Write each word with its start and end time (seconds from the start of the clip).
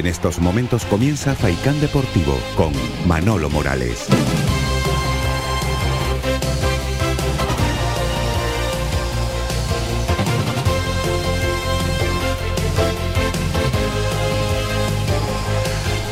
En 0.00 0.06
estos 0.06 0.38
momentos 0.38 0.86
comienza 0.86 1.34
Faicán 1.34 1.78
Deportivo 1.78 2.34
con 2.56 2.72
Manolo 3.06 3.50
Morales. 3.50 4.06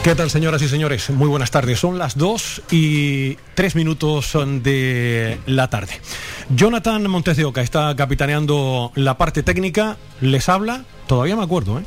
¿Qué 0.04 0.14
tal, 0.14 0.28
señoras 0.28 0.60
y 0.60 0.68
señores? 0.68 1.08
Muy 1.08 1.28
buenas 1.28 1.50
tardes. 1.50 1.78
Son 1.78 1.96
las 1.96 2.18
2 2.18 2.64
y 2.70 3.38
3 3.54 3.74
minutos 3.74 4.36
de 4.62 5.38
la 5.46 5.70
tarde. 5.70 5.98
Jonathan 6.50 7.08
Montes 7.08 7.38
de 7.38 7.46
Oca 7.46 7.62
está 7.62 7.96
capitaneando 7.96 8.92
la 8.96 9.16
parte 9.16 9.42
técnica. 9.42 9.96
Les 10.20 10.50
habla, 10.50 10.84
todavía 11.06 11.36
me 11.36 11.42
acuerdo, 11.42 11.78
¿eh? 11.78 11.84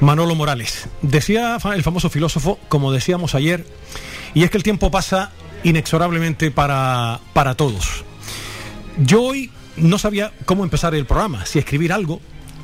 Manolo 0.00 0.34
Morales. 0.34 0.88
Decía 1.02 1.58
el 1.74 1.82
famoso 1.82 2.10
filósofo, 2.10 2.58
como 2.68 2.92
decíamos 2.92 3.34
ayer, 3.34 3.66
y 4.34 4.44
es 4.44 4.50
que 4.50 4.56
el 4.56 4.62
tiempo 4.62 4.90
pasa 4.90 5.32
inexorablemente 5.64 6.50
para, 6.50 7.20
para 7.32 7.54
todos. 7.54 8.04
Yo 8.98 9.22
hoy 9.22 9.50
no 9.76 9.98
sabía 9.98 10.32
cómo 10.44 10.64
empezar 10.64 10.94
el 10.94 11.06
programa, 11.06 11.46
si 11.46 11.58
escribir 11.58 11.92
algo, 11.92 12.20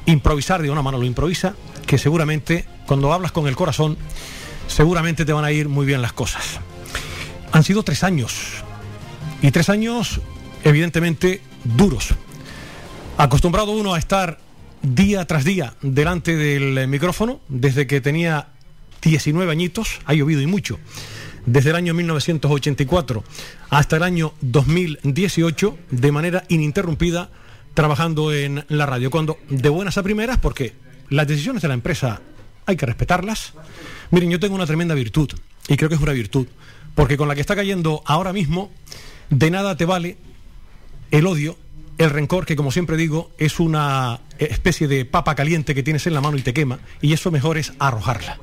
improvisar 0.06 0.62
de 0.62 0.70
una 0.70 0.82
mano 0.82 0.98
lo 0.98 1.04
improvisa, 1.04 1.54
que 1.86 1.98
seguramente 1.98 2.66
cuando 2.86 3.12
hablas 3.12 3.32
con 3.32 3.46
el 3.46 3.56
corazón 3.56 3.96
seguramente 4.66 5.24
te 5.24 5.32
van 5.32 5.44
a 5.44 5.52
ir 5.52 5.68
muy 5.68 5.86
bien 5.86 6.02
las 6.02 6.12
cosas. 6.12 6.60
Han 7.52 7.64
sido 7.64 7.82
tres 7.82 8.02
años, 8.04 8.64
y 9.42 9.50
tres 9.50 9.68
años 9.68 10.20
evidentemente 10.64 11.42
duros. 11.64 12.14
Acostumbrado 13.18 13.72
uno 13.72 13.94
a 13.94 13.98
estar 13.98 14.38
día 14.84 15.24
tras 15.24 15.44
día 15.44 15.74
delante 15.80 16.36
del 16.36 16.86
micrófono, 16.88 17.40
desde 17.48 17.86
que 17.86 18.00
tenía 18.00 18.48
19 19.02 19.50
añitos, 19.50 20.00
ha 20.04 20.14
llovido 20.14 20.40
y 20.40 20.46
mucho, 20.46 20.78
desde 21.46 21.70
el 21.70 21.76
año 21.76 21.94
1984 21.94 23.24
hasta 23.70 23.96
el 23.96 24.02
año 24.02 24.34
2018, 24.42 25.78
de 25.90 26.12
manera 26.12 26.44
ininterrumpida, 26.48 27.30
trabajando 27.72 28.32
en 28.32 28.64
la 28.68 28.86
radio. 28.86 29.10
Cuando 29.10 29.38
de 29.48 29.68
buenas 29.68 29.98
a 29.98 30.02
primeras, 30.02 30.38
porque 30.38 30.74
las 31.08 31.26
decisiones 31.26 31.62
de 31.62 31.68
la 31.68 31.74
empresa 31.74 32.20
hay 32.66 32.76
que 32.76 32.86
respetarlas. 32.86 33.54
Miren, 34.10 34.30
yo 34.30 34.40
tengo 34.40 34.54
una 34.54 34.66
tremenda 34.66 34.94
virtud, 34.94 35.30
y 35.66 35.76
creo 35.76 35.88
que 35.88 35.96
es 35.96 36.00
una 36.00 36.12
virtud, 36.12 36.46
porque 36.94 37.16
con 37.16 37.28
la 37.28 37.34
que 37.34 37.40
está 37.40 37.56
cayendo 37.56 38.02
ahora 38.04 38.32
mismo, 38.32 38.70
de 39.30 39.50
nada 39.50 39.76
te 39.76 39.86
vale 39.86 40.18
el 41.10 41.26
odio, 41.26 41.56
el 41.98 42.10
rencor, 42.10 42.46
que 42.46 42.56
como 42.56 42.72
siempre 42.72 42.96
digo, 42.96 43.30
es 43.38 43.60
una 43.60 44.20
especie 44.38 44.88
de 44.88 45.04
papa 45.04 45.34
caliente 45.34 45.74
que 45.74 45.82
tienes 45.82 46.06
en 46.06 46.14
la 46.14 46.20
mano 46.20 46.36
y 46.36 46.42
te 46.42 46.52
quema, 46.52 46.80
y 47.00 47.12
eso 47.12 47.30
mejor 47.30 47.58
es 47.58 47.72
arrojarla. 47.78 48.38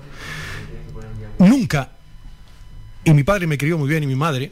Nunca, 1.40 1.92
y 3.04 3.14
mi 3.14 3.24
padre 3.24 3.48
me 3.48 3.58
crió 3.58 3.78
muy 3.78 3.90
bien 3.90 4.04
y 4.04 4.08
mi 4.08 4.16
madre, 4.16 4.52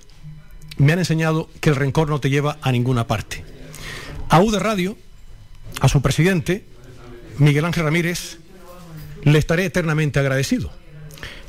me 0.77 0.93
han 0.93 0.99
enseñado 0.99 1.49
que 1.61 1.69
el 1.69 1.75
rencor 1.75 2.09
no 2.09 2.19
te 2.19 2.29
lleva 2.29 2.57
a 2.61 2.71
ninguna 2.71 3.07
parte. 3.07 3.43
A 4.29 4.41
U 4.41 4.51
Radio, 4.51 4.97
a 5.81 5.87
su 5.87 6.01
presidente, 6.01 6.65
Miguel 7.37 7.65
Ángel 7.65 7.83
Ramírez, 7.83 8.39
le 9.23 9.37
estaré 9.39 9.65
eternamente 9.65 10.19
agradecido. 10.19 10.71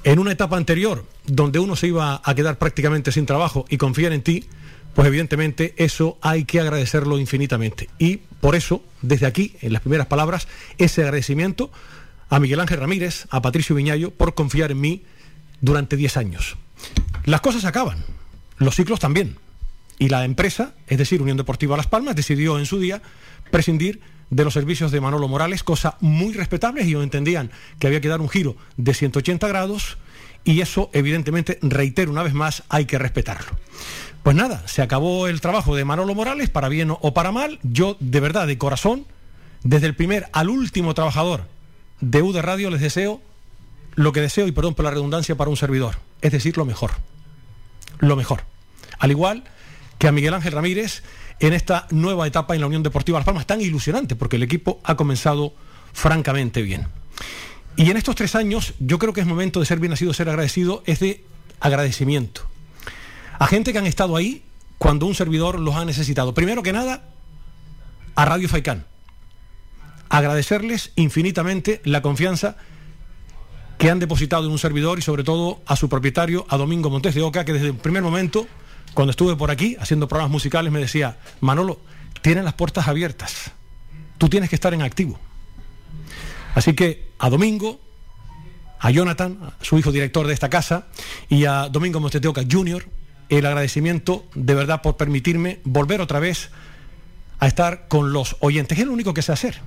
En 0.02 0.18
una 0.18 0.32
etapa 0.32 0.56
anterior, 0.56 1.04
donde 1.26 1.58
uno 1.58 1.76
se 1.76 1.88
iba 1.88 2.20
a 2.24 2.34
quedar 2.34 2.58
prácticamente 2.58 3.12
sin 3.12 3.26
trabajo 3.26 3.66
y 3.68 3.76
confiar 3.76 4.12
en 4.12 4.22
ti, 4.22 4.46
pues 5.00 5.08
evidentemente 5.08 5.72
eso 5.78 6.18
hay 6.20 6.44
que 6.44 6.60
agradecerlo 6.60 7.18
infinitamente. 7.18 7.88
Y 7.98 8.18
por 8.18 8.54
eso, 8.54 8.84
desde 9.00 9.24
aquí, 9.24 9.56
en 9.62 9.72
las 9.72 9.80
primeras 9.80 10.08
palabras, 10.08 10.46
ese 10.76 11.00
agradecimiento 11.00 11.70
a 12.28 12.38
Miguel 12.38 12.60
Ángel 12.60 12.80
Ramírez, 12.80 13.26
a 13.30 13.40
Patricio 13.40 13.74
Viñayo, 13.74 14.10
por 14.10 14.34
confiar 14.34 14.72
en 14.72 14.80
mí 14.82 15.02
durante 15.62 15.96
10 15.96 16.18
años. 16.18 16.58
Las 17.24 17.40
cosas 17.40 17.64
acaban, 17.64 18.04
los 18.58 18.74
ciclos 18.74 19.00
también. 19.00 19.38
Y 19.98 20.10
la 20.10 20.26
empresa, 20.26 20.74
es 20.86 20.98
decir, 20.98 21.22
Unión 21.22 21.38
Deportiva 21.38 21.78
Las 21.78 21.86
Palmas, 21.86 22.14
decidió 22.14 22.58
en 22.58 22.66
su 22.66 22.78
día 22.78 23.00
prescindir 23.50 24.02
de 24.28 24.44
los 24.44 24.52
servicios 24.52 24.92
de 24.92 25.00
Manolo 25.00 25.28
Morales, 25.28 25.64
cosa 25.64 25.96
muy 26.00 26.34
respetable, 26.34 26.84
y 26.84 26.88
ellos 26.88 27.04
entendían 27.04 27.50
que 27.78 27.86
había 27.86 28.02
que 28.02 28.08
dar 28.08 28.20
un 28.20 28.28
giro 28.28 28.54
de 28.76 28.92
180 28.92 29.48
grados 29.48 29.96
y 30.44 30.60
eso 30.60 30.90
evidentemente, 30.92 31.58
reitero 31.62 32.10
una 32.10 32.22
vez 32.22 32.34
más, 32.34 32.64
hay 32.68 32.86
que 32.86 32.98
respetarlo. 32.98 33.50
Pues 34.22 34.36
nada, 34.36 34.62
se 34.66 34.82
acabó 34.82 35.28
el 35.28 35.40
trabajo 35.40 35.74
de 35.74 35.84
Manolo 35.84 36.14
Morales, 36.14 36.50
para 36.50 36.68
bien 36.68 36.90
o 36.90 37.14
para 37.14 37.32
mal, 37.32 37.58
yo 37.62 37.96
de 38.00 38.20
verdad, 38.20 38.46
de 38.46 38.58
corazón, 38.58 39.06
desde 39.62 39.86
el 39.86 39.94
primer 39.94 40.28
al 40.32 40.50
último 40.50 40.94
trabajador 40.94 41.46
de 42.00 42.22
U 42.22 42.32
de 42.32 42.42
Radio 42.42 42.70
les 42.70 42.80
deseo 42.80 43.20
lo 43.94 44.12
que 44.12 44.20
deseo, 44.20 44.46
y 44.46 44.52
perdón 44.52 44.74
por 44.74 44.84
la 44.84 44.90
redundancia, 44.90 45.36
para 45.36 45.50
un 45.50 45.56
servidor, 45.56 45.96
es 46.22 46.32
decir, 46.32 46.56
lo 46.56 46.64
mejor. 46.64 46.92
Lo 47.98 48.16
mejor. 48.16 48.42
Al 48.98 49.10
igual 49.10 49.44
que 49.98 50.08
a 50.08 50.12
Miguel 50.12 50.34
Ángel 50.34 50.52
Ramírez, 50.52 51.02
en 51.40 51.52
esta 51.52 51.86
nueva 51.90 52.26
etapa 52.26 52.54
en 52.54 52.60
la 52.60 52.66
Unión 52.66 52.82
Deportiva 52.82 53.18
Las 53.18 53.26
Palmas, 53.26 53.46
tan 53.46 53.60
ilusionante, 53.60 54.16
porque 54.16 54.36
el 54.36 54.42
equipo 54.42 54.80
ha 54.84 54.96
comenzado 54.96 55.54
francamente 55.92 56.62
bien. 56.62 56.86
Y 57.76 57.90
en 57.90 57.96
estos 57.96 58.14
tres 58.14 58.34
años, 58.34 58.74
yo 58.78 58.98
creo 58.98 59.12
que 59.12 59.20
es 59.20 59.26
momento 59.26 59.60
de 59.60 59.66
ser 59.66 59.78
bien 59.78 59.90
nacido, 59.90 60.12
ser 60.12 60.28
agradecido, 60.28 60.82
es 60.86 61.00
de 61.00 61.24
agradecimiento. 61.60 62.49
A 63.40 63.46
gente 63.46 63.72
que 63.72 63.78
han 63.78 63.86
estado 63.86 64.16
ahí 64.16 64.44
cuando 64.76 65.06
un 65.06 65.14
servidor 65.14 65.58
los 65.58 65.74
ha 65.74 65.86
necesitado. 65.86 66.34
Primero 66.34 66.62
que 66.62 66.74
nada, 66.74 67.08
a 68.14 68.24
Radio 68.26 68.50
Faicán. 68.50 68.84
Agradecerles 70.10 70.92
infinitamente 70.94 71.80
la 71.84 72.02
confianza 72.02 72.56
que 73.78 73.88
han 73.88 73.98
depositado 73.98 74.44
en 74.44 74.52
un 74.52 74.58
servidor 74.58 74.98
y 74.98 75.02
sobre 75.02 75.24
todo 75.24 75.62
a 75.64 75.74
su 75.76 75.88
propietario, 75.88 76.44
a 76.50 76.58
Domingo 76.58 76.90
Montes 76.90 77.14
de 77.14 77.22
Oca, 77.22 77.46
que 77.46 77.54
desde 77.54 77.68
el 77.68 77.74
primer 77.76 78.02
momento 78.02 78.46
cuando 78.92 79.12
estuve 79.12 79.36
por 79.36 79.50
aquí 79.50 79.74
haciendo 79.80 80.06
programas 80.06 80.32
musicales 80.32 80.70
me 80.70 80.78
decía, 80.78 81.16
Manolo, 81.40 81.80
tienen 82.20 82.44
las 82.44 82.52
puertas 82.52 82.88
abiertas, 82.88 83.52
tú 84.18 84.28
tienes 84.28 84.50
que 84.50 84.56
estar 84.56 84.74
en 84.74 84.82
activo. 84.82 85.18
Así 86.54 86.74
que 86.74 87.08
a 87.18 87.30
Domingo, 87.30 87.80
a 88.78 88.90
Jonathan, 88.90 89.54
su 89.62 89.78
hijo 89.78 89.92
director 89.92 90.26
de 90.26 90.34
esta 90.34 90.50
casa, 90.50 90.88
y 91.30 91.46
a 91.46 91.70
Domingo 91.70 92.00
Monteteoca 92.00 92.42
Jr., 92.50 92.99
el 93.30 93.46
agradecimiento 93.46 94.26
de 94.34 94.54
verdad 94.54 94.82
por 94.82 94.96
permitirme 94.96 95.60
volver 95.64 96.00
otra 96.00 96.20
vez 96.20 96.50
a 97.38 97.46
estar 97.46 97.88
con 97.88 98.12
los 98.12 98.36
oyentes. 98.40 98.78
Es 98.78 98.86
lo 98.86 98.92
único 98.92 99.14
que 99.14 99.22
sé 99.22 99.32
hacer, 99.32 99.60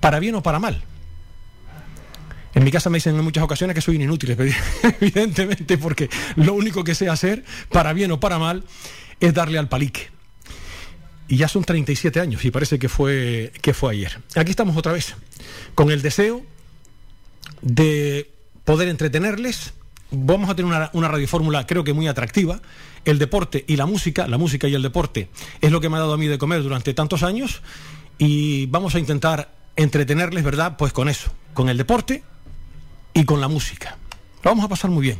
para 0.00 0.18
bien 0.18 0.34
o 0.36 0.42
para 0.42 0.58
mal. 0.58 0.82
En 2.54 2.64
mi 2.64 2.70
casa 2.70 2.88
me 2.90 2.96
dicen 2.96 3.14
en 3.14 3.22
muchas 3.22 3.44
ocasiones 3.44 3.74
que 3.74 3.80
soy 3.80 4.02
inútil, 4.02 4.30
evidentemente, 5.00 5.76
porque 5.76 6.08
lo 6.36 6.54
único 6.54 6.82
que 6.82 6.94
sé 6.94 7.08
hacer, 7.08 7.44
para 7.70 7.92
bien 7.92 8.10
o 8.10 8.20
para 8.20 8.38
mal, 8.38 8.64
es 9.20 9.34
darle 9.34 9.58
al 9.58 9.68
palique. 9.68 10.08
Y 11.28 11.36
ya 11.36 11.48
son 11.48 11.62
37 11.62 12.20
años 12.20 12.44
y 12.44 12.50
parece 12.50 12.78
que 12.78 12.88
fue, 12.88 13.52
que 13.60 13.74
fue 13.74 13.92
ayer. 13.92 14.18
Aquí 14.34 14.50
estamos 14.50 14.76
otra 14.76 14.92
vez, 14.92 15.14
con 15.74 15.90
el 15.90 16.00
deseo 16.00 16.42
de 17.60 18.30
poder 18.64 18.88
entretenerles. 18.88 19.74
Vamos 20.10 20.48
a 20.48 20.54
tener 20.54 20.70
una, 20.70 20.90
una 20.94 21.08
radiofórmula 21.08 21.66
creo 21.66 21.84
que 21.84 21.92
muy 21.92 22.08
atractiva. 22.08 22.60
El 23.04 23.18
deporte 23.18 23.64
y 23.66 23.76
la 23.76 23.86
música, 23.86 24.26
la 24.26 24.38
música 24.38 24.68
y 24.68 24.74
el 24.74 24.82
deporte, 24.82 25.30
es 25.60 25.70
lo 25.70 25.80
que 25.80 25.88
me 25.88 25.96
ha 25.96 26.00
dado 26.00 26.14
a 26.14 26.18
mí 26.18 26.26
de 26.26 26.38
comer 26.38 26.62
durante 26.62 26.94
tantos 26.94 27.22
años. 27.22 27.62
Y 28.18 28.66
vamos 28.66 28.94
a 28.94 28.98
intentar 28.98 29.54
entretenerles, 29.76 30.44
¿verdad? 30.44 30.76
Pues 30.76 30.92
con 30.92 31.08
eso, 31.08 31.30
con 31.54 31.68
el 31.68 31.76
deporte 31.76 32.22
y 33.14 33.24
con 33.24 33.40
la 33.40 33.48
música. 33.48 33.96
Lo 34.42 34.50
vamos 34.50 34.64
a 34.64 34.68
pasar 34.68 34.90
muy 34.90 35.02
bien 35.02 35.18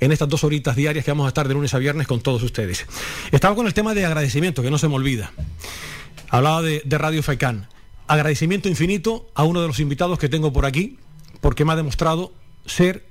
en 0.00 0.12
estas 0.12 0.28
dos 0.28 0.44
horitas 0.44 0.76
diarias 0.76 1.04
que 1.04 1.10
vamos 1.10 1.26
a 1.26 1.28
estar 1.28 1.48
de 1.48 1.54
lunes 1.54 1.74
a 1.74 1.78
viernes 1.78 2.06
con 2.06 2.20
todos 2.20 2.42
ustedes. 2.42 2.86
Estaba 3.32 3.54
con 3.54 3.66
el 3.66 3.74
tema 3.74 3.94
de 3.94 4.04
agradecimiento, 4.04 4.62
que 4.62 4.70
no 4.70 4.78
se 4.78 4.88
me 4.88 4.94
olvida. 4.94 5.32
Hablaba 6.30 6.62
de, 6.62 6.82
Radio 6.86 7.22
Faicán. 7.22 7.68
Agradecimiento 8.06 8.68
infinito 8.68 9.28
a 9.34 9.44
uno 9.44 9.60
de 9.60 9.66
los 9.66 9.80
invitados 9.80 10.18
que 10.18 10.28
tengo 10.28 10.52
por 10.52 10.66
aquí, 10.66 10.98
porque 11.40 11.64
me 11.64 11.72
ha 11.72 11.76
demostrado 11.76 12.32
ser 12.64 13.07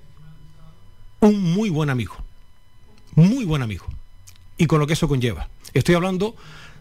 un 1.19 1.41
muy 1.41 1.69
buen 1.69 1.89
amigo. 1.89 2.15
Muy 3.15 3.45
buen 3.45 3.61
amigo. 3.61 3.85
Y 4.57 4.65
con 4.67 4.79
lo 4.79 4.87
que 4.87 4.93
eso 4.93 5.07
conlleva. 5.07 5.49
Estoy 5.73 5.95
hablando 5.95 6.35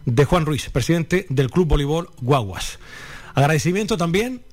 de 0.05 0.25
Juan 0.25 0.45
Ruiz, 0.45 0.69
presidente 0.69 1.25
del 1.29 1.51
Club 1.51 1.67
Voleibol 1.67 2.09
Guaguas. 2.21 2.79
Agradecimiento 3.35 3.97
también 3.97 4.43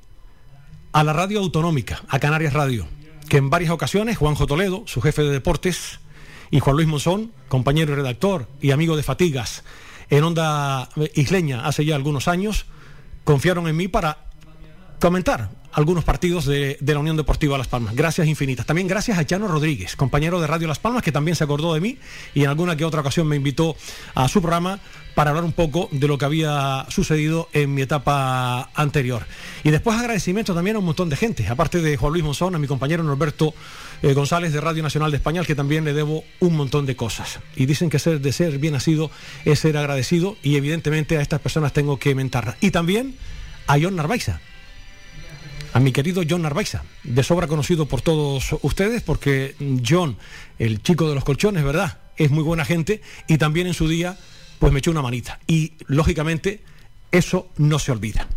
a 0.93 1.05
la 1.05 1.13
radio 1.13 1.41
autonómica, 1.41 2.03
a 2.09 2.19
Canarias 2.19 2.53
Radio, 2.53 2.87
que 3.29 3.39
en 3.39 3.51
varias 3.51 3.71
ocasiones 3.71 4.19
Juanjo 4.19 4.47
Toledo, 4.47 4.85
su 4.87 5.01
jefe 5.01 5.23
de 5.23 5.31
deportes, 5.31 6.01
y 6.51 6.61
Juan 6.61 6.77
Luis 6.77 6.89
Monzón, 6.89 7.33
compañero 7.49 7.93
y 7.93 7.97
redactor 7.97 8.49
y 8.61 8.71
amigo 8.71 8.97
de 8.97 9.03
Fatigas 9.03 9.65
en 10.11 10.23
Onda 10.23 10.89
Isleña 11.15 11.67
hace 11.67 11.85
ya 11.85 11.97
algunos 11.97 12.29
años, 12.29 12.67
confiaron 13.25 13.67
en 13.67 13.77
mí 13.77 13.89
para 13.89 14.27
comentar 15.01 15.51
algunos 15.75 16.05
partidos 16.05 16.47
de, 16.47 16.79
la 16.81 16.99
Unión 16.99 17.17
Deportiva 17.17 17.59
Las 17.59 17.69
Palmas. 17.69 17.95
Gracias 17.95 18.27
infinitas. 18.27 18.65
También 18.65 18.87
gracias 18.87 19.19
a 19.19 19.27
Chano 19.27 19.49
Rodríguez, 19.49 19.97
compañero 19.97 20.41
de 20.41 20.47
Radio 20.47 20.69
Las 20.69 20.79
Palmas, 20.79 21.03
que 21.03 21.13
también 21.13 21.37
se 21.37 21.45
acordó 21.45 21.75
de 21.75 21.81
mí 21.81 21.99
y 22.33 22.45
en 22.45 22.49
alguna 22.49 22.77
que 22.77 22.85
otra 22.85 23.01
ocasión 23.01 23.27
me 23.27 23.37
invitó 23.37 23.77
a 24.15 24.29
su 24.29 24.41
programa 24.41 24.79
para 25.15 25.31
hablar 25.31 25.45
un 25.45 25.53
poco 25.53 25.89
de 25.91 26.09
lo 26.09 26.17
que 26.17 26.25
había 26.25 26.87
sucedido 26.89 27.49
en 27.53 27.75
mi 27.75 27.83
etapa 27.83 28.71
anterior. 28.75 29.27
Y 29.65 29.71
después 29.71 29.99
agradecimiento 29.99 30.55
también 30.55 30.77
a 30.77 30.79
un 30.79 30.85
montón 30.85 31.09
de 31.09 31.17
gente, 31.17 31.47
aparte 31.49 31.81
de 31.81 31.97
Juan 31.97 32.13
Luis 32.13 32.25
Monzón, 32.25 32.55
a 32.55 32.59
mi 32.59 32.67
compañero 32.67 33.03
Norberto 33.03 33.55
eh, 34.03 34.13
González 34.13 34.53
de 34.53 34.61
Radio 34.61 34.83
Nacional 34.83 35.11
de 35.11 35.17
España, 35.17 35.43
que 35.45 35.55
también 35.55 35.85
le 35.85 35.93
debo 35.93 36.25
un 36.41 36.57
montón 36.57 36.87
de 36.87 36.97
cosas. 36.97 37.41
Y 37.57 37.67
dicen 37.67 37.91
que 37.91 37.99
ser 37.99 38.21
de 38.21 38.33
ser 38.33 38.59
bien 38.59 38.75
nacido 38.75 39.11
es 39.45 39.59
ser 39.59 39.77
agradecido 39.77 40.37
y 40.43 40.57
evidentemente 40.57 41.17
a 41.17 41.21
estas 41.21 41.41
personas 41.41 41.73
tengo 41.73 41.99
que 41.99 42.15
mentarlas. 42.15 42.57
Y 42.61 42.71
también 42.71 43.17
a 43.67 43.77
John 43.81 43.97
Narvaiza 43.97 44.41
a 45.75 45.81
mi 45.81 45.91
querido 45.91 46.23
John 46.29 46.43
Narvaiza, 46.43 46.85
de 47.03 47.23
sobra 47.25 47.49
conocido 47.49 47.87
por 47.87 48.01
todos 48.01 48.55
ustedes, 48.63 49.03
porque 49.03 49.57
John, 49.87 50.17
el 50.61 50.81
chico 50.81 51.09
de 51.09 51.17
los 51.17 51.25
colchones, 51.25 51.65
¿verdad? 51.65 51.99
Es 52.17 52.31
muy 52.31 52.45
buena 52.45 52.65
gente 52.65 53.03
y 53.27 53.39
también 53.39 53.67
en 53.67 53.75
su 53.75 53.89
día 53.89 54.17
pues 54.61 54.73
me 54.73 54.79
echó 54.79 54.93
una 54.93 55.03
manita. 55.03 55.41
Y 55.49 55.73
lógicamente 55.89 56.63
eso 57.11 57.49
no 57.57 57.81
se 57.81 57.91
olvida. 57.91 58.29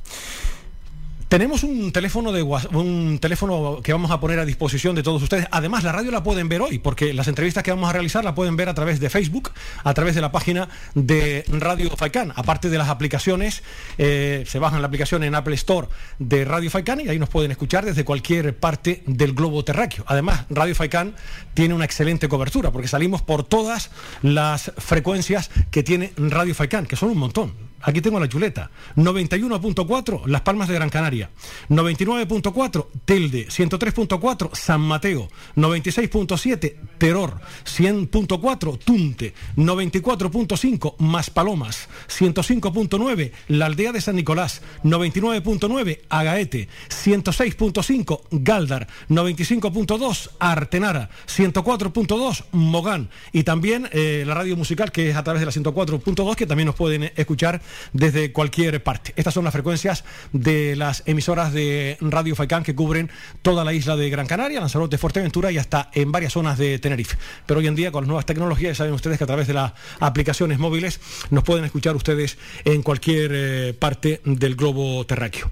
Tenemos 1.28 1.64
un 1.64 1.92
teléfono 1.92 2.32
de 2.32 2.42
un 2.42 3.20
teléfono 3.20 3.82
que 3.84 3.92
vamos 3.92 4.12
a 4.12 4.20
poner 4.22 4.40
a 4.40 4.46
disposición 4.46 4.96
de 4.96 5.04
todos 5.04 5.22
ustedes. 5.22 5.46
Además, 5.52 5.84
la 5.84 5.92
radio 5.92 6.10
la 6.10 6.24
pueden 6.24 6.48
ver 6.48 6.62
hoy, 6.62 6.80
porque 6.80 7.14
las 7.14 7.28
entrevistas 7.28 7.64
que 7.64 7.72
vamos 7.72 7.90
a 7.90 7.92
realizar 7.92 8.24
la 8.24 8.34
pueden 8.34 8.56
ver 8.56 8.70
a 8.70 8.74
través 8.74 9.02
de 9.02 9.10
Facebook, 9.10 9.52
a 9.84 9.94
través 9.94 10.16
de 10.16 10.22
la 10.22 10.32
página 10.32 10.70
de 10.96 11.44
Radio 11.50 11.90
Faicán. 11.98 12.32
Aparte 12.34 12.70
de 12.70 12.78
las 12.78 12.88
aplicaciones, 12.88 13.62
eh, 13.98 14.46
se 14.48 14.58
bajan 14.58 14.80
la 14.82 14.88
aplicación 14.88 15.22
en 15.26 15.36
Apple 15.36 15.56
Store 15.56 15.90
de 16.18 16.46
Radio 16.46 16.72
Faicán 16.72 17.02
y 17.02 17.10
ahí 17.10 17.20
nos 17.20 17.28
pueden 17.28 17.52
escuchar 17.52 17.84
desde 17.84 18.06
cualquier 18.06 18.58
parte 18.58 19.04
del 19.06 19.34
globo 19.34 19.66
terráqueo. 19.66 20.06
Además, 20.08 20.46
Radio 20.50 20.76
Faicán 20.76 21.14
tiene 21.54 21.74
una 21.74 21.84
excelente 21.84 22.30
cobertura, 22.30 22.72
porque 22.72 22.88
salimos 22.88 23.22
por 23.22 23.44
todas 23.44 23.92
las 24.22 24.72
frecuencias 24.78 25.52
que 25.72 25.84
tiene 25.84 26.14
Radio 26.16 26.56
Faicán, 26.56 26.86
que 26.86 26.96
son 26.96 27.10
un 27.10 27.18
montón 27.18 27.67
aquí 27.82 28.02
tengo 28.02 28.20
la 28.20 28.30
chuleta, 28.30 28.72
91.4 28.96 30.26
Las 30.26 30.42
Palmas 30.42 30.68
de 30.68 30.76
Gran 30.76 30.90
Canaria, 30.90 31.30
99.4 31.70 32.88
Telde, 33.06 33.48
103.4 33.48 34.50
San 34.54 34.82
Mateo, 34.82 35.30
96.7 35.56 36.76
Terror, 36.98 37.40
100.4 37.66 38.80
Tunte, 38.80 39.34
94.5 39.56 40.96
Maspalomas, 41.00 41.90
105.9 42.08 43.32
La 43.48 43.68
Aldea 43.68 43.92
de 43.92 44.02
San 44.02 44.16
Nicolás, 44.16 44.62
99.9 44.84 46.00
Agaete, 46.10 46.70
106.5 46.90 48.22
Galdar, 48.32 48.88
95.2 49.10 50.30
Artenara, 50.40 51.10
104.2 51.28 52.46
Mogán. 52.52 53.10
Y 53.32 53.44
también 53.44 53.90
eh, 53.92 54.24
la 54.26 54.34
radio 54.34 54.56
musical 54.56 54.92
que 54.92 55.10
es 55.10 55.16
a 55.16 55.24
través 55.24 55.40
de 55.40 55.46
la 55.46 55.52
104.2 55.52 56.36
que 56.36 56.46
también 56.46 56.68
nos 56.68 56.76
pueden 56.76 57.12
escuchar 57.16 57.62
desde 57.94 58.32
cualquier 58.32 58.84
parte. 58.84 59.14
Estas 59.16 59.34
son 59.34 59.44
las 59.44 59.54
frecuencias 59.54 60.04
de 60.34 60.76
las 60.76 61.04
emisoras 61.06 61.54
de 61.54 61.98
Radio 62.02 62.36
Faicán 62.36 62.64
que 62.64 62.76
cubren 62.76 63.10
toda 63.42 63.64
la 63.64 63.74
isla 63.74 63.96
de 63.96 64.10
Gran 64.10 64.28
Canaria, 64.28 64.60
Lanzarote, 64.60 64.98
Fuerteventura 64.98 65.52
y 65.52 65.58
hasta 65.58 65.90
en 65.94 66.12
varias 66.12 66.34
zonas 66.34 66.58
de 66.58 66.80
Tenerife. 66.80 67.18
Pero 67.46 67.60
hoy 67.60 67.68
en 67.68 67.76
día 67.76 67.92
con 67.92 68.04
las 68.04 68.08
nuevas 68.08 68.26
tecnologías 68.26 68.78
saben 68.78 68.94
ustedes 68.94 69.18
que 69.18 69.24
a 69.24 69.28
través 69.28 69.48
de 69.48 69.54
las 69.54 69.74
aplicaciones 70.00 70.60
móviles 70.60 71.00
nos 71.30 71.44
pueden 71.44 71.66
escuchar 71.66 71.96
ustedes 71.96 72.38
en 72.66 72.84
cualquier 72.84 73.32
eh, 73.34 73.74
parte 73.74 74.22
del 74.26 74.56
globo 74.56 75.06
terráqueo. 75.06 75.52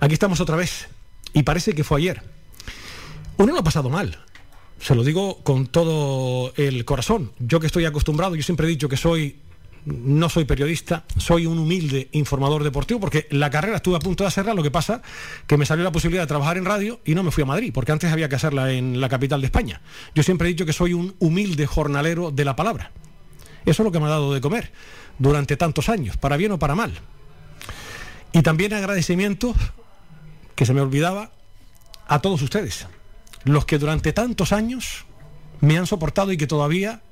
Aquí 0.00 0.14
estamos 0.14 0.40
otra 0.40 0.56
vez 0.56 0.88
y 1.32 1.42
parece 1.42 1.74
que 1.74 1.84
fue 1.84 2.00
ayer. 2.00 2.22
Uno 3.36 3.52
lo 3.52 3.58
ha 3.58 3.64
pasado 3.64 3.90
mal. 3.90 4.18
Se 4.80 4.94
lo 4.94 5.02
digo 5.02 5.42
con 5.42 5.66
todo 5.66 6.52
el 6.56 6.84
corazón. 6.84 7.32
Yo 7.38 7.60
que 7.60 7.66
estoy 7.66 7.84
acostumbrado, 7.84 8.36
yo 8.36 8.42
siempre 8.42 8.66
he 8.66 8.70
dicho 8.70 8.88
que 8.88 8.96
soy 8.96 9.36
no 9.86 10.28
soy 10.28 10.44
periodista, 10.44 11.04
soy 11.18 11.46
un 11.46 11.58
humilde 11.58 12.08
informador 12.12 12.64
deportivo, 12.64 13.00
porque 13.00 13.26
la 13.30 13.50
carrera 13.50 13.76
estuve 13.76 13.96
a 13.96 14.00
punto 14.00 14.24
de 14.24 14.28
hacerla, 14.28 14.54
lo 14.54 14.62
que 14.62 14.70
pasa 14.70 15.02
que 15.46 15.56
me 15.56 15.66
salió 15.66 15.84
la 15.84 15.92
posibilidad 15.92 16.22
de 16.22 16.26
trabajar 16.26 16.56
en 16.56 16.64
radio 16.64 17.00
y 17.04 17.14
no 17.14 17.22
me 17.22 17.30
fui 17.30 17.42
a 17.42 17.46
Madrid, 17.46 17.70
porque 17.72 17.92
antes 17.92 18.10
había 18.10 18.28
que 18.28 18.36
hacerla 18.36 18.72
en 18.72 19.00
la 19.00 19.08
capital 19.08 19.40
de 19.40 19.46
España. 19.46 19.80
Yo 20.14 20.22
siempre 20.22 20.48
he 20.48 20.52
dicho 20.52 20.66
que 20.66 20.72
soy 20.72 20.94
un 20.94 21.14
humilde 21.18 21.66
jornalero 21.66 22.30
de 22.30 22.44
la 22.44 22.56
palabra. 22.56 22.92
Eso 23.66 23.82
es 23.82 23.84
lo 23.84 23.92
que 23.92 24.00
me 24.00 24.06
ha 24.06 24.10
dado 24.10 24.32
de 24.32 24.40
comer 24.40 24.72
durante 25.18 25.56
tantos 25.56 25.88
años, 25.88 26.16
para 26.16 26.36
bien 26.36 26.52
o 26.52 26.58
para 26.58 26.74
mal. 26.74 26.92
Y 28.32 28.42
también 28.42 28.72
agradecimiento, 28.72 29.54
que 30.54 30.66
se 30.66 30.74
me 30.74 30.80
olvidaba, 30.80 31.30
a 32.08 32.20
todos 32.20 32.42
ustedes, 32.42 32.86
los 33.44 33.64
que 33.64 33.78
durante 33.78 34.12
tantos 34.12 34.52
años 34.52 35.04
me 35.60 35.78
han 35.78 35.86
soportado 35.86 36.32
y 36.32 36.36
que 36.36 36.46
todavía 36.46 37.02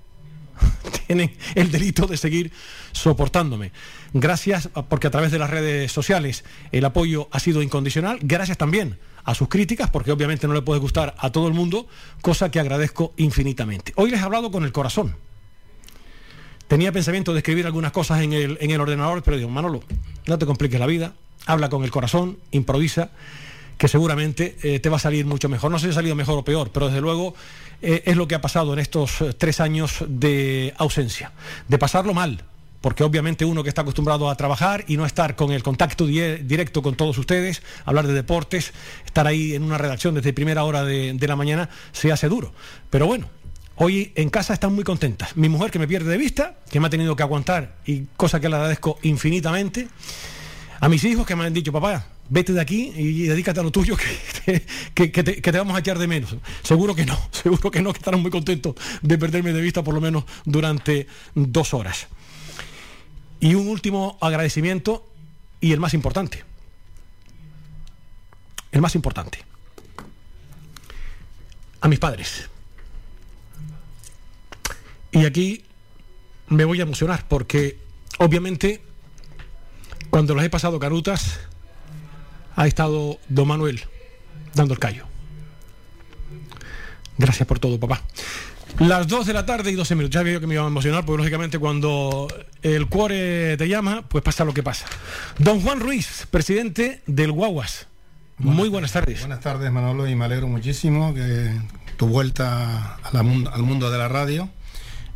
tienen 1.07 1.37
el 1.55 1.71
delito 1.71 2.07
de 2.07 2.17
seguir 2.17 2.53
soportándome. 2.93 3.73
Gracias 4.13 4.69
porque 4.89 5.07
a 5.07 5.11
través 5.11 5.33
de 5.33 5.39
las 5.39 5.51
redes 5.51 5.91
sociales 5.91 6.45
el 6.71 6.85
apoyo 6.85 7.29
ha 7.31 7.41
sido 7.41 7.63
incondicional. 7.63 8.19
Gracias 8.23 8.59
también 8.59 8.99
a 9.25 9.35
sus 9.35 9.49
críticas, 9.49 9.91
porque 9.91 10.13
obviamente 10.13 10.49
no 10.49 10.55
le 10.55 10.63
puede 10.63 10.81
gustar 10.81 11.15
a 11.19 11.31
todo 11.31 11.49
el 11.49 11.55
mundo, 11.55 11.87
cosa 12.21 12.51
que 12.51 12.61
agradezco 12.61 13.15
infinitamente. 13.17 13.93
Hoy 13.97 14.11
les 14.11 14.21
he 14.21 14.25
hablado 14.25 14.51
con 14.51 14.65
el 14.65 14.73
corazón. 14.73 15.17
Tenía 16.69 16.93
pensamiento 16.93 17.33
de 17.33 17.39
escribir 17.39 17.67
algunas 17.67 17.93
cosas 17.93 18.23
en 18.23 18.33
el, 18.33 18.59
en 18.61 18.71
el 18.71 18.81
ordenador, 18.81 19.23
pero 19.23 19.37
digo, 19.37 19.49
Manolo, 19.49 19.83
no 20.27 20.39
te 20.39 20.47
compliques 20.47 20.81
la 20.81 20.87
vida, 20.87 21.13
habla 21.47 21.69
con 21.69 21.85
el 21.85 21.91
corazón, 21.91 22.39
improvisa 22.51 23.11
que 23.83 23.89
seguramente 23.89 24.57
eh, 24.63 24.79
te 24.79 24.89
va 24.89 24.95
a 24.95 25.01
salir 25.01 25.27
mucho 25.27 25.49
mejor. 25.49 25.69
No 25.73 25.77
sé 25.77 25.87
si 25.87 25.91
ha 25.91 25.95
salido 25.95 26.15
mejor 26.15 26.39
o 26.39 26.45
peor, 26.45 26.71
pero 26.71 26.87
desde 26.87 27.01
luego 27.01 27.35
eh, 27.83 28.05
es 28.07 28.17
lo 28.17 28.29
que 28.29 28.37
ha 28.37 28.41
pasado 28.41 28.73
en 28.75 28.79
estos 28.79 29.21
eh, 29.21 29.33
tres 29.33 29.59
años 29.59 30.05
de 30.07 30.73
ausencia, 30.79 31.33
de 31.67 31.79
pasarlo 31.79 32.15
mal, 32.15 32.45
porque 32.81 33.03
obviamente 33.03 33.45
uno 33.45 33.65
que 33.65 33.71
está 33.71 33.83
acostumbrado 33.83 34.31
a 34.31 34.37
trabajar 34.37 34.85
y 34.87 34.97
no 34.97 35.05
estar 35.05 35.35
con 35.35 35.51
el 35.51 35.65
contacto 35.65 36.07
directo 36.07 36.81
con 36.81 36.95
todos 36.95 37.19
ustedes, 37.19 37.61
hablar 37.85 38.07
de 38.07 38.13
deportes, 38.13 38.73
estar 39.05 39.27
ahí 39.27 39.57
en 39.57 39.65
una 39.65 39.79
redacción 39.79 40.15
desde 40.15 40.33
primera 40.33 40.63
hora 40.63 40.85
de, 40.85 41.15
de 41.15 41.27
la 41.27 41.35
mañana, 41.35 41.69
se 41.91 42.13
hace 42.13 42.29
duro. 42.29 42.53
Pero 42.89 43.09
bueno, 43.09 43.27
Hoy 43.75 44.13
en 44.15 44.29
casa 44.29 44.53
están 44.53 44.75
muy 44.75 44.85
contentas. 44.85 45.35
Mi 45.35 45.49
mujer 45.49 45.71
que 45.71 45.79
me 45.79 45.89
pierde 45.89 46.11
de 46.11 46.19
vista, 46.19 46.57
que 46.71 46.79
me 46.79 46.87
ha 46.87 46.91
tenido 46.91 47.17
que 47.17 47.23
aguantar 47.23 47.77
y 47.87 48.03
cosa 48.17 48.39
que 48.39 48.51
le 48.51 48.55
agradezco 48.55 48.99
infinitamente. 49.03 49.89
A 50.79 50.91
mis 50.91 51.03
hijos 51.05 51.27
que 51.27 51.35
me 51.35 51.47
han 51.47 51.55
dicho, 51.55 51.73
papá, 51.73 52.07
vete 52.33 52.55
de 52.55 52.63
aquí 52.63 52.91
y 52.97 53.25
dedícate 53.25 53.61
a 53.61 53.63
lo 53.63 53.71
tuyo 53.71 53.95
que, 54.95 55.11
te, 55.11 55.51
vamos 55.53 55.77
a 55.77 55.81
echar 55.81 55.99
de 55.99 56.07
menos. 56.07 56.35
Seguro 56.63 56.95
que 56.95 57.05
no, 57.05 57.19
seguro 57.31 57.71
que 57.71 57.83
no, 57.83 57.93
que 57.93 57.99
estarán 57.99 58.23
muy 58.23 58.31
contentos 58.31 58.75
de 59.03 59.19
perderme 59.19 59.53
de 59.53 59.61
vista 59.61 59.85
por 59.85 59.93
lo 59.95 60.01
menos 60.01 60.25
durante 60.47 61.07
dos 61.35 61.75
horas. 61.75 62.09
Y 63.39 63.55
un 63.55 63.69
último 63.69 64.17
agradecimiento 64.21 65.07
y 65.61 65.73
el 65.73 65.81
más 65.81 65.93
importante. 65.93 66.43
El 68.71 68.81
más 68.81 68.95
importante. 68.95 69.39
A 71.83 71.89
mis 71.89 71.99
padres. 71.99 72.49
Y 75.11 75.27
aquí 75.27 75.65
me 76.47 76.65
voy 76.65 76.81
a 76.81 76.85
emocionar 76.85 77.27
porque 77.29 77.79
obviamente 78.19 78.81
cuando 80.09 80.35
los 80.35 80.45
he 80.45 80.49
pasado 80.49 80.79
carutas 80.79 81.52
ha 82.57 82.67
estado 82.67 83.19
don 83.29 83.49
Manuel 83.49 83.83
dando 84.55 84.75
el 84.75 84.81
callo. 84.81 85.07
Gracias 87.19 87.47
por 87.47 87.59
todo, 87.59 87.79
papá. 87.79 88.03
Las 88.79 89.07
2 89.07 89.27
de 89.27 89.33
la 89.33 89.45
tarde 89.45 89.71
y 89.71 89.75
12 89.75 89.95
minutos. 89.95 90.15
Ya 90.15 90.23
veo 90.23 90.41
que 90.41 90.47
me 90.47 90.55
iba 90.55 90.65
a 90.65 90.67
emocionar, 90.67 91.05
porque 91.05 91.19
lógicamente 91.19 91.59
cuando 91.59 92.29
el 92.63 92.87
cuore 92.89 93.57
te 93.57 93.69
llama, 93.69 94.03
pues 94.09 94.25
pasa 94.25 94.45
lo 94.45 94.55
que 94.55 94.63
pasa. 94.63 94.87
Don 95.39 95.61
Juan 95.61 95.81
Ruiz, 95.81 96.27
presidente 96.31 97.03
del 97.07 97.33
Guaguas. 97.33 97.87
Muy 98.39 98.69
buenas 98.69 98.93
tardes. 98.93 99.21
Buenas 99.21 99.41
tardes, 99.41 99.71
Manolo, 99.71 100.09
y 100.09 100.17
me 100.17 100.25
alegro 100.25 100.49
muchísimo 100.49 101.15
que 101.15 101.53
tu 101.97 102.09
vuelta 102.09 102.97
al 102.97 103.63
mundo 103.63 103.91
de 103.91 103.99
la 103.99 104.09
radio. 104.09 104.49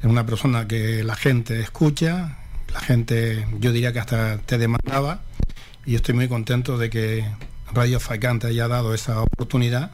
Es 0.00 0.04
una 0.04 0.26
persona 0.26 0.68
que 0.68 1.02
la 1.02 1.16
gente 1.16 1.60
escucha, 1.60 2.38
la 2.72 2.80
gente, 2.80 3.46
yo 3.58 3.72
diría 3.72 3.92
que 3.92 4.00
hasta 4.00 4.38
te 4.38 4.58
demandaba 4.58 5.22
y 5.86 5.94
estoy 5.94 6.14
muy 6.14 6.28
contento 6.28 6.76
de 6.78 6.90
que 6.90 7.24
Radio 7.72 8.00
Faicán 8.00 8.40
te 8.40 8.48
haya 8.48 8.66
dado 8.66 8.92
esa 8.92 9.22
oportunidad, 9.22 9.92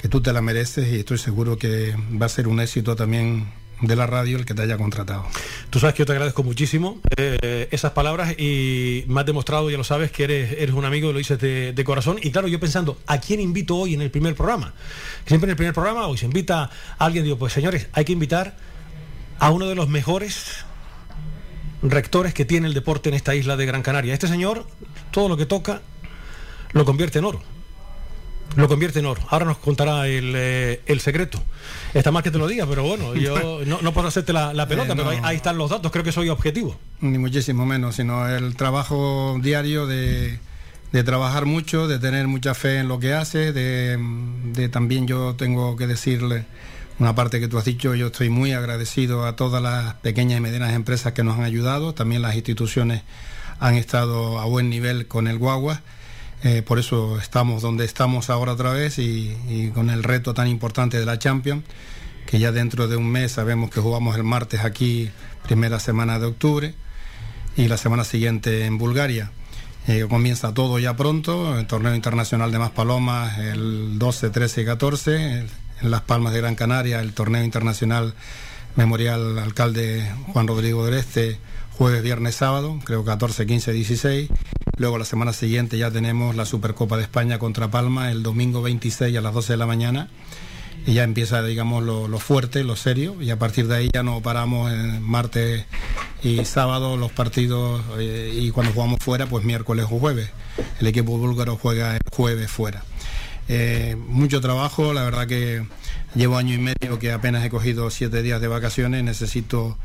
que 0.00 0.08
tú 0.08 0.20
te 0.20 0.32
la 0.32 0.42
mereces 0.42 0.92
y 0.92 0.96
estoy 0.96 1.18
seguro 1.18 1.56
que 1.56 1.96
va 2.20 2.26
a 2.26 2.28
ser 2.28 2.46
un 2.46 2.60
éxito 2.60 2.94
también 2.94 3.46
de 3.80 3.96
la 3.96 4.06
radio 4.06 4.36
el 4.36 4.44
que 4.44 4.54
te 4.54 4.62
haya 4.62 4.76
contratado. 4.76 5.24
Tú 5.70 5.78
sabes 5.78 5.94
que 5.94 6.00
yo 6.00 6.06
te 6.06 6.12
agradezco 6.12 6.42
muchísimo 6.42 7.00
eh, 7.16 7.68
esas 7.70 7.92
palabras 7.92 8.38
y 8.38 9.04
me 9.08 9.20
has 9.20 9.26
demostrado, 9.26 9.70
ya 9.70 9.78
lo 9.78 9.84
sabes, 9.84 10.12
que 10.12 10.24
eres, 10.24 10.52
eres 10.52 10.74
un 10.74 10.84
amigo, 10.84 11.10
lo 11.12 11.18
dices 11.18 11.38
de, 11.38 11.72
de, 11.72 11.84
corazón. 11.84 12.18
Y 12.22 12.30
claro, 12.30 12.48
yo 12.48 12.60
pensando, 12.60 12.98
¿a 13.06 13.18
quién 13.18 13.40
invito 13.40 13.76
hoy 13.76 13.94
en 13.94 14.02
el 14.02 14.10
primer 14.10 14.34
programa? 14.34 14.74
Siempre 15.26 15.46
en 15.46 15.50
el 15.50 15.56
primer 15.56 15.74
programa 15.74 16.06
hoy 16.06 16.18
se 16.18 16.26
invita 16.26 16.64
a 16.64 17.04
alguien, 17.04 17.24
digo, 17.24 17.38
pues 17.38 17.52
señores, 17.52 17.88
hay 17.92 18.04
que 18.04 18.12
invitar 18.12 18.56
a 19.38 19.50
uno 19.50 19.66
de 19.66 19.74
los 19.74 19.88
mejores 19.88 20.64
rectores 21.82 22.34
que 22.34 22.44
tiene 22.44 22.66
el 22.66 22.74
deporte 22.74 23.08
en 23.08 23.14
esta 23.14 23.34
isla 23.34 23.56
de 23.56 23.66
Gran 23.66 23.82
Canaria. 23.82 24.14
Este 24.14 24.28
señor, 24.28 24.66
todo 25.10 25.28
lo 25.28 25.36
que 25.36 25.46
toca, 25.46 25.80
lo 26.72 26.84
convierte 26.84 27.18
en 27.18 27.24
oro. 27.24 27.40
lo 28.56 28.66
convierte 28.66 28.98
en 28.98 29.06
oro. 29.06 29.20
Ahora 29.28 29.44
nos 29.44 29.58
contará 29.58 30.08
el, 30.08 30.32
eh, 30.34 30.80
el 30.86 31.00
secreto. 31.00 31.40
Está 31.94 32.10
mal 32.10 32.22
que 32.22 32.30
te 32.30 32.38
lo 32.38 32.46
diga, 32.48 32.66
pero 32.66 32.82
bueno, 32.82 33.14
yo 33.14 33.62
no, 33.64 33.80
no 33.82 33.92
puedo 33.92 34.08
hacerte 34.08 34.32
la, 34.32 34.52
la 34.54 34.66
pelota, 34.66 34.92
Eh, 34.92 34.96
no. 34.96 35.02
pero 35.04 35.10
ahí, 35.10 35.20
ahí 35.22 35.36
están 35.36 35.58
los 35.58 35.70
datos, 35.70 35.92
creo 35.92 36.02
que 36.02 36.12
soy 36.12 36.28
objetivo. 36.30 36.76
Ni 37.00 37.18
muchísimo 37.18 37.64
menos, 37.66 37.96
sino 37.96 38.26
el 38.28 38.56
trabajo 38.56 39.38
diario 39.40 39.86
de, 39.86 40.38
de 40.92 41.04
trabajar 41.04 41.44
mucho, 41.44 41.86
de 41.86 41.98
tener 41.98 42.26
mucha 42.26 42.54
fe 42.54 42.78
en 42.78 42.88
lo 42.88 42.98
que 42.98 43.12
hace, 43.12 43.52
de, 43.52 43.96
de 44.54 44.68
también 44.68 45.06
yo 45.06 45.34
tengo 45.36 45.76
que 45.76 45.86
decirle 45.86 46.44
una 46.98 47.14
parte 47.14 47.38
que 47.40 47.48
tú 47.48 47.58
has 47.58 47.64
dicho, 47.64 47.94
yo 47.94 48.08
estoy 48.08 48.28
muy 48.28 48.52
agradecido 48.52 49.24
a 49.24 49.36
todas 49.36 49.62
las 49.62 49.94
pequeñas 49.94 50.38
y 50.38 50.40
medianas 50.40 50.74
empresas 50.74 51.12
que 51.12 51.22
nos 51.22 51.38
han 51.38 51.44
ayudado, 51.44 51.94
también 51.94 52.22
las 52.22 52.34
instituciones 52.34 53.02
han 53.60 53.74
estado 53.74 54.40
a 54.40 54.44
buen 54.46 54.68
nivel 54.68 55.06
con 55.06 55.28
el 55.28 55.38
Guagua. 55.38 55.82
Eh, 56.44 56.62
por 56.62 56.78
eso 56.78 57.18
estamos 57.18 57.62
donde 57.62 57.84
estamos 57.84 58.30
ahora 58.30 58.52
otra 58.52 58.72
vez 58.72 58.98
y, 58.98 59.70
con 59.74 59.90
el 59.90 60.04
reto 60.04 60.34
tan 60.34 60.48
importante 60.48 60.98
de 60.98 61.06
la 61.06 61.18
Champions, 61.18 61.64
que 62.26 62.38
ya 62.38 62.52
dentro 62.52 62.88
de 62.88 62.96
un 62.96 63.08
mes 63.08 63.32
sabemos 63.32 63.70
que 63.70 63.80
jugamos 63.80 64.16
el 64.16 64.24
martes 64.24 64.64
aquí, 64.64 65.10
primera 65.44 65.80
semana 65.80 66.18
de 66.18 66.26
octubre, 66.26 66.74
y 67.56 67.68
la 67.68 67.76
semana 67.76 68.04
siguiente 68.04 68.66
en 68.66 68.78
Bulgaria. 68.78 69.30
Eh, 69.86 70.06
comienza 70.08 70.52
todo 70.52 70.78
ya 70.78 70.96
pronto, 70.96 71.58
el 71.58 71.66
torneo 71.66 71.94
internacional 71.94 72.52
de 72.52 72.58
Maspalomas 72.58 73.38
el 73.38 73.98
12, 73.98 74.30
13 74.30 74.62
y 74.62 74.64
14, 74.64 75.46
en 75.82 75.90
Las 75.90 76.02
Palmas 76.02 76.32
de 76.32 76.40
Gran 76.40 76.54
Canaria 76.54 77.00
el 77.00 77.12
torneo 77.12 77.44
internacional 77.44 78.14
Memorial 78.76 79.38
Alcalde 79.38 80.08
Juan 80.32 80.46
Rodrigo 80.46 80.84
del 80.84 80.94
Este, 80.94 81.38
jueves, 81.72 82.02
viernes, 82.02 82.34
sábado, 82.34 82.78
creo 82.84 83.04
14, 83.04 83.46
15, 83.46 83.72
16. 83.72 84.30
Luego 84.76 84.98
la 84.98 85.04
semana 85.04 85.32
siguiente 85.32 85.78
ya 85.78 85.90
tenemos 85.90 86.36
la 86.36 86.44
Supercopa 86.44 86.96
de 86.96 87.02
España 87.02 87.38
contra 87.38 87.70
Palma 87.70 88.10
el 88.10 88.22
domingo 88.22 88.62
26 88.62 89.16
a 89.16 89.20
las 89.20 89.34
12 89.34 89.54
de 89.54 89.56
la 89.56 89.66
mañana. 89.66 90.08
Y 90.86 90.94
ya 90.94 91.02
empieza, 91.02 91.42
digamos, 91.42 91.82
lo, 91.82 92.06
lo 92.06 92.18
fuerte, 92.18 92.62
lo 92.62 92.76
serio, 92.76 93.20
y 93.20 93.30
a 93.30 93.38
partir 93.38 93.66
de 93.66 93.76
ahí 93.76 93.90
ya 93.92 94.02
no 94.02 94.22
paramos 94.22 94.72
martes 95.00 95.66
y 96.22 96.44
sábado 96.44 96.96
los 96.96 97.12
partidos, 97.12 97.82
eh, 97.98 98.32
y 98.34 98.50
cuando 98.50 98.72
jugamos 98.72 98.98
fuera, 99.00 99.26
pues 99.26 99.44
miércoles 99.44 99.86
o 99.90 99.98
jueves. 99.98 100.30
El 100.80 100.86
equipo 100.86 101.18
búlgaro 101.18 101.56
juega 101.56 101.94
el 101.94 102.00
jueves 102.10 102.50
fuera. 102.50 102.84
Eh, 103.48 103.96
mucho 103.96 104.40
trabajo, 104.40 104.92
la 104.92 105.04
verdad 105.04 105.26
que 105.26 105.64
llevo 106.14 106.36
año 106.36 106.54
y 106.54 106.58
medio 106.58 106.98
que 106.98 107.12
apenas 107.12 107.44
he 107.44 107.50
cogido 107.50 107.90
siete 107.90 108.22
días 108.22 108.40
de 108.40 108.48
vacaciones, 108.48 109.02
necesito 109.02 109.78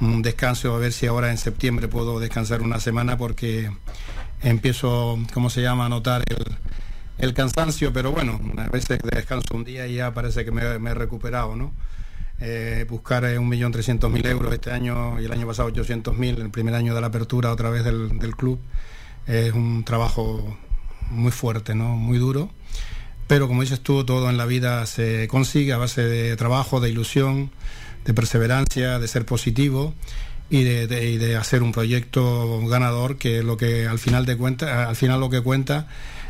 un 0.00 0.20
descanso, 0.20 0.74
a 0.74 0.78
ver 0.78 0.92
si 0.92 1.06
ahora 1.06 1.30
en 1.30 1.38
septiembre 1.38 1.88
puedo 1.88 2.20
descansar 2.20 2.60
una 2.60 2.78
semana 2.78 3.16
porque 3.16 3.70
empiezo, 4.42 5.18
¿cómo 5.32 5.48
se 5.48 5.62
llama?, 5.62 5.86
a 5.86 5.88
notar 5.88 6.22
el, 6.28 6.56
el 7.18 7.32
cansancio, 7.32 7.92
pero 7.92 8.12
bueno, 8.12 8.38
a 8.58 8.68
veces 8.68 8.98
descanso 9.02 9.54
un 9.54 9.64
día 9.64 9.86
y 9.86 9.94
ya 9.94 10.12
parece 10.12 10.44
que 10.44 10.50
me, 10.50 10.78
me 10.78 10.90
he 10.90 10.94
recuperado, 10.94 11.56
¿no? 11.56 11.72
Eh, 12.38 12.84
buscar 12.86 13.24
eh, 13.24 13.38
1.300.000 13.38 14.26
euros 14.26 14.52
este 14.52 14.70
año 14.70 15.18
y 15.18 15.24
el 15.24 15.32
año 15.32 15.46
pasado 15.46 15.70
800.000, 15.70 16.38
el 16.38 16.50
primer 16.50 16.74
año 16.74 16.94
de 16.94 17.00
la 17.00 17.06
apertura 17.06 17.50
otra 17.50 17.70
vez 17.70 17.82
del, 17.82 18.18
del 18.18 18.36
club, 18.36 18.60
es 19.26 19.54
un 19.54 19.84
trabajo 19.84 20.58
muy 21.10 21.32
fuerte, 21.32 21.74
¿no? 21.74 21.96
Muy 21.96 22.18
duro. 22.18 22.50
Pero 23.26 23.48
como 23.48 23.62
dices 23.62 23.80
tú, 23.80 24.04
todo 24.04 24.30
en 24.30 24.36
la 24.36 24.46
vida 24.46 24.86
se 24.86 25.26
consigue 25.28 25.72
a 25.72 25.78
base 25.78 26.02
de 26.02 26.36
trabajo, 26.36 26.80
de 26.80 26.90
ilusión, 26.90 27.50
de 28.04 28.14
perseverancia, 28.14 28.98
de 28.98 29.08
ser 29.08 29.26
positivo 29.26 29.94
y 30.48 30.62
de, 30.62 31.10
y 31.10 31.16
de 31.16 31.36
hacer 31.36 31.62
un 31.62 31.72
proyecto 31.72 32.60
ganador 32.68 33.18
que 33.18 33.42
lo 33.42 33.56
que 33.56 33.86
al 33.86 33.98
final 33.98 34.26
de 34.26 34.36
cuenta, 34.36 34.88
al 34.88 34.94
final 34.94 35.18
lo 35.18 35.28
que 35.28 35.40
cuenta 35.40 35.88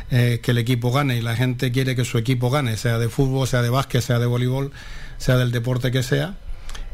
es 0.09 0.39
que 0.39 0.51
el 0.51 0.57
equipo 0.57 0.91
gane 0.91 1.17
y 1.17 1.21
la 1.21 1.35
gente 1.35 1.71
quiere 1.71 1.95
que 1.95 2.03
su 2.03 2.17
equipo 2.17 2.49
gane, 2.49 2.77
sea 2.77 2.97
de 2.97 3.09
fútbol, 3.09 3.47
sea 3.47 3.61
de 3.61 3.69
básquet, 3.69 4.01
sea 4.01 4.17
de 4.17 4.25
voleibol, 4.25 4.71
sea 5.17 5.37
del 5.37 5.51
deporte 5.51 5.91
que 5.91 6.01
sea. 6.01 6.37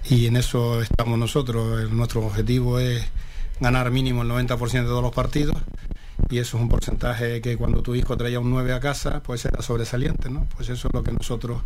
Y 0.09 0.25
en 0.25 0.35
eso 0.35 0.81
estamos 0.81 1.17
nosotros. 1.17 1.89
Nuestro 1.91 2.25
objetivo 2.25 2.79
es 2.79 3.05
ganar 3.61 3.89
mínimo 3.91 4.23
el 4.23 4.29
90% 4.29 4.69
de 4.69 4.83
todos 4.83 5.01
los 5.01 5.13
partidos 5.13 5.55
y 6.29 6.39
eso 6.39 6.57
es 6.57 6.63
un 6.63 6.69
porcentaje 6.69 7.41
que 7.41 7.57
cuando 7.57 7.81
tu 7.81 7.95
hijo 7.95 8.17
traía 8.17 8.39
un 8.39 8.49
9 8.49 8.73
a 8.73 8.79
casa, 8.79 9.21
pues 9.23 9.45
era 9.45 9.61
sobresaliente, 9.61 10.29
¿no? 10.29 10.47
Pues 10.55 10.69
eso 10.69 10.87
es 10.87 10.93
lo 10.93 11.03
que 11.03 11.11
nosotros 11.11 11.61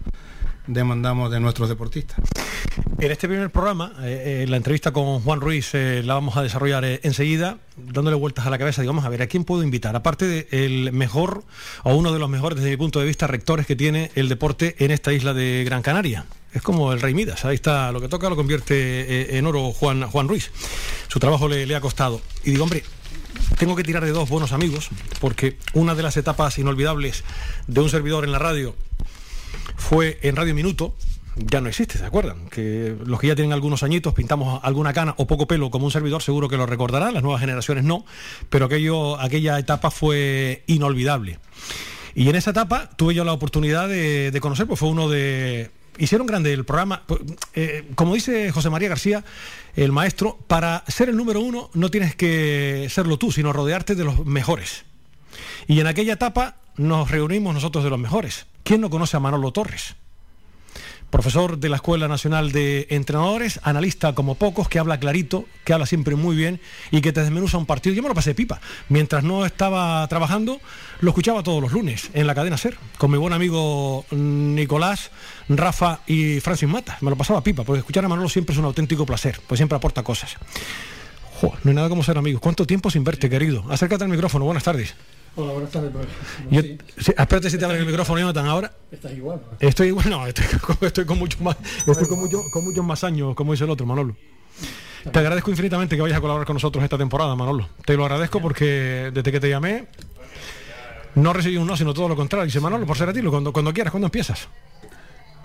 demandamos 0.68 1.32
de 1.32 1.40
nuestros 1.40 1.70
deportistas. 1.70 2.20
En 3.00 3.12
este 3.12 3.28
primer 3.28 3.50
programa, 3.50 3.94
eh, 4.02 4.44
eh, 4.44 4.48
la 4.48 4.58
entrevista 4.58 4.92
con 4.92 5.22
Juan 5.22 5.40
Ruiz 5.40 5.74
eh, 5.74 6.02
la 6.04 6.16
vamos 6.16 6.36
a 6.36 6.44
desarrollar 6.44 6.84
enseguida, 7.04 7.58
dándole 7.78 8.16
vueltas 8.16 8.46
a 8.46 8.50
la 8.50 8.58
cabeza, 8.58 8.82
digamos, 8.82 9.06
a 9.06 9.10
ver, 9.10 9.22
¿a 9.22 9.28
quién 9.28 9.44
puedo 9.44 9.64
invitar? 9.64 9.96
Aparte 9.96 10.48
del 10.52 10.92
mejor, 10.92 11.44
o 11.84 11.96
uno 11.96 12.12
de 12.12 12.20
los 12.20 12.30
mejores 12.30 12.58
desde 12.58 12.72
mi 12.72 12.78
punto 12.78 13.00
de 13.00 13.06
vista, 13.06 13.28
rectores 13.28 13.66
que 13.66 13.76
tiene 13.76 14.12
el 14.16 14.30
deporte 14.30 14.76
en 14.80 14.92
esta 14.92 15.14
isla 15.14 15.34
de 15.34 15.64
Gran 15.66 15.82
Canaria. 15.82 16.26
Es 16.54 16.62
como 16.62 16.92
el 16.92 17.02
Rey 17.02 17.14
Midas, 17.14 17.46
ahí 17.46 17.56
está, 17.56 17.92
lo 17.92 18.02
que 18.02 18.08
toca 18.08 18.30
lo 18.30 18.36
convierte 18.36 19.38
en 19.38 19.46
oro 19.46 19.72
Juan, 19.74 20.10
Juan 20.10 20.28
Ruiz. 20.28 20.52
Su 21.08 21.20
trabajo 21.20 21.48
le 21.48 21.76
ha 21.76 21.82
costado. 21.82 22.22
Y 22.44 22.52
digo, 22.52 22.64
hombre, 22.64 22.84
tengo 23.58 23.76
que 23.76 23.84
tirar 23.84 24.04
de 24.04 24.12
dos 24.12 24.30
buenos 24.30 24.52
amigos, 24.52 24.90
porque 25.20 25.58
una 25.74 25.96
de 25.96 26.04
las 26.04 26.18
etapas 26.18 26.58
inolvidables 26.58 27.24
de 27.68 27.82
un 27.82 27.90
servidor 27.90 28.24
en 28.24 28.32
la 28.32 28.40
radio 28.40 28.76
fue 29.76 30.20
en 30.22 30.36
Radio 30.36 30.54
Minuto, 30.54 30.96
ya 31.36 31.62
no 31.62 31.70
existe, 31.70 31.98
¿se 31.98 32.06
acuerdan? 32.06 32.50
Que 32.50 32.96
los 33.06 33.20
que 33.20 33.28
ya 33.28 33.36
tienen 33.36 33.54
algunos 33.54 33.84
añitos 33.84 34.14
pintamos 34.14 34.60
alguna 34.64 34.94
cana 34.94 35.14
o 35.18 35.28
poco 35.28 35.48
pelo 35.48 35.70
como 35.70 35.86
un 35.86 35.92
servidor, 35.92 36.22
seguro 36.22 36.50
que 36.50 36.58
lo 36.58 36.66
recordarán, 36.66 37.14
las 37.14 37.24
nuevas 37.24 37.42
generaciones 37.42 37.84
no, 37.84 38.06
pero 38.50 38.66
aquello, 38.66 39.20
aquella 39.20 39.60
etapa 39.60 39.92
fue 39.92 40.64
inolvidable. 40.68 41.40
Y 42.16 42.30
en 42.30 42.36
esa 42.36 42.50
etapa 42.52 42.90
tuve 42.96 43.14
yo 43.14 43.24
la 43.24 43.34
oportunidad 43.34 43.88
de, 43.88 44.38
conocer, 44.42 44.66
pues 44.66 44.80
fue 44.80 44.90
uno 44.90 45.08
de... 45.10 45.70
Hicieron 46.00 46.28
grande 46.28 46.54
el 46.54 46.66
programa, 46.66 47.04
pues, 47.08 47.22
eh, 47.54 47.88
como 47.96 48.14
dice 48.14 48.52
José 48.52 48.70
María 48.70 48.90
García, 48.90 49.24
el 49.78 49.92
maestro, 49.92 50.40
para 50.48 50.84
ser 50.88 51.10
el 51.10 51.16
número 51.16 51.40
uno 51.40 51.70
no 51.74 51.90
tienes 51.90 52.16
que 52.16 52.88
serlo 52.90 53.18
tú, 53.18 53.32
sino 53.32 53.54
rodearte 53.54 53.94
de 53.96 54.04
los 54.04 54.26
mejores. 54.26 54.86
Y 55.68 55.80
en 55.80 55.88
aquella 55.88 56.14
etapa 56.14 56.58
nos 56.78 57.12
reunimos 57.12 57.54
nosotros 57.54 57.84
de 57.84 57.92
los 57.92 58.00
mejores. 58.00 58.48
¿Quién 58.64 58.82
no 58.82 58.90
conoce 58.90 59.18
a 59.18 59.20
Manolo 59.20 59.52
Torres? 59.52 59.96
Profesor 61.10 61.58
de 61.58 61.70
la 61.70 61.78
Escuela 61.78 62.10
Nacional 62.10 62.52
de 62.52 62.88
Entrenadores, 62.90 63.62
analista 63.64 64.14
como 64.14 64.36
pocos, 64.36 64.68
que 64.68 64.78
habla 64.78 65.00
clarito, 65.00 65.46
que 65.64 65.72
habla 65.72 65.86
siempre 65.86 66.16
muy 66.16 66.36
bien 66.36 66.60
y 66.92 67.00
que 67.00 67.14
te 67.14 67.22
desmenuza 67.22 67.58
un 67.58 67.66
partido. 67.66 67.96
Yo 67.96 68.04
me 68.04 68.10
lo 68.10 68.16
pasé 68.16 68.36
pipa. 68.36 68.60
Mientras 68.90 69.24
no 69.24 69.46
estaba 69.46 70.06
trabajando, 70.10 70.60
lo 71.00 71.10
escuchaba 71.12 71.44
todos 71.44 71.62
los 71.62 71.72
lunes 71.72 72.10
en 72.14 72.28
la 72.28 72.36
cadena 72.36 72.58
Ser, 72.58 72.78
con 72.98 73.10
mi 73.10 73.18
buen 73.18 73.32
amigo 73.32 74.06
Nicolás, 74.12 75.12
Rafa 75.48 76.02
y 76.08 76.42
Francis 76.42 76.68
Mata. 76.68 76.98
Me 77.00 77.10
lo 77.10 77.16
pasaba 77.16 77.42
pipa, 77.42 77.64
porque 77.64 77.80
escuchar 77.80 78.04
a 78.04 78.10
Manolo 78.10 78.28
siempre 78.28 78.54
es 78.54 78.60
un 78.60 78.66
auténtico 78.66 79.06
placer, 79.06 79.40
pues 79.48 79.60
siempre 79.60 79.78
aporta 79.78 80.04
cosas. 80.04 80.36
No 81.42 81.70
hay 81.70 81.76
nada 81.76 81.88
como 81.88 82.04
ser 82.04 82.18
amigos. 82.18 82.42
¿Cuánto 82.42 82.66
tiempo 82.66 82.90
sin 82.90 83.04
verte, 83.04 83.30
querido? 83.30 83.64
Acércate 83.70 84.04
al 84.04 84.10
micrófono. 84.10 84.46
Buenas 84.46 84.64
tardes. 84.64 84.96
Hola, 85.40 85.54
buenas 85.54 85.72
tardes. 85.72 85.92
Yo- 86.50 86.62
sí, 86.62 86.78
sí, 86.98 87.14
espérate 87.16 87.50
si 87.52 87.58
te 87.60 87.66
abren 87.66 87.82
el 87.82 87.86
micrófono, 87.88 88.20
Jonathan, 88.20 88.48
ahora. 88.48 88.72
estás 88.92 89.12
igual. 89.14 89.40
¿no? 89.62 89.68
Estoy 89.70 89.88
igual, 89.90 90.10
no, 90.10 90.26
estoy, 90.26 90.46
con- 90.62 90.78
estoy 90.82 91.06
con 91.06 91.20
mucho 91.20 91.38
más, 91.44 91.56
estoy 91.86 92.08
con, 92.08 92.20
mucho- 92.20 92.42
con 92.52 92.64
muchos 92.64 92.84
más 92.84 93.04
años, 93.04 93.36
como 93.36 93.52
dice 93.52 93.64
el 93.66 93.70
otro, 93.70 93.86
Manolo. 93.86 94.16
Te 95.12 95.20
agradezco 95.20 95.52
infinitamente 95.52 95.96
que 95.96 96.02
vayas 96.02 96.18
a 96.18 96.22
colaborar 96.22 96.46
con 96.48 96.56
nosotros 96.56 96.84
esta 96.84 96.98
temporada, 96.98 97.36
Manolo. 97.36 97.70
Te 97.86 97.96
lo 97.96 98.04
agradezco 98.04 98.42
porque 98.42 99.12
desde 99.14 99.32
que 99.32 99.40
te 99.40 99.48
llamé 99.50 99.86
no 101.16 101.34
recibí 101.34 101.58
un 101.58 101.68
no, 101.68 101.78
sino 101.78 101.94
todo 101.94 102.10
lo 102.10 102.16
contrario. 102.16 102.46
Dice 102.46 102.60
Manolo, 102.60 102.86
por 102.88 102.98
ser 102.98 103.08
a 103.10 103.14
ti, 103.14 103.22
cuando, 103.22 103.54
cuando 103.54 103.72
quieras, 103.72 103.92
cuando 103.92 104.08
empiezas. 104.08 104.48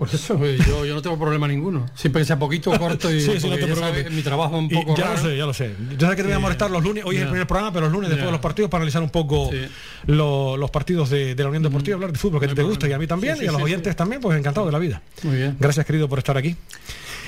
Por 0.05 0.15
eso 0.15 0.39
yo, 0.67 0.85
yo 0.85 0.93
no 0.95 1.01
tengo 1.01 1.17
problema 1.17 1.47
ninguno. 1.47 1.85
Siempre 1.95 2.21
que 2.21 2.25
sea 2.25 2.37
poquito, 2.39 2.71
corto 2.77 3.11
y 3.11 3.19
Sí, 3.21 3.31
sí, 3.31 3.33
no 3.35 3.41
porque 3.41 3.55
te 3.55 3.67
ya 3.67 3.73
preocupes. 3.75 3.79
sabes, 4.03 4.11
mi 4.11 4.21
trabajo 4.21 4.57
un 4.57 4.65
Y 4.65 4.69
poco 4.75 4.95
ya 4.97 5.03
raro. 5.05 5.15
lo 5.23 5.29
sé, 5.29 5.37
ya 5.37 5.45
lo 5.45 5.53
sé. 5.53 5.75
Yo 5.97 6.09
sé 6.09 6.15
que 6.15 6.21
te 6.21 6.27
voy 6.27 6.33
a 6.33 6.39
molestar 6.39 6.71
los 6.71 6.83
lunes, 6.83 7.03
hoy 7.05 7.15
es 7.17 7.21
el 7.23 7.29
primer 7.29 7.47
programa, 7.47 7.71
pero 7.73 7.85
los 7.85 7.93
lunes 7.93 8.09
después 8.09 8.25
de 8.27 8.31
los 8.31 8.41
partidos 8.41 8.69
para 8.69 8.81
analizar 8.81 9.01
un 9.03 9.09
poco 9.09 9.49
Sí. 9.51 9.61
lo- 10.07 10.57
los 10.57 10.71
partidos 10.71 11.09
de, 11.09 11.35
de 11.35 11.43
la 11.43 11.49
Unión 11.49 11.63
Deportiva, 11.63 11.95
hablar 11.95 12.11
de 12.11 12.19
fútbol, 12.19 12.39
que 12.41 12.47
No 12.47 12.55
te 12.55 12.63
gusta 12.63 12.87
y 12.87 12.93
a 12.93 12.99
mí 12.99 13.07
también, 13.07 13.37
y 13.41 13.47
a 13.47 13.51
los 13.51 13.61
oyentes 13.61 13.95
también, 13.95 14.21
pues 14.21 14.37
encantado 14.37 14.65
de 14.65 14.71
la 14.71 14.79
vida. 14.79 15.01
Muy 15.23 15.35
bien. 15.37 15.57
Gracias, 15.59 15.85
querido, 15.85 16.07
por 16.09 16.19
estar 16.19 16.37
aquí. 16.37 16.55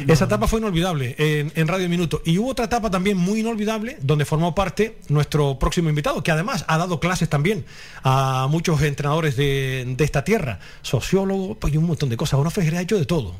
Esa 0.07 0.25
etapa 0.25 0.47
fue 0.47 0.59
inolvidable 0.59 1.15
en, 1.17 1.51
en 1.55 1.67
Radio 1.67 1.89
Minuto. 1.89 2.21
Y 2.25 2.37
hubo 2.37 2.49
otra 2.49 2.65
etapa 2.65 2.89
también 2.89 3.17
muy 3.17 3.39
inolvidable 3.39 3.97
donde 4.01 4.25
formó 4.25 4.55
parte 4.55 4.97
nuestro 5.09 5.57
próximo 5.59 5.89
invitado, 5.89 6.23
que 6.23 6.31
además 6.31 6.65
ha 6.67 6.77
dado 6.77 6.99
clases 6.99 7.29
también 7.29 7.65
a 8.03 8.47
muchos 8.49 8.81
entrenadores 8.81 9.35
de, 9.35 9.83
de 9.97 10.03
esta 10.03 10.23
tierra, 10.23 10.59
sociólogo 10.81 11.55
pues, 11.55 11.73
y 11.73 11.77
un 11.77 11.85
montón 11.85 12.09
de 12.09 12.17
cosas. 12.17 12.39
Onofre 12.39 12.63
Jerez 12.63 12.79
ha 12.79 12.83
hecho 12.83 12.97
de 12.97 13.05
todo. 13.05 13.35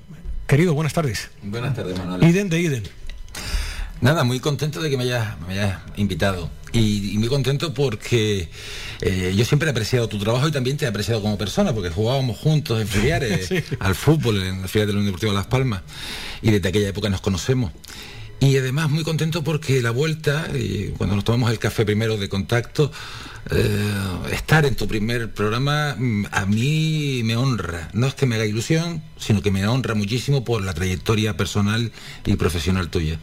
Querido, 0.47 0.73
buenas 0.73 0.93
tardes. 0.93 1.29
Buenas 1.41 1.75
tardes, 1.75 1.97
Manuel. 1.97 2.23
Iden 2.23 2.49
de 2.49 2.61
Iden. 2.61 2.83
Nada, 4.01 4.23
muy 4.23 4.39
contento 4.39 4.81
de 4.81 4.89
que 4.89 4.97
me 4.97 5.03
hayas, 5.03 5.39
me 5.41 5.53
hayas 5.53 5.79
invitado. 5.95 6.49
Y, 6.77 7.11
y 7.13 7.17
muy 7.17 7.27
contento 7.29 7.73
porque 7.73 8.47
eh, 9.01 9.33
yo 9.35 9.45
siempre 9.45 9.67
he 9.67 9.71
apreciado 9.71 10.07
tu 10.09 10.19
trabajo 10.19 10.47
y 10.47 10.51
también 10.51 10.77
te 10.77 10.85
he 10.85 10.87
apreciado 10.87 11.21
como 11.21 11.37
persona, 11.37 11.73
porque 11.73 11.89
jugábamos 11.89 12.37
juntos 12.37 12.81
en 12.81 12.87
filiales 12.87 13.47
Sí. 13.49 13.63
al 13.79 13.95
fútbol 13.95 14.41
en 14.41 14.61
la 14.61 14.67
filial 14.67 14.87
de 14.87 14.93
la 14.93 14.99
Unión 14.99 15.07
Deportiva 15.13 15.33
Las 15.33 15.47
Palmas. 15.47 15.81
Y 16.41 16.51
desde 16.51 16.69
aquella 16.69 16.89
época 16.89 17.09
nos 17.09 17.21
conocemos. 17.21 17.71
Y 18.39 18.57
además 18.57 18.89
muy 18.89 19.03
contento 19.03 19.43
porque 19.43 19.81
la 19.81 19.91
vuelta, 19.91 20.47
y 20.53 20.89
cuando 20.97 21.15
nos 21.15 21.23
tomamos 21.23 21.51
el 21.51 21.59
café 21.59 21.85
primero 21.85 22.17
de 22.17 22.29
contacto, 22.29 22.91
eh, 23.51 23.77
estar 24.31 24.65
en 24.65 24.73
tu 24.75 24.87
primer 24.87 25.31
programa 25.31 25.95
mm, 25.97 26.25
a 26.31 26.45
mí 26.47 27.21
me 27.23 27.35
honra. 27.35 27.89
No 27.93 28.07
es 28.07 28.15
que 28.15 28.25
me 28.25 28.35
haga 28.35 28.45
ilusión, 28.45 29.03
sino 29.17 29.43
que 29.43 29.51
me 29.51 29.67
honra 29.67 29.93
muchísimo 29.93 30.43
por 30.43 30.63
la 30.63 30.73
trayectoria 30.73 31.37
personal 31.37 31.91
y 32.25 32.35
profesional 32.37 32.89
tuya. 32.89 33.19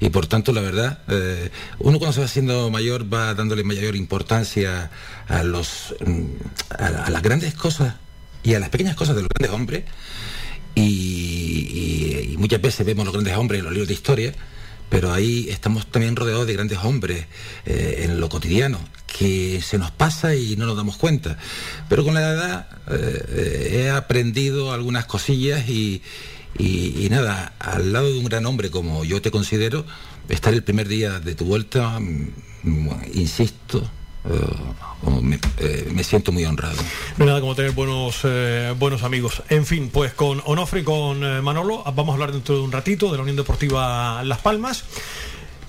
Y 0.00 0.10
por 0.10 0.26
tanto, 0.26 0.52
la 0.52 0.60
verdad, 0.60 0.98
eh, 1.08 1.50
uno 1.78 1.98
cuando 1.98 2.12
se 2.12 2.20
va 2.20 2.26
haciendo 2.26 2.70
mayor 2.70 3.12
va 3.12 3.34
dándole 3.34 3.64
mayor 3.64 3.96
importancia 3.96 4.90
a, 5.26 5.42
los, 5.42 5.94
mm, 6.04 6.22
a, 6.78 7.10
las 7.10 7.22
grandes 7.22 7.54
cosas 7.54 7.94
y 8.42 8.54
a 8.54 8.60
las 8.60 8.68
pequeñas 8.68 8.94
cosas 8.94 9.16
de 9.16 9.22
los 9.22 9.30
grandes 9.30 9.56
hombres. 9.56 9.84
Y, 10.74 11.41
y 11.62 12.36
muchas 12.38 12.60
veces 12.60 12.84
vemos 12.86 13.04
los 13.04 13.12
grandes 13.12 13.36
hombres 13.36 13.60
en 13.60 13.64
los 13.64 13.72
libros 13.72 13.88
de 13.88 13.94
historia 13.94 14.34
pero 14.92 15.10
ahí 15.10 15.46
estamos 15.48 15.86
también 15.86 16.16
rodeados 16.16 16.46
de 16.46 16.52
grandes 16.52 16.76
hombres 16.84 17.24
eh, 17.64 18.02
en 18.04 18.20
lo 18.20 18.28
cotidiano, 18.28 18.78
que 19.06 19.62
se 19.62 19.78
nos 19.78 19.90
pasa 19.90 20.34
y 20.34 20.54
no 20.56 20.66
nos 20.66 20.76
damos 20.76 20.98
cuenta. 20.98 21.38
Pero 21.88 22.04
con 22.04 22.12
la 22.12 22.20
edad 22.20 22.68
eh, 22.90 23.84
he 23.84 23.90
aprendido 23.90 24.70
algunas 24.70 25.06
cosillas 25.06 25.66
y, 25.66 26.02
nada, 27.08 27.54
al 27.58 27.94
lado 27.94 28.12
de 28.12 28.18
un 28.18 28.26
gran 28.26 28.44
hombre 28.44 28.70
como 28.70 29.02
yo 29.06 29.22
te 29.22 29.30
considero, 29.30 29.86
estar 30.28 30.52
el 30.52 30.62
primer 30.62 30.88
día 30.88 31.20
de 31.20 31.34
tu 31.34 31.46
vuelta, 31.46 31.98
mm, 31.98 32.28
eh, 34.24 35.38
eh, 35.58 35.88
me, 35.92 36.04
siento 36.04 36.32
muy 36.32 36.44
honrado. 36.44 36.76
No 37.16 37.24
hay 37.24 37.28
nada 37.28 37.40
como 37.40 37.54
tener 37.54 37.72
buenos, 37.72 38.20
eh, 38.24 38.74
buenos 38.78 39.02
amigos. 39.02 39.42
En 39.48 39.66
fin, 39.66 39.90
pues 39.92 40.12
con 40.12 40.42
Onofre 40.44 40.80
y 40.80 40.84
con 40.84 41.42
Manolo 41.42 41.82
vamos 41.84 42.10
a 42.10 42.12
hablar 42.12 42.32
dentro 42.32 42.54
de 42.54 42.60
un 42.60 42.72
ratito 42.72 43.10
de 43.10 43.16
la 43.16 43.22
Unión 43.22 43.36
Deportiva 43.36 44.22
Las 44.24 44.38
Palmas 44.38 44.84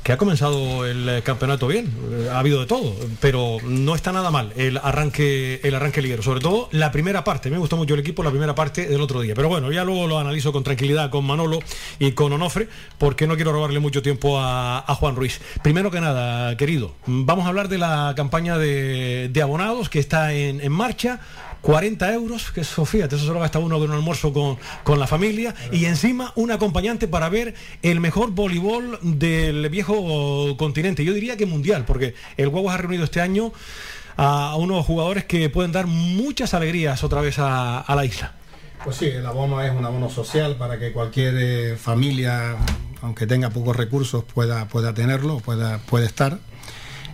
que 0.03 0.11
ha 0.11 0.17
comenzado 0.17 0.85
el 0.85 1.23
campeonato 1.23 1.67
bien, 1.67 1.89
ha 2.31 2.39
habido 2.39 2.59
de 2.59 2.65
todo, 2.65 2.93
pero 3.21 3.57
no 3.63 3.95
está 3.95 4.11
nada 4.11 4.31
mal 4.31 4.51
el 4.57 4.77
arranque, 4.77 5.61
el 5.63 5.75
arranque 5.75 6.01
liguero, 6.01 6.21
sobre 6.21 6.41
todo 6.41 6.67
la 6.71 6.91
primera 6.91 7.23
parte, 7.23 7.49
me 7.49 7.57
gustó 7.57 7.77
mucho 7.77 7.93
el 7.93 8.01
equipo 8.01 8.21
la 8.21 8.29
primera 8.29 8.53
parte 8.53 8.85
del 8.85 8.99
otro 8.99 9.21
día, 9.21 9.33
pero 9.33 9.47
bueno, 9.47 9.71
ya 9.71 9.85
luego 9.85 10.07
lo 10.07 10.19
analizo 10.19 10.51
con 10.51 10.63
tranquilidad 10.63 11.09
con 11.09 11.25
Manolo 11.25 11.59
y 11.99 12.11
con 12.11 12.33
Onofre, 12.33 12.67
porque 12.97 13.27
no 13.27 13.35
quiero 13.35 13.53
robarle 13.53 13.79
mucho 13.79 14.01
tiempo 14.01 14.39
a, 14.39 14.83
Juan 14.93 15.15
Ruiz. 15.15 15.41
Primero 15.63 15.89
que 15.89 15.99
nada, 15.99 16.55
querido, 16.55 16.93
vamos 17.05 17.45
a 17.45 17.49
hablar 17.49 17.67
de 17.67 17.77
la 17.77 18.13
campaña 18.15 18.57
de, 18.57 19.31
abonados 19.41 19.89
que 19.89 19.99
está 19.99 20.33
en 20.33 20.71
marcha, 20.71 21.19
40 21.63 22.13
euros, 22.13 22.51
que 22.51 22.61
eso, 22.61 22.83
fíjate, 22.85 23.15
eso 23.15 23.25
solo 23.25 23.39
gasta 23.39 23.57
uno 23.57 23.79
con 23.79 23.89
un 23.89 23.95
almuerzo 23.95 24.33
con, 24.33 24.57
con 24.83 24.99
la 24.99 25.07
familia 25.07 25.55
y 25.71 25.85
encima 25.85 26.33
un 26.35 26.51
acompañante 26.51 27.07
para 27.07 27.29
ver 27.29 27.55
el 27.81 28.01
mejor 28.01 28.31
voleibol 28.31 28.99
del 29.01 29.69
viejo 29.69 30.57
continente. 30.57 31.05
Yo 31.05 31.13
diría 31.13 31.37
que 31.37 31.45
mundial, 31.45 31.85
porque 31.85 32.15
el 32.35 32.49
Guaguas 32.49 32.75
ha 32.75 32.77
reunido 32.79 33.05
este 33.05 33.21
año 33.21 33.53
a 34.17 34.57
unos 34.57 34.85
jugadores 34.85 35.23
que 35.23 35.49
pueden 35.49 35.71
dar 35.71 35.87
muchas 35.87 36.53
alegrías 36.53 37.01
otra 37.01 37.21
vez 37.21 37.37
a, 37.39 37.85
la 37.87 38.03
isla. 38.03 38.33
Pues 38.83 38.97
sí, 38.97 39.05
el 39.05 39.25
abono 39.25 39.61
es 39.61 39.71
un 39.71 39.85
abono 39.85 40.09
social 40.09 40.57
para 40.57 40.77
que 40.77 40.91
cualquier 40.91 41.35
eh, 41.37 41.77
familia, 41.77 42.57
aunque 43.01 43.25
tenga 43.25 43.49
pocos 43.51 43.77
recursos, 43.77 44.25
pueda, 44.25 44.67
pueda 44.67 44.93
tenerlo, 44.93 45.39
pueda, 45.39 45.77
puede 45.77 46.07
estar. 46.07 46.39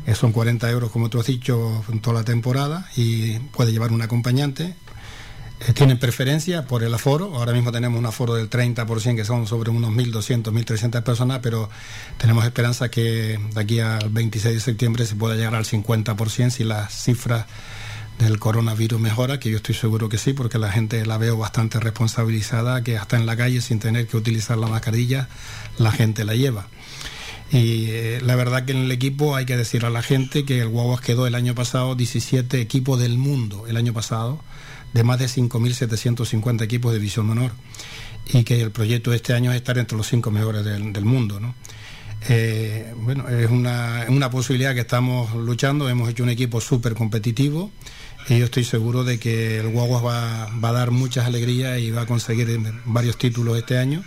Eh, 0.09 0.15
son 0.15 0.31
40 0.31 0.67
euros, 0.71 0.89
como 0.89 1.07
tú 1.07 1.19
has 1.19 1.27
dicho, 1.27 1.83
en 1.87 1.99
toda 1.99 2.21
la 2.21 2.23
temporada 2.23 2.89
y 2.95 3.37
puede 3.37 3.71
llevar 3.71 3.91
un 3.91 4.01
acompañante. 4.01 4.73
Eh, 5.67 5.73
tienen 5.73 5.99
preferencia 5.99 6.65
por 6.65 6.83
el 6.83 6.91
aforo. 6.91 7.35
Ahora 7.35 7.53
mismo 7.53 7.71
tenemos 7.71 7.99
un 7.99 8.07
aforo 8.07 8.33
del 8.33 8.49
30%, 8.49 9.15
que 9.15 9.23
son 9.23 9.45
sobre 9.45 9.69
unos 9.69 9.91
1.200, 9.91 10.51
1.300 10.51 11.03
personas, 11.03 11.39
pero 11.43 11.69
tenemos 12.17 12.43
esperanza 12.43 12.89
que 12.89 13.39
de 13.53 13.61
aquí 13.61 13.81
al 13.81 14.09
26 14.09 14.55
de 14.55 14.59
septiembre 14.59 15.05
se 15.05 15.15
pueda 15.15 15.35
llegar 15.35 15.53
al 15.53 15.65
50% 15.65 16.49
si 16.49 16.63
las 16.63 16.91
cifras 16.91 17.45
del 18.17 18.39
coronavirus 18.39 18.99
mejora, 18.99 19.39
que 19.39 19.51
yo 19.51 19.57
estoy 19.57 19.75
seguro 19.75 20.09
que 20.09 20.17
sí, 20.17 20.33
porque 20.33 20.57
la 20.57 20.71
gente 20.71 21.05
la 21.05 21.19
veo 21.19 21.37
bastante 21.37 21.79
responsabilizada, 21.79 22.83
que 22.83 22.97
hasta 22.97 23.15
en 23.15 23.27
la 23.27 23.37
calle 23.37 23.61
sin 23.61 23.79
tener 23.79 24.07
que 24.07 24.17
utilizar 24.17 24.57
la 24.57 24.67
mascarilla, 24.67 25.29
la 25.77 25.91
gente 25.91 26.25
la 26.25 26.33
lleva. 26.33 26.67
Y 27.51 27.89
eh, 27.89 28.21
la 28.21 28.35
verdad 28.35 28.65
que 28.65 28.73
en 28.73 28.79
el 28.79 28.91
equipo 28.91 29.35
hay 29.35 29.45
que 29.45 29.57
decir 29.57 29.85
a 29.85 29.89
la 29.89 30.03
gente 30.03 30.45
que 30.45 30.59
el 30.59 30.67
Guaguas 30.67 31.01
quedó 31.01 31.25
el 31.25 31.33
año 31.33 31.55
pasado 31.55 31.95
17 31.95 32.61
equipos 32.61 32.99
del 32.99 33.17
mundo, 33.17 33.65
el 33.67 33.77
año 33.77 33.91
pasado, 33.91 34.39
de 34.93 35.03
más 35.03 35.17
de 35.17 35.25
5.750 35.25 36.61
equipos 36.61 36.91
de 36.91 36.99
división 36.99 37.27
menor. 37.27 37.51
Y 38.31 38.43
que 38.43 38.61
el 38.61 38.69
proyecto 38.69 39.09
de 39.09 39.17
este 39.17 39.33
año 39.33 39.51
es 39.51 39.57
estar 39.57 39.79
entre 39.79 39.97
los 39.97 40.07
cinco 40.07 40.29
mejores 40.29 40.63
del, 40.63 41.05
mundo. 41.05 41.39
¿no? 41.39 41.55
Eh, 42.27 42.93
bueno, 42.97 43.27
es 43.27 43.49
una, 43.49 44.05
una, 44.09 44.29
posibilidad 44.29 44.75
que 44.75 44.81
estamos 44.81 45.33
luchando. 45.33 45.89
Hemos 45.89 46.09
hecho 46.09 46.21
un 46.21 46.29
equipo 46.29 46.61
súper 46.61 46.93
competitivo 46.93 47.71
y 48.27 48.37
yo 48.37 48.45
estoy 48.45 48.63
seguro 48.63 49.03
de 49.03 49.17
que 49.17 49.57
el 49.57 49.69
Guaguas 49.69 50.05
va, 50.05 50.49
va, 50.63 50.69
a 50.69 50.73
dar 50.73 50.91
muchas 50.91 51.25
alegrías 51.25 51.79
y 51.79 51.89
va 51.89 52.01
a 52.01 52.05
conseguir 52.05 52.59
varios 52.85 53.17
títulos 53.17 53.57
este 53.57 53.79
año 53.79 54.03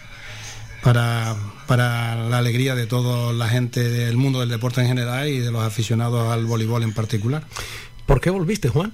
para, 0.82 1.36
para 1.66 2.28
la 2.28 2.38
alegría 2.38 2.74
de 2.74 2.86
toda 2.86 3.32
la 3.32 3.48
gente 3.48 3.88
del 3.88 4.16
mundo 4.16 4.40
del 4.40 4.48
deporte 4.48 4.80
en 4.80 4.88
general 4.88 5.28
y 5.28 5.38
de 5.38 5.50
los 5.50 5.62
aficionados 5.62 6.30
al 6.32 6.44
voleibol 6.44 6.82
en 6.82 6.92
particular. 6.92 7.44
¿Por 8.06 8.20
qué 8.20 8.30
volviste, 8.30 8.68
Juan? 8.68 8.92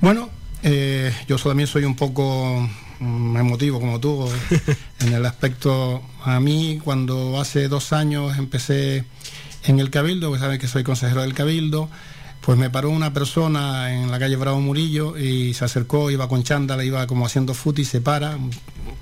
Bueno, 0.00 0.30
eh, 0.62 1.12
yo 1.26 1.36
también 1.36 1.66
soy 1.66 1.84
un 1.84 1.96
poco 1.96 2.68
mm, 3.00 3.36
emotivo 3.36 3.80
como 3.80 3.98
tú, 3.98 4.28
en 5.00 5.12
el 5.12 5.26
aspecto, 5.26 6.02
a 6.24 6.38
mí 6.40 6.80
cuando 6.82 7.40
hace 7.40 7.68
dos 7.68 7.92
años 7.92 8.38
empecé 8.38 9.04
en 9.64 9.80
el 9.80 9.90
Cabildo, 9.90 10.32
que 10.32 10.38
saben 10.38 10.60
que 10.60 10.68
soy 10.68 10.84
consejero 10.84 11.22
del 11.22 11.34
Cabildo, 11.34 11.90
pues 12.40 12.56
me 12.56 12.70
paró 12.70 12.90
una 12.90 13.12
persona 13.12 13.92
en 13.92 14.10
la 14.10 14.18
calle 14.18 14.36
Bravo 14.36 14.60
Murillo 14.60 15.18
y 15.18 15.54
se 15.54 15.64
acercó, 15.64 16.10
iba 16.10 16.28
con 16.28 16.42
chándala, 16.42 16.84
iba 16.84 17.06
como 17.06 17.26
haciendo 17.26 17.54
foot 17.54 17.78
y 17.80 17.84
se 17.84 18.00
para, 18.00 18.38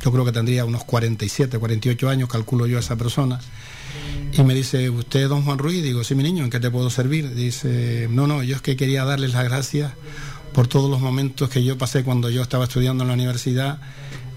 yo 0.03 0.13
creo 0.13 0.25
que 0.25 0.33
tendría 0.33 0.65
unos 0.65 0.85
47, 0.85 1.59
48 1.59 2.09
años, 2.09 2.29
calculo 2.29 2.67
yo 2.67 2.77
a 2.77 2.81
esa 2.81 2.97
persona. 2.97 3.41
Y 4.33 4.43
me 4.43 4.55
dice, 4.55 4.91
¿usted 4.91 5.29
don 5.29 5.43
Juan 5.43 5.59
Ruiz? 5.59 5.83
Digo, 5.83 6.05
sí, 6.05 6.15
mi 6.15 6.23
niño, 6.23 6.45
¿en 6.45 6.51
qué 6.51 6.61
te 6.61 6.71
puedo 6.71 6.91
servir? 6.91 7.35
Dice, 7.35 8.09
no, 8.11 8.27
no, 8.27 8.43
yo 8.43 8.57
es 8.57 8.63
que 8.63 8.77
quería 8.77 9.05
darles 9.05 9.33
las 9.33 9.45
gracias 9.45 9.93
por 10.53 10.67
todos 10.67 10.91
los 10.91 11.01
momentos 11.01 11.49
que 11.49 11.63
yo 11.63 11.79
pasé 11.79 12.03
cuando 12.03 12.31
yo 12.31 12.43
estaba 12.43 12.65
estudiando 12.65 13.05
en 13.05 13.09
la 13.09 13.15
universidad, 13.15 13.79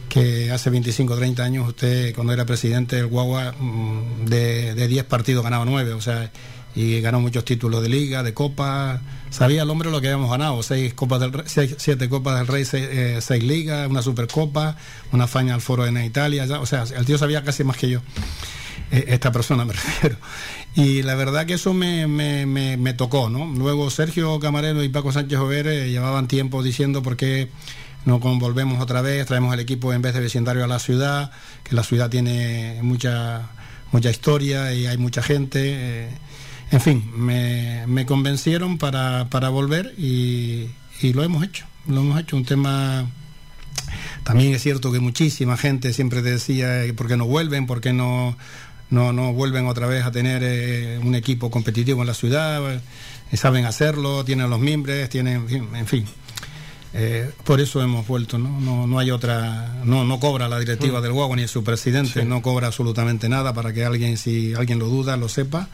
que 0.07 0.51
hace 0.51 0.69
25, 0.69 1.15
30 1.15 1.43
años 1.43 1.67
usted, 1.67 2.13
cuando 2.15 2.33
era 2.33 2.45
presidente 2.45 2.95
del 2.95 3.07
Guagua, 3.07 3.53
mm, 3.57 4.25
de, 4.25 4.75
de 4.75 4.87
10 4.87 5.05
partidos 5.05 5.43
ganaba 5.43 5.65
9, 5.65 5.93
o 5.93 6.01
sea, 6.01 6.31
y 6.79 7.01
ganó 7.01 7.19
muchos 7.19 7.43
títulos 7.43 7.83
de 7.83 7.89
liga, 7.89 8.23
de 8.23 8.33
copa. 8.33 9.01
Sabía 9.31 9.63
el 9.63 9.69
hombre 9.69 9.91
lo 9.91 9.99
que 9.99 10.07
habíamos 10.07 10.31
ganado, 10.31 10.63
seis 10.63 10.93
copas 10.93 11.19
del 11.19 11.43
siete 11.45 12.07
copas 12.07 12.37
del 12.37 12.47
Rey, 12.47 12.65
eh, 12.71 13.19
seis, 13.19 13.43
ligas, 13.43 13.89
una 13.89 14.01
supercopa, 14.01 14.77
una 15.11 15.27
faña 15.27 15.55
al 15.55 15.59
foro 15.59 15.85
en 15.85 16.01
Italia, 16.01 16.47
o 16.61 16.65
sea, 16.65 16.85
el 16.95 17.05
tío 17.05 17.17
sabía 17.17 17.43
casi 17.43 17.65
más 17.65 17.75
que 17.75 17.89
yo. 17.89 17.99
Eh, 18.91 19.07
esta 19.09 19.29
persona 19.33 19.65
me 19.65 19.73
refiero. 19.79 20.15
Y 20.73 21.03
la 21.03 21.15
verdad 21.15 21.45
que 21.45 21.55
eso 21.55 21.73
me, 21.73 22.07
me, 22.07 22.93
tocó, 22.93 23.29
¿no? 23.29 23.45
Luego 23.45 23.89
Sergio 23.89 24.39
Camarero 24.39 24.81
y 24.81 24.87
Paco 24.87 25.11
Sánchez 25.11 25.37
Overe 25.37 25.89
llevaban 25.89 26.29
tiempo 26.29 26.63
diciendo 26.63 27.03
por 27.03 27.17
qué 27.17 27.49
no 28.05 28.21
convolvemos 28.21 28.81
otra 28.81 29.01
vez, 29.01 29.25
traemos 29.27 29.53
el 29.53 29.59
equipo 29.59 29.91
en 29.91 30.01
vez 30.01 30.13
de 30.13 30.21
vecindario 30.21 30.63
a 30.63 30.67
la 30.67 30.79
ciudad, 30.79 31.31
que 31.65 31.75
la 31.75 31.83
ciudad 31.83 32.09
tiene 32.09 32.79
mucha, 32.83 33.49
mucha 33.91 34.09
historia 34.09 34.73
y 34.73 34.85
hay 34.85 34.97
mucha 34.97 35.21
gente. 35.21 36.07
Eh, 36.71 36.75
en 36.75 36.81
fin, 36.81 37.11
me, 37.15 38.05
convencieron 38.05 38.77
para, 38.77 39.49
volver 39.49 39.93
y, 39.97 40.69
lo 41.13 41.23
hemos 41.23 41.43
hecho. 41.43 41.65
Lo 41.87 42.01
hemos 42.01 42.19
hecho 42.19 42.35
un 42.35 42.45
tema 42.45 43.07
también 44.23 44.53
es 44.53 44.61
cierto 44.61 44.91
que 44.91 44.99
muchísima 44.99 45.57
gente 45.57 45.93
siempre 45.93 46.21
decía 46.21 46.83
por 46.95 47.07
qué 47.07 47.17
no 47.17 47.25
vuelven, 47.25 47.65
por 47.65 47.81
qué 47.81 47.93
no, 47.93 48.37
no, 48.89 49.33
vuelven 49.33 49.65
otra 49.67 49.87
vez 49.87 50.05
a 50.05 50.11
tener 50.11 50.41
eh, 50.43 50.99
un 51.01 51.15
equipo 51.15 51.49
competitivo 51.49 52.01
en 52.01 52.07
la 52.07 52.13
ciudad, 52.13 52.75
eh, 52.75 53.37
saben 53.37 53.65
hacerlo, 53.65 54.23
tienen 54.25 54.49
los 54.49 54.59
miembros, 54.59 55.09
tienen, 55.09 55.47
en 55.73 55.87
fin. 55.87 56.05
Eh, 56.91 57.29
por 57.43 57.61
eso 57.61 57.83
hemos 57.83 58.07
vuelto, 58.07 58.39
¿no? 58.39 58.59
No, 58.59 58.87
no 58.87 58.97
hay 58.97 59.11
otra, 59.11 59.81
no, 59.83 60.05
no 60.05 60.19
cobra 60.19 60.49
la 60.49 60.57
directiva 60.57 61.01
del 61.01 61.11
Guagua 61.11 61.35
ni 61.35 61.47
su 61.47 61.63
presidente, 61.63 62.25
no 62.25 62.41
cobra 62.41 62.67
absolutamente 62.67 63.29
nada 63.29 63.53
para 63.53 63.73
que 63.73 63.85
alguien, 63.85 64.17
si 64.17 64.55
alguien 64.55 64.79
lo 64.79 64.87
duda, 64.87 65.15
lo 65.15 65.29
sepa 65.29 65.69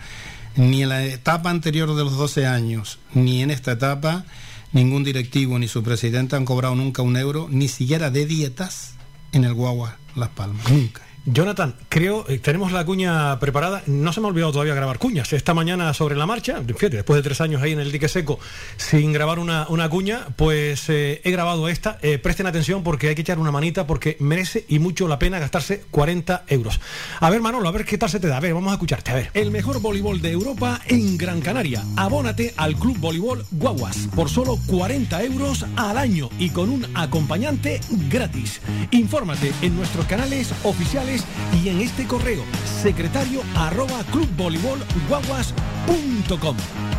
ni 0.56 0.84
en 0.84 0.90
la 0.90 1.04
etapa 1.04 1.50
anterior 1.50 1.96
de 1.96 2.04
los 2.04 2.18
12 2.18 2.46
años, 2.46 3.00
ni 3.14 3.42
en 3.42 3.52
esta 3.52 3.74
etapa, 3.74 4.26
ningún 4.72 5.04
directivo 5.04 5.60
ni 5.60 5.68
su 5.68 5.84
presidente 5.84 6.36
han 6.36 6.46
cobrado 6.46 6.76
nunca 6.76 7.02
un 7.02 7.18
euro, 7.18 7.48
ni 7.50 7.68
siquiera 7.68 8.10
de 8.10 8.26
dietas 8.26 8.96
en 9.32 9.44
el 9.44 9.54
Guagua 9.54 9.98
Las 10.16 10.30
Palmas. 10.30 10.70
Nunca. 10.70 11.05
Jonathan, 11.28 11.74
creo, 11.90 12.24
eh, 12.30 12.38
tenemos 12.38 12.72
la 12.72 12.86
cuña 12.86 13.40
preparada. 13.40 13.82
No 13.88 14.14
se 14.14 14.22
me 14.22 14.28
ha 14.28 14.30
olvidado 14.30 14.52
todavía 14.52 14.76
grabar 14.76 15.00
cuñas. 15.00 15.34
Esta 15.34 15.56
mañana 15.56 15.92
sobre 15.96 16.16
la 16.16 16.28
marcha, 16.28 16.62
fíjate, 16.64 16.98
después 16.98 17.18
de 17.18 17.24
tres 17.24 17.42
años 17.42 17.64
ahí 17.64 17.72
en 17.72 17.80
el 17.80 17.92
dique 17.92 18.08
seco 18.08 18.38
sin 18.78 19.12
grabar 19.12 19.40
una, 19.40 19.66
una 19.70 19.90
cuña, 19.90 20.28
pues 20.36 20.88
eh, 20.90 21.22
he 21.24 21.32
grabado 21.32 21.68
esta. 21.68 21.98
Eh, 22.04 22.20
presten 22.20 22.46
atención 22.46 22.84
porque 22.84 23.10
hay 23.10 23.16
que 23.16 23.22
echar 23.22 23.40
una 23.40 23.52
manita 23.52 23.88
porque 23.88 24.18
merece 24.20 24.66
y 24.68 24.78
mucho 24.78 25.08
la 25.08 25.18
pena 25.18 25.40
gastarse 25.40 25.84
40 25.90 26.44
euros. 26.48 26.80
A 27.20 27.30
ver, 27.32 27.42
Manolo, 27.42 27.68
a 27.70 27.72
ver 27.72 27.86
qué 27.86 27.98
tal 27.98 28.12
se 28.12 28.20
te 28.20 28.28
da. 28.28 28.38
A 28.38 28.42
ver, 28.42 28.54
vamos 28.54 28.70
a 28.70 28.76
escucharte. 28.76 29.10
A 29.10 29.16
ver. 29.16 29.32
El 29.34 29.50
mejor 29.50 29.82
voleibol 29.82 30.22
de 30.22 30.32
Europa 30.32 30.80
en 30.86 31.18
Gran 31.18 31.42
Canaria. 31.42 31.84
Abónate 31.96 32.54
al 32.56 32.76
Club 32.76 33.00
Voleibol 33.00 33.44
Guaguas 33.50 34.10
por 34.16 34.30
solo 34.30 34.60
40 34.68 35.24
euros 35.24 35.66
al 35.76 35.98
año 35.98 36.30
y 36.38 36.52
con 36.52 36.70
un 36.70 36.86
acompañante 36.94 37.82
gratis. 38.10 38.62
Infórmate 38.92 39.52
en 39.64 39.76
nuestros 39.76 40.06
canales 40.06 40.54
oficiales 40.64 41.15
y 41.64 41.70
en 41.70 41.82
este 41.82 42.06
correo 42.06 42.44
secretario 42.82 43.42
arroba 43.56 44.04
clubvoleibolguaguas.com. 44.12 46.58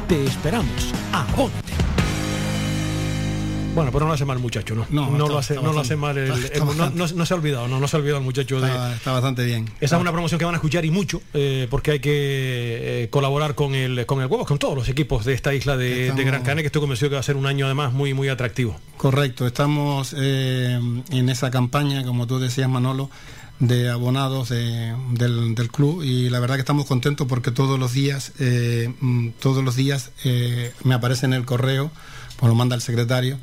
Te 0.08 0.24
esperamos. 0.24 0.92
Abónate. 1.12 1.74
Bueno, 3.74 3.90
pero 3.92 4.06
no 4.06 4.08
lo 4.08 4.14
hace 4.14 4.24
mal 4.24 4.38
el 4.38 4.42
muchacho, 4.42 4.74
¿no? 4.74 4.86
No, 4.88 5.10
no 5.10 5.16
está- 5.18 5.28
lo 5.32 5.38
hace, 5.38 5.54
no 5.56 5.72
lo 5.74 5.80
hace 5.80 5.96
mal 5.96 6.16
el, 6.16 6.30
no, 6.30 6.34
no- 6.94 7.06
no 7.14 7.26
se 7.26 7.34
ha 7.34 7.36
olvidado, 7.36 7.68
no, 7.68 7.78
no 7.78 7.86
se 7.86 7.94
ha 7.96 7.98
olvidado 7.98 8.20
el 8.20 8.24
muchacho 8.24 8.58
de. 8.58 8.68
Está, 8.68 8.94
está 8.94 9.12
bastante 9.12 9.44
bien. 9.44 9.66
Esa 9.82 9.96
es 9.96 10.00
una 10.00 10.12
promoción 10.12 10.38
que 10.38 10.46
van 10.46 10.54
a 10.54 10.56
escuchar 10.56 10.86
y 10.86 10.90
mucho, 10.90 11.20
eh, 11.34 11.66
porque 11.70 11.90
hay 11.90 12.00
que 12.00 12.10
eh, 13.04 13.08
colaborar 13.10 13.54
con 13.54 13.74
el 13.74 14.06
con 14.06 14.22
el 14.22 14.28
huevos, 14.28 14.46
con 14.46 14.58
todos 14.58 14.74
los 14.76 14.88
equipos 14.88 15.26
de 15.26 15.34
esta 15.34 15.52
isla 15.52 15.76
de, 15.76 15.90
de 15.90 16.02
Estamos- 16.06 16.24
Gran 16.24 16.40
Canaria, 16.40 16.62
que 16.62 16.68
estoy 16.68 16.80
convencido 16.80 17.10
que 17.10 17.16
va 17.16 17.20
a 17.20 17.22
ser 17.22 17.36
un 17.36 17.44
año 17.44 17.66
además 17.66 17.92
muy 17.92 18.14
muy 18.14 18.30
atractivo. 18.30 18.80
Correcto, 18.96 19.46
estamos 19.46 20.14
eh, 20.16 20.80
en 21.10 21.28
esa 21.28 21.50
campaña, 21.50 22.02
como 22.06 22.26
tú 22.26 22.38
decías, 22.38 22.70
Manolo, 22.70 23.10
de 23.58 23.88
abonados 23.88 24.50
de- 24.50 24.94
del, 25.12 25.54
del 25.54 25.70
club 25.70 26.02
y 26.02 26.28
la 26.28 26.40
verdad 26.40 26.56
que 26.56 26.60
estamos 26.60 26.84
contentos 26.86 27.26
porque 27.26 27.50
todos 27.50 27.78
los 27.78 27.92
días, 27.92 28.32
eh, 28.38 28.92
mm, 29.00 29.30
todos 29.40 29.64
los 29.64 29.76
días 29.76 30.10
eh, 30.24 30.72
me 30.84 30.94
aparece 30.94 31.26
en 31.26 31.32
el 31.32 31.44
correo, 31.44 31.90
pues 32.38 32.48
lo 32.48 32.54
manda 32.54 32.76
el 32.76 32.82
secretario, 32.82 33.38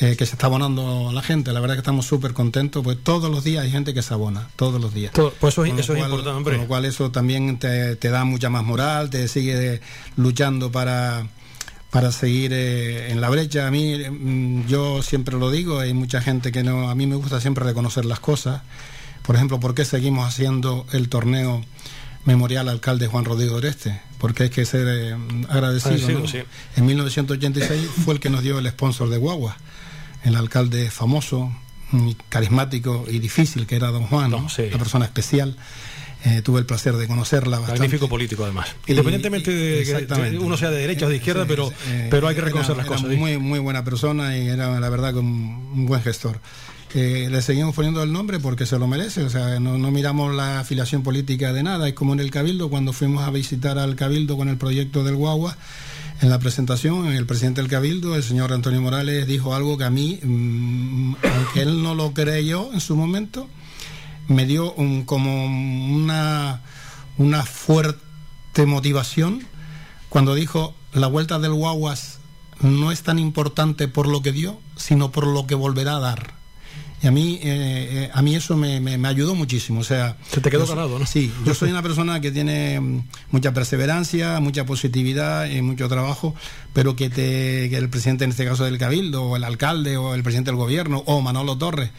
eh, 0.00 0.14
que 0.16 0.24
se 0.26 0.32
está 0.36 0.46
abonando 0.46 1.10
la 1.12 1.22
gente. 1.22 1.52
La 1.52 1.60
verdad 1.60 1.74
que 1.74 1.80
estamos 1.80 2.06
súper 2.06 2.32
contentos, 2.32 2.82
pues 2.84 2.96
todos 3.02 3.30
los 3.30 3.44
días 3.44 3.64
hay 3.64 3.70
gente 3.70 3.92
que 3.92 4.00
se 4.00 4.14
abona, 4.14 4.48
todos 4.56 4.80
los 4.80 4.94
días. 4.94 5.12
Todo- 5.12 5.34
pues 5.38 5.52
eso 5.54 5.64
es- 5.64 5.72
eso 5.80 5.92
es 5.92 5.98
importante, 6.12 6.38
hombre. 6.38 6.54
Con 6.54 6.62
lo 6.62 6.68
cual 6.68 6.84
eso 6.84 7.10
también 7.10 7.58
te, 7.58 7.96
te 7.96 8.08
da 8.08 8.24
mucha 8.24 8.48
más 8.48 8.64
moral, 8.64 9.10
te 9.10 9.28
sigue 9.28 9.80
luchando 10.16 10.70
para 10.72 11.26
para 11.90 12.12
seguir 12.12 12.52
eh, 12.52 13.10
en 13.10 13.20
la 13.22 13.30
brecha. 13.30 13.66
A 13.66 13.70
mí, 13.70 13.96
mm, 13.98 14.66
yo 14.66 15.02
siempre 15.02 15.38
lo 15.38 15.50
digo, 15.50 15.78
hay 15.80 15.94
mucha 15.94 16.20
gente 16.20 16.52
que 16.52 16.62
no, 16.62 16.90
a 16.90 16.94
mí 16.94 17.06
me 17.06 17.16
gusta 17.16 17.40
siempre 17.40 17.64
reconocer 17.64 18.04
las 18.04 18.20
cosas. 18.20 18.60
Por 19.28 19.36
ejemplo, 19.36 19.60
¿por 19.60 19.74
qué 19.74 19.84
seguimos 19.84 20.26
haciendo 20.26 20.86
el 20.92 21.10
torneo 21.10 21.62
memorial 22.24 22.66
al 22.68 22.76
alcalde 22.76 23.08
Juan 23.08 23.26
Rodrigo 23.26 23.56
Oreste? 23.56 24.00
Porque 24.16 24.44
hay 24.44 24.48
que 24.48 24.64
ser 24.64 24.88
eh, 24.88 25.12
agradecido. 25.50 25.94
Agradecido, 25.96 26.20
¿no? 26.20 26.26
sí. 26.28 26.38
En 26.76 26.86
1986 26.86 27.90
fue 28.06 28.14
el 28.14 28.20
que 28.20 28.30
nos 28.30 28.42
dio 28.42 28.58
el 28.58 28.66
sponsor 28.70 29.10
de 29.10 29.18
Guagua, 29.18 29.58
el 30.24 30.34
alcalde 30.34 30.90
famoso, 30.90 31.52
mm, 31.90 32.12
carismático 32.30 33.04
y 33.06 33.18
difícil 33.18 33.66
que 33.66 33.76
era 33.76 33.88
don 33.88 34.04
Juan, 34.06 34.30
No, 34.30 34.38
una 34.38 34.78
persona 34.78 35.04
especial. 35.04 35.58
Eh, 36.24 36.40
tuve 36.42 36.58
el 36.60 36.64
placer 36.66 36.96
de 36.96 37.06
conocerla 37.06 37.58
bastante. 37.58 37.80
Magnífico 37.82 38.08
político 38.08 38.44
además. 38.44 38.68
Y- 38.86 38.92
Independientemente 38.92 39.52
de 39.52 39.84
que 39.84 40.38
uno 40.38 40.56
sea 40.56 40.70
de 40.70 40.78
derecha 40.78 41.04
o 41.04 41.08
de 41.10 41.16
izquierda, 41.16 41.42
Sí, 41.42 41.48
pero, 41.50 41.70
eh, 41.86 42.08
pero 42.10 42.26
hay 42.28 42.34
que 42.34 42.40
era- 42.40 42.46
reconocer 42.46 42.76
las 42.78 42.86
era 42.86 42.96
cosas. 42.96 43.10
¿sí? 43.10 43.16
Muy, 43.18 43.36
muy 43.36 43.58
buena 43.60 43.84
persona 43.84 44.36
y 44.38 44.48
era 44.48 44.80
la 44.80 44.88
verdad 44.88 45.14
un, 45.16 45.26
un 45.74 45.84
buen 45.86 46.02
gestor. 46.02 46.40
Eh, 46.94 47.28
le 47.30 47.42
seguimos 47.42 47.74
poniendo 47.74 48.02
el 48.02 48.12
nombre 48.12 48.40
porque 48.40 48.64
se 48.64 48.78
lo 48.78 48.86
merece, 48.86 49.22
o 49.22 49.28
sea, 49.28 49.60
no, 49.60 49.76
no 49.76 49.90
miramos 49.90 50.34
la 50.34 50.60
afiliación 50.60 51.02
política 51.02 51.52
de 51.52 51.62
nada. 51.62 51.86
Es 51.86 51.94
como 51.94 52.14
en 52.14 52.20
el 52.20 52.30
Cabildo, 52.30 52.70
cuando 52.70 52.92
fuimos 52.92 53.24
a 53.24 53.30
visitar 53.30 53.78
al 53.78 53.94
Cabildo 53.94 54.36
con 54.36 54.48
el 54.48 54.56
proyecto 54.56 55.04
del 55.04 55.16
Guagua, 55.16 55.56
en 56.20 56.30
la 56.30 56.38
presentación, 56.38 57.06
el 57.08 57.26
presidente 57.26 57.60
del 57.60 57.70
Cabildo, 57.70 58.16
el 58.16 58.22
señor 58.22 58.52
Antonio 58.52 58.80
Morales, 58.80 59.26
dijo 59.26 59.54
algo 59.54 59.78
que 59.78 59.84
a 59.84 59.90
mí, 59.90 60.18
mm, 60.22 61.14
aunque 61.36 61.62
él 61.62 61.82
no 61.82 61.94
lo 61.94 62.12
creyó 62.12 62.72
en 62.72 62.80
su 62.80 62.96
momento, 62.96 63.48
me 64.26 64.46
dio 64.46 64.74
como 65.06 65.44
una, 65.44 66.62
una 67.18 67.44
fuerte 67.44 68.66
motivación 68.66 69.46
cuando 70.08 70.34
dijo 70.34 70.74
la 70.92 71.06
vuelta 71.06 71.38
del 71.38 71.52
Guaguas 71.52 72.18
no 72.60 72.90
es 72.90 73.02
tan 73.02 73.18
importante 73.18 73.88
por 73.88 74.08
lo 74.08 74.22
que 74.22 74.32
dio, 74.32 74.58
sino 74.76 75.12
por 75.12 75.26
lo 75.26 75.46
que 75.46 75.54
volverá 75.54 75.96
a 75.96 76.00
dar. 76.00 76.37
Y 77.02 77.06
a 77.06 77.10
mí, 77.12 77.38
eh, 77.42 77.88
eh, 78.06 78.10
a 78.12 78.22
mí 78.22 78.34
eso 78.34 78.56
me, 78.56 78.80
me- 78.80 78.98
me 78.98 79.06
ayudó 79.08 79.34
muchísimo. 79.36 79.80
O 79.80 79.84
sea, 79.84 80.16
Se 80.30 80.40
te 80.40 80.50
quedó 80.50 80.64
yo 80.66 80.74
ganado, 80.74 80.98
¿no? 80.98 81.06
Sí, 81.06 81.32
yo 81.46 81.54
soy 81.54 81.70
una 81.70 81.82
persona 81.82 82.20
que 82.20 82.30
tiene 82.32 82.80
mm, 82.80 83.02
mucha 83.30 83.52
perseverancia, 83.54 84.40
mucha 84.40 84.66
positividad 84.66 85.48
y 85.48 85.62
mucho 85.62 85.88
trabajo, 85.88 86.34
pero 86.72 86.96
que, 86.96 87.08
te, 87.08 87.70
que 87.70 87.76
el 87.76 87.88
presidente, 87.88 88.24
en 88.24 88.30
este 88.30 88.44
caso 88.44 88.64
del 88.64 88.78
Cabildo, 88.78 89.22
o 89.24 89.36
el 89.36 89.44
alcalde, 89.44 89.96
o 89.96 90.14
el 90.14 90.22
presidente 90.24 90.50
del 90.50 90.56
gobierno, 90.58 91.02
o 91.06 91.20
Manolo 91.20 91.56
Torres, 91.56 91.90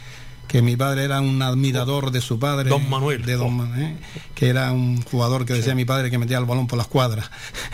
que 0.50 0.62
mi 0.62 0.76
padre 0.76 1.06
era 1.06 1.22
un 1.22 1.42
admirador 1.42 2.12
de 2.12 2.20
su 2.20 2.38
padre. 2.40 2.70
Don 2.70 2.90
Manuel. 2.90 3.24
De 3.24 3.36
don 3.38 3.48
Oh. 3.48 3.52
Manuel, 3.52 3.82
¿eh? 3.82 3.96
que 4.36 4.50
era 4.50 4.72
un 4.74 5.02
jugador 5.04 5.46
que 5.46 5.54
decía 5.54 5.74
mi 5.76 5.86
padre 5.86 6.10
que 6.12 6.18
metía 6.18 6.38
el 6.40 6.46
balón 6.46 6.68
por 6.68 6.78
las 6.78 6.88
cuadras. 6.88 7.30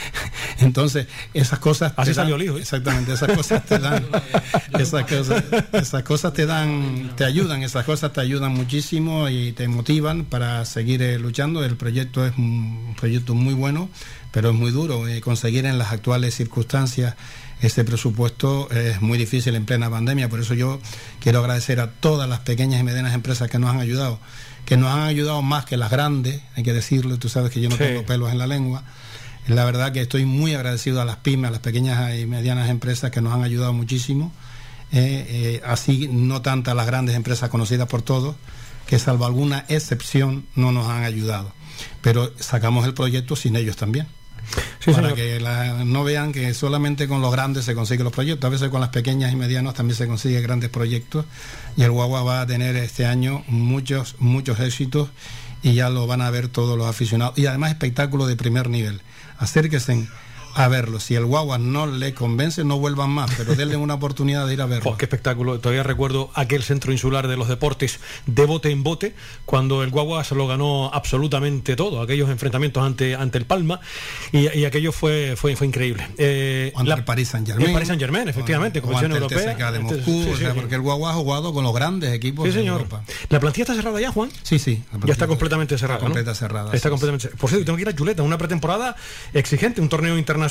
Entonces, 0.59 1.07
esas 1.33 1.59
cosas. 1.59 1.93
Así 1.97 2.11
te 2.11 2.15
dan- 2.17 2.23
salió 2.25 2.35
el 2.35 2.43
hijo, 2.43 2.57
¿eh? 2.57 2.61
Exactamente, 2.61 3.13
esas 3.13 3.35
cosas 3.35 3.65
te 3.65 3.79
dan. 3.79 4.05
esas, 4.79 5.05
cosas, 5.05 5.43
esas 5.73 6.03
cosas 6.03 6.33
te 6.33 6.45
dan, 6.45 7.11
te 7.15 7.25
ayudan, 7.25 7.63
esas 7.63 7.83
cosas 7.85 8.13
te 8.13 8.21
ayudan 8.21 8.53
muchísimo 8.53 9.27
y 9.29 9.51
te 9.53 9.67
motivan 9.67 10.25
para 10.25 10.63
seguir 10.65 11.01
eh, 11.01 11.17
luchando. 11.19 11.63
El 11.63 11.75
proyecto 11.77 12.25
es 12.25 12.33
un 12.38 12.93
proyecto 12.99 13.35
muy 13.35 13.53
bueno, 13.53 13.89
pero 14.31 14.49
es 14.49 14.55
muy 14.55 14.71
duro. 14.71 15.07
eh, 15.07 15.19
conseguir 15.21 15.65
en 15.65 15.77
las 15.77 15.91
actuales 15.91 16.35
circunstancias 16.35 17.15
ese 17.61 17.83
presupuesto 17.83 18.69
es 18.71 19.01
muy 19.01 19.17
difícil 19.17 19.55
en 19.55 19.65
plena 19.65 19.89
pandemia. 19.89 20.29
Por 20.29 20.39
eso 20.41 20.53
yo 20.53 20.79
quiero 21.19 21.39
agradecer 21.39 21.79
a 21.79 21.91
todas 21.91 22.29
las 22.29 22.39
pequeñas 22.39 22.79
y 22.79 22.83
medianas 22.83 23.13
empresas 23.13 23.49
que 23.49 23.59
nos 23.59 23.69
han 23.69 23.79
ayudado, 23.79 24.19
que 24.65 24.77
nos 24.77 24.93
han 24.93 25.01
ayudado 25.03 25.41
más 25.41 25.65
que 25.65 25.77
las 25.77 25.89
grandes, 25.91 26.41
hay 26.55 26.63
que 26.63 26.73
decirlo. 26.73 27.17
Tú 27.17 27.29
sabes 27.29 27.51
que 27.51 27.61
yo 27.61 27.69
no 27.69 27.77
Sí. 27.77 27.83
tengo 27.83 28.05
pelos 28.05 28.31
en 28.31 28.37
la 28.37 28.47
lengua. 28.47 28.83
La 29.47 29.63
verdad 29.63 29.91
que 29.91 30.01
estoy 30.01 30.25
muy 30.25 30.53
agradecido 30.55 31.01
a 31.01 31.05
las 31.05 31.17
pymes, 31.17 31.49
a 31.49 31.51
las 31.51 31.59
pequeñas 31.61 32.15
y 32.19 32.25
medianas 32.25 32.69
empresas 32.69 33.11
que 33.11 33.21
nos 33.21 33.33
han 33.33 33.43
ayudado 33.43 33.73
muchísimo. 33.73 34.31
Eh, 34.91 35.25
eh, 35.29 35.61
así 35.65 36.07
no 36.11 36.41
tanto 36.41 36.71
a 36.71 36.73
las 36.73 36.85
grandes 36.87 37.15
empresas 37.15 37.49
conocidas 37.49 37.87
por 37.87 38.01
todos, 38.01 38.35
que 38.87 38.99
salvo 38.99 39.25
alguna 39.25 39.65
excepción 39.67 40.45
no 40.55 40.71
nos 40.71 40.87
han 40.87 41.03
ayudado. 41.03 41.53
Pero 42.01 42.31
sacamos 42.39 42.85
el 42.85 42.93
proyecto 42.93 43.35
sin 43.35 43.55
ellos 43.55 43.75
también. 43.75 44.07
Sí, 44.79 44.91
para 44.91 45.10
señor. 45.10 45.15
que 45.15 45.39
la- 45.39 45.84
no 45.84 46.03
vean 46.03 46.31
que 46.31 46.53
solamente 46.53 47.08
con 47.08 47.21
los 47.21 47.31
grandes 47.31 47.65
se 47.65 47.73
consiguen 47.75 48.03
los 48.03 48.13
proyectos. 48.13 48.47
A 48.47 48.51
veces 48.51 48.69
con 48.69 48.81
las 48.81 48.89
pequeñas 48.89 49.34
y 49.34 49.36
medianas 49.36 49.73
también 49.73 49.97
se 49.97 50.08
consiguen 50.08 50.43
grandes 50.43 50.69
proyectos. 50.69 51.25
Y 51.75 51.84
el 51.84 51.91
Guagua 51.91 52.23
va 52.23 52.41
a 52.41 52.45
tener 52.47 52.75
este 52.75 53.05
año 53.05 53.43
muchos, 53.47 54.15
muchos 54.19 54.60
éxitos 54.60 55.10
y 55.63 55.73
ya 55.73 55.89
lo 55.89 56.05
van 56.08 56.21
a 56.21 56.29
ver 56.29 56.47
todos 56.47 56.77
los 56.77 56.88
aficionados. 56.88 57.38
Y 57.38 57.47
además 57.47 57.71
espectáculo 57.71 58.27
de 58.27 58.36
primer 58.36 58.69
nivel. 58.69 59.01
Acérquense 59.38 60.08
a 60.55 60.67
verlo. 60.67 60.99
Si 60.99 61.15
el 61.15 61.25
Guagua 61.25 61.57
no 61.57 61.85
le 61.85 62.13
convence, 62.13 62.63
no 62.63 62.79
vuelvan 62.79 63.09
más, 63.11 63.29
pero 63.37 63.55
denle 63.55 63.75
una 63.77 63.93
oportunidad 63.95 64.47
de 64.47 64.53
ir 64.53 64.61
a 64.61 64.65
verlo. 64.65 64.85
Oh, 64.95 64.97
qué 64.97 65.05
espectáculo. 65.05 65.59
Todavía 65.59 65.83
recuerdo 65.83 66.29
aquel 66.35 66.61
centro 66.63 66.91
insular 66.91 67.27
de 67.27 67.35
los 67.37 67.47
deportes 67.47 67.99
de 68.27 68.45
bote 68.45 68.69
en 68.71 68.83
bote, 68.83 69.15
cuando 69.45 69.83
el 69.83 69.89
Guagua 69.89 70.23
se 70.23 70.35
lo 70.35 70.47
ganó 70.47 70.91
absolutamente 70.93 71.75
todo, 71.75 72.01
aquellos 72.01 72.29
enfrentamientos 72.29 72.83
ante, 72.83 73.15
ante 73.15 73.37
el 73.37 73.45
Palma, 73.45 73.79
y, 74.31 74.47
y 74.57 74.65
aquello 74.65 74.91
fue, 74.91 75.35
fue, 75.35 75.55
fue 75.55 75.67
increíble. 75.67 76.07
Eh, 76.17 76.71
O 76.75 76.79
ante 76.79 76.93
el 76.93 77.03
Paris 77.03 77.29
Saint 77.29 77.47
Germain. 77.47 77.67
El 77.67 77.73
Paris 77.73 77.87
Saint 77.87 77.99
Germain, 78.01 78.27
efectivamente, 78.27 78.79
o 78.79 78.89
ante 78.97 79.05
el 79.05 79.11
europea. 79.23 79.55
TSK 79.55 79.71
de 79.71 79.79
Moscú, 79.79 79.99
sí, 80.05 80.29
o 80.29 80.33
sí, 80.35 80.39
sea, 80.41 80.51
sí. 80.53 80.59
porque 80.59 80.75
el 80.75 80.81
Guagua 80.81 81.11
ha 81.11 81.13
jugado 81.13 81.53
con 81.53 81.63
los 81.63 81.73
grandes 81.73 82.13
equipos 82.13 82.47
Sí, 82.47 82.59
de. 82.59 82.65
Europa. 82.65 83.03
¿La 83.29 83.39
plantilla 83.39 83.63
está 83.63 83.75
cerrada 83.75 83.99
ya, 83.99 84.11
Juan? 84.11 84.29
Sí, 84.43 84.59
sí. 84.59 84.83
Ya 85.05 85.13
está 85.13 85.27
completamente 85.27 85.77
cerrada. 85.77 85.95
Está 85.97 86.07
¿no? 86.07 86.13
completa 86.13 86.35
cerrada. 86.35 86.73
Está 86.73 86.89
completamente 86.89 87.23
cerrada. 87.23 87.39
Por 87.41 87.49
cierto, 87.49 87.65
tengo 87.65 87.75
que 87.75 87.81
ir 87.81 87.89
a 87.89 87.95
Chuleta, 87.95 88.23
una 88.23 88.37
pretemporada 88.37 88.95
exigente, 89.33 89.81
un 89.81 89.89
torneo 89.89 90.17
internacional 90.17 90.44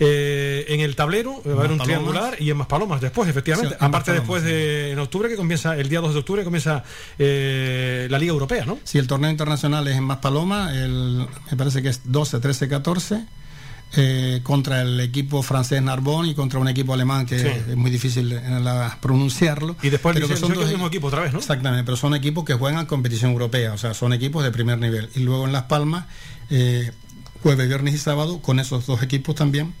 eh, 0.00 0.64
en 0.68 0.80
el 0.80 0.96
tablero, 0.96 1.42
va 1.46 1.52
a 1.52 1.58
haber 1.58 1.70
un 1.72 1.78
Maspalomas. 1.78 1.84
triangular 1.84 2.36
y 2.42 2.50
en 2.50 2.56
Maspalomas 2.56 3.00
después, 3.00 3.28
efectivamente. 3.28 3.76
Sí, 3.78 3.84
Aparte, 3.84 4.12
después 4.12 4.42
de 4.42 4.92
en 4.92 4.98
octubre, 4.98 5.28
que 5.28 5.36
comienza, 5.36 5.76
el 5.76 5.88
día 5.88 6.00
2 6.00 6.12
de 6.14 6.18
octubre, 6.20 6.44
comienza 6.44 6.84
eh, 7.18 8.06
la 8.10 8.18
Liga 8.18 8.32
Europea, 8.32 8.64
¿no? 8.64 8.78
Sí, 8.84 8.98
el 8.98 9.06
torneo 9.06 9.30
internacional 9.30 9.86
es 9.88 9.96
en 9.96 10.04
Maspaloma, 10.04 10.72
el, 10.74 11.26
me 11.50 11.56
parece 11.56 11.82
que 11.82 11.88
es 11.88 12.00
12, 12.04 12.40
13, 12.40 12.68
14, 12.68 13.24
eh, 13.94 14.40
contra 14.42 14.80
el 14.80 14.98
equipo 15.00 15.42
francés 15.42 15.82
Narbonne 15.82 16.30
y 16.30 16.34
contra 16.34 16.58
un 16.58 16.66
equipo 16.68 16.94
alemán 16.94 17.26
que 17.26 17.38
Sí. 17.38 17.46
es 17.46 17.76
muy 17.76 17.90
difícil 17.90 18.32
eh, 18.32 18.40
la- 18.62 18.96
pronunciarlo. 19.02 19.76
Y 19.82 19.90
después 19.90 20.14
Pero 20.14 20.26
dice, 20.26 20.34
que 20.34 20.40
son 20.40 20.48
"Soy 20.48 20.56
el 20.56 20.62
dos 20.62 20.70
mismo 20.70 20.86
equipo 20.86 21.08
otra 21.08 21.20
vez, 21.20 21.32
¿no? 21.34 21.40
Exactamente, 21.40 21.84
pero 21.84 21.96
son 21.98 22.14
equipos 22.14 22.44
que 22.44 22.54
juegan 22.54 22.86
competición 22.86 23.32
europea, 23.32 23.74
o 23.74 23.78
sea, 23.78 23.92
son 23.92 24.14
equipos 24.14 24.42
de 24.44 24.50
primer 24.50 24.78
nivel. 24.78 25.10
Y 25.14 25.20
luego 25.20 25.44
en 25.44 25.52
Las 25.52 25.64
Palmas, 25.64 26.06
eh, 26.48 26.90
jueves, 27.42 27.68
viernes 27.68 27.94
y 27.94 27.98
sábado, 27.98 28.40
con 28.40 28.60
esos 28.60 28.86
dos 28.86 29.02
equipos 29.02 29.34
también. 29.34 29.74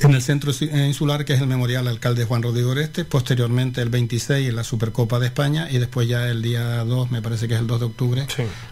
En 0.00 0.14
el 0.14 0.22
centro 0.22 0.52
insular, 0.60 1.24
que 1.24 1.34
es 1.34 1.40
el 1.40 1.46
memorial 1.46 1.86
alcalde 1.86 2.24
Juan 2.24 2.42
Rodrigo 2.42 2.70
Oreste, 2.70 3.04
posteriormente 3.04 3.80
el 3.80 3.88
26 3.88 4.48
en 4.48 4.56
la 4.56 4.64
Supercopa 4.64 5.18
de 5.18 5.26
España 5.26 5.68
y 5.70 5.78
después 5.78 6.08
ya 6.08 6.28
el 6.28 6.42
día 6.42 6.84
2, 6.84 7.10
me 7.10 7.22
parece 7.22 7.48
que 7.48 7.54
es 7.54 7.60
el 7.60 7.66
2 7.66 7.80
de 7.80 7.86
octubre, 7.86 8.26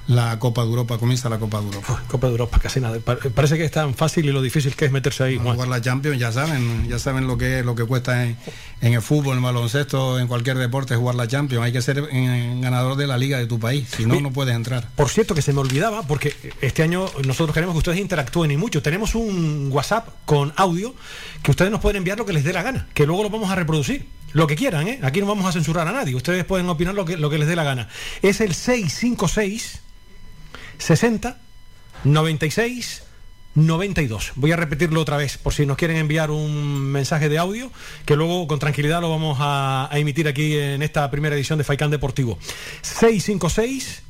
la 0.08 0.38
Copa 0.38 0.62
de 0.62 0.68
Europa, 0.68 0.98
comienza 0.98 1.28
la 1.28 1.38
Copa 1.38 1.60
de 1.60 1.66
Europa. 1.66 2.02
Copa 2.08 2.26
de 2.26 2.32
Europa, 2.32 2.58
casi 2.58 2.80
nada. 2.80 2.98
Parece 3.00 3.56
que 3.56 3.64
es 3.64 3.70
tan 3.70 3.94
fácil 3.94 4.26
y 4.26 4.32
lo 4.32 4.42
difícil 4.42 4.74
que 4.74 4.86
es 4.86 4.92
meterse 4.92 5.24
ahí. 5.24 5.38
jugar 5.38 5.68
la 5.68 5.80
Champions, 5.80 6.18
ya 6.18 6.32
saben, 6.32 6.88
ya 6.88 6.98
saben 6.98 7.26
lo 7.26 7.38
que 7.38 7.62
lo 7.62 7.74
que 7.74 7.84
cuesta 7.84 8.24
en, 8.24 8.36
el 8.80 9.02
fútbol, 9.02 9.32
en 9.32 9.38
el 9.38 9.44
baloncesto, 9.44 10.18
en 10.18 10.26
cualquier 10.26 10.58
deporte 10.58 10.96
jugar 10.96 11.14
la 11.14 11.28
Champions. 11.28 11.64
Hay 11.64 11.72
que 11.72 11.82
ser 11.82 12.02
ganador 12.02 12.96
de 12.96 13.06
la 13.06 13.16
liga 13.16 13.38
de 13.38 13.46
tu 13.46 13.58
país, 13.58 13.88
si 13.96 14.06
no, 14.06 14.20
no 14.20 14.32
puedes 14.32 14.54
entrar. 14.54 14.88
Por 14.96 15.08
cierto, 15.08 15.34
que 15.34 15.42
se 15.42 15.52
me 15.52 15.60
olvidaba, 15.60 16.02
porque 16.02 16.34
este 16.60 16.82
año 16.82 17.06
nosotros 17.24 17.54
queremos 17.54 17.74
que 17.74 17.78
ustedes 17.78 17.98
interactúen 17.98 18.50
y 18.50 18.56
mucho. 18.56 18.82
Tenemos 18.82 19.14
un 19.14 19.68
WhatsApp 19.70 20.08
con 20.24 20.52
audio 20.56 20.94
que 21.42 21.50
ustedes 21.50 21.70
nos 21.70 21.80
pueden 21.80 21.98
enviar 21.98 22.18
lo 22.18 22.26
que 22.26 22.32
les 22.32 22.44
dé 22.44 22.52
la 22.52 22.62
gana, 22.62 22.88
que 22.94 23.06
luego 23.06 23.22
lo 23.22 23.30
vamos 23.30 23.50
a 23.50 23.54
reproducir. 23.54 24.06
Lo 24.32 24.46
que 24.46 24.56
quieran, 24.56 24.88
¿eh? 24.88 24.98
Aquí 25.02 25.20
no 25.20 25.26
vamos 25.26 25.44
a 25.44 25.52
censurar 25.52 25.86
a 25.86 25.92
nadie. 25.92 26.14
Ustedes 26.14 26.44
pueden 26.44 26.66
opinar 26.68 26.94
lo 26.94 27.04
que, 27.04 27.18
lo 27.18 27.28
que 27.28 27.36
les 27.36 27.46
dé 27.46 27.54
la 27.54 27.64
gana. 27.64 27.88
Es 28.22 28.40
el 28.40 28.54
656 28.54 29.82
60 30.78 31.38
96 32.04 33.02
92. 33.54 34.32
Voy 34.36 34.52
a 34.52 34.56
repetirlo 34.56 35.00
otra 35.00 35.16
vez 35.16 35.36
por 35.36 35.52
si 35.52 35.66
nos 35.66 35.76
quieren 35.76 35.98
enviar 35.98 36.30
un 36.30 36.80
mensaje 36.84 37.28
de 37.28 37.38
audio 37.38 37.70
que 38.06 38.16
luego 38.16 38.46
con 38.46 38.58
tranquilidad 38.58 39.00
lo 39.00 39.10
vamos 39.10 39.36
a, 39.40 39.90
emitir 39.92 40.26
aquí 40.26 40.56
en 40.56 40.82
esta 40.82 41.10
primera 41.10 41.36
edición 41.36 41.58
de 41.58 41.64
Faicán 41.64 41.90
Deportivo. 41.90 42.38
656 42.80 44.02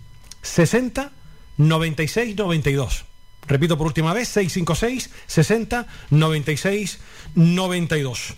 60 0.43 1.13
96 1.57 2.37
92. 2.37 3.12
Repito 3.47 3.77
por 3.77 3.87
última 3.87 4.13
vez, 4.13 4.29
656 4.29 5.11
60 5.27 5.87
96 6.11 6.99
92. 7.35 8.35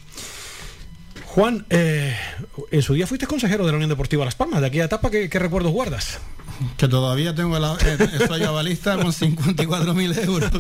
Juan, 1.35 1.67
eh, 1.69 2.17
en 2.71 2.83
su 2.83 2.95
día 2.95 3.09
fuiste 3.09 3.27
consejero 3.27 3.67
de 3.67 3.73
la 3.73 3.77
Unión 3.77 3.91
Deportiva 3.91 4.25
Las 4.25 4.37
Palmas. 4.37 4.61
¿De 4.61 4.69
aquella 4.69 4.85
etapa 4.85 5.11
qué, 5.11 5.29
recuerdos 5.33 5.73
guardas? 5.73 6.21
Que 6.77 6.87
todavía 6.87 7.35
tengo 7.35 7.59
la, 7.59 7.77
eh, 7.85 7.99
estoy 8.21 8.45
avalista 8.45 8.97
con 8.97 9.13
54 9.13 9.95
mil 9.95 10.17
euros. 10.17 10.51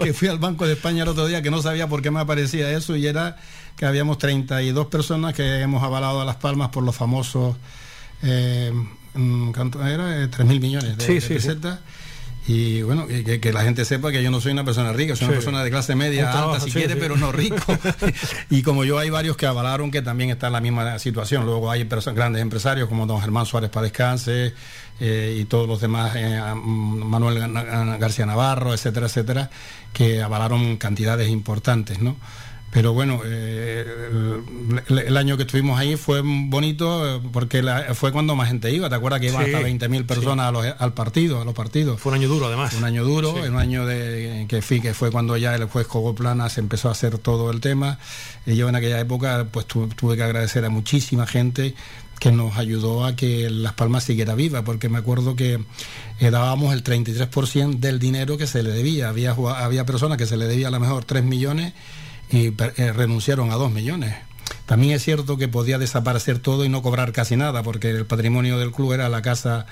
Que 0.00 0.14
fui 0.14 0.28
al 0.28 0.38
Banco 0.38 0.66
de 0.66 0.72
España 0.72 1.02
el 1.02 1.10
otro 1.10 1.26
día 1.26 1.42
que 1.42 1.50
no 1.50 1.60
sabía 1.60 1.86
por 1.86 2.00
qué 2.00 2.10
me 2.10 2.20
aparecía 2.20 2.70
eso 2.70 2.96
y 2.96 3.06
era 3.06 3.36
que 3.76 3.84
habíamos 3.84 4.16
32 4.16 4.86
personas 4.86 5.34
que 5.34 5.60
hemos 5.60 5.82
avalado 5.82 6.22
a 6.22 6.24
Las 6.24 6.36
Palmas 6.36 6.70
por 6.70 6.82
los 6.82 6.96
famosos. 6.96 7.56
Eh, 8.22 8.72
mm, 9.12 9.50
era? 9.86 10.30
3 10.30 10.48
mil 10.48 10.60
millones 10.60 10.96
de, 10.96 11.20
pesetas. 11.20 11.80
Y 12.46 12.82
bueno, 12.82 13.06
que, 13.06 13.52
la 13.52 13.62
gente 13.62 13.84
sepa 13.84 14.10
que 14.10 14.20
yo 14.22 14.30
no 14.30 14.40
soy 14.40 14.50
una 14.52 14.64
persona 14.64 14.92
rica, 14.92 15.14
soy 15.14 15.26
una 15.26 15.34
persona 15.34 15.62
de 15.62 15.70
clase 15.70 15.94
media, 15.94 16.32
alta 16.32 16.58
si 16.58 16.72
quiere, 16.72 16.96
pero 16.96 17.16
no 17.16 17.30
rico. 17.30 17.56
y 18.50 18.62
como 18.62 18.84
yo 18.84 18.98
hay 18.98 19.10
varios 19.10 19.36
que 19.36 19.46
avalaron 19.46 19.90
que 19.90 20.02
también 20.02 20.30
está 20.30 20.48
en 20.48 20.54
la 20.54 20.60
misma 20.60 20.98
situación. 20.98 21.44
Luego 21.44 21.70
hay 21.70 21.84
grandes 21.84 22.42
empresarios 22.42 22.88
como 22.88 23.06
don 23.06 23.20
Germán 23.20 23.46
Suárez 23.46 23.70
para 23.70 23.84
descanse 23.84 24.54
eh, 24.98 25.38
y 25.40 25.44
todos 25.44 25.68
los 25.68 25.80
demás, 25.80 26.14
eh, 26.16 26.40
Manuel 26.54 27.52
García 27.98 28.26
Navarro, 28.26 28.74
etcétera, 28.74 29.06
etcétera, 29.06 29.50
que 29.92 30.20
avalaron 30.20 30.76
cantidades 30.78 31.28
importantes, 31.28 32.00
¿no? 32.00 32.16
Pero 32.72 32.94
bueno, 32.94 33.20
eh, 33.22 33.84
el, 34.88 35.16
año 35.18 35.36
que 35.36 35.42
estuvimos 35.42 35.78
ahí 35.78 35.96
fue 35.96 36.22
bonito 36.24 37.16
eh, 37.16 37.20
porque 37.30 37.62
fue 37.92 38.12
cuando 38.12 38.34
más 38.34 38.48
gente 38.48 38.72
iba. 38.72 38.88
¿Te 38.88 38.94
acuerdas 38.94 39.20
que 39.20 39.26
iban 39.26 39.44
hasta 39.44 39.60
20.000 39.60 40.06
personas 40.06 40.54
al 40.78 40.94
partido, 40.94 41.42
a 41.42 41.44
los 41.44 41.52
partidos? 41.52 42.00
Fue 42.00 42.12
un 42.12 42.18
año 42.18 42.28
duro, 42.28 42.46
además. 42.46 42.72
un 42.72 42.84
año 42.84 43.04
duro, 43.04 43.34
un 43.34 43.56
año 43.58 43.84
de 43.84 44.46
que, 44.48 44.62
que 44.62 44.94
fue 44.94 45.10
cuando 45.10 45.36
ya 45.36 45.54
el 45.54 45.66
juez 45.66 45.86
Cogoplana 45.86 46.48
se 46.48 46.60
empezó 46.62 46.88
a 46.88 46.92
hacer 46.92 47.18
todo 47.18 47.50
el 47.50 47.60
tema. 47.60 47.98
Y 48.46 48.56
yo 48.56 48.70
en 48.70 48.74
aquella 48.74 48.98
época 48.98 49.46
pues 49.50 49.66
tuve 49.66 50.16
que 50.16 50.22
agradecer 50.22 50.64
a 50.64 50.70
muchísima 50.70 51.26
gente 51.26 51.74
que 52.20 52.32
nos 52.32 52.56
ayudó 52.56 53.04
a 53.04 53.16
que 53.16 53.50
Las 53.50 53.74
Palmas 53.74 54.04
siguiera 54.04 54.34
viva, 54.34 54.62
porque 54.62 54.88
me 54.88 54.96
acuerdo 54.96 55.36
que 55.36 55.62
eh, 56.20 56.30
dábamos 56.30 56.72
el 56.72 56.82
33% 56.82 57.80
del 57.80 57.98
dinero 57.98 58.38
que 58.38 58.46
se 58.46 58.62
le 58.62 58.70
debía. 58.70 59.10
Había, 59.10 59.32
había 59.32 59.84
personas 59.84 60.16
que 60.16 60.24
se 60.24 60.38
le 60.38 60.46
debía 60.46 60.68
a 60.68 60.70
lo 60.70 60.80
mejor 60.80 61.04
3 61.04 61.22
millones 61.22 61.74
y 62.32 62.46
eh, 62.48 62.92
renunciaron 62.92 63.50
a 63.50 63.54
dos 63.54 63.70
millones. 63.70 64.14
También 64.66 64.94
es 64.94 65.02
cierto 65.02 65.36
que 65.36 65.48
podía 65.48 65.78
desaparecer 65.78 66.38
todo 66.38 66.64
y 66.64 66.68
no 66.68 66.82
cobrar 66.82 67.12
casi 67.12 67.36
nada, 67.36 67.62
porque 67.62 67.90
el 67.90 68.06
patrimonio 68.06 68.58
del 68.58 68.72
club 68.72 68.92
era 68.92 69.08
la 69.08 69.22
casa 69.22 69.66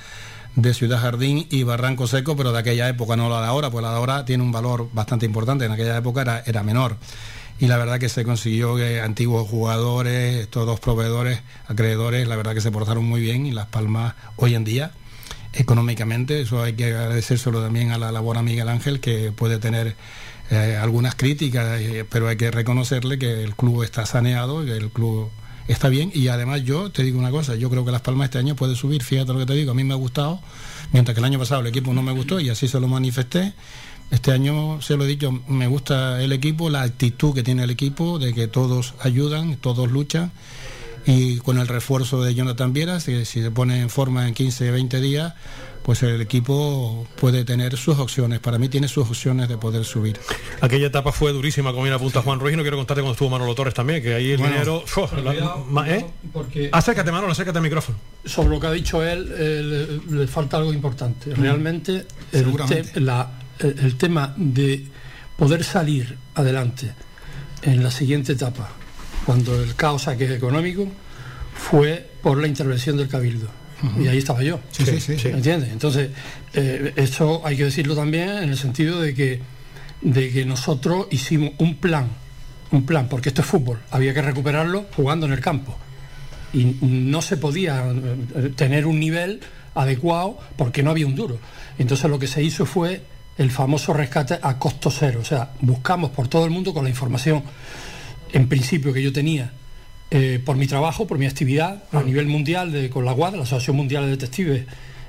de 0.56 0.74
Ciudad 0.74 1.00
Jardín 1.00 1.46
y 1.50 1.62
Barranco 1.62 2.06
Seco, 2.06 2.36
pero 2.36 2.52
de 2.52 2.58
aquella 2.58 2.88
época, 2.88 3.16
no 3.16 3.30
la 3.30 3.40
de 3.40 3.46
ahora, 3.46 3.70
pues 3.70 3.82
la 3.82 3.90
de 3.90 3.96
ahora 3.96 4.24
tiene 4.24 4.42
un 4.42 4.52
valor 4.52 4.88
bastante 4.92 5.26
importante, 5.26 5.64
en 5.64 5.72
aquella 5.72 5.96
época 5.96 6.22
era, 6.22 6.42
era 6.46 6.62
menor. 6.62 6.96
Y 7.58 7.66
la 7.66 7.76
verdad 7.76 7.98
que 7.98 8.08
se 8.08 8.24
consiguió 8.24 8.76
que 8.76 9.00
antiguos 9.00 9.48
jugadores, 9.48 10.48
todos 10.48 10.80
proveedores, 10.80 11.40
acreedores, 11.68 12.26
la 12.26 12.36
verdad 12.36 12.54
que 12.54 12.60
se 12.60 12.70
portaron 12.70 13.04
muy 13.04 13.20
bien 13.20 13.46
y 13.46 13.52
Las 13.52 13.66
Palmas 13.66 14.14
hoy 14.36 14.54
en 14.54 14.64
día, 14.64 14.92
económicamente, 15.52 16.40
eso 16.40 16.62
hay 16.62 16.72
que 16.74 16.86
agradecérselo 16.86 17.62
también 17.62 17.90
a 17.90 17.98
la 17.98 18.12
labor 18.12 18.38
a 18.38 18.42
Miguel 18.42 18.68
Ángel, 18.68 19.00
que 19.00 19.32
puede 19.32 19.58
tener 19.58 19.94
eh, 20.50 20.76
algunas 20.76 21.14
críticas, 21.14 21.80
eh, 21.80 22.04
pero 22.08 22.28
hay 22.28 22.36
que 22.36 22.50
reconocerle 22.50 23.18
que 23.18 23.44
el 23.44 23.54
club 23.54 23.84
está 23.84 24.04
saneado, 24.04 24.64
que 24.64 24.76
el 24.76 24.90
club 24.90 25.30
está 25.68 25.88
bien 25.88 26.10
y 26.12 26.28
además 26.28 26.64
yo 26.64 26.90
te 26.90 27.04
digo 27.04 27.18
una 27.18 27.30
cosa, 27.30 27.54
yo 27.54 27.70
creo 27.70 27.84
que 27.84 27.92
Las 27.92 28.00
Palmas 28.00 28.26
este 28.26 28.38
año 28.38 28.56
puede 28.56 28.74
subir, 28.74 29.04
fíjate 29.04 29.32
lo 29.32 29.38
que 29.38 29.46
te 29.46 29.54
digo, 29.54 29.70
a 29.70 29.74
mí 29.74 29.84
me 29.84 29.94
ha 29.94 29.96
gustado, 29.96 30.40
mientras 30.92 31.14
que 31.14 31.20
el 31.20 31.24
año 31.24 31.38
pasado 31.38 31.60
el 31.60 31.68
equipo 31.68 31.92
no 31.94 32.02
me 32.02 32.12
gustó 32.12 32.40
y 32.40 32.48
así 32.48 32.66
se 32.66 32.80
lo 32.80 32.88
manifesté. 32.88 33.54
Este 34.10 34.32
año, 34.32 34.82
se 34.82 34.96
lo 34.96 35.04
he 35.04 35.06
dicho, 35.06 35.30
me 35.46 35.68
gusta 35.68 36.20
el 36.20 36.32
equipo, 36.32 36.68
la 36.68 36.82
actitud 36.82 37.32
que 37.32 37.44
tiene 37.44 37.62
el 37.62 37.70
equipo, 37.70 38.18
de 38.18 38.34
que 38.34 38.48
todos 38.48 38.94
ayudan, 39.00 39.56
todos 39.56 39.88
luchan 39.88 40.32
y 41.06 41.36
con 41.38 41.58
el 41.58 41.68
refuerzo 41.68 42.22
de 42.22 42.34
Jonathan 42.34 42.72
Viera, 42.72 42.98
si, 42.98 43.24
si 43.24 43.40
se 43.40 43.50
pone 43.52 43.80
en 43.80 43.88
forma 43.88 44.26
en 44.26 44.34
15, 44.34 44.70
20 44.72 45.00
días, 45.00 45.34
pues 45.90 46.04
el 46.04 46.20
equipo 46.20 47.04
puede 47.20 47.44
tener 47.44 47.76
sus 47.76 47.98
opciones. 47.98 48.38
Para 48.38 48.58
mí 48.58 48.68
tiene 48.68 48.86
sus 48.86 49.08
opciones 49.08 49.48
de 49.48 49.58
poder 49.58 49.84
subir. 49.84 50.20
Aquella 50.60 50.86
etapa 50.86 51.10
fue 51.10 51.32
durísima, 51.32 51.72
como 51.72 51.82
bien 51.82 51.92
apunta 51.92 52.22
Juan 52.22 52.38
Ruiz, 52.38 52.54
y 52.54 52.56
no 52.56 52.62
quiero 52.62 52.76
contarte 52.76 53.00
cuando 53.00 53.14
estuvo 53.14 53.28
Manolo 53.28 53.56
Torres 53.56 53.74
también, 53.74 54.00
que 54.00 54.14
ahí 54.14 54.30
el 54.30 54.36
dinero... 54.36 54.84
¿eh? 55.88 56.06
Acércate, 56.70 57.10
Manolo, 57.10 57.32
acércate 57.32 57.58
al 57.58 57.64
micrófono. 57.64 57.98
Sobre 58.24 58.50
lo 58.50 58.60
que 58.60 58.68
ha 58.68 58.70
dicho 58.70 59.02
él, 59.02 60.00
le, 60.08 60.28
falta 60.28 60.58
algo 60.58 60.72
importante. 60.72 61.34
Mm. 61.34 61.40
Realmente 61.40 62.06
el, 62.30 63.96
tema 63.96 64.32
de 64.36 64.86
poder 65.36 65.64
salir 65.64 66.16
adelante 66.36 66.94
en 67.62 67.82
la 67.82 67.90
siguiente 67.90 68.34
etapa, 68.34 68.70
cuando 69.26 69.60
el 69.60 69.74
caos 69.74 70.06
aquí 70.06 70.22
es 70.22 70.30
económico, 70.30 70.86
fue 71.52 72.08
por 72.22 72.40
la 72.40 72.46
intervención 72.46 72.96
del 72.96 73.08
Cabildo 73.08 73.59
y 73.98 74.08
ahí 74.08 74.18
estaba 74.18 74.42
yo. 74.42 74.60
Sí, 74.70 74.84
sí, 74.84 75.18
sí. 75.18 75.28
¿Entiendes? 75.28 75.70
Entonces, 75.70 76.10
eh, 76.54 76.92
esto 76.96 77.42
hay 77.44 77.56
que 77.56 77.64
decirlo 77.64 77.94
también 77.94 78.30
en 78.30 78.50
el 78.50 78.56
sentido 78.56 79.00
de 79.00 79.14
que, 79.14 79.40
de 80.02 80.30
que 80.30 80.44
nosotros 80.44 81.06
hicimos 81.10 81.52
un 81.58 81.76
plan, 81.76 82.08
un 82.70 82.84
plan, 82.84 83.08
porque 83.08 83.30
esto 83.30 83.42
es 83.42 83.48
fútbol, 83.48 83.78
había 83.90 84.14
que 84.14 84.22
recuperarlo 84.22 84.86
jugando 84.94 85.26
en 85.26 85.32
el 85.32 85.40
campo. 85.40 85.76
Y 86.52 86.76
no 86.80 87.22
se 87.22 87.36
podía 87.36 87.84
eh, 87.86 88.52
tener 88.56 88.86
un 88.86 88.98
nivel 88.98 89.40
adecuado 89.74 90.38
porque 90.56 90.82
no 90.82 90.90
había 90.90 91.06
un 91.06 91.14
duro. 91.14 91.38
Entonces 91.78 92.10
lo 92.10 92.18
que 92.18 92.26
se 92.26 92.42
hizo 92.42 92.66
fue 92.66 93.02
el 93.38 93.50
famoso 93.50 93.94
rescate 93.94 94.38
a 94.42 94.58
costo 94.58 94.90
cero. 94.90 95.20
O 95.22 95.24
sea, 95.24 95.52
buscamos 95.60 96.10
por 96.10 96.28
todo 96.28 96.44
el 96.44 96.50
mundo 96.50 96.74
con 96.74 96.84
la 96.84 96.90
información, 96.90 97.42
en 98.32 98.48
principio 98.48 98.92
que 98.92 99.02
yo 99.02 99.12
tenía 99.12 99.52
eh, 100.12 100.40
por 100.44 100.56
mi 100.56 100.66
trabajo, 100.66 101.06
por 101.06 101.18
mi 101.18 101.26
actividad 101.26 101.84
a 101.92 102.02
nivel 102.02 102.26
mundial 102.26 102.72
de, 102.72 102.90
con 102.90 103.04
la 103.04 103.12
UAD, 103.12 103.36
la 103.36 103.42
Asociación 103.42 103.76
Mundial 103.76 104.06
de 104.06 104.10
Detectives, 104.10 104.64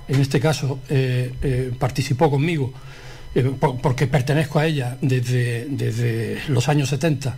en 0.07 0.21
este 0.21 0.39
caso 0.39 0.79
eh, 0.89 1.33
eh, 1.41 1.71
participó 1.79 2.29
conmigo, 2.29 2.71
porque 3.81 4.05
pertenezco 4.05 4.59
a 4.59 4.67
ella 4.67 4.97
desde, 5.01 5.65
desde 5.69 6.41
los 6.49 6.69
años 6.69 6.89
70, 6.89 7.35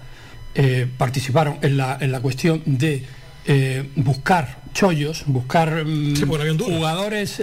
participaron 0.98 1.60
en 1.62 1.78
la, 1.78 1.98
en 2.02 2.12
la 2.12 2.20
cuestión 2.20 2.64
de 2.66 3.04
buscar 3.96 4.64
chollos, 4.74 5.24
buscar 5.28 5.86
mm, 5.86 6.16
jugadores 6.60 7.42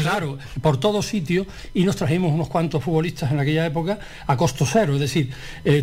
claro, 0.00 0.38
por 0.60 0.80
todo 0.80 1.02
sitio 1.02 1.46
y 1.72 1.84
nos 1.84 1.96
trajimos 1.96 2.32
unos 2.32 2.48
cuantos 2.48 2.82
futbolistas 2.82 3.30
en 3.30 3.38
aquella 3.38 3.66
época 3.66 4.00
a 4.26 4.36
costo 4.36 4.66
cero, 4.66 4.94
es 4.94 5.00
decir, 5.00 5.30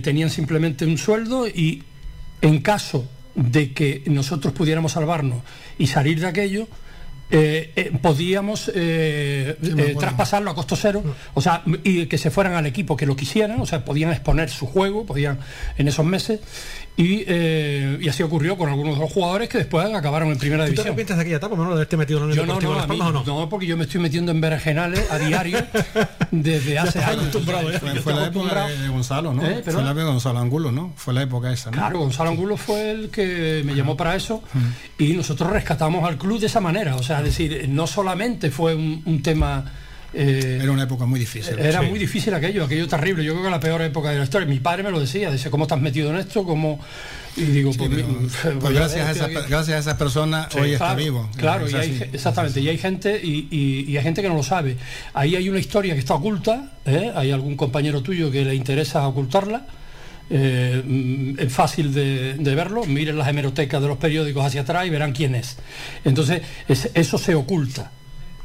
tenían 0.02 0.32
simplemente 0.32 0.84
un 0.86 0.98
sueldo 0.98 1.48
y 1.48 1.84
en 2.42 2.60
caso 2.60 3.08
de 3.40 3.74
que 3.74 4.04
nosotros 4.08 4.54
pudiéramos 4.54 4.92
salvarnos 4.92 5.40
y 5.78 5.88
salir 5.88 6.20
de 6.20 6.28
aquello, 6.28 6.68
eh, 7.32 7.72
eh, 7.76 7.92
podíamos 8.02 8.72
eh, 8.74 9.56
traspasarlo 9.98 10.50
a 10.50 10.56
costo 10.56 10.76
cero, 10.76 11.04
o 11.36 11.42
sea, 11.42 11.64
y 11.84 12.08
que 12.08 12.18
se 12.18 12.32
fueran 12.32 12.54
al 12.54 12.66
equipo 12.66 12.98
que 12.98 13.06
lo 13.06 13.16
quisieran, 13.16 13.62
o 13.62 13.66
sea, 13.66 13.86
podían 13.86 14.12
exponer 14.12 14.50
su 14.50 14.66
juego, 14.66 15.06
podían 15.06 15.40
en 15.78 15.88
esos 15.88 16.06
meses, 16.06 16.40
Y, 17.00 17.24
eh, 17.28 17.98
y, 18.02 18.10
así 18.10 18.24
ocurrió 18.24 18.58
con 18.58 18.68
algunos 18.68 18.96
de 18.96 19.00
los 19.00 19.10
jugadores 19.10 19.48
que 19.48 19.60
después 19.60 19.86
acabaron 19.86 20.32
en 20.32 20.38
primera 20.38 20.66
¿Tú 20.66 20.72
división. 20.72 20.84
te 20.84 20.90
arrepientes 20.90 21.16
de 21.16 21.22
aquella 21.22 21.38
etapa, 21.38 21.56
no, 21.56 21.64
de 21.70 21.72
haberte 21.72 21.96
metido 21.96 22.26
en 22.26 22.32
el 22.32 22.36
yo 22.36 22.46
no, 22.46 22.60
no, 22.60 22.88
mí, 22.88 23.00
o 23.00 23.12
no? 23.14 23.24
no, 23.24 23.48
porque 23.48 23.66
yo 23.66 23.78
me 23.78 23.86
estoy 23.86 24.02
metiendo 24.02 24.34
en 24.34 24.42
berenjenales 24.42 25.10
a 25.10 25.18
diario 25.18 25.66
desde 26.32 26.78
hace 26.80 27.00
años. 27.00 27.22
acostumbrado, 27.22 27.72
ya. 27.72 27.80
Fue, 27.80 28.14
la 28.14 28.28
época 28.28 28.68
de 28.68 28.90
Gonzalo, 28.90 29.34
¿no? 29.34 29.46
¿Eh? 29.46 29.62
Fue 29.64 29.76
la 29.76 29.92
época 29.92 30.04
de 30.04 30.12
Gonzalo 30.12 30.40
Angulo, 30.40 30.74
¿no? 30.74 30.92
Fue 30.98 31.14
la 31.14 31.22
época 31.22 31.54
esa, 31.54 31.72
¿no? 31.72 31.78
Claro, 31.78 32.00
Gonzalo 32.00 32.32
Angulo 32.32 32.58
fue 32.58 32.92
el 32.92 33.10
que 33.10 33.62
me 33.64 33.76
llamó 33.76 33.96
para 33.96 34.18
eso 34.18 34.44
y 34.98 35.14
nosotros 35.14 35.52
rescatamos 35.52 36.04
al 36.04 36.18
club 36.18 36.42
de 36.42 36.48
esa 36.48 36.60
manera. 36.60 36.98
O 36.98 37.04
sea, 37.04 37.20
es 37.20 37.24
decir, 37.24 37.66
no 37.70 37.88
solamente 37.88 38.52
fue 38.52 38.76
un, 38.76 39.04
un 39.06 39.24
tema... 39.24 39.72
eh, 40.14 40.60
Era 40.62 40.72
una 40.72 40.84
época 40.84 41.06
muy 41.06 41.20
difícil. 41.20 41.58
era 41.60 41.82
Sí. 41.82 41.88
muy 41.88 42.00
difícil 42.00 42.34
aquello, 42.34 42.66
aquello 42.66 42.88
terrible. 42.88 43.24
Yo 43.24 43.34
creo 43.34 43.46
que 43.46 43.52
la 43.52 43.60
peor 43.60 43.82
época 43.84 44.10
de 44.12 44.18
la 44.18 44.24
historia. 44.24 44.48
Mi 44.48 44.60
padre 44.60 44.84
me 44.84 44.92
lo 44.92 45.00
decía, 45.00 45.32
dice, 45.32 45.50
¿cómo 45.50 45.66
estás 45.66 45.80
metido 45.80 46.10
en 46.10 46.18
esto? 46.18 46.44
¿Cómo? 46.44 46.80
Y 47.38 47.42
digo, 47.44 47.72
pues, 47.78 47.90
Pero, 47.90 48.08
mi- 48.08 48.14
pues 48.28 48.56
pues, 48.60 48.74
gracias, 48.74 49.08
a 49.08 49.12
esas, 49.12 49.30
gracias 49.50 49.70
a 49.70 49.80
esas 49.80 49.94
personas 49.96 50.54
hoy 50.56 50.74
está 50.74 50.96
vivo. 50.96 51.30
Claro, 51.38 51.68
Es 51.68 51.72
y 51.72 51.76
hay, 51.76 51.82
así. 51.82 51.94
ge- 52.00 52.10
exactamente, 52.12 52.60
y 52.60 52.68
hay 52.70 52.78
gente 52.78 53.22
y, 53.24 53.48
y- 53.52 53.86
y 53.92 53.98
hay 53.98 54.04
gente 54.04 54.22
que 54.22 54.28
no 54.30 54.36
lo 54.36 54.44
sabe. 54.44 54.76
Ahí 55.14 55.36
hay 55.36 55.48
una 55.48 55.60
historia 55.60 55.94
que 55.94 56.00
está 56.00 56.16
oculta, 56.16 56.72
¿eh? 56.86 57.12
hay 57.16 57.32
algún 57.32 57.56
compañero 57.56 58.02
tuyo 58.02 58.32
que 58.32 58.44
le 58.46 58.56
interesa 58.56 59.08
ocultarla. 59.08 59.66
eh, 60.32 60.84
mm, 60.86 61.40
es 61.40 61.52
fácil 61.52 61.92
de, 61.92 62.36
de 62.36 62.54
verlo, 62.56 62.86
miren 62.86 63.18
las 63.18 63.28
hemerotecas 63.28 63.82
de 63.82 63.88
los 63.88 63.98
periódicos 63.98 64.46
hacia 64.46 64.62
atrás 64.62 64.86
y 64.86 64.92
verán 64.92 65.12
quién 65.12 65.34
es. 65.34 65.58
Entonces, 66.06 66.42
es- 66.68 66.92
eso 66.94 67.18
se 67.18 67.34
oculta. 67.34 67.92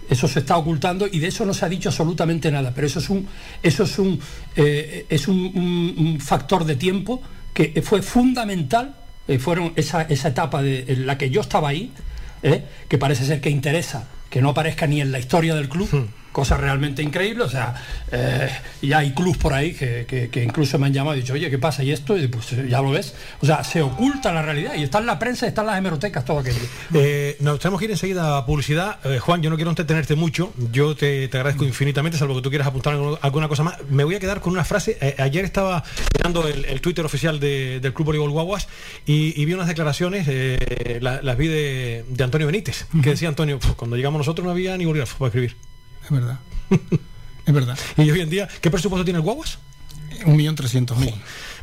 Eso 0.08 0.28
se 0.28 0.40
está 0.40 0.56
ocultando 0.56 1.06
y 1.10 1.18
de 1.18 1.28
eso 1.28 1.44
no 1.46 1.54
se 1.54 1.64
ha 1.64 1.68
dicho 1.68 1.88
absolutamente 1.88 2.50
nada, 2.50 2.72
pero 2.74 2.86
eso 2.86 2.98
es 2.98 3.08
un, 3.08 3.26
eso 3.62 3.84
es 3.84 3.98
un, 3.98 4.20
eh, 4.56 5.06
es 5.08 5.28
un, 5.28 6.18
factor 6.20 6.64
de 6.64 6.76
tiempo 6.76 7.22
que 7.52 7.80
fue 7.82 8.02
fundamental, 8.02 8.94
eh, 9.28 9.38
fueron 9.38 9.72
esa, 9.76 10.02
esa 10.02 10.28
etapa 10.28 10.62
de, 10.62 10.84
en 10.88 11.06
la 11.06 11.16
que 11.16 11.30
yo 11.30 11.40
estaba 11.40 11.68
ahí, 11.68 11.90
eh, 12.42 12.64
que 12.88 12.98
parece 12.98 13.24
ser 13.24 13.40
que 13.40 13.50
interesa 13.50 14.08
que 14.34 14.42
no 14.42 14.48
aparezca 14.48 14.88
ni 14.88 15.00
en 15.00 15.12
la 15.12 15.20
historia 15.20 15.54
del 15.54 15.68
club, 15.68 15.88
cosa 16.34 16.56
realmente 16.58 17.00
increíble, 17.02 17.44
o 17.44 17.48
sea, 17.48 17.74
eh, 18.10 18.50
ya 18.82 18.98
hay 18.98 19.14
clubs 19.14 19.38
por 19.38 19.54
ahí 19.54 19.72
que, 19.72 20.04
que- 20.06 20.28
que 20.28 20.42
incluso 20.42 20.78
me 20.80 20.86
han 20.88 20.92
llamado 20.92 21.16
y 21.16 21.20
dicho, 21.20 21.32
oye, 21.32 21.48
¿qué 21.48 21.58
pasa? 21.58 21.82
Y 21.84 21.92
esto, 21.92 22.18
y 22.18 22.26
pues 22.26 22.52
eh, 22.52 22.66
ya 22.68 22.82
lo 22.82 22.90
ves, 22.90 23.14
o 23.40 23.46
sea, 23.46 23.62
se 23.62 23.80
oculta 23.82 24.32
la 24.32 24.42
realidad 24.42 24.74
y 24.76 24.82
está 24.82 24.98
en 24.98 25.06
la 25.06 25.18
prensa, 25.18 25.46
está 25.46 25.60
en 25.60 25.68
las 25.68 25.78
hemerotecas, 25.78 26.24
todo 26.24 26.40
aquello. 26.40 26.58
Eh, 26.92 27.36
nos 27.38 27.60
tenemos 27.60 27.78
que 27.78 27.84
ir 27.84 27.92
enseguida 27.92 28.36
a 28.36 28.44
publicidad. 28.46 28.98
Eh, 29.06 29.20
Juan, 29.20 29.42
yo 29.42 29.48
no 29.50 29.54
quiero 29.56 29.70
entretenerte 29.70 30.16
mucho. 30.16 30.52
Yo 30.72 30.96
te, 30.96 31.28
te 31.28 31.36
agradezco 31.38 31.64
infinitamente, 31.64 32.18
salvo 32.18 32.34
que 32.34 32.42
tú 32.42 32.50
quieras 32.50 32.66
apuntar 32.66 32.98
alguna 33.22 33.46
cosa 33.48 33.62
más. 33.62 33.76
Me 33.88 34.02
voy 34.04 34.16
a 34.16 34.20
quedar 34.20 34.40
con 34.40 34.52
una 34.52 34.64
frase. 34.64 34.98
Ayer 35.18 35.44
estaba 35.44 35.84
mirando 36.16 36.48
el, 36.48 36.64
el 36.64 36.80
Twitter 36.80 37.04
oficial 37.04 37.38
de- 37.38 37.78
del 37.80 37.94
Club 37.94 38.06
Voleibol 38.06 38.30
Guaguas 38.32 38.66
y, 39.06 39.40
y 39.40 39.44
vi 39.44 39.54
unas 39.54 39.68
declaraciones, 39.68 40.26
la- 41.00 41.22
las 41.22 41.36
vi 41.36 41.46
de, 41.46 42.04
de 42.08 42.24
Antonio 42.24 42.46
Benítez, 42.48 42.86
que 43.02 43.10
decía 43.10 43.28
Antonio, 43.28 43.58
"Puf, 43.60 43.74
cuando 43.76 43.96
llegamos 43.96 44.18
nosotros 44.18 44.44
no 44.44 44.50
había 44.50 44.76
ni 44.76 44.84
bolígrafo 44.84 45.16
para 45.18 45.28
escribir. 45.28 45.56
Es 46.04 46.10
verdad. 46.10 46.38
es 47.46 47.54
verdad. 47.54 47.78
Y 47.96 48.10
hoy 48.10 48.20
en 48.20 48.30
día, 48.30 48.48
¿qué 48.60 48.70
presupuesto 48.70 49.04
tiene 49.04 49.18
el 49.18 49.24
Guaguas? 49.24 49.58
Un 50.26 50.36
millón 50.36 50.54
trescientos 50.54 50.96
mil. 50.98 51.14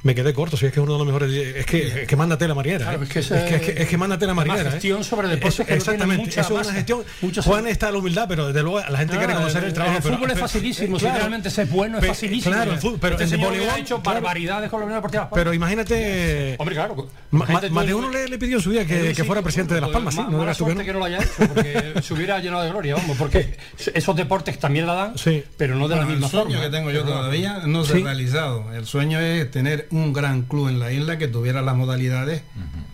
Me 0.03 0.15
quedé 0.15 0.33
corto, 0.33 0.57
si 0.57 0.65
es 0.65 0.73
que 0.73 0.79
es 0.79 0.83
uno 0.83 0.93
de 0.93 0.97
los 0.97 1.05
mejores. 1.07 1.31
Es 1.31 1.65
que, 1.65 2.01
es 2.01 2.07
que 2.07 2.15
mándate 2.15 2.47
la 2.47 2.55
marinera. 2.55 2.85
Claro, 2.85 3.01
¿eh? 3.01 3.03
es 3.03 3.09
que 3.09 3.19
es, 3.19 3.29
ese- 3.31 3.45
que, 3.45 3.55
es 3.55 3.61
que- 3.61 3.83
es 3.83 3.87
que 3.89 3.97
mándate 3.97 4.25
la 4.25 4.33
marinera. 4.33 4.69
¿eh? 4.69 4.71
gestión 4.73 5.03
sobre 5.03 5.27
deportes 5.27 5.65
que 5.65 5.71
no 5.71 5.77
exactamente. 5.77 6.23
mucha 6.23 6.41
eso 6.41 6.59
es 6.59 6.67
una 6.67 6.75
gestión. 6.75 7.03
mucho 7.21 7.43
Juan 7.43 7.67
está 7.67 7.91
la 7.91 7.97
humildad, 7.99 8.25
pero 8.27 8.47
desde 8.47 8.63
luego 8.63 8.79
la 8.79 8.97
gente 8.97 9.13
Ah, 9.15 9.17
quiere 9.19 9.33
conocer 9.35 9.61
el 9.63 9.69
en 9.69 9.73
trabajo. 9.75 9.97
el 9.97 10.03
pero- 10.03 10.15
fútbol 10.15 10.29
es 10.29 10.33
pero- 10.35 10.47
facilísimo, 10.47 10.97
si 10.97 11.05
claro. 11.05 11.17
realmente 11.19 11.49
es 11.49 11.69
bueno, 11.71 11.99
es 11.99 12.07
facilísimo. 12.07 12.55
Claro, 12.55 12.71
el 12.73 12.79
fútbol, 12.79 12.97
pero 12.99 13.13
este 13.13 13.23
en 13.25 13.29
señor 13.29 13.45
voleibol 13.51 13.69
ha 13.69 13.77
hecho 13.79 14.01
claro. 14.01 14.21
barbaridades 14.21 14.69
con 14.71 14.79
la 14.79 14.85
Unión 14.85 14.97
Deportiva. 14.97 15.29
Pero 15.33 15.53
imagínate. 15.53 16.55
Hombre, 16.57 16.75
claro. 16.75 17.07
más 17.31 17.85
de 17.85 17.93
uno 17.93 18.09
le, 18.09 18.27
le 18.27 18.37
pidió 18.39 18.57
en 18.57 18.63
su 18.63 18.71
día 18.71 18.85
que, 18.85 19.13
fuera 19.23 19.41
presidente 19.41 19.75
de 19.75 19.81
Las 19.81 19.91
Palmas, 19.91 20.15
sí. 20.15 20.21
No 20.29 20.39
tú 20.39 20.45
que 20.47 20.53
suerte 20.55 20.75
no. 20.79 20.83
que 20.85 20.93
no 20.93 20.99
lo 20.99 21.05
haya 21.05 21.17
hecho, 21.19 21.29
porque 21.47 21.93
se 22.01 22.13
hubiera 22.13 22.39
llenado 22.39 22.63
de 22.63 22.71
gloria, 22.71 22.95
vamos, 22.95 23.17
porque 23.17 23.55
esos 23.93 24.15
deportes 24.15 24.57
también 24.59 24.87
la 24.87 24.93
dan, 24.93 25.17
Sí. 25.17 25.43
pero 25.57 25.75
no 25.75 25.87
de 25.87 25.95
la 25.95 26.05
misma 26.05 26.25
el 26.25 26.31
sueño 26.31 26.49
forma. 26.49 26.61
que 26.63 26.69
tengo 26.71 26.91
yo 26.91 27.03
todavía 27.03 27.59
no 27.65 27.83
se 27.85 27.97
ha 27.99 28.03
realizado. 28.03 28.73
El 28.73 28.85
sueño 28.87 29.19
es 29.19 29.49
tener 29.51 29.87
un 29.91 30.13
gran 30.13 30.43
club 30.43 30.69
en 30.69 30.79
la 30.79 30.91
isla 30.91 31.17
que 31.17 31.27
tuviera 31.27 31.61
las 31.61 31.75
modalidades 31.75 32.43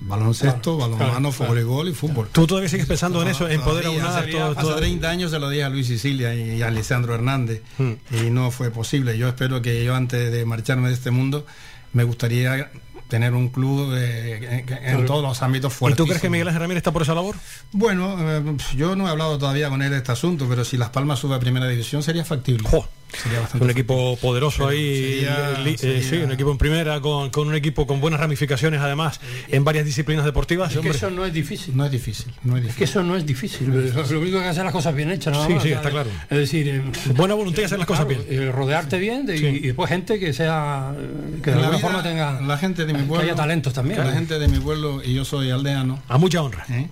baloncesto, 0.01 0.77
balonmano, 0.77 1.31
claro. 1.31 1.49
voleibol 1.51 1.89
y 1.89 1.93
fútbol. 1.93 2.29
Tú 2.31 2.47
todavía 2.47 2.69
sigues 2.69 2.85
pensando 2.85 3.21
en 3.21 3.27
eso, 3.29 3.47
en 3.49 3.61
poder 3.61 3.87
aunar 3.87 4.25
todo. 4.29 4.51
hace 4.51 4.61
todo- 4.61 4.75
30 4.75 5.09
años 5.09 5.31
se 5.31 5.39
lo 5.39 5.49
dije 5.49 5.63
a 5.63 5.69
Luis 5.69 5.87
Sicilia 5.87 6.33
y 6.33 6.61
a 6.61 6.67
Alessandro 6.67 7.13
Hernández 7.15 7.61
Hmm. 7.77 7.93
y 8.11 8.29
no 8.29 8.51
fue 8.51 8.71
posible. 8.71 9.17
Yo 9.17 9.27
espero 9.27 9.61
que 9.61 9.83
yo 9.83 9.95
antes 9.95 10.31
de 10.31 10.45
marcharme 10.45 10.87
de 10.89 10.93
este 10.93 11.11
mundo 11.11 11.45
me 11.93 12.03
gustaría 12.03 12.71
tener 13.07 13.33
un 13.33 13.47
club 13.49 13.93
eh, 13.95 14.65
en, 14.67 14.99
en 14.99 15.05
todos 15.05 15.23
los 15.23 15.41
ámbitos 15.41 15.71
¿Y 15.73 15.75
fuertes. 15.75 15.97
tú 15.97 16.05
crees 16.05 16.21
que 16.21 16.29
Miguel 16.29 16.49
Ángel 16.49 16.61
Ramírez 16.61 16.81
está 16.81 16.91
por 16.91 17.01
esa 17.03 17.13
labor? 17.15 17.35
Bueno, 17.71 18.17
eh, 18.19 18.43
yo 18.75 18.97
no 18.97 19.07
he 19.07 19.09
hablado 19.09 19.37
todavía 19.37 19.69
con 19.69 19.81
él 19.81 19.91
de 19.91 19.97
este 19.97 20.11
asunto, 20.11 20.45
pero 20.49 20.65
si 20.65 20.75
Las 20.77 20.89
Palmas 20.89 21.19
sube 21.19 21.33
a 21.35 21.39
primera 21.39 21.67
división 21.69 22.03
sería 22.03 22.25
factible. 22.25 22.67
Jo, 22.69 22.85
Sería 23.11 23.39
bastante 23.39 23.63
un 23.63 23.71
equipo 23.71 24.17
poderoso 24.21 24.57
Pero 24.67 24.69
ahí, 24.69 25.19
sería- 25.21 25.59
li- 25.63 25.71
eh, 25.73 25.77
sería- 25.77 26.03
sí, 26.03 26.15
un 26.17 26.31
equipo 26.31 26.51
en 26.51 26.57
primera, 26.57 26.99
con, 26.99 27.29
con 27.29 27.47
un 27.47 27.55
equipo 27.55 27.87
con 27.87 28.01
buenas 28.01 28.19
ramificaciones 28.19 28.81
además 28.81 29.21
en 29.47 29.63
varias 29.63 29.85
disciplinas 29.85 30.25
deportivas. 30.25 30.75
Es 30.75 30.81
que 30.81 30.89
eso 30.89 31.09
no 31.09 31.25
es 31.25 31.33
difícil. 31.33 31.75
No 31.75 31.85
es 31.85 31.91
difícil, 31.91 32.33
no 32.43 32.57
es 32.57 32.65
Es 32.65 32.75
que 32.75 32.83
eso 32.83 33.03
no 33.03 33.15
es 33.15 33.25
difícil. 33.25 33.67
Lo 33.69 34.19
único 34.19 34.37
que 34.37 34.37
hay 34.37 34.43
que 34.43 34.49
hacer 34.49 34.63
las 34.65 34.73
cosas 34.73 34.93
bien 34.93 35.09
hechas, 35.11 35.33
nada 35.33 35.47
Sí, 35.47 35.53
más. 35.53 35.63
sí, 35.63 35.71
está 35.71 35.89
claro. 35.89 36.09
Es 36.29 36.37
decir, 36.37 36.67
eh, 36.67 36.81
Buena 37.15 37.33
voluntad 37.33 37.61
y 37.61 37.65
hacer 37.65 37.77
las 37.79 37.87
cosas 37.87 38.05
claro, 38.05 38.23
bien. 38.27 38.41
eh, 38.41 38.51
rodearte 38.51 38.97
bien 38.97 39.25
de- 39.25 39.37
Sí. 39.37 39.45
y, 39.45 39.47
y 39.49 39.59
después 39.67 39.89
gente 39.89 40.19
que 40.19 40.33
sea 40.33 40.93
eh, 40.97 41.39
que 41.41 41.51
de 41.51 41.55
la 41.57 41.61
alguna 41.67 41.77
vida, 41.77 41.79
forma 41.87 42.03
tenga 42.03 42.41
la 42.41 42.57
gente 42.57 42.85
de 42.85 42.93
mi 42.93 42.99
que 42.99 43.05
pueblo, 43.05 43.23
haya 43.23 43.35
talentos 43.35 43.73
también. 43.73 43.99
La 44.05 44.11
gente 44.11 44.37
de 44.37 44.47
mi 44.49 44.59
pueblo 44.59 45.01
y 45.03 45.13
yo 45.13 45.23
soy 45.25 45.49
aldeano. 45.49 45.99
A 46.09 46.17
mucha 46.17 46.41
honra. 46.43 46.65
¿eh? 46.69 46.87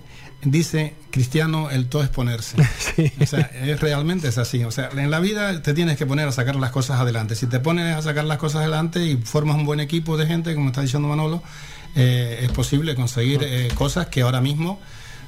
Dice 0.46 0.94
cristiano 1.12 1.70
el 1.72 1.88
todo 1.88 2.04
es 2.04 2.10
ponerse. 2.10 2.56
Sí. 2.96 3.12
O 3.20 3.26
sea, 3.26 3.52
es, 3.62 3.80
realmente 3.80 4.28
es 4.30 4.38
así. 4.38 4.64
O 4.64 4.72
sea, 4.72 4.90
en 4.96 5.10
la 5.12 5.20
vida 5.20 5.62
te 5.62 5.74
tienes 5.74 5.98
que 5.98 6.06
poner 6.06 6.28
a 6.28 6.32
sacar 6.32 6.56
las 6.56 6.72
cosas 6.72 7.00
adelante. 7.00 7.36
Si 7.36 7.48
te 7.48 7.60
pones 7.60 7.96
a 7.96 8.02
sacar 8.02 8.24
las 8.26 8.38
cosas 8.38 8.62
adelante 8.62 9.04
y 9.06 9.18
formas 9.18 9.58
un 9.58 9.66
buen 9.66 9.80
equipo 9.80 10.16
de 10.18 10.28
gente, 10.28 10.54
como 10.56 10.68
está 10.68 10.82
diciendo 10.82 11.08
Manolo, 11.10 11.42
eh, 11.96 12.40
es 12.44 12.52
posible 12.52 12.96
conseguir 12.96 13.42
eh, 13.44 13.70
cosas 13.76 14.08
que 14.08 14.22
ahora 14.22 14.40
mismo 14.40 14.80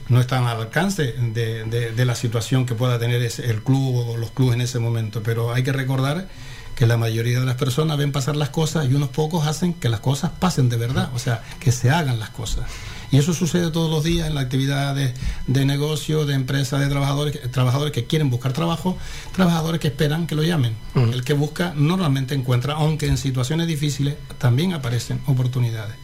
no 0.10 0.22
están 0.22 0.46
al 0.46 0.58
alcance 0.62 1.14
de, 1.18 1.66
de- 1.66 1.92
de 1.92 2.06
la 2.06 2.16
situación 2.16 2.66
que 2.66 2.76
pueda 2.76 2.98
tener 3.00 3.22
ese- 3.22 3.50
el 3.50 3.62
club 3.64 3.96
o 4.08 4.18
los 4.18 4.32
clubes 4.32 4.56
en 4.56 4.62
ese 4.62 4.80
momento. 4.80 5.22
Pero 5.24 5.54
hay 5.54 5.64
que 5.64 5.74
recordar 5.74 6.28
que 6.76 6.86
la 6.86 6.96
mayoría 6.96 7.40
de 7.40 7.46
las 7.46 7.56
personas 7.56 7.98
ven 7.98 8.12
pasar 8.12 8.36
las 8.36 8.50
cosas 8.50 8.86
y 8.90 8.94
unos 8.94 9.10
pocos 9.10 9.48
hacen 9.48 9.74
que 9.74 9.90
las 9.90 10.00
cosas 10.00 10.32
pasen 10.40 10.70
de 10.70 10.78
verdad, 10.78 11.10
o 11.16 11.20
sea, 11.20 11.42
que 11.60 11.72
se 11.72 11.90
hagan 11.90 12.20
las 12.20 12.30
cosas. 12.30 12.66
Y 13.12 13.18
eso 13.18 13.34
sucede 13.34 13.72
todos 13.72 13.90
los 13.90 14.04
días 14.04 14.28
en 14.28 14.36
la 14.36 14.42
actividad 14.42 14.94
de, 14.94 15.14
de 15.48 15.66
negocio, 15.66 16.26
de 16.26 16.34
empresa, 16.34 16.78
de 16.78 16.88
trabajadores, 16.88 17.38
que- 17.40 17.48
trabajadores 17.48 17.94
que 17.94 18.06
quieren 18.06 18.30
buscar 18.30 18.52
trabajo, 18.54 18.98
trabajadores 19.34 19.80
que 19.80 19.88
esperan 19.88 20.28
que 20.28 20.36
lo 20.36 20.44
llamen. 20.44 20.76
El 20.96 21.24
que 21.24 21.34
busca 21.34 21.74
normalmente 21.76 22.36
encuentra, 22.36 22.74
aunque 22.74 23.08
en 23.08 23.18
situaciones 23.18 23.68
difíciles 23.68 24.16
también 24.40 24.74
aparecen 24.74 25.22
oportunidades. 25.26 25.96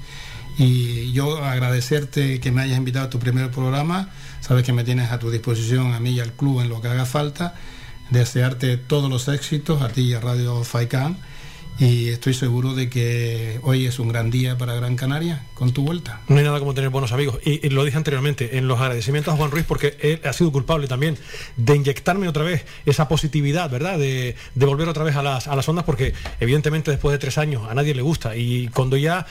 Y 0.58 1.12
yo 1.14 1.44
agradecerte 1.44 2.40
que 2.40 2.52
me 2.52 2.62
hayas 2.62 2.78
invitado 2.78 3.08
a 3.08 3.10
tu 3.10 3.20
primer 3.20 3.50
programa, 3.52 4.10
sabes 4.40 4.64
que 4.64 4.72
me 4.72 4.84
tienes 4.84 5.12
a 5.12 5.20
tu 5.20 5.30
disposición 5.32 5.94
a 5.94 6.00
mí 6.00 6.12
y 6.12 6.20
al 6.20 6.32
club 6.34 6.62
en 6.62 6.70
lo 6.70 6.80
que 6.80 6.88
haga 6.90 7.06
falta, 7.06 7.56
desearte 8.12 8.78
todos 8.78 9.10
los 9.10 9.28
éxitos 9.28 9.82
a 9.82 9.90
ti 9.90 10.02
y 10.02 10.14
a 10.14 10.20
Radio 10.20 10.64
Faicán 10.64 11.18
y 11.80 12.10
estoy 12.10 12.34
seguro 12.34 12.76
de 12.76 12.88
que 12.90 13.60
hoy 13.64 13.86
es 13.88 13.98
un 14.00 14.08
gran 14.08 14.30
día 14.30 14.58
para 14.58 14.76
Gran 14.76 14.96
Canaria 14.96 15.44
con 15.56 15.74
tu 15.74 15.84
vuelta. 15.84 16.22
No 16.28 16.38
hay 16.38 16.44
nada 16.44 16.60
como 16.60 16.74
tener 16.74 16.90
buenos 16.92 17.12
amigos. 17.12 17.40
Y, 17.44 17.66
y 17.66 17.70
lo 17.72 17.84
dije 17.84 17.98
anteriormente, 17.98 18.58
en 18.58 18.68
los 18.68 18.80
agradecimientos 18.80 19.34
a 19.34 19.38
Juan 19.38 19.50
Ruiz, 19.52 19.66
porque 19.68 19.98
él 20.02 20.22
ha 20.24 20.34
sido 20.34 20.52
culpable 20.52 20.88
también 20.88 21.18
de 21.58 21.76
inyectarme 21.76 22.28
otra 22.28 22.44
vez 22.44 22.64
esa 22.86 23.08
positividad, 23.08 23.70
¿verdad? 23.70 23.98
De, 23.98 24.36
de 24.54 24.66
volver 24.66 24.88
otra 24.88 25.04
vez 25.04 25.16
a 25.16 25.24
las, 25.24 25.48
a 25.48 25.56
las 25.56 25.68
ondas, 25.68 25.84
porque 25.84 26.14
evidentemente 26.40 26.92
después 26.92 27.12
de 27.12 27.18
tres 27.18 27.38
años 27.38 27.64
a 27.70 27.74
nadie 27.74 27.96
le 27.96 28.02
gusta. 28.04 28.36
Y 28.36 28.68
cuando 28.68 28.96
ya 28.96 29.26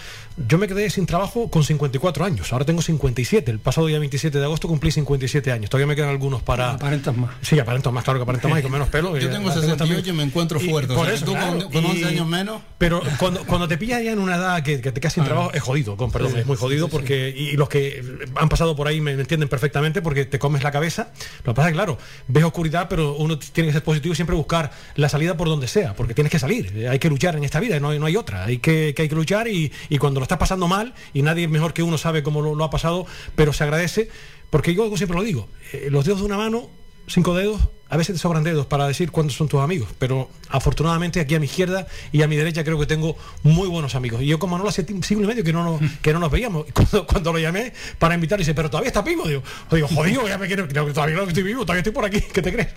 yo 0.48 0.59
me 0.59 0.66
quedé 0.66 0.90
sin 0.90 1.07
trabajo 1.07 1.48
con 1.50 1.62
54 1.64 2.24
años, 2.24 2.52
ahora 2.52 2.64
tengo 2.64 2.83
57. 2.83 3.50
El 3.50 3.61
pasado 3.61 3.87
día 3.87 3.98
27 3.98 4.37
de 4.38 4.44
agosto 4.44 4.66
cumplí 4.68 4.90
57 4.90 5.52
años. 5.52 5.70
Todavía 5.70 5.87
me 5.87 5.94
quedan 5.96 6.09
algunos 6.11 6.42
para... 6.42 6.72
Aparentas 6.72 7.16
más. 7.16 7.31
Sí, 7.42 7.59
aparento 7.59 7.92
más, 7.92 8.02
claro 8.05 8.18
que 8.18 8.22
aparento 8.24 8.48
más 8.48 8.59
y 8.59 8.62
con 8.62 8.72
menos 8.72 8.88
pelo. 8.88 9.16
Yo 9.18 9.28
Eh, 9.28 9.33
tengo 9.33 9.48
la 9.48 9.55
68 9.55 9.76
también. 9.78 10.14
y 10.14 10.18
me 10.18 10.24
encuentro 10.24 10.59
fuerte. 10.59 10.92
o 10.92 10.96
por 10.96 11.07
sea, 11.07 11.14
eso, 11.14 11.24
tú 11.26 11.33
con- 11.33 11.40
claro. 11.40 11.70
con, 11.70 11.85
11 11.85 11.98
Y- 12.00 12.05
años 12.05 12.26
menos. 12.33 12.62
Pero 12.79 13.01
cuando, 13.18 13.45
cuando 13.45 13.68
te 13.68 13.79
pillas 13.79 14.03
ya 14.03 14.12
en 14.12 14.18
una 14.18 14.37
edad 14.37 14.62
que, 14.62 14.81
que 14.81 14.90
te 14.90 15.01
quedas 15.01 15.12
sin 15.12 15.25
trabajo, 15.25 15.53
es 15.53 15.62
jodido, 15.62 15.97
con 15.97 16.11
perdón, 16.11 16.37
es 16.37 16.47
muy 16.47 16.57
jodido 16.57 16.88
porque 16.88 17.29
y 17.29 17.57
los 17.57 17.68
que 17.68 18.03
han 18.35 18.49
pasado 18.49 18.75
por 18.75 18.88
ahí 18.88 19.01
me 19.01 19.12
entienden 19.12 19.49
perfectamente 19.49 20.03
porque 20.03 20.25
te 20.25 20.38
comes 20.38 20.62
la 20.62 20.73
cabeza. 20.73 21.12
Lo 21.45 21.53
que 21.53 21.57
pasa 21.57 21.68
es 21.68 21.73
que, 21.73 21.77
claro, 21.77 21.99
ves 22.29 22.45
oscuridad, 22.45 22.88
pero 22.88 23.14
uno 23.14 23.38
tiene 23.38 23.68
que 23.68 23.75
ser 23.75 23.85
positivo 23.85 24.12
y 24.12 24.16
siempre 24.16 24.35
buscar 24.35 24.73
la 24.97 25.09
salida 25.09 25.37
por 25.37 25.49
donde 25.49 25.68
sea, 25.68 25.95
porque 25.95 26.14
tienes 26.14 26.31
que 26.31 26.38
salir. 26.38 26.88
Hay 26.88 26.99
que 26.99 27.09
luchar 27.09 27.37
en 27.37 27.45
esta 27.45 27.61
vida, 27.61 27.79
no 27.79 27.90
hay, 27.90 27.99
no 27.99 28.07
hay 28.07 28.16
otra. 28.16 28.45
Hay 28.45 28.59
que, 28.59 28.95
que 28.95 29.03
hay 29.03 29.09
que 29.09 29.14
luchar 29.14 29.49
y, 29.49 29.73
y 29.88 29.99
cuando 29.99 30.21
lo 30.21 30.25
estás 30.25 30.38
pasando 30.38 30.68
mal, 30.68 30.95
y 31.12 31.23
nadie 31.23 31.49
mejor 31.49 31.75
que 31.75 31.83
uno 31.83 31.99
sabe 31.99 32.23
cómo 32.23 32.42
lo, 32.42 32.55
lo 32.55 32.64
ha 32.64 32.71
pasado, 32.71 33.07
pero 33.37 33.53
se 33.53 33.64
agradece, 33.64 34.09
porque 34.51 34.75
yo 34.75 34.97
siempre 34.97 35.16
lo 35.16 35.23
digo, 35.23 35.49
eh, 35.73 35.88
los 35.90 36.05
dedos 36.05 36.21
de 36.21 36.27
una 36.27 36.37
mano, 36.37 36.68
cinco 37.07 37.35
dedos, 37.35 37.61
a 37.92 37.96
veces 37.98 38.14
te 38.14 38.18
sobran 38.18 38.42
dedos 38.42 38.64
para 38.64 38.87
decir 38.87 39.11
cuántos 39.11 39.37
son 39.37 39.48
tus 39.48 39.61
amigos, 39.61 39.87
pero 39.98 40.31
afortunadamente 40.48 41.20
aquí 41.20 41.35
a 41.35 41.38
mi 41.38 41.44
izquierda 41.44 41.87
y 42.11 42.22
a 42.22 42.26
mi 42.26 42.37
derecha 42.37 42.64
creo 42.64 42.78
que 42.78 42.87
tengo 42.87 43.18
muy 43.42 43.68
buenos 43.68 43.94
amigos. 43.94 44.22
Y 44.22 44.26
yo 44.28 44.38
con 44.38 44.48
Manolo 44.48 44.70
hace 44.70 44.87
un 44.94 45.02
siglo 45.02 45.24
y 45.24 45.26
medio 45.26 45.44
que 45.44 45.52
no 45.52 45.62
nos, 45.62 45.92
que 46.00 46.14
no 46.14 46.18
nos 46.18 46.31
veíamos. 46.31 46.64
cuando, 46.72 47.07
cuando 47.07 47.35
lo 47.35 47.38
llamé 47.38 47.74
para 47.98 48.14
invitar, 48.14 48.38
dice, 48.38 48.55
pero 48.55 48.70
todavía 48.70 48.88
está 48.88 49.02
vivo. 49.02 49.28
Digo, 49.28 49.42
digo 49.70 49.88
jodido, 49.88 50.26
ya 50.26 50.38
me 50.38 50.46
quiero, 50.46 50.66
todavía 50.68 51.16
no 51.16 51.24
estoy 51.24 51.42
vivo, 51.42 51.66
todavía 51.66 51.81
estoy 51.81 51.92
por 51.92 52.07
aquí, 52.07 52.22
¿qué 52.22 52.40
te 52.40 52.50
crees? 52.50 52.69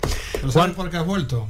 Juan, 0.52 0.74
por 0.74 0.90
qué 0.90 0.98
has 0.98 1.06
vuelto? 1.06 1.48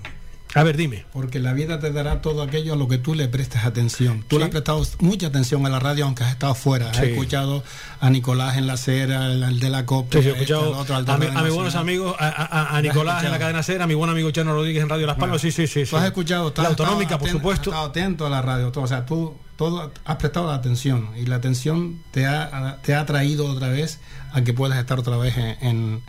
A 0.55 0.63
ver, 0.63 0.77
dime. 0.77 1.05
Porque 1.13 1.39
la 1.39 1.53
vida 1.53 1.81
te 1.81 1.93
dará 1.93 2.23
todo 2.23 2.43
aquello 2.43 2.73
a 2.75 2.77
lo 2.77 2.89
que 2.89 2.99
tú 2.99 3.15
le 3.15 3.29
prestes 3.29 3.65
atención. 3.65 4.25
Tú 4.27 4.39
le 4.39 4.45
has 4.45 4.51
prestado 4.51 4.83
mucha 5.01 5.27
atención 5.27 5.67
a 5.67 5.69
la 5.69 5.81
radio 5.81 6.05
aunque 6.05 6.25
has 6.25 6.33
estado 6.33 6.55
fuera. 6.55 6.91
Has 6.91 7.03
escuchado 7.03 7.63
a 8.01 8.11
Nicolás 8.11 8.57
en 8.57 8.67
la 8.67 8.75
acera, 8.75 9.27
el, 9.27 9.61
de 9.61 9.71
la 9.71 9.85
COP. 9.85 10.13
Sí, 10.13 10.19
he 10.19 10.31
escuchado 10.31 10.75
a, 10.75 11.43
mis 11.43 11.55
buenos 11.55 11.75
amigos, 11.75 12.17
a, 12.19 12.81
Nicolás 12.83 13.25
en 13.25 13.33
la 13.33 13.39
cadena 13.39 13.63
cera, 13.63 13.85
a 13.85 13.87
mi 13.87 13.95
buen 13.95 14.11
amigo 14.11 14.31
Chano 14.31 14.53
Rodríguez 14.55 14.83
en 14.83 14.89
Radio 14.89 15.07
Las 15.07 15.17
Palmas. 15.17 15.41
sí, 15.41 15.51
sí, 15.51 15.67
sí. 15.67 15.85
Tú 15.85 15.97
has 15.97 16.05
escuchado. 16.05 16.53
la 16.57 16.69
autonómica, 16.69 17.19
por 17.19 17.29
supuesto. 17.29 17.71
Has 17.71 17.77
estado 17.77 17.91
atento 17.91 18.27
a 18.27 18.31
la 18.31 18.43
radio. 18.43 18.73
Todo, 18.73 18.85
o 18.85 18.89
sea, 18.89 19.05
tú 19.05 19.35
todo 19.57 19.93
has 20.05 20.17
prestado 20.17 20.49
la 20.49 20.55
atención 20.55 21.11
y 21.17 21.27
la 21.27 21.37
atención 21.37 22.03
te 22.11 22.27
ha, 22.27 22.79
te 22.83 22.95
ha 22.95 23.05
traído 23.07 23.47
otra 23.47 23.69
vez 23.69 24.01
a 24.33 24.43
que 24.43 24.53
puedas 24.53 24.79
estar 24.79 24.99
otra 24.99 25.17
vez 25.17 25.37
en 25.37 25.57
en 25.61 26.03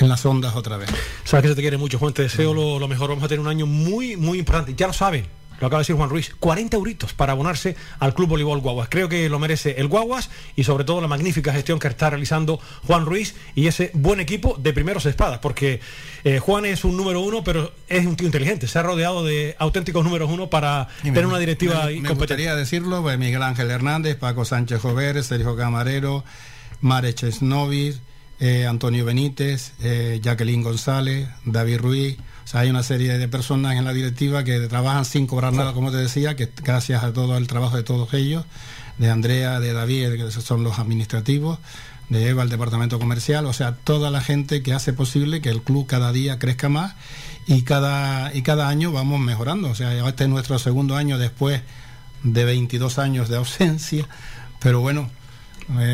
las 0.00 0.26
ondas 0.26 0.54
otra 0.56 0.76
vez. 0.76 0.90
Sabes 1.24 1.42
que 1.42 1.48
se 1.48 1.54
te 1.54 1.60
quiere 1.60 1.76
mucho, 1.76 1.98
Juan. 1.98 2.12
Te 2.12 2.22
deseo 2.22 2.52
lo, 2.54 2.88
mejor. 2.88 3.08
Vamos 3.08 3.24
a 3.24 3.28
tener 3.28 3.40
un 3.40 3.48
año 3.48 3.66
muy, 3.66 4.16
muy 4.16 4.38
importante. 4.38 4.74
Ya 4.74 4.86
lo 4.86 4.92
saben. 4.92 5.26
Lo 5.60 5.68
acaba 5.68 5.78
de 5.78 5.82
decir 5.82 5.94
Juan 5.94 6.10
Ruiz, 6.10 6.34
40 6.40 6.76
euritos 6.76 7.12
para 7.12 7.32
abonarse 7.32 7.76
al 8.00 8.12
Club 8.12 8.30
Voleibol 8.30 8.60
Guaguas. 8.60 8.88
Creo 8.90 9.08
que 9.08 9.28
lo 9.28 9.38
merece 9.38 9.76
el 9.78 9.86
Guaguas 9.86 10.28
y 10.56 10.64
sobre 10.64 10.82
todo 10.82 11.00
la 11.00 11.06
magnífica 11.06 11.52
gestión 11.52 11.78
que 11.78 11.86
está 11.86 12.10
realizando 12.10 12.58
Juan 12.88 13.06
Ruiz 13.06 13.36
y 13.54 13.68
ese 13.68 13.92
buen 13.94 14.18
equipo 14.18 14.56
de 14.58 14.72
primeros 14.72 15.06
espadas, 15.06 15.38
porque 15.38 15.80
eh, 16.24 16.40
Juan 16.40 16.64
es 16.64 16.84
un 16.84 16.96
número 16.96 17.20
uno, 17.20 17.44
pero 17.44 17.72
es 17.88 18.04
un 18.04 18.16
tío 18.16 18.26
inteligente. 18.26 18.66
Se 18.66 18.80
ha 18.80 18.82
rodeado 18.82 19.24
de 19.24 19.54
auténticos 19.60 20.04
números 20.04 20.28
uno 20.28 20.50
para 20.50 20.88
tener 21.02 21.24
una 21.24 21.38
directiva 21.38 21.86
me, 21.86 22.00
me 22.00 22.10
gustaría 22.10 22.56
decirlo, 22.56 23.02
pues, 23.02 23.16
Miguel 23.16 23.42
Ángel 23.42 23.70
Hernández, 23.70 24.16
Paco 24.16 24.44
Sánchez 24.44 24.80
Jover, 24.80 25.22
Sergio 25.22 25.56
Camarero, 25.56 26.24
Marek 26.80 27.14
Chesnovic, 27.14 27.96
eh, 28.40 28.66
Antonio 28.66 29.04
Benítez, 29.04 29.72
eh, 29.82 30.20
Jacqueline 30.22 30.62
González, 30.62 31.28
David 31.44 31.78
Ruiz. 31.78 32.18
O 32.44 32.46
sea, 32.46 32.60
hay 32.60 32.70
una 32.70 32.82
serie 32.82 33.16
de 33.16 33.28
personas 33.28 33.76
en 33.76 33.84
la 33.84 33.92
directiva 33.92 34.44
que 34.44 34.60
trabajan 34.60 35.04
sin 35.04 35.26
cobrar 35.26 35.52
nada, 35.52 35.72
como 35.72 35.90
te 35.90 35.96
decía, 35.96 36.36
que 36.36 36.50
gracias 36.62 37.02
a 37.04 37.12
todo 37.12 37.36
el 37.36 37.46
trabajo 37.46 37.76
de 37.76 37.82
todos 37.82 38.12
ellos, 38.14 38.44
de 38.98 39.10
Andrea, 39.10 39.60
de 39.60 39.72
David, 39.72 40.16
que 40.16 40.30
son 40.30 40.62
los 40.62 40.78
administrativos, 40.78 41.58
de 42.08 42.28
Eva, 42.28 42.42
el 42.42 42.50
departamento 42.50 42.98
comercial, 42.98 43.46
o 43.46 43.52
sea, 43.52 43.76
toda 43.76 44.10
la 44.10 44.20
gente 44.20 44.62
que 44.62 44.74
hace 44.74 44.92
posible 44.92 45.40
que 45.40 45.48
el 45.48 45.62
club 45.62 45.86
cada 45.86 46.12
día 46.12 46.38
crezca 46.38 46.68
más 46.68 46.94
y 47.46 47.62
cada, 47.62 48.34
y 48.34 48.42
cada 48.42 48.68
año 48.68 48.92
vamos 48.92 49.20
mejorando. 49.20 49.70
O 49.70 49.74
sea, 49.74 50.06
este 50.06 50.24
es 50.24 50.30
nuestro 50.30 50.58
segundo 50.58 50.96
año 50.96 51.18
después 51.18 51.62
de 52.22 52.44
22 52.44 52.98
años 52.98 53.28
de 53.28 53.36
ausencia, 53.36 54.06
pero 54.60 54.80
bueno, 54.80 55.10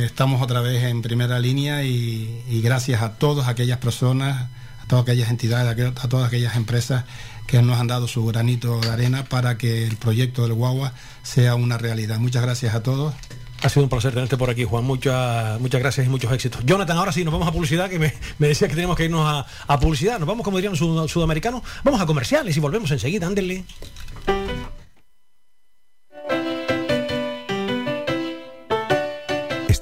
estamos 0.05 0.43
otra 0.43 0.61
vez 0.61 0.85
en 0.85 1.03
primera 1.03 1.39
línea 1.39 1.85
y, 1.85 2.61
gracias 2.62 3.03
a 3.03 3.14
todas 3.14 3.49
aquellas 3.49 3.79
personas, 3.79 4.49
a 4.83 4.87
todas 4.89 5.03
aquellas 5.03 5.31
entidades, 5.31 5.95
a, 6.03 6.09
todas 6.09 6.27
aquellas 6.27 6.57
empresas 6.57 7.05
que 7.47 7.62
nos 7.62 7.79
han 7.79 7.87
dado 7.87 8.07
su 8.09 8.25
granito 8.27 8.81
de 8.81 8.91
arena 8.91 9.25
para 9.25 9.59
que 9.59 9.87
el 9.87 9.97
proyecto 9.97 10.43
del 10.43 10.55
Guagua 10.55 10.93
sea 11.23 11.55
una 11.55 11.79
realidad. 11.79 12.18
Muchas 12.18 12.43
gracias 12.43 12.75
a 12.75 12.83
todos. 12.83 13.14
Ha 13.62 13.68
sido 13.68 13.83
un 13.83 13.91
placer 13.91 14.12
tenerte 14.14 14.37
por 14.37 14.49
aquí, 14.49 14.64
Juan. 14.64 14.85
Muchas, 14.85 15.61
muchas 15.61 15.81
gracias 15.81 16.07
y 16.07 16.11
muchos 16.11 16.33
éxitos. 16.33 16.62
Jonathan, 16.64 16.97
ahora 16.97 17.12
sí, 17.12 17.25
nos 17.25 17.33
vamos 17.33 17.47
a 17.47 17.53
publicidad, 17.53 17.91
que 17.91 17.99
me, 17.99 18.14
decía 18.39 18.68
que 18.68 18.75
tenemos 18.75 18.97
que 18.97 19.05
irnos 19.05 19.45
a, 19.66 19.81
publicidad. 19.81 20.18
Nos 20.18 20.27
vamos, 20.27 20.45
como 20.45 20.57
dirían 20.57 20.75
los 20.79 21.11
sudamericanos, 21.11 21.62
vamos 21.85 22.01
a 22.01 22.07
comerciales 22.07 22.57
y 22.57 22.61
volvemos 22.61 22.91
enseguida. 22.91 23.27
Ándele. 23.27 23.64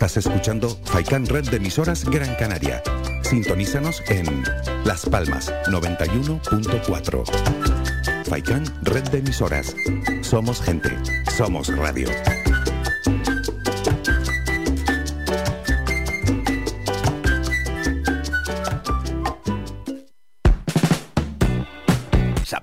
Estás 0.09 0.25
escuchando 0.25 0.71
Faikan 0.85 1.27
Red 1.27 1.51
de 1.51 1.59
emisoras 1.59 2.03
Gran 2.07 2.35
Canaria. 2.37 2.83
Sintonízanos 3.25 4.03
en 4.09 4.43
Las 4.87 5.05
Palmas 5.05 5.53
91.4. 5.67 7.25
Faikan 8.25 8.65
Red 8.85 9.11
de 9.11 9.19
emisoras. 9.19 9.77
Somos 10.23 10.63
gente. 10.63 10.97
Somos 11.37 11.69
radio. 11.77 12.09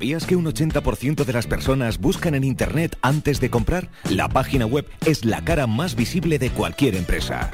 ¿Sabías 0.05 0.27
que 0.27 0.35
un 0.35 0.45
80% 0.45 1.25
de 1.25 1.33
las 1.33 1.47
personas 1.47 1.97
buscan 1.97 2.35
en 2.35 2.43
Internet 2.43 2.95
antes 3.01 3.39
de 3.39 3.49
comprar? 3.49 3.89
La 4.07 4.29
página 4.29 4.67
web 4.67 4.85
es 5.03 5.25
la 5.25 5.43
cara 5.43 5.65
más 5.65 5.95
visible 5.95 6.37
de 6.37 6.51
cualquier 6.51 6.93
empresa. 6.93 7.49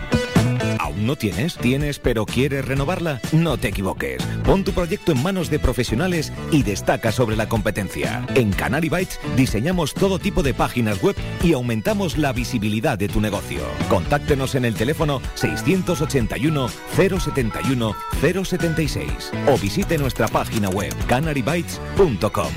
¿Aún 0.82 1.06
no 1.06 1.16
tienes? 1.16 1.58
¿Tienes 1.58 2.00
pero 2.00 2.26
quieres 2.26 2.66
renovarla? 2.66 3.22
No 3.34 3.56
te 3.56 3.68
equivoques. 3.68 4.18
Pon 4.44 4.64
tu 4.64 4.72
proyecto 4.72 5.12
en 5.12 5.22
manos 5.22 5.52
de 5.52 5.60
profesionales 5.60 6.34
y 6.52 6.64
destaca 6.64 7.12
sobre 7.12 7.36
la 7.36 7.48
competencia. 7.48 8.26
En 8.34 8.52
Canary 8.52 8.90
Bytes 8.90 9.20
diseñamos 9.36 9.94
todo 9.94 10.18
tipo 10.18 10.42
de 10.42 10.56
páginas 10.56 11.00
web 11.04 11.16
y 11.44 11.54
aumentamos 11.54 12.18
la 12.18 12.34
visibilidad 12.34 12.98
de 12.98 13.10
tu 13.10 13.22
negocio. 13.22 13.62
Contáctenos 13.90 14.56
en 14.56 14.66
el 14.66 14.74
teléfono 14.74 15.22
681 15.36 16.68
071 16.96 17.96
076 18.20 19.32
o 19.50 19.60
visite 19.60 20.00
nuestra 20.00 20.28
página 20.30 20.70
web 20.70 20.96
canarybytes.com. 21.06 22.52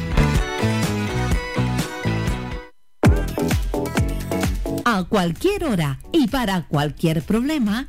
A 4.86 5.04
cualquier 5.04 5.64
hora 5.64 5.98
y 6.12 6.28
para 6.28 6.62
cualquier 6.68 7.22
problema, 7.22 7.88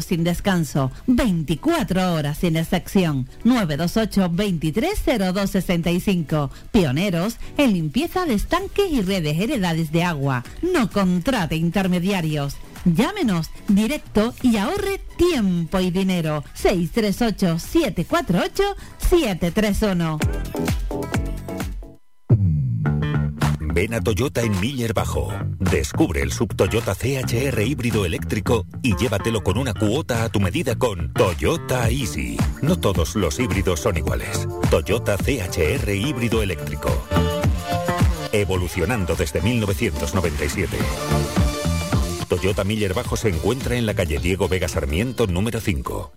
sin 0.00 0.24
descanso, 0.24 0.90
24 1.06 2.12
horas 2.12 2.38
sin 2.38 2.56
excepción. 2.56 3.28
928 3.44 4.28
230265. 4.28 6.50
Pioneros 6.72 7.36
en 7.56 7.72
limpieza 7.72 8.26
de 8.26 8.34
estanques 8.34 8.90
y 8.90 9.02
redes 9.02 9.40
heredades 9.40 9.92
de 9.92 10.02
agua. 10.04 10.44
No 10.62 10.90
contrate 10.90 11.54
intermediarios. 11.56 12.56
Llámenos 12.84 13.50
directo 13.68 14.34
y 14.42 14.58
ahorre 14.58 15.00
tiempo 15.16 15.80
y 15.80 15.90
dinero. 15.90 16.44
638 16.54 17.58
748 17.58 18.62
731. 18.98 20.18
Ven 23.76 23.92
a 23.92 24.00
Toyota 24.00 24.40
en 24.40 24.58
Miller 24.58 24.94
Bajo. 24.94 25.30
Descubre 25.58 26.22
el 26.22 26.32
sub 26.32 26.56
Toyota 26.56 26.94
CHR 26.94 27.60
híbrido 27.60 28.06
eléctrico 28.06 28.64
y 28.80 28.96
llévatelo 28.96 29.42
con 29.44 29.58
una 29.58 29.74
cuota 29.74 30.24
a 30.24 30.30
tu 30.30 30.40
medida 30.40 30.76
con 30.76 31.12
Toyota 31.12 31.90
Easy. 31.90 32.38
No 32.62 32.80
todos 32.80 33.16
los 33.16 33.38
híbridos 33.38 33.80
son 33.80 33.98
iguales. 33.98 34.48
Toyota 34.70 35.18
CHR 35.18 35.90
híbrido 35.90 36.42
eléctrico. 36.42 36.88
Evolucionando 38.32 39.14
desde 39.14 39.42
1997. 39.42 40.78
Toyota 42.28 42.64
Miller 42.64 42.94
Bajo 42.94 43.18
se 43.18 43.28
encuentra 43.28 43.76
en 43.76 43.84
la 43.84 43.92
calle 43.92 44.18
Diego 44.20 44.48
Vega 44.48 44.68
Sarmiento 44.68 45.26
número 45.26 45.60
5. 45.60 46.12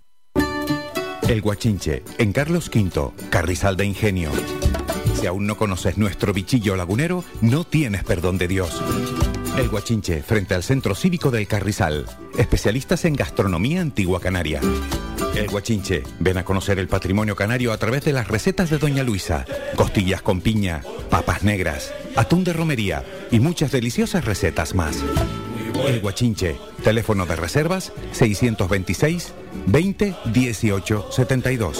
El 1.28 1.42
Guachinche, 1.42 2.04
en 2.20 2.32
Carlos 2.32 2.72
V, 2.74 3.12
Carrizal 3.30 3.76
de 3.76 3.84
Ingenio. 3.84 4.32
Si 5.20 5.28
aún 5.28 5.46
no 5.46 5.58
conoces 5.58 5.98
nuestro 5.98 6.32
bichillo 6.32 6.78
lagunero, 6.78 7.26
no 7.42 7.66
tienes 7.66 8.06
perdón 8.06 8.38
de 8.38 8.48
Dios. 8.48 8.82
El 9.58 9.68
Guachinche, 9.68 10.24
frente 10.24 10.56
al 10.56 10.64
Centro 10.64 10.96
Cívico 10.96 11.30
del 11.30 11.46
Carrizal. 11.46 12.06
Especialistas 12.38 13.04
en 13.04 13.16
gastronomía 13.16 13.82
antigua 13.82 14.22
canaria. 14.22 14.62
El 15.36 15.50
Guachinche, 15.50 16.04
ven 16.20 16.38
a 16.38 16.46
conocer 16.46 16.80
el 16.80 16.88
patrimonio 16.88 17.36
canario 17.36 17.74
a 17.74 17.78
través 17.78 18.06
de 18.06 18.14
las 18.14 18.30
recetas 18.30 18.70
de 18.70 18.78
Doña 18.78 19.04
Luisa. 19.04 19.46
Costillas 19.76 20.22
con 20.22 20.40
piña, 20.40 20.84
papas 21.10 21.44
negras, 21.44 21.94
atún 22.16 22.46
de 22.46 22.54
romería 22.54 23.04
y 23.30 23.42
muchas 23.42 23.74
deliciosas 23.74 24.24
recetas 24.24 24.74
más. 24.74 25.04
El 25.88 26.02
Guachinche, 26.02 26.58
teléfono 26.84 27.26
de 27.26 27.36
reservas 27.36 27.92
626 28.12 29.34
20 29.68 30.16
18 30.26 31.12
72. 31.12 31.80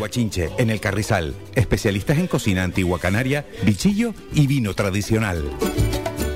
Guachinche, 0.00 0.48
en 0.56 0.70
el 0.70 0.80
Carrizal. 0.80 1.34
Especialistas 1.54 2.16
en 2.16 2.26
cocina 2.26 2.64
antigua 2.64 2.98
canaria, 2.98 3.44
bichillo 3.64 4.14
y 4.32 4.46
vino 4.46 4.72
tradicional. 4.74 5.44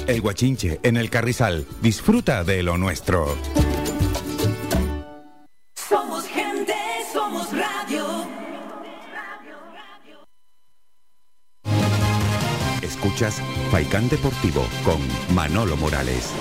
El 0.07 0.21
Guachinche, 0.21 0.81
en 0.83 0.99
el 0.99 1.09
Carrizal. 1.09 1.67
Disfruta 1.81 2.45
de 2.45 2.63
lo 2.63 2.77
nuestro. 2.77 3.35
Somos 5.75 6.27
Escuchas 13.05 13.43
Faikán 13.71 14.09
Deportivo 14.09 14.67
con 14.83 14.99
Manolo 15.35 15.77
Morales. 15.77 16.33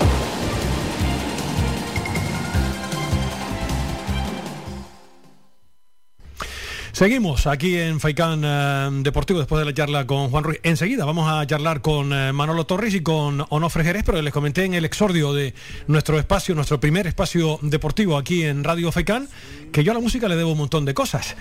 Seguimos 6.92 7.46
aquí 7.46 7.76
en 7.76 8.00
Faicán 8.00 8.40
eh, 8.42 8.88
Deportivo 9.02 9.40
después 9.40 9.58
de 9.58 9.66
la 9.66 9.74
charla 9.74 10.06
con 10.06 10.30
Juan 10.30 10.42
Ruiz. 10.42 10.60
Enseguida 10.62 11.04
vamos 11.04 11.28
a 11.30 11.46
charlar 11.46 11.82
con 11.82 12.10
eh, 12.14 12.32
Manolo 12.32 12.64
Torres 12.64 12.94
y 12.94 13.02
con 13.02 13.44
Onofre 13.50 13.84
Jerez, 13.84 14.04
pero 14.06 14.22
les 14.22 14.32
comenté 14.32 14.64
en 14.64 14.72
el 14.72 14.86
exordio 14.86 15.34
de 15.34 15.52
nuestro 15.86 16.18
espacio, 16.18 16.54
nuestro 16.54 16.80
primer 16.80 17.06
espacio 17.06 17.58
deportivo 17.60 18.16
aquí 18.16 18.44
en 18.44 18.64
Radio 18.64 18.90
Faicán, 18.90 19.28
que 19.70 19.84
yo 19.84 19.92
a 19.92 19.94
la 19.96 20.00
música 20.00 20.28
le 20.28 20.36
debo 20.36 20.52
un 20.52 20.58
montón 20.58 20.86
de 20.86 20.94
cosas. 20.94 21.36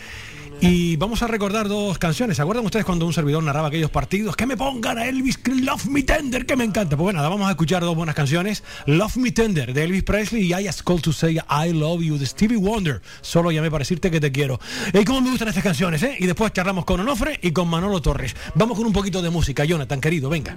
Y 0.62 0.96
vamos 0.96 1.22
a 1.22 1.28
recordar 1.28 1.68
dos 1.68 1.98
canciones. 1.98 2.38
¿Se 2.38 2.42
acuerdan 2.42 2.66
ustedes 2.66 2.86
cuando 2.86 3.06
un 3.06 3.14
servidor 3.14 3.44
narraba 3.44 3.68
aquellos 3.68 3.92
partidos? 3.92 4.36
Que 4.36 4.46
me 4.46 4.56
pongan 4.56 4.98
a 4.98 5.06
Elvis 5.06 5.40
Love 5.46 5.86
Me 5.88 6.04
Tender, 6.04 6.46
que 6.46 6.56
me 6.56 6.64
encanta. 6.64 6.96
Pues 6.96 7.04
bueno, 7.04 7.18
nada, 7.18 7.30
vamos 7.30 7.48
a 7.48 7.52
escuchar 7.52 7.82
dos 7.82 7.96
buenas 7.96 8.16
canciones. 8.16 8.64
Love 8.86 9.18
Me 9.18 9.32
Tender 9.32 9.74
de 9.74 9.84
Elvis 9.84 10.04
Presley 10.04 10.44
y 10.44 10.54
I 10.54 10.68
Ask 10.68 10.86
Call 10.86 11.02
to 11.02 11.12
Say 11.12 11.38
I 11.50 11.74
Love 11.74 12.02
You 12.02 12.18
de 12.18 12.26
Stevie 12.26 12.58
Wonder. 12.58 13.02
Solo 13.22 13.52
llamé 13.52 13.70
para 13.70 13.82
decirte 13.82 14.10
que 14.10 14.22
te 14.22 14.32
quiero. 14.32 14.60
Y 14.94 15.04
cómo 15.04 15.22
me 15.22 15.32
gustan 15.32 15.50
estas 15.50 15.64
canciones, 15.64 16.02
¿eh? 16.04 16.16
Y 16.20 16.26
después 16.26 16.54
charlamos 16.54 16.86
con 16.86 17.00
Onofre 17.00 17.40
y 17.42 17.52
con 17.52 17.68
Manolo 17.68 18.02
Torres. 18.02 18.36
Vamos 18.56 18.78
con 18.78 18.88
un 18.88 18.94
poquito 18.94 19.22
de 19.22 19.30
música, 19.30 19.66
Jonathan, 19.66 20.00
querido, 20.00 20.30
venga. 20.30 20.56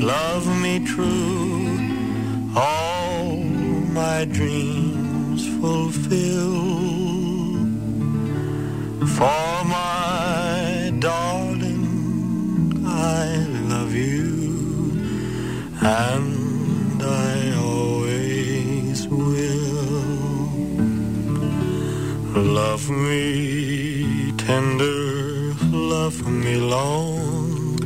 Love 0.00 0.46
me 0.60 0.80
true, 0.80 1.78
all 2.54 3.36
my 3.92 4.24
dreams 4.26 5.46
fulfill. 5.60 7.09
For 9.00 9.64
my 9.64 10.92
darling, 10.98 12.84
I 12.86 13.46
love 13.72 13.94
you, 13.94 14.92
and 15.80 17.02
I 17.02 17.56
always 17.56 19.08
will. 19.08 20.50
Love 22.34 22.90
me 22.90 24.32
tender, 24.36 25.54
love 25.72 26.26
me 26.28 26.56
long, 26.56 27.78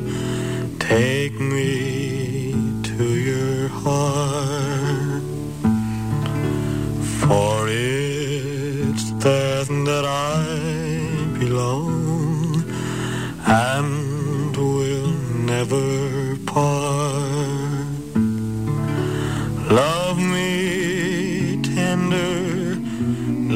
take 0.80 1.38
me 1.38 2.52
to 2.82 3.04
your 3.30 3.68
heart. 3.68 5.22
For 7.20 7.68
it's 7.68 9.12
there 9.22 9.54
that 9.84 10.04
I 10.04 10.63
belong 11.54 12.64
and 13.46 14.56
will 14.56 15.12
never 15.52 16.36
part. 16.46 17.86
Love 19.80 20.18
me 20.18 21.62
tender, 21.62 22.74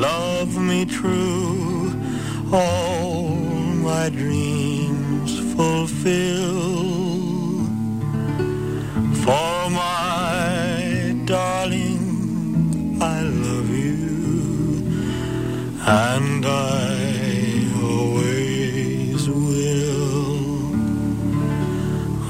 love 0.08 0.50
me 0.70 0.84
true, 0.84 1.92
all 2.52 3.34
my 3.88 4.08
dreams 4.10 5.30
fulfill. 5.54 6.60
For 9.24 9.58
my 9.70 11.16
darling, 11.24 12.04
I 13.00 13.22
love 13.22 13.70
you, 13.70 14.06
and 15.84 16.46
I 16.46 16.97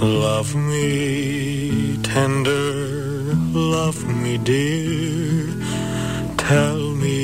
Love 0.01 0.55
me 0.55 1.96
tender, 2.05 3.34
love 3.53 4.07
me 4.07 4.38
dear, 4.38 5.53
tell 6.36 6.78
me 6.94 7.18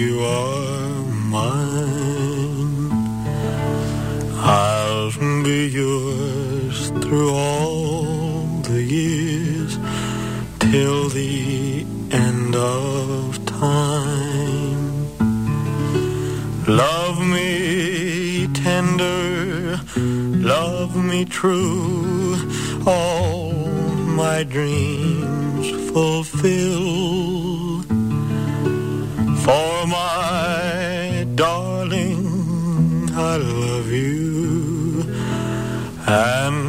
you 0.00 0.22
are 0.22 1.02
mine. 1.30 2.90
I'll 4.36 5.12
be 5.42 5.68
yours 5.68 6.90
through 7.00 7.32
all 7.32 8.44
the 8.70 8.82
years 8.82 9.78
till 10.58 11.08
the 11.08 11.86
end 12.10 12.54
of 12.54 13.42
time. 13.46 15.06
Love 16.66 17.18
me 17.26 18.46
tender, 18.52 19.21
love 20.94 21.04
me 21.04 21.24
true, 21.24 22.36
all 22.86 23.52
my 24.22 24.42
dreams 24.42 25.70
fulfill. 25.90 27.82
For 29.44 29.86
my 29.86 31.26
darling, 31.34 33.10
I 33.12 33.36
love 33.36 33.90
you, 33.90 35.04
and 36.06 36.61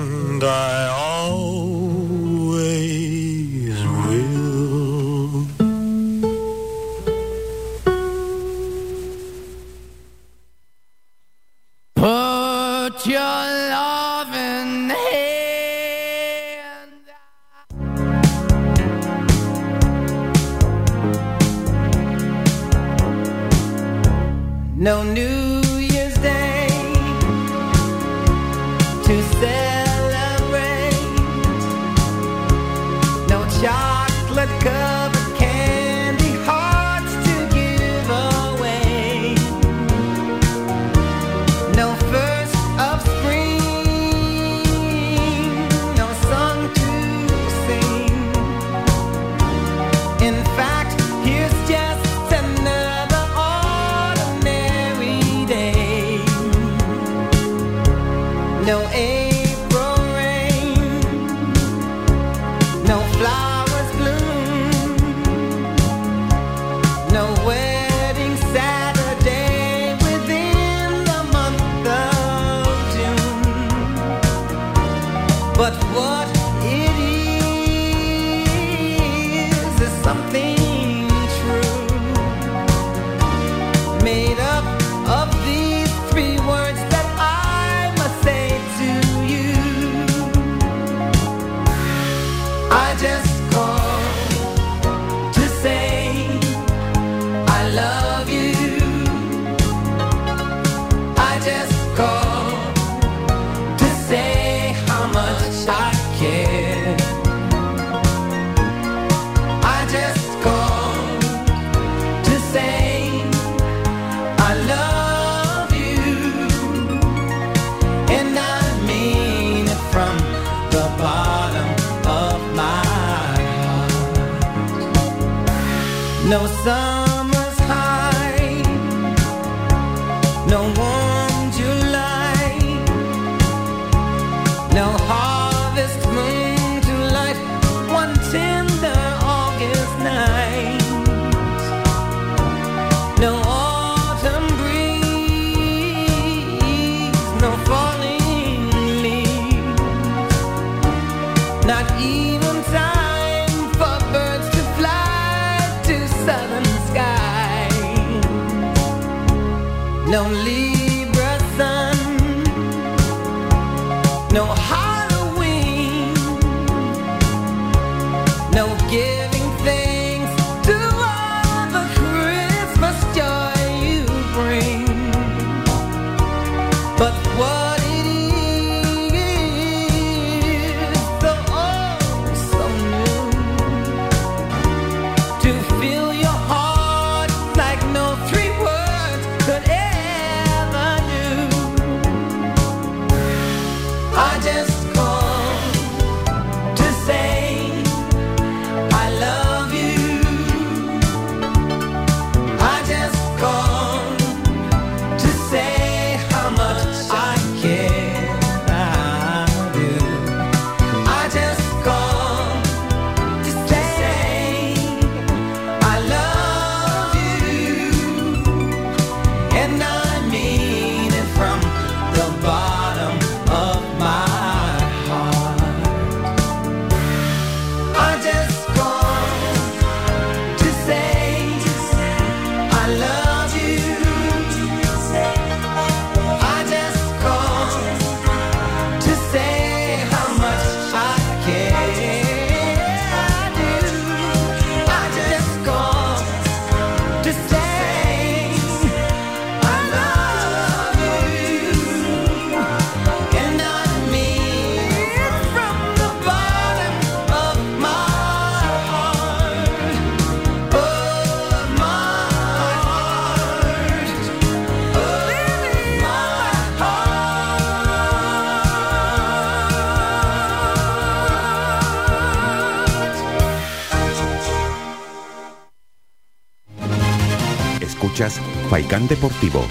Faikán 278.94 279.08
Deportivo. 279.08 279.66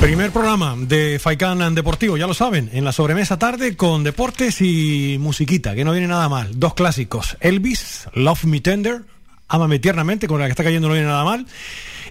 Primer 0.00 0.32
programa 0.32 0.74
de 0.76 1.20
Faikan 1.20 1.76
Deportivo, 1.76 2.16
ya 2.16 2.26
lo 2.26 2.34
saben, 2.34 2.70
en 2.72 2.82
la 2.82 2.90
sobremesa 2.90 3.38
tarde 3.38 3.76
con 3.76 4.02
deportes 4.02 4.60
y 4.62 5.16
musiquita, 5.20 5.76
que 5.76 5.84
no 5.84 5.92
viene 5.92 6.08
nada 6.08 6.28
mal. 6.28 6.58
Dos 6.58 6.74
clásicos, 6.74 7.36
Elvis, 7.38 8.08
Love 8.14 8.46
Me 8.46 8.60
Tender, 8.60 9.02
Ámame 9.46 9.78
tiernamente, 9.78 10.26
con 10.26 10.40
la 10.40 10.46
que 10.46 10.50
está 10.50 10.64
cayendo 10.64 10.88
no 10.88 10.94
viene 10.94 11.06
nada 11.06 11.22
mal, 11.22 11.46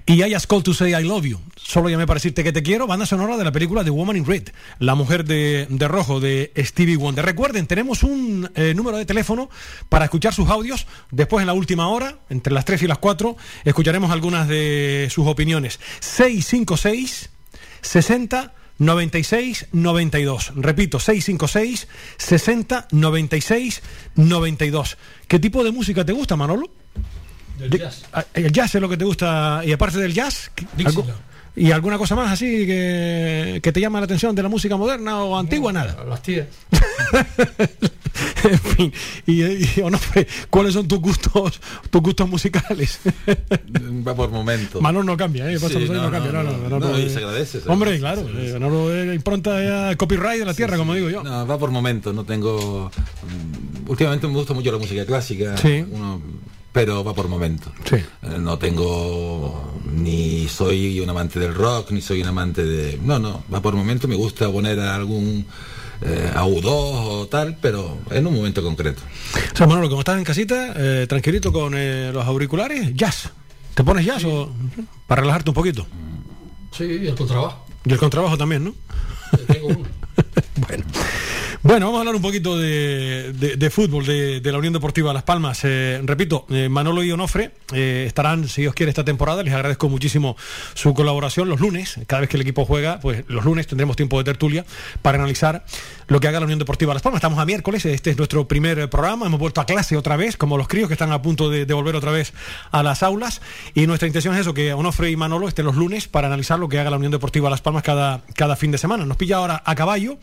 y 0.06 0.24
I 0.24 0.34
Call 0.48 0.64
to 0.64 0.74
Say 0.74 0.94
I 0.94 1.04
Love 1.04 1.26
You, 1.26 1.42
solo 1.72 1.90
llamé 1.90 2.06
para 2.06 2.18
decirte 2.18 2.44
que 2.44 2.52
te 2.52 2.62
quiero, 2.62 2.86
banda 2.88 3.06
sonora 3.06 3.38
de 3.38 3.44
la 3.44 3.52
película 3.52 3.84
The 3.84 3.90
Woman 3.90 4.18
in 4.18 4.26
Red, 4.26 4.50
la 4.80 4.94
mujer 4.96 5.24
de, 5.26 5.68
de 5.70 5.88
rojo 5.88 6.20
de 6.20 6.52
Stevie 6.58 6.98
Wonder. 6.98 7.26
Recuerden, 7.26 7.66
tenemos 7.68 8.04
un 8.04 8.50
eh, 8.56 8.74
número 8.76 8.98
de 8.98 9.06
teléfono 9.06 9.50
para 9.90 10.06
escuchar 10.06 10.34
sus 10.34 10.50
audios, 10.50 10.86
después 11.12 11.42
en 11.44 11.48
la 11.48 11.54
última 11.54 11.88
hora, 11.88 12.20
entre 12.30 12.54
las 12.54 12.66
3 12.66 12.82
y 12.84 12.88
las 12.88 12.98
4, 12.98 13.38
escucharemos 13.64 14.12
algunas 14.12 14.48
de 14.48 15.08
sus 15.12 15.26
opiniones. 15.28 15.80
656 16.02 17.30
60 17.82 18.54
96 18.78 19.68
92. 19.72 20.54
Repito, 20.56 21.00
656 21.00 21.88
60 22.18 22.88
96 22.92 23.82
92. 24.16 24.98
¿Qué 25.28 25.40
tipo 25.40 25.64
de 25.64 25.72
música 25.72 26.04
te 26.04 26.14
gusta, 26.14 26.36
Manolo? 26.36 26.70
Del 27.60 27.70
De- 27.70 27.78
jazz. 27.78 28.06
ah, 28.14 28.26
El 28.34 28.52
jazz 28.52 28.74
es 28.76 28.82
lo 28.82 28.90
que 28.90 28.98
te 28.98 29.06
gusta. 29.06 29.62
Y 29.66 29.72
aparte 29.72 30.00
del 30.00 30.14
jazz, 30.14 30.52
¿qué- 30.56 30.66
Dixieland. 30.76 31.14
¿Y 31.56 31.72
alguna 31.72 31.98
cosa 31.98 32.16
más 32.16 32.32
así 32.32 32.66
que, 32.66 33.60
que 33.62 33.72
te 33.72 33.80
llama 33.82 34.00
la 34.00 34.06
atención 34.06 34.36
de 34.36 34.44
la 34.44 34.50
música 34.50 34.78
moderna 34.78 35.24
o 35.24 35.38
antigua? 35.38 35.72
Nada. 35.74 36.04
Las 36.08 36.22
tías. 36.22 36.48
en 38.44 38.60
fin, 38.60 38.94
y, 39.26 39.42
y, 39.44 39.82
Onofre, 39.84 40.28
¿cuáles 40.50 40.74
son 40.74 40.88
tus 40.88 41.00
gustos, 41.00 41.60
tus 41.90 42.02
gustos 42.02 42.28
musicales? 42.30 43.00
Va 44.08 44.16
por 44.16 44.30
momentos. 44.30 44.82
Manolo 44.82 45.04
no 45.06 45.18
cambia, 45.18 45.50
¿eh? 45.52 45.56
Pasa 45.60 45.70
Sí, 45.76 45.80
los 45.82 45.90
años, 45.90 46.04
no, 46.04 46.10
no, 46.10 46.12
cambia. 46.12 46.32
no, 46.32 46.44
No, 46.44 46.58
no, 46.70 46.80
no, 46.80 46.90
no, 46.92 47.00
y 47.00 47.04
eh, 47.04 47.10
se 47.10 47.18
agradece, 47.20 47.62
se 47.62 47.70
Hombre, 47.70 47.96
agradece, 47.96 48.24
claro, 48.24 48.40
eh, 48.40 48.54
Manolo 48.54 48.94
es 48.96 49.16
impronta 49.16 49.64
ya 49.64 49.96
copyright 49.96 50.40
de 50.40 50.46
la 50.46 50.54
tierra, 50.54 50.78
como 50.78 50.94
digo 50.94 51.10
yo. 51.10 51.24
No, 51.24 51.46
va 51.48 51.58
por 51.58 51.72
momentos, 51.72 52.14
no 52.14 52.24
tengo... 52.24 52.92
mm, 53.24 53.90
Últimamente 53.90 54.28
me 54.28 54.34
gusta 54.34 54.54
mucho 54.54 54.72
la 54.72 54.78
música 54.78 55.06
clásica, 55.06 55.58
Sí. 55.58 55.84
uno- 55.92 56.22
pero 56.72 57.04
va 57.04 57.14
por 57.14 57.28
momentos. 57.28 57.72
Sí. 57.90 57.96
Eh, 57.96 58.38
No 58.40 58.58
tengo... 58.58 59.80
Ni 59.92 60.48
soy 60.48 61.00
un 61.00 61.10
amante 61.10 61.40
del 61.40 61.54
rock, 61.54 61.92
ni 61.92 62.02
soy 62.02 62.22
un 62.22 62.28
amante 62.28 62.64
de... 62.64 62.98
No, 63.04 63.20
no, 63.20 63.44
va 63.54 63.62
por 63.62 63.76
momentos, 63.76 64.10
me 64.10 64.16
gusta 64.16 64.50
poner 64.52 64.80
a 64.80 64.96
algún... 64.96 65.46
Eh, 66.04 66.32
a 66.34 66.46
U2 66.46 66.64
o 66.66 67.28
tal, 67.28 67.58
pero 67.62 68.00
en 68.10 68.26
un 68.26 68.34
momento 68.34 68.64
concreto. 68.64 69.04
O 69.54 69.56
sea, 69.56 69.68
Manolo, 69.68 69.88
como 69.88 70.02
estás 70.02 70.18
en 70.18 70.24
casita, 70.24 70.74
eh, 70.76 71.06
tranquilito 71.08 71.54
con 71.54 71.74
eh, 71.76 72.10
los 72.12 72.26
auriculares, 72.26 72.96
jazz. 72.96 73.30
¿Te 73.76 73.84
pones 73.84 74.04
jazz 74.04 74.24
o 74.26 74.52
para 75.06 75.22
relajarte 75.22 75.52
un 75.52 75.54
poquito? 75.54 75.86
Sí, 76.76 76.86
y 76.86 77.08
el 77.08 77.14
trabajo. 77.14 77.66
Y 77.86 77.94
el 77.94 78.00
contrabajo 78.00 78.36
también, 78.36 78.64
¿no? 78.64 78.74
Tengo 79.46 79.68
uno. 79.68 79.86
bueno. 80.68 80.84
Bueno, 81.64 81.86
vamos 81.86 81.98
a 81.98 82.02
hablar 82.02 82.16
un 82.16 82.24
poquito 82.24 82.58
de, 82.58 83.34
de- 83.34 83.70
fútbol, 83.70 84.04
de, 84.04 84.40
de 84.40 84.52
la 84.52 84.58
Unión 84.58 84.74
Deportiva 84.74 85.14
Las 85.14 85.22
Palmas. 85.22 85.60
Eh, 85.64 86.02
repito, 86.04 86.48
eh, 86.50 86.70
Manolo 86.70 87.04
y 87.04 87.12
Onofre 87.12 87.52
eh, 87.72 88.06
estarán, 88.08 88.48
si 88.50 88.62
Dios 88.62 88.74
quiere, 88.74 88.90
esta 88.90 89.06
temporada. 89.06 89.44
Les 89.44 89.54
agradezco 89.54 89.88
muchísimo 89.88 90.36
su 90.74 90.96
colaboración 90.96 91.50
los 91.50 91.60
lunes. 91.60 92.00
Cada 92.08 92.22
vez 92.22 92.30
que 92.30 92.38
el 92.38 92.42
equipo 92.42 92.66
juega, 92.66 93.00
pues 93.00 93.26
los 93.28 93.46
lunes 93.46 93.68
tendremos 93.68 93.96
tiempo 93.96 94.18
de 94.18 94.24
tertulia 94.24 94.66
para 95.04 95.20
analizar 95.20 95.64
lo 96.12 96.20
que 96.20 96.28
haga 96.28 96.42
la 96.42 96.44
Unión 96.44 96.60
Deportiva 96.60 96.94
Las 96.94 97.02
Palmas. 97.02 97.20
Estamos 97.20 97.40
a 97.40 97.46
miércoles, 97.46 97.86
este 97.86 98.10
es 98.10 98.18
nuestro 98.18 98.46
primer 98.46 98.90
programa. 98.90 99.28
Hemos 99.28 99.40
vuelto 99.40 99.62
a 99.62 99.66
clase 99.66 99.96
otra 99.96 100.18
vez, 100.18 100.36
como 100.36 100.58
los 100.58 100.68
críos 100.68 100.90
que 100.90 100.94
están 100.94 101.14
a 101.14 101.22
punto 101.22 101.50
de, 101.50 101.66
de 101.66 101.74
volver 101.74 101.96
otra 101.96 102.12
vez 102.12 102.34
a 102.72 102.84
las 102.84 103.02
aulas. 103.02 103.42
Y 103.76 103.88
nuestra 103.88 104.08
intención 104.08 104.34
es 104.34 104.42
eso, 104.42 104.54
que 104.54 104.74
Onofre 104.74 105.10
y 105.10 105.16
Manolo 105.16 105.48
estén 105.48 105.64
los 105.64 105.78
lunes 105.78 106.10
para 106.10 106.28
analizar 106.28 106.60
lo 106.60 106.68
que 106.68 106.80
haga 106.80 106.90
la 106.90 106.98
Unión 106.98 107.14
Deportiva 107.14 107.50
Las 107.50 107.62
Palmas 107.62 107.84
cada, 107.84 108.24
cada 108.36 108.58
fin 108.58 108.72
de 108.72 108.78
semana. 108.78 109.06
Nos 109.06 109.16
pilla 109.16 109.38
ahora 109.38 109.64
a 109.66 109.74
caballo 109.74 110.18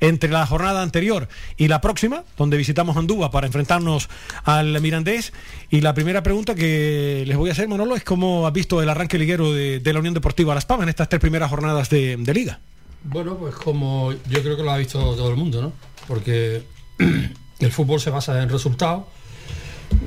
entre 0.00 0.28
la 0.28 0.44
jornada 0.44 0.82
anterior 0.82 1.26
y 1.56 1.68
la 1.68 1.80
próxima, 1.80 2.22
donde 2.36 2.58
visitamos 2.58 2.98
Andúa 2.98 3.30
para 3.30 3.46
enfrentarnos 3.46 4.10
al 4.44 4.78
Mirandés. 4.82 5.32
Y 5.70 5.80
la 5.80 5.94
primera 5.94 6.22
pregunta 6.22 6.54
que 6.54 7.24
les 7.26 7.38
voy 7.38 7.48
a 7.48 7.52
hacer, 7.52 7.66
Manolo, 7.66 7.96
es 7.96 8.04
cómo 8.04 8.46
has 8.46 8.52
visto 8.52 8.82
el 8.82 8.90
arranque 8.90 9.16
liguero 9.16 9.54
de, 9.54 9.80
de 9.80 9.92
la 9.94 10.00
Unión 10.00 10.12
Deportiva 10.12 10.54
Las 10.54 10.66
Palmas 10.66 10.82
en 10.82 10.90
estas 10.90 11.08
tres 11.08 11.18
primeras 11.18 11.48
jornadas 11.48 11.88
de, 11.88 12.18
de 12.18 12.34
liga. 12.34 12.60
Bueno, 13.04 13.36
pues 13.36 13.54
como 13.54 14.12
yo 14.12 14.42
creo 14.42 14.56
que 14.56 14.62
lo 14.62 14.70
ha 14.70 14.76
visto 14.76 14.98
todo 14.98 15.30
el 15.30 15.36
mundo, 15.36 15.62
¿no? 15.62 15.72
Porque 16.06 16.64
el 17.58 17.72
fútbol 17.72 18.00
se 18.00 18.10
basa 18.10 18.42
en 18.42 18.48
resultados 18.48 19.04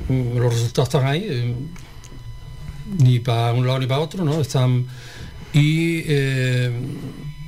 mm, 0.08 0.38
los 0.38 0.52
resultados 0.52 0.88
están 0.88 1.06
ahí, 1.06 1.26
eh, 1.28 1.54
ni 2.98 3.18
para 3.20 3.52
un 3.52 3.66
lado 3.66 3.78
ni 3.78 3.86
para 3.86 4.00
otro, 4.00 4.24
¿no? 4.24 4.40
Están 4.40 4.86
y 5.52 6.02
eh, 6.06 6.70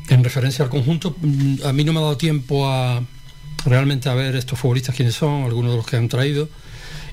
en 0.09 0.25
referencia 0.25 0.65
al 0.65 0.71
conjunto, 0.71 1.17
mm, 1.21 1.57
a 1.65 1.73
mí 1.73 1.85
no 1.85 1.93
me 1.93 1.99
ha 1.99 2.03
dado 2.03 2.17
tiempo 2.17 2.69
a 2.69 3.03
realmente 3.65 4.09
a 4.09 4.15
ver 4.15 4.37
estos 4.37 4.59
futbolistas 4.59 4.95
quiénes 4.95 5.15
son, 5.15 5.45
algunos 5.45 5.73
de 5.73 5.77
los 5.77 5.87
que 5.87 5.97
han 5.97 6.09
traído 6.09 6.49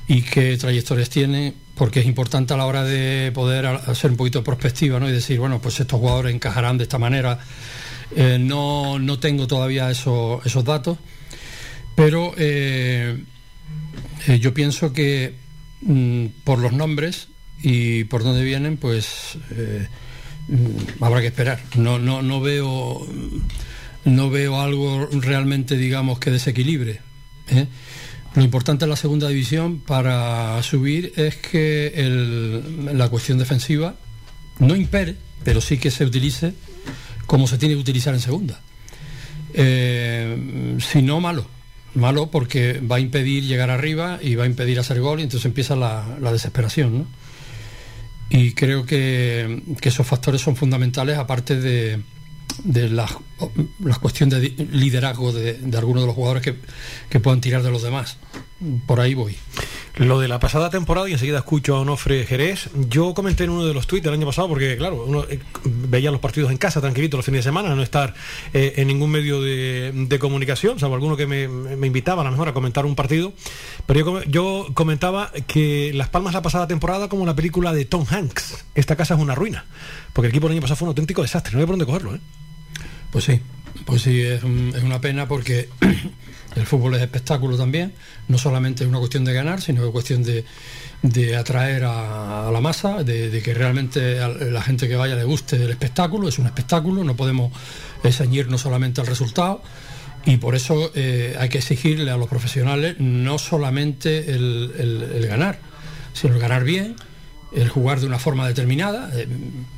y 0.08 0.22
qué 0.22 0.56
trayectorias 0.58 1.10
tienen, 1.10 1.56
porque 1.76 2.02
es 2.02 2.06
importante 2.06 2.54
a 2.54 2.58
la 2.58 2.66
hora 2.66 2.84
de 2.84 3.32
poder 3.34 3.66
hacer 3.66 4.12
un 4.12 4.18
poquito 4.18 4.40
de 4.40 4.46
prospectiva 4.46 5.00
¿no? 5.00 5.10
y 5.10 5.12
decir, 5.12 5.40
bueno, 5.40 5.60
pues 5.60 5.80
estos 5.80 6.00
jugadores 6.00 6.34
encajarán 6.36 6.78
de 6.78 6.84
esta 6.84 7.00
manera. 7.00 7.40
Eh, 8.16 8.38
no, 8.40 9.00
no 9.00 9.20
tengo 9.20 9.48
todavía 9.48 9.90
eso- 9.90 10.42
esos 10.46 10.64
datos, 10.64 10.98
pero 11.96 12.34
eh, 12.38 13.24
eh, 14.28 14.40
yo 14.40 14.54
pienso 14.54 14.94
que 14.94 15.36
mm, 15.82 16.26
por 16.44 16.60
los 16.60 16.74
nombres 16.74 17.28
y 17.62 18.04
por 18.06 18.24
dónde 18.24 18.44
vienen, 18.44 18.78
pues 18.78 19.38
eh, 19.52 19.88
mm, 20.48 21.04
habrá 21.04 21.22
que 21.22 21.28
esperar. 21.28 21.62
No, 21.76 22.00
no, 22.00 22.22
no 22.22 22.40
veo 22.42 23.08
no 24.06 24.30
veo 24.30 24.60
algo 24.60 25.08
realmente, 25.12 25.78
digamos, 25.78 26.20
que 26.20 26.30
desequilibre. 26.30 27.00
Lo 28.36 28.42
importante 28.44 28.84
en 28.86 28.90
la 28.90 28.96
segunda 28.98 29.30
división 29.30 29.80
para 29.80 30.62
subir 30.64 31.14
es 31.16 31.38
que 31.38 31.88
el- 31.96 32.98
la 32.98 33.08
cuestión 33.10 33.38
defensiva 33.38 33.96
no 34.60 34.76
impere, 34.76 35.16
pero 35.46 35.62
sí 35.62 35.78
que 35.78 35.90
se 35.92 36.04
utilice 36.04 36.54
como 37.26 37.48
se 37.48 37.58
tiene 37.58 37.76
que 37.76 37.82
utilizar 37.82 38.14
en 38.14 38.20
segunda. 38.20 38.60
Eh, 39.54 40.78
si 40.80 41.02
no, 41.02 41.20
malo. 41.20 41.46
Malo 41.96 42.32
porque 42.32 42.80
va 42.80 42.96
a 42.96 43.00
impedir 43.00 43.44
llegar 43.44 43.70
arriba 43.70 44.20
y 44.22 44.36
va 44.36 44.46
a 44.46 44.48
impedir 44.48 44.80
hacer 44.80 45.00
gol 45.00 45.20
y 45.20 45.24
entonces 45.24 45.46
empieza 45.46 45.76
la, 45.76 46.18
la 46.20 46.32
desesperación. 46.32 47.00
¿no? 47.00 47.08
Y 48.30 48.54
creo 48.54 48.86
que, 48.86 49.62
que 49.80 49.90
esos 49.90 50.08
factores 50.08 50.42
son 50.42 50.56
fundamentales, 50.56 51.18
aparte 51.18 51.60
de, 51.60 52.02
de 52.64 52.90
las 52.90 53.12
cuestiones 54.02 54.42
de 54.42 54.66
liderazgo 54.72 55.32
de, 55.32 55.54
de 55.54 55.78
algunos 55.78 56.04
de 56.04 56.08
los 56.08 56.16
jugadores 56.16 56.44
que, 56.44 56.56
que 57.10 57.20
puedan 57.20 57.42
tirar 57.42 57.62
de 57.62 57.70
los 57.70 57.84
demás. 57.84 58.18
Por 58.86 59.00
ahí 59.00 59.14
voy. 59.14 59.36
Lo 59.98 60.20
de 60.20 60.28
la 60.28 60.40
pasada 60.40 60.72
temporada, 60.72 61.08
y 61.08 61.14
enseguida 61.14 61.38
escucho 61.38 61.76
a 61.76 61.82
Onofre 61.82 62.26
Jerez, 62.26 62.70
yo 62.90 63.14
comenté 63.14 63.44
en 63.44 63.52
uno 63.52 63.64
de 63.66 63.76
los 63.76 63.86
tweets 63.86 64.04
del 64.06 64.16
año 64.16 64.26
pasado, 64.26 64.48
porque 64.48 64.76
claro, 64.76 65.04
uno 65.06 65.24
eh, 65.30 65.40
veía 65.66 66.10
los 66.10 66.20
partidos 66.20 66.50
en 66.50 66.58
casa 66.58 66.82
tranquilito 66.82 67.16
los 67.16 67.26
fines 67.26 67.40
de 67.40 67.44
semana, 67.44 67.76
no 67.76 67.84
estar 67.84 68.16
eh, 68.56 68.74
en 68.78 68.88
ningún 68.88 69.12
medio 69.12 69.40
de, 69.40 69.92
de 69.94 70.18
comunicación, 70.20 70.80
salvo 70.80 70.96
alguno 70.96 71.16
que 71.16 71.28
me, 71.28 71.48
me 71.48 71.86
invitaba 71.86 72.24
a 72.24 72.26
lo 72.26 72.32
mejor 72.32 72.48
a 72.50 72.54
comentar 72.54 72.88
un 72.88 72.96
partido, 72.96 73.34
pero 73.86 74.00
yo, 74.00 74.24
yo 74.24 74.68
comentaba 74.74 75.32
que 75.46 75.92
Las 75.94 76.10
Palmas 76.10 76.34
la 76.34 76.42
pasada 76.42 76.68
temporada 76.68 77.08
como 77.08 77.28
la 77.28 77.36
película 77.36 77.72
de 77.72 77.86
Tom 77.86 78.04
Hanks, 78.10 78.66
esta 78.74 78.96
casa 78.96 79.14
es 79.14 79.20
una 79.20 79.36
ruina, 79.36 79.66
porque 80.14 80.26
el 80.26 80.32
equipo 80.32 80.48
el 80.48 80.54
año 80.54 80.62
pasado 80.62 80.78
fue 80.78 80.86
un 80.88 80.90
auténtico 80.90 81.22
desastre, 81.22 81.54
no 81.54 81.60
hay 81.60 81.66
por 81.68 81.74
dónde 81.74 81.86
cogerlo, 81.86 82.16
¿eh? 82.16 82.20
Pues 83.12 83.26
sí, 83.26 83.42
pues 83.86 84.02
sí, 84.02 84.22
es, 84.22 84.42
un- 84.44 84.74
es 84.76 84.82
una 84.84 85.00
pena 85.02 85.28
porque 85.28 85.70
el 86.56 86.66
fútbol 86.66 86.96
es 86.96 87.02
espectáculo 87.02 87.58
también, 87.58 87.94
no 88.28 88.38
solamente 88.38 88.84
es 88.84 88.90
una 88.90 89.00
cuestión 89.00 89.26
de 89.26 89.34
ganar, 89.34 89.62
sino 89.62 89.84
es 89.86 89.92
cuestión 89.92 90.24
de, 90.24 90.46
de 91.02 91.36
atraer 91.36 91.84
a, 91.86 92.50
la 92.52 92.62
masa, 92.62 93.04
de, 93.04 93.42
que 93.44 93.54
realmente 93.54 94.20
a 94.20 94.28
la 94.28 94.62
gente 94.62 94.88
que 94.88 94.96
vaya 94.96 95.16
le 95.16 95.24
guste 95.24 95.56
el 95.58 95.72
espectáculo, 95.72 96.28
es 96.28 96.40
un 96.40 96.46
espectáculo, 96.46 97.04
no 97.04 97.16
podemos 97.16 97.52
ceñirnos 98.12 98.62
solamente 98.62 99.02
al 99.02 99.08
resultado. 99.08 99.62
Y 100.26 100.38
por 100.38 100.56
eso 100.56 100.90
eh, 100.96 101.36
hay 101.38 101.50
que 101.50 101.58
exigirle 101.58 102.10
a 102.10 102.16
los 102.16 102.30
profesionales 102.30 102.96
no 102.98 103.38
solamente 103.38 104.32
el 104.32 105.26
ganar, 105.28 105.60
sino 106.14 106.36
el 106.36 106.40
ganar 106.40 106.64
bien, 106.64 106.96
el 107.56 107.70
jugar 107.70 108.00
de 108.00 108.08
una 108.08 108.20
forma 108.20 108.48
determinada. 108.48 109.10
Eh, 109.14 109.28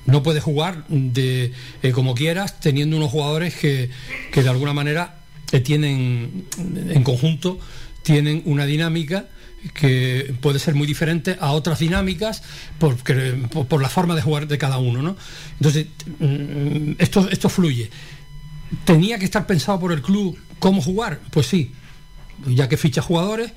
no 0.05 0.23
puedes 0.23 0.43
jugar 0.43 0.85
de 0.87 1.51
eh, 1.83 1.91
como 1.91 2.15
quieras 2.15 2.59
teniendo 2.59 2.97
unos 2.97 3.11
jugadores 3.11 3.55
que, 3.55 3.89
que 4.31 4.43
de 4.43 4.49
alguna 4.49 4.73
manera 4.73 5.15
eh, 5.51 5.59
tienen 5.59 6.45
en 6.57 7.03
conjunto 7.03 7.59
tienen 8.05 8.43
una 8.45 8.65
dinámica 8.65 9.25
que 9.73 10.35
puede 10.39 10.59
ser 10.59 10.75
muy 10.75 10.85
diferente 10.85 11.37
a 11.39 11.53
otras 11.53 11.79
dinámicas 11.79 12.43
por, 12.77 12.95
por 13.67 13.81
la 13.81 13.89
forma 13.89 14.15
de 14.15 14.21
jugar 14.21 14.47
de 14.47 14.59
cada 14.59 14.77
uno. 14.77 15.01
¿no? 15.01 15.17
Entonces, 15.53 15.87
mm, 16.19 16.93
esto, 16.99 17.27
esto 17.31 17.49
fluye. 17.49 17.89
¿Tenía 18.85 19.17
que 19.17 19.25
estar 19.25 19.47
pensado 19.47 19.79
por 19.79 19.91
el 19.91 20.03
club 20.03 20.37
cómo 20.59 20.83
jugar? 20.83 21.19
Pues 21.31 21.47
sí, 21.47 21.71
ya 22.45 22.69
que 22.69 22.77
ficha 22.77 23.01
jugadores, 23.01 23.53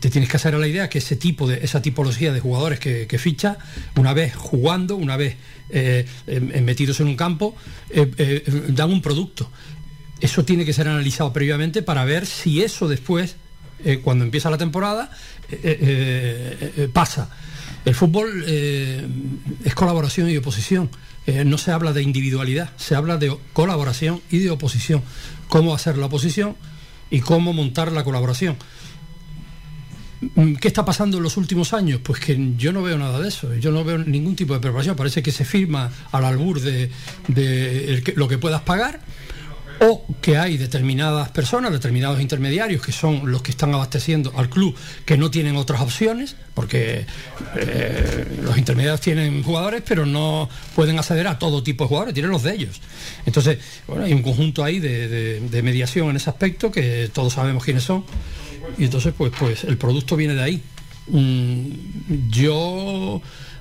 te 0.00 0.10
tienes 0.10 0.28
que 0.28 0.38
hacer 0.38 0.56
a 0.56 0.58
la 0.58 0.66
idea 0.66 0.88
que 0.88 0.98
ese 0.98 1.14
tipo 1.14 1.46
de, 1.46 1.60
esa 1.62 1.80
tipología 1.80 2.32
de 2.32 2.40
jugadores 2.40 2.80
que, 2.80 3.18
ficha, 3.18 3.58
una 3.94 4.12
vez 4.12 4.34
jugando, 4.34 4.96
una 4.96 5.16
vez 5.16 5.36
eh, 5.70 6.04
eh, 6.26 6.40
metidos 6.40 6.98
en 6.98 7.06
un 7.06 7.16
campo, 7.16 7.54
dan 8.70 8.90
un 8.90 9.02
producto. 9.02 9.48
Eso 10.20 10.44
tiene 10.44 10.64
que 10.64 10.72
ser 10.72 10.88
analizado 10.88 11.32
previamente 11.32 11.82
para 11.82 12.04
ver 12.04 12.26
si 12.26 12.62
eso 12.62 12.88
después, 12.88 13.36
eh, 13.84 14.00
cuando 14.02 14.24
empieza 14.24 14.50
la 14.50 14.58
temporada, 14.58 15.10
eh, 15.50 16.72
eh, 16.76 16.88
pasa. 16.92 17.30
El 17.84 17.94
fútbol 17.94 18.44
es 18.46 19.74
colaboración 19.74 20.30
y 20.30 20.36
oposición. 20.38 20.88
No 21.26 21.58
se 21.58 21.70
habla 21.70 21.92
de 21.92 22.02
individualidad, 22.02 22.70
se 22.76 22.94
habla 22.94 23.18
de 23.18 23.36
colaboración 23.52 24.22
y 24.30 24.38
de 24.38 24.50
oposición. 24.50 25.02
Cómo 25.48 25.74
hacer 25.74 25.98
la 25.98 26.06
oposición 26.06 26.56
y 27.10 27.20
cómo 27.20 27.52
montar 27.52 27.92
la 27.92 28.02
colaboración. 28.02 28.56
Mm, 30.34 30.54
¿Qué 30.54 30.68
está 30.68 30.84
pasando 30.84 31.18
en 31.18 31.22
los 31.22 31.36
últimos 31.36 31.72
años? 31.72 32.00
Pues 32.02 32.20
que 32.20 32.54
yo 32.56 32.72
no 32.72 32.82
veo 32.82 32.96
nada 32.98 33.20
de 33.20 33.28
eso, 33.28 33.54
yo 33.54 33.70
no 33.70 33.84
veo 33.84 33.98
ningún 33.98 34.36
tipo 34.36 34.54
de 34.54 34.60
preparación. 34.60 34.96
Parece 34.96 35.22
que 35.22 35.32
se 35.32 35.44
firma 35.44 35.90
al 36.12 36.24
albur 36.24 36.60
de, 36.60 36.90
lo 38.16 38.28
que 38.28 38.38
puedas 38.38 38.62
pagar 38.62 39.00
o 39.80 40.04
que 40.20 40.36
hay 40.36 40.56
determinadas 40.56 41.30
personas, 41.30 41.72
determinados 41.72 42.20
intermediarios 42.20 42.82
que 42.82 42.92
son 42.92 43.30
los 43.30 43.42
que 43.42 43.50
están 43.50 43.74
abasteciendo 43.74 44.32
al 44.36 44.48
club 44.48 44.74
que 45.04 45.16
no 45.16 45.30
tienen 45.30 45.56
otras 45.56 45.80
opciones, 45.80 46.36
porque 46.54 47.06
eh, 47.56 48.38
los 48.42 48.56
intermediarios 48.56 49.00
tienen 49.00 49.42
jugadores, 49.42 49.82
pero 49.86 50.06
no 50.06 50.48
pueden 50.74 50.98
acceder 50.98 51.26
a 51.26 51.38
todo 51.38 51.62
tipo 51.62 51.84
de 51.84 51.88
jugadores, 51.88 52.14
tienen 52.14 52.30
los 52.30 52.42
de 52.42 52.54
ellos. 52.54 52.80
Entonces, 53.26 53.58
bueno, 53.86 54.04
hay 54.04 54.12
un 54.12 54.22
conjunto 54.22 54.62
ahí 54.64 54.78
de, 54.78 55.62
mediación 55.62 56.10
en 56.10 56.16
ese 56.16 56.28
aspecto 56.30 56.70
que 56.70 57.10
todos 57.12 57.32
sabemos 57.32 57.64
quiénes 57.64 57.84
son, 57.84 58.04
y 58.78 58.84
entonces, 58.84 59.14
pues, 59.16 59.32
pues 59.38 59.64
el 59.64 59.76
producto 59.76 60.16
viene 60.16 60.34
de 60.34 60.42
ahí. 60.42 60.62
Yo 62.30 63.20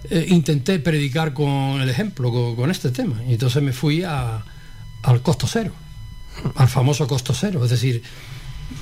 eh, 0.09 0.26
intenté 0.30 0.80
predicar 0.80 1.34
con 1.34 1.82
el 1.82 1.89
ejemplo, 1.89 2.55
con, 2.55 2.72
este 2.72 2.89
tema, 2.89 3.22
y 3.28 3.34
entonces 3.34 3.61
me 3.61 3.74
fui 3.74 4.03
al 4.03 5.22
costo 5.22 5.47
cero 5.47 5.74
al 6.55 6.67
famoso 6.67 7.07
costo 7.07 7.34
cero. 7.34 7.63
Es 7.63 7.71
decir, 7.71 8.01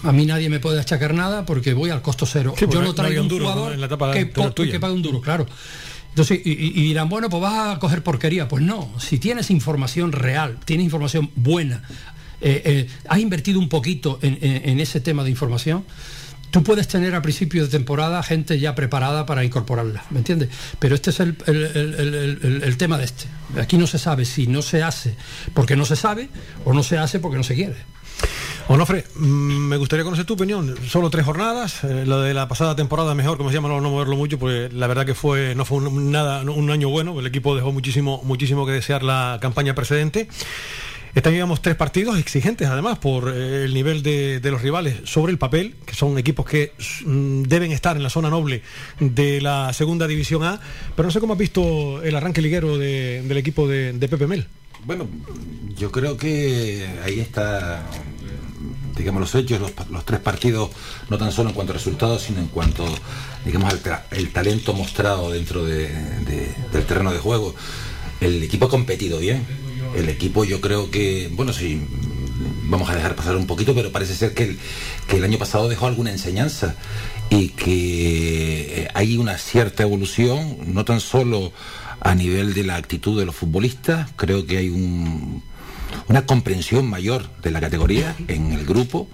a 0.04 0.12
mí 0.12 0.26
nadie 0.26 0.50
me 0.50 0.60
puede 0.60 0.80
achacar 0.80 1.14
nada 1.14 1.46
porque 1.46 1.74
voy 1.74 1.90
al 1.90 2.02
costo 2.02 2.26
cero. 2.26 2.54
Sí, 2.58 2.66
Yo 2.70 2.82
no- 2.82 2.94
traigo 2.94 3.22
un 3.22 3.28
duro, 3.28 3.46
jugador 3.46 3.74
en 3.74 3.80
la 3.82 3.86
etapa 3.88 4.14
que, 4.14 4.30
que 4.30 4.80
pague 4.80 4.94
un 4.94 5.02
duro, 5.02 5.22
claro. 5.22 5.46
Entonces, 6.10 6.42
y, 6.44 6.50
y- 6.52 6.68
y 6.76 6.84
dirán, 6.84 7.08
bueno, 7.08 7.30
pues 7.30 7.42
vas 7.42 7.76
a 7.76 7.80
coger 7.80 8.04
porquería. 8.04 8.48
Pues 8.48 8.64
no, 8.64 8.92
si 9.00 9.18
tienes 9.18 9.50
información 9.50 10.12
real, 10.12 10.58
tienes 10.66 10.84
información 10.86 11.32
buena, 11.36 11.84
eh, 12.42 12.62
eh, 12.66 12.88
has 13.08 13.20
invertido 13.20 13.60
un 13.60 13.70
poquito 13.70 14.20
en, 14.22 14.38
en- 14.42 14.70
en 14.70 14.80
ese 14.82 15.00
tema 15.00 15.24
de 15.24 15.30
información, 15.30 15.86
tú 16.52 16.64
puedes 16.64 16.88
tener 16.88 17.16
a 17.16 17.22
principio 17.22 17.64
de 17.64 17.70
temporada 17.70 18.22
gente 18.24 18.60
ya 18.60 18.76
preparada 18.76 19.26
para 19.26 19.44
incorporarla, 19.44 20.04
¿me 20.12 20.20
entiendes? 20.20 20.50
Pero 20.80 20.94
este 20.96 21.10
es 21.10 21.20
el, 21.20 21.36
el- 21.48 22.62
el- 22.64 22.78
tema 22.78 22.98
de 22.98 23.06
este. 23.06 23.26
Aquí 23.60 23.78
no 23.78 23.88
se 23.88 23.98
sabe 23.98 24.26
si 24.26 24.48
no 24.48 24.62
se 24.62 24.84
hace 24.84 25.16
porque 25.54 25.76
no 25.76 25.86
se 25.86 25.96
sabe 25.96 26.30
o 26.66 26.74
no 26.74 26.84
se 26.84 26.98
hace 26.98 27.20
porque 27.20 27.38
no 27.38 27.44
se 27.44 27.56
quiere. 27.56 27.76
Onofre, 28.68 29.06
mm, 29.16 29.22
me 29.68 29.78
gustaría 29.78 30.04
conocer 30.06 30.26
tu 30.26 30.36
opinión. 30.36 30.76
Solo 30.88 31.10
tres 31.10 31.26
jornadas, 31.26 31.84
eh, 31.84 32.04
lo 32.06 32.22
de 32.22 32.34
la 32.34 32.48
pasada 32.48 32.76
temporada 32.76 33.16
mejor, 33.16 33.38
como 33.38 33.50
se 33.50 33.56
llama, 33.56 33.68
no, 33.70 33.82
no 33.82 33.90
moverlo 33.90 34.16
mucho, 34.16 34.38
porque 34.40 34.70
la 34.72 34.88
verdad 34.88 35.06
que 35.06 35.16
fue 35.16 35.56
no 35.56 35.66
fue 35.66 35.80
un, 35.80 36.12
nada, 36.12 36.42
un 36.44 36.70
año 36.70 36.90
bueno, 36.90 37.20
el 37.20 37.26
equipo 37.26 37.56
dejó 37.56 37.72
muchísimo, 37.72 38.22
muchísimo 38.24 38.66
que 38.66 38.72
desear 38.74 39.04
la 39.04 39.40
campaña 39.42 39.74
precedente. 39.76 40.28
Año 41.16 41.32
llevamos 41.36 41.62
tres 41.62 41.76
partidos 41.76 42.18
exigentes, 42.18 42.68
además, 42.68 42.98
por 43.00 43.30
eh, 43.36 43.66
el 43.66 43.74
nivel 43.74 44.02
de, 44.02 44.40
los 44.44 44.62
rivales 44.62 44.96
sobre 45.04 45.32
el 45.32 45.38
papel, 45.38 45.76
que 45.86 45.94
son 45.94 46.18
equipos 46.18 46.46
que 46.46 46.74
mm, 47.06 47.44
deben 47.44 47.72
estar 47.72 47.96
en 47.98 48.04
la 48.04 48.10
zona 48.10 48.30
noble 48.30 48.62
de 49.00 49.42
la 49.42 49.72
segunda 49.74 50.08
división 50.08 50.44
A, 50.44 50.60
pero 50.96 51.08
no 51.08 51.12
sé 51.12 51.20
cómo 51.20 51.34
has 51.34 51.40
visto 51.40 52.02
el 52.02 52.16
arranque 52.16 52.42
liguero 52.42 52.78
de- 52.78 53.22
del 53.28 53.38
equipo 53.38 53.68
de, 53.68 53.94
de 53.94 54.08
Pepe 54.08 54.26
Mel. 54.28 54.48
Bueno, 54.86 55.08
yo 55.78 55.92
creo 55.92 56.18
que 56.18 56.88
ahí 57.04 57.20
está, 57.20 57.84
digamos, 58.98 59.22
los 59.22 59.36
hechos, 59.36 59.60
los, 59.92 60.06
tres 60.06 60.20
partidos, 60.22 60.72
no 61.10 61.18
tan 61.18 61.32
solo 61.32 61.50
en 61.50 61.56
cuanto 61.56 61.74
a 61.74 61.76
resultados, 61.76 62.24
sino 62.24 62.40
en 62.40 62.48
cuanto, 62.48 62.86
digamos, 63.46 63.72
al 63.74 63.82
el 64.12 64.32
talento 64.32 64.74
mostrado 64.74 65.30
dentro 65.30 65.64
de- 65.66 65.88
de- 65.90 66.56
del 66.72 66.86
terreno 66.86 67.12
de 67.12 67.20
juego. 67.20 67.54
El 68.22 68.42
equipo 68.44 68.66
ha 68.66 68.70
competido 68.70 69.20
bien. 69.20 69.46
El 69.96 70.10
equipo 70.10 70.44
yo 70.44 70.62
creo 70.62 70.90
que, 70.90 71.30
bueno, 71.34 71.54
si 71.54 71.82
vamos 72.64 72.90
a 72.90 72.96
dejar 72.96 73.16
pasar 73.16 73.36
un 73.36 73.48
poquito, 73.48 73.76
pero 73.76 73.92
parece 73.92 74.16
ser 74.16 74.34
que 74.34 74.44
el, 74.44 74.60
que 75.08 75.18
el 75.18 75.24
año 75.24 75.38
pasado 75.38 75.68
dejó 75.68 75.88
alguna 75.88 76.12
enseñanza 76.12 76.76
y 77.30 77.50
que 77.50 78.84
eh, 78.84 78.88
hay 78.94 79.18
una 79.18 79.38
cierta 79.38 79.84
evolución, 79.84 80.58
no 80.74 80.86
tan 80.86 81.00
solo 81.00 81.52
a 82.00 82.16
nivel 82.16 82.54
de 82.54 82.64
la 82.64 82.76
actitud 82.76 83.20
de 83.20 83.26
los 83.26 83.36
futbolistas, 83.36 84.10
creo 84.16 84.46
que 84.46 84.58
hay 84.58 84.70
un, 84.70 85.44
una 86.08 86.26
comprensión 86.26 86.90
mayor 86.90 87.30
de 87.42 87.52
la 87.52 87.62
categoría 87.62 88.16
en 88.28 88.52
el 88.54 88.66
grupo. 88.66 89.08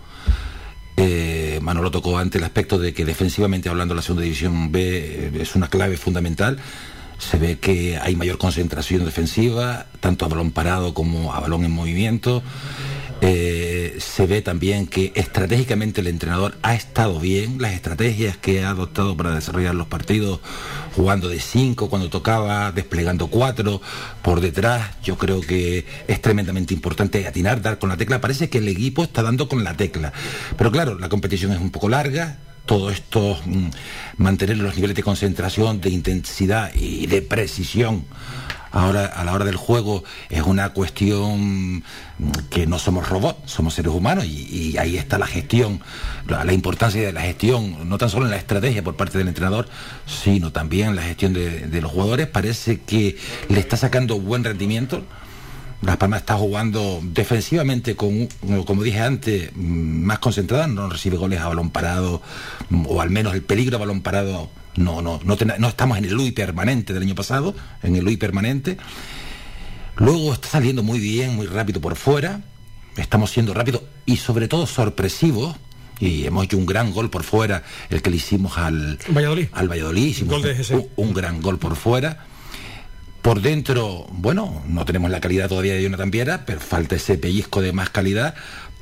Eh, 0.96 1.60
Manolo 1.62 1.92
tocó 1.92 2.18
antes 2.18 2.40
el 2.40 2.46
aspecto 2.46 2.80
de 2.80 2.94
que 2.94 3.06
defensivamente 3.06 3.70
hablando 3.70 3.94
la 3.94 4.02
segunda 4.02 4.24
división 4.24 4.72
B 4.72 4.82
eh, 4.82 5.32
es 5.42 5.56
una 5.56 5.70
clave 5.70 5.98
fundamental. 5.98 6.58
Se 7.18 7.38
ve 7.38 7.60
que 7.60 7.98
hay 7.98 8.16
mayor 8.16 8.38
concentración 8.38 9.06
defensiva, 9.06 9.88
tanto 10.00 10.26
a 10.26 10.28
balón 10.28 10.52
parado 10.52 10.94
como 10.94 11.34
a 11.34 11.40
balón 11.40 11.66
en 11.66 11.72
movimiento. 11.72 12.44
Eh, 13.22 13.98
se 14.00 14.28
ve 14.28 14.44
también 14.44 14.86
que 14.86 15.12
estratégicamente 15.16 16.02
el 16.02 16.08
entrenador 16.08 16.56
ha 16.62 16.76
estado 16.76 17.20
bien, 17.20 17.60
las 17.60 17.74
estrategias 17.74 18.38
que 18.38 18.64
ha 18.64 18.70
adoptado 18.70 19.18
para 19.18 19.34
desarrollar 19.34 19.74
los 19.74 19.88
partidos, 19.88 20.40
jugando 20.96 21.28
de 21.28 21.40
5 21.40 21.90
cuando 21.90 22.12
tocaba, 22.12 22.72
desplegando 22.72 23.28
4 23.28 23.82
por 24.22 24.40
detrás, 24.40 24.92
yo 25.04 25.18
creo 25.18 25.42
que 25.42 25.86
es 26.08 26.22
tremendamente 26.22 26.76
importante 26.76 27.28
atinar, 27.28 27.62
dar 27.62 27.80
con 27.80 27.90
la 27.90 27.98
tecla, 27.98 28.22
parece 28.22 28.50
que 28.50 28.60
el 28.60 28.68
equipo 28.68 29.04
está 29.04 29.24
dando 29.24 29.48
con 29.48 29.64
la 29.64 29.76
tecla, 29.76 30.14
pero 30.56 30.72
claro, 30.72 31.00
la 31.00 31.10
competición 31.10 31.52
es 31.54 31.60
un 31.60 31.72
poco 31.72 31.90
larga, 31.90 32.38
todo 32.68 32.92
esto, 32.92 33.40
mm, 33.46 33.70
mantener 34.18 34.58
los 34.58 34.76
niveles 34.76 34.96
de 34.96 35.02
concentración, 35.02 35.82
de 35.82 35.90
intensidad 35.90 36.72
y 36.76 37.08
de 37.08 37.24
precisión 37.24 38.06
ahora 38.72 39.06
a 39.06 39.24
la 39.24 39.34
hora 39.34 39.46
del 39.46 39.56
juego 39.56 40.04
es 40.30 40.42
una 40.42 40.70
cuestión 40.70 41.84
que 42.50 42.68
no 42.68 42.80
somos 42.80 43.10
robots, 43.10 43.52
somos 43.52 43.74
seres 43.74 43.92
humanos 43.92 44.26
y, 44.26 44.78
ahí 44.78 44.98
está 44.98 45.18
la 45.18 45.28
gestión, 45.28 45.82
la, 46.28 46.52
importancia 46.54 47.02
de 47.02 47.14
la 47.14 47.22
gestión, 47.22 47.90
no 47.90 47.98
tan 47.98 48.10
solo 48.10 48.26
en 48.26 48.32
la 48.32 48.38
estrategia 48.38 48.84
por 48.84 48.96
parte 48.96 49.18
del 49.18 49.28
entrenador, 49.28 49.68
sino 50.06 50.52
también 50.52 50.90
en 50.90 50.96
la 50.96 51.04
gestión 51.04 51.34
de 51.34 51.82
los 51.82 51.92
jugadores. 51.92 52.28
Parece 52.28 52.82
que 52.82 53.18
le 53.50 53.60
está 53.60 53.78
sacando 53.78 54.20
buen 54.20 54.44
rendimiento. 54.44 55.04
Las 55.82 55.98
Palmas 55.98 56.22
está 56.22 56.36
jugando 56.36 57.00
defensivamente 57.04 57.96
con, 57.96 58.28
como 58.66 58.84
dije 58.84 59.00
antes, 59.00 59.56
más 59.56 60.20
concentrada, 60.20 60.68
no 60.68 60.90
recibe 60.90 61.18
goles 61.18 61.40
a 61.40 61.48
balón 61.50 61.70
parado, 61.70 62.22
o 62.88 63.00
al 63.00 63.12
menos 63.12 63.36
el 63.36 63.44
peligro 63.44 63.78
a 63.78 63.80
balón 63.80 64.02
parado 64.02 64.50
no, 64.78 65.02
no, 65.02 65.20
no, 65.24 65.38
ten, 65.38 65.54
no 65.58 65.68
estamos 65.68 65.98
en 65.98 66.06
el 66.06 66.18
UI 66.18 66.32
permanente 66.32 66.94
del 66.94 67.04
año 67.04 67.16
pasado, 67.16 67.56
en 67.84 67.96
el 67.96 68.08
UI 68.08 68.18
permanente. 68.18 68.78
Luego 69.98 70.34
está 70.34 70.48
saliendo 70.48 70.84
muy 70.84 71.00
bien, 71.00 71.36
muy 71.36 71.48
rápido 71.48 71.82
por 71.82 71.96
fuera. 71.96 72.42
Estamos 72.96 73.32
siendo 73.32 73.54
rápidos 73.54 73.82
y 74.06 74.18
sobre 74.18 74.48
todo 74.48 74.68
sorpresivos. 74.68 75.56
Y 76.00 76.26
hemos 76.28 76.46
hecho 76.46 76.60
un 76.60 76.68
gran 76.68 76.92
gol 76.94 77.10
por 77.10 77.24
fuera, 77.24 77.64
el 77.90 78.04
que 78.04 78.12
le 78.12 78.18
hicimos 78.18 78.60
al 78.60 79.00
Valladolid. 79.10 79.48
Al 79.52 79.68
Valladolid 79.68 80.06
hicimos 80.06 80.44
un, 80.70 80.88
un, 80.96 81.14
gran 81.14 81.42
gol 81.42 81.58
por 81.58 81.76
fuera. 81.76 82.28
Por 83.28 83.42
dentro, 83.42 84.08
bueno, 84.10 84.64
no 84.70 84.86
tenemos 84.86 85.12
la 85.12 85.20
calidad 85.20 85.50
todavía 85.50 85.74
de 85.74 85.84
Jonathan 85.84 86.10
Viera, 86.10 86.46
pero 86.46 86.62
falta 86.62 86.96
ese 86.96 87.18
pellizco 87.18 87.60
de 87.60 87.74
más 87.74 87.90
calidad 87.90 88.36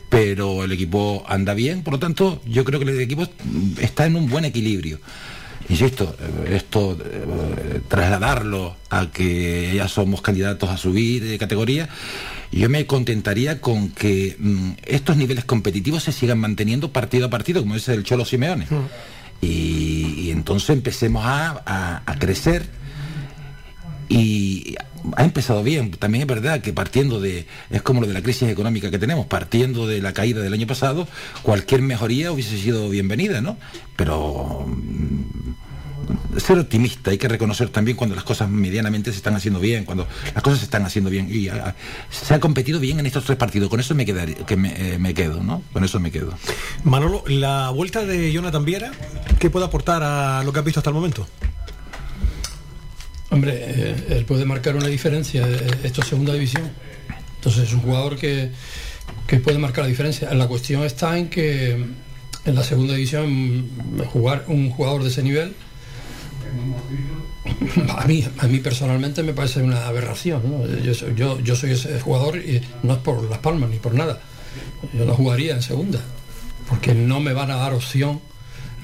pero 0.08 0.64
el 0.64 0.72
equipo 0.72 1.26
anda 1.28 1.56
bien, 1.56 1.82
por 1.82 1.94
lo 1.94 2.00
tanto 2.00 2.44
yo 2.46 2.64
creo 2.64 2.80
que 2.80 2.86
el 2.86 3.00
equipo 3.00 3.28
está 3.82 4.06
en 4.06 4.16
un 4.16 4.30
buen 4.30 4.46
equilibrio 4.46 5.00
insisto, 5.68 6.16
esto 6.48 6.96
eh, 7.04 7.82
trasladarlo 7.88 8.78
a 8.92 9.08
que 9.10 9.74
ya 9.76 9.88
somos 9.88 10.22
candidatos 10.22 10.70
a 10.70 10.78
subir 10.78 11.24
de 11.24 11.40
categoría, 11.40 11.90
yo 12.52 12.70
me 12.70 12.86
contentaría 12.86 13.60
con 13.60 13.90
que 13.90 14.36
mm, 14.38 14.74
estos 14.86 15.18
niveles 15.18 15.46
competitivos 15.46 16.04
se 16.04 16.12
sigan 16.12 16.38
manteniendo 16.38 16.92
partido 16.92 17.26
a 17.26 17.30
partido, 17.32 17.62
como 17.62 17.74
dice 17.74 17.96
el 17.96 18.04
Cholo 18.04 18.26
Simeone. 18.26 18.68
Mm. 18.70 18.86
Y, 19.42 20.14
y, 20.20 20.32
entonces 20.32 20.70
empecemos 20.70 21.26
a, 21.26 21.64
a, 21.66 22.04
a 22.06 22.20
crecer 22.20 22.85
y 24.10 24.76
ha 25.16 25.24
empezado 25.24 25.64
bien. 25.64 25.92
También 25.92 26.24
es 26.24 26.28
verdad 26.28 26.62
que 26.62 26.74
partiendo 26.74 27.20
de, 27.20 27.46
es 27.70 27.82
como 27.82 28.02
lo 28.02 28.08
de 28.08 28.14
la 28.14 28.22
crisis 28.22 28.50
económica 28.50 28.92
que 28.92 29.00
tenemos, 29.00 29.26
partiendo 29.26 29.88
de 29.88 30.02
la 30.02 30.14
caída 30.14 30.42
del 30.42 30.54
año 30.54 30.68
pasado, 30.68 31.08
cualquier 31.44 31.82
mejoría 31.82 32.32
hubiese 32.32 32.58
sido 32.58 32.90
bienvenida, 32.90 33.42
¿no? 33.42 33.58
Pero 33.96 34.66
mm, 34.68 36.40
ser 36.40 36.60
optimista, 36.60 37.12
hay 37.12 37.18
que 37.18 37.28
reconocer 37.28 37.70
también 37.70 37.98
cuando 37.98 38.16
las 38.16 38.24
cosas 38.24 38.50
medianamente 38.50 39.12
se 39.12 39.18
están 39.18 39.36
haciendo 39.36 39.60
bien, 39.60 39.86
cuando 39.86 40.08
las 40.34 40.44
cosas 40.44 40.60
se 40.60 40.66
están 40.66 40.86
haciendo 40.86 41.10
bien. 41.10 41.28
Y 41.32 41.48
a, 41.50 41.76
se 42.10 42.34
ha 42.34 42.40
competido 42.40 42.80
bien 42.80 43.00
en 43.00 43.06
estos 43.06 43.26
tres 43.26 43.38
partidos, 43.38 43.70
con 43.70 43.80
eso 43.80 43.96
me, 43.96 44.06
quedaré, 44.06 44.36
que 44.36 44.56
me, 44.56 44.74
eh, 44.94 44.98
me, 45.00 45.14
quedo, 45.14 45.44
¿no? 45.44 45.62
Con 45.74 45.84
eso 45.84 46.00
me 46.00 46.12
quedo. 46.12 46.34
Manolo, 46.84 47.24
la 47.28 47.70
vuelta 47.70 48.06
de 48.06 48.32
Jonathan 48.32 48.66
Viera, 48.66 48.92
¿qué 49.40 49.50
puede 49.50 49.66
aportar 49.66 50.04
a 50.04 50.44
lo 50.44 50.54
que 50.54 50.60
has 50.60 50.66
visto 50.66 50.80
hasta 50.80 50.90
el 50.90 50.96
momento? 50.96 51.28
Hombre, 53.30 53.96
él 54.10 54.26
puede 54.26 54.46
marcar 54.46 54.76
una 54.76 54.88
diferencia. 54.88 55.48
Esto 55.84 56.02
es 56.02 56.08
segunda 56.08 56.34
división. 56.34 56.70
Entonces 57.36 57.64
es 57.64 57.74
un 57.74 57.82
jugador 57.82 58.18
que, 58.18 58.52
que, 59.28 59.40
puede 59.40 59.58
marcar 59.58 59.84
la 59.84 59.90
diferencia. 59.90 60.34
La 60.34 60.48
cuestión 60.48 60.84
está 60.84 61.18
en 61.18 61.30
que 61.30 61.72
en 62.46 62.56
la 62.56 62.64
segunda 62.64 62.94
división 62.94 63.70
jugar 64.12 64.46
un 64.48 64.70
jugador 64.70 65.04
de 65.04 65.10
ese 65.10 65.24
nivel 65.24 65.54
a 67.98 68.08
mí, 68.08 68.26
a 68.40 68.48
mí 68.48 68.60
personalmente 68.60 69.24
me 69.24 69.34
parece 69.34 69.62
una 69.62 69.86
aberración. 69.88 70.42
Yo, 70.84 70.94
yo, 71.16 71.40
yo, 71.40 71.56
soy 71.56 71.72
ese 71.72 72.00
jugador 72.00 72.38
y 72.38 72.62
no 72.84 72.94
es 72.94 73.00
por 73.00 73.24
Las 73.30 73.40
Palmas 73.40 73.70
ni 73.70 73.78
por 73.78 73.94
nada. 73.94 74.20
Yo 74.94 75.06
no 75.06 75.14
jugaría 75.14 75.54
en 75.54 75.62
segunda 75.62 76.00
porque 76.70 76.94
no 76.94 77.20
me 77.20 77.34
van 77.34 77.52
a 77.52 77.56
dar 77.56 77.74
opción 77.74 78.22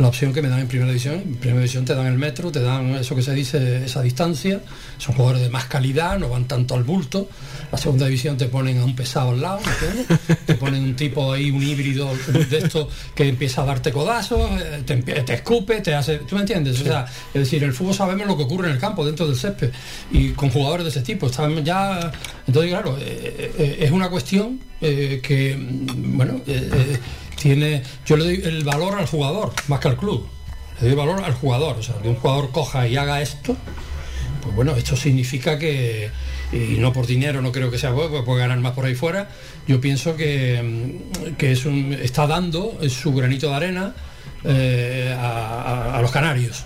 la 0.01 0.07
opción 0.07 0.33
que 0.33 0.41
me 0.41 0.49
dan 0.49 0.59
en 0.59 0.67
primera 0.67 0.89
división. 0.89 1.15
En 1.15 1.35
primera 1.35 1.59
división 1.59 1.85
te 1.85 1.93
dan 1.93 2.07
el 2.07 2.17
metro, 2.17 2.51
te 2.51 2.61
dan 2.61 2.95
eso 2.95 3.15
que 3.15 3.21
se 3.21 3.33
dice, 3.33 3.85
esa 3.85 4.01
distancia. 4.01 4.61
Son 4.97 5.15
jugadores 5.15 5.41
de 5.41 5.49
más 5.49 5.65
calidad, 5.65 6.17
no 6.17 6.29
van 6.29 6.45
tanto 6.45 6.75
al 6.75 6.83
bulto. 6.83 7.29
La 7.71 7.77
segunda 7.77 8.05
división 8.05 8.37
te 8.37 8.47
ponen 8.47 8.79
a 8.79 8.85
un 8.85 8.95
pesado 8.95 9.31
al 9.31 9.41
lado, 9.41 9.59
te 10.45 10.55
ponen 10.55 10.83
un 10.83 10.95
tipo 10.95 11.31
ahí, 11.31 11.51
un 11.51 11.63
híbrido 11.63 12.09
de 12.49 12.57
esto 12.57 12.89
que 13.15 13.29
empieza 13.29 13.61
a 13.61 13.65
darte 13.65 13.91
codazos, 13.91 14.49
eh, 14.59 14.83
te, 14.85 14.97
te 14.97 15.33
escupe, 15.33 15.81
te 15.81 15.93
hace. 15.93 16.17
¿Tú 16.19 16.35
me 16.35 16.41
entiendes? 16.41 16.77
Sí. 16.77 16.83
O 16.83 16.85
sea, 16.85 17.05
es 17.33 17.41
decir, 17.41 17.63
el 17.63 17.73
fútbol 17.73 17.93
sabemos 17.93 18.27
lo 18.27 18.35
que 18.35 18.43
ocurre 18.43 18.67
en 18.67 18.73
el 18.73 18.79
campo, 18.79 19.05
dentro 19.05 19.27
del 19.27 19.35
césped. 19.35 19.71
Y 20.11 20.29
con 20.31 20.49
jugadores 20.49 20.85
de 20.85 20.89
ese 20.89 21.01
tipo. 21.01 21.27
Están 21.27 21.63
ya. 21.63 22.11
Entonces, 22.47 22.71
claro, 22.71 22.97
eh, 22.99 23.53
eh, 23.57 23.77
es 23.81 23.91
una 23.91 24.09
cuestión 24.09 24.59
que, 24.79 25.57
bueno 25.95 26.41
tiene, 27.41 27.81
yo 28.05 28.17
le 28.17 28.23
doy 28.23 28.41
el 28.43 28.63
valor 28.63 28.99
al 28.99 29.07
jugador 29.07 29.51
más 29.67 29.79
que 29.79 29.87
al 29.87 29.97
club. 29.97 30.27
Le 30.79 30.87
doy 30.87 30.95
valor 30.95 31.23
al 31.23 31.33
jugador. 31.33 31.77
O 31.77 31.83
sea, 31.83 31.95
que 31.95 32.07
un 32.07 32.15
jugador 32.15 32.51
coja 32.51 32.87
y 32.87 32.97
haga 32.97 33.21
esto, 33.21 33.57
pues 34.41 34.55
bueno, 34.55 34.75
esto 34.75 34.95
significa 34.95 35.57
que, 35.57 36.11
y 36.51 36.77
no 36.77 36.93
por 36.93 37.07
dinero, 37.07 37.41
no 37.41 37.51
creo 37.51 37.71
que 37.71 37.79
sea 37.79 37.91
bueno, 37.91 38.23
puede 38.23 38.41
ganar 38.41 38.59
más 38.59 38.73
por 38.73 38.85
ahí 38.85 38.95
fuera. 38.95 39.29
Yo 39.67 39.81
pienso 39.81 40.15
que, 40.15 40.99
que 41.37 41.51
es 41.51 41.65
un, 41.65 41.93
está 41.93 42.27
dando 42.27 42.77
su 42.89 43.13
granito 43.13 43.49
de 43.49 43.55
arena 43.55 43.95
eh, 44.43 45.15
a, 45.17 45.25
a, 45.25 45.97
a, 45.97 46.01
los 46.01 46.11
canarios. 46.11 46.65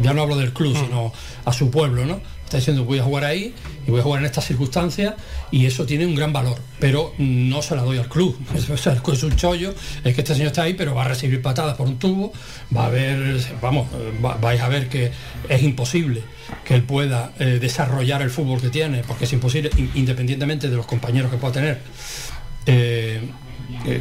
Ya 0.00 0.14
no 0.14 0.22
hablo 0.22 0.36
del 0.36 0.52
club, 0.52 0.76
sino 0.76 1.12
a 1.44 1.52
su 1.52 1.70
pueblo, 1.70 2.04
¿no? 2.06 2.20
Está 2.44 2.58
diciendo 2.58 2.84
voy 2.84 2.98
a 2.98 3.02
jugar 3.02 3.24
ahí 3.24 3.54
y 3.86 3.90
voy 3.90 4.00
a 4.00 4.02
jugar 4.02 4.20
en 4.20 4.26
estas 4.26 4.46
circunstancias 4.46 5.14
y 5.50 5.66
eso 5.66 5.86
tiene 5.86 6.06
un 6.06 6.14
gran 6.14 6.32
valor, 6.32 6.58
pero 6.78 7.14
no 7.18 7.62
se 7.62 7.74
la 7.74 7.82
doy 7.82 7.98
al 7.98 8.08
club. 8.10 8.38
Es 8.54 9.22
un 9.22 9.36
chollo, 9.36 9.74
es 10.04 10.14
que 10.14 10.20
este 10.20 10.34
señor 10.34 10.48
está 10.48 10.62
ahí, 10.62 10.74
pero 10.74 10.94
va 10.94 11.04
a 11.04 11.08
recibir 11.08 11.40
patadas 11.42 11.76
por 11.76 11.88
un 11.88 11.98
tubo, 11.98 12.32
va 12.74 12.86
a 12.86 12.90
ver, 12.90 13.40
vamos, 13.60 13.88
va, 14.24 14.36
vais 14.36 14.60
a 14.60 14.68
ver 14.68 14.88
que 14.88 15.10
es 15.48 15.62
imposible 15.62 16.22
que 16.64 16.74
él 16.74 16.82
pueda 16.82 17.32
eh, 17.38 17.58
desarrollar 17.60 18.22
el 18.22 18.30
fútbol 18.30 18.60
que 18.60 18.70
tiene, 18.70 19.02
porque 19.06 19.24
es 19.24 19.32
imposible, 19.32 19.70
independientemente 19.94 20.68
de 20.68 20.76
los 20.76 20.86
compañeros 20.86 21.30
que 21.30 21.36
pueda 21.36 21.54
tener. 21.54 21.80
Eh, 22.66 23.20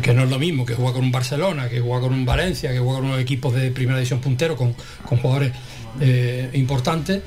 que 0.02 0.14
no 0.14 0.24
es 0.24 0.30
lo 0.30 0.40
mismo 0.40 0.66
que 0.66 0.76
jugar 0.76 0.94
con 0.94 1.04
un 1.04 1.12
Barcelona, 1.12 1.70
que 1.70 1.80
jugar 1.80 2.02
con 2.02 2.14
un 2.14 2.26
Valencia, 2.26 2.72
que 2.72 2.80
jugar 2.80 3.00
con 3.00 3.10
unos 3.10 3.20
equipos 3.20 3.54
de 3.54 3.72
primera 3.72 3.98
división 3.98 4.20
puntero 4.20 4.56
con, 4.56 4.76
jugadores 5.06 5.54
eh, 6.00 6.50
importantes 6.54 7.22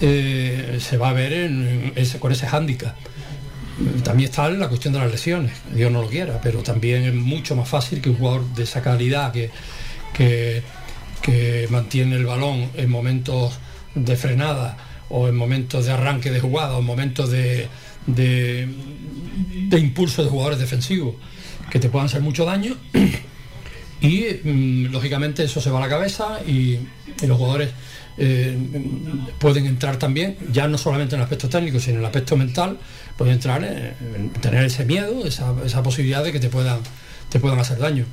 eh, 0.00 0.78
se 0.80 0.96
va 0.96 1.10
a 1.10 1.12
ver 1.12 1.32
en, 1.32 1.92
ese, 1.96 2.18
con 2.18 2.32
ese 2.32 2.46
hándicap. 2.46 2.94
También 4.02 4.28
está 4.28 4.48
la 4.48 4.68
cuestión 4.68 4.92
de 4.92 5.00
las 5.00 5.10
lesiones, 5.10 5.52
Dios 5.72 5.92
no 5.92 6.02
lo 6.02 6.08
quiera, 6.08 6.40
pero 6.40 6.62
también 6.62 7.04
es 7.04 7.14
mucho 7.14 7.54
más 7.54 7.68
fácil 7.68 8.00
que 8.00 8.10
un 8.10 8.16
jugador 8.16 8.44
de 8.54 8.64
esa 8.64 8.82
calidad 8.82 9.32
que, 9.32 9.50
que, 11.22 11.66
mantiene 11.70 12.16
el 12.16 12.24
balón 12.24 12.70
en 12.74 12.90
momentos 12.90 13.58
de 13.94 14.16
frenada 14.16 14.76
o 15.10 15.28
en 15.28 15.36
momentos 15.36 15.84
de 15.84 15.92
arranque 15.92 16.30
de 16.30 16.40
jugada 16.40 16.76
o 16.76 16.80
en 16.80 16.86
momentos 16.86 17.30
de, 17.30 17.68
de, 18.06 18.68
impulso 19.78 20.24
de 20.24 20.30
jugadores 20.30 20.58
defensivos 20.58 21.14
que 21.70 21.78
te 21.78 21.88
puedan 21.88 22.06
hacer 22.06 22.22
mucho 22.22 22.44
daño 22.44 22.76
y 24.00 24.24
mm, 24.42 24.86
lógicamente 24.90 25.44
eso 25.44 25.60
se 25.60 25.70
va 25.70 25.78
a 25.78 25.82
la 25.82 25.88
cabeza 25.88 26.40
y 26.46 26.78
los 27.26 27.36
jugadores 27.36 27.70
eh, 28.18 28.58
pueden 29.38 29.66
entrar 29.66 29.96
también, 29.96 30.36
ya 30.52 30.66
no 30.66 30.76
solamente 30.76 31.14
en 31.14 31.20
el 31.20 31.24
aspecto 31.24 31.48
técnico, 31.48 31.78
sino 31.78 31.94
en 31.94 32.00
el 32.00 32.06
aspecto 32.06 32.36
mental, 32.36 32.78
pueden 33.16 33.34
entrar 33.34 33.62
en, 33.64 33.94
en 34.14 34.30
tener 34.30 34.64
ese 34.64 34.84
miedo, 34.84 35.24
esa, 35.24 35.82
posibilidad 35.82 36.24
de 36.24 36.32
que 36.32 36.40
te 36.40 36.48
puedan, 36.48 36.80
te 37.28 37.38
puedan 37.38 37.58
hacer 37.58 37.78
daño. 37.78 38.04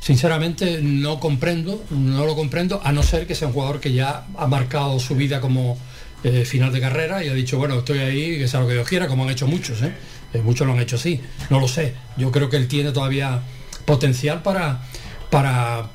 Sinceramente 0.00 0.80
no 0.80 1.18
comprendo, 1.18 1.84
no 1.90 2.24
lo 2.24 2.36
comprendo, 2.36 2.80
a 2.84 2.92
no 2.92 3.02
ser 3.02 3.26
que 3.26 3.34
sea 3.34 3.48
un 3.48 3.54
jugador 3.54 3.80
que 3.80 3.92
ya 3.92 4.26
ha 4.36 4.46
marcado 4.46 5.00
su 5.00 5.16
vida 5.16 5.40
como 5.40 5.76
eh, 6.22 6.44
final 6.44 6.72
de 6.72 6.80
carrera 6.80 7.24
y 7.24 7.28
ha 7.28 7.34
dicho, 7.34 7.58
bueno, 7.58 7.78
estoy 7.78 7.98
ahí, 7.98 8.38
que 8.38 8.46
sea 8.46 8.60
lo 8.60 8.68
que 8.68 8.74
Dios 8.74 8.88
quiera, 8.88 9.08
como 9.08 9.24
han 9.24 9.30
hecho 9.30 9.46
muchos. 9.46 9.82
Eh, 9.82 10.40
muchos 10.42 10.66
lo 10.66 10.72
han 10.72 10.80
hecho 10.80 10.96
así, 10.96 11.20
no 11.50 11.58
lo 11.58 11.66
sé. 11.66 11.94
Yo 12.16 12.30
creo 12.30 12.48
que 12.48 12.56
él 12.56 12.68
tiene 12.68 12.92
todavía 12.92 13.42
potencial 13.84 14.42
para, 14.42 14.82
para, 15.30 15.90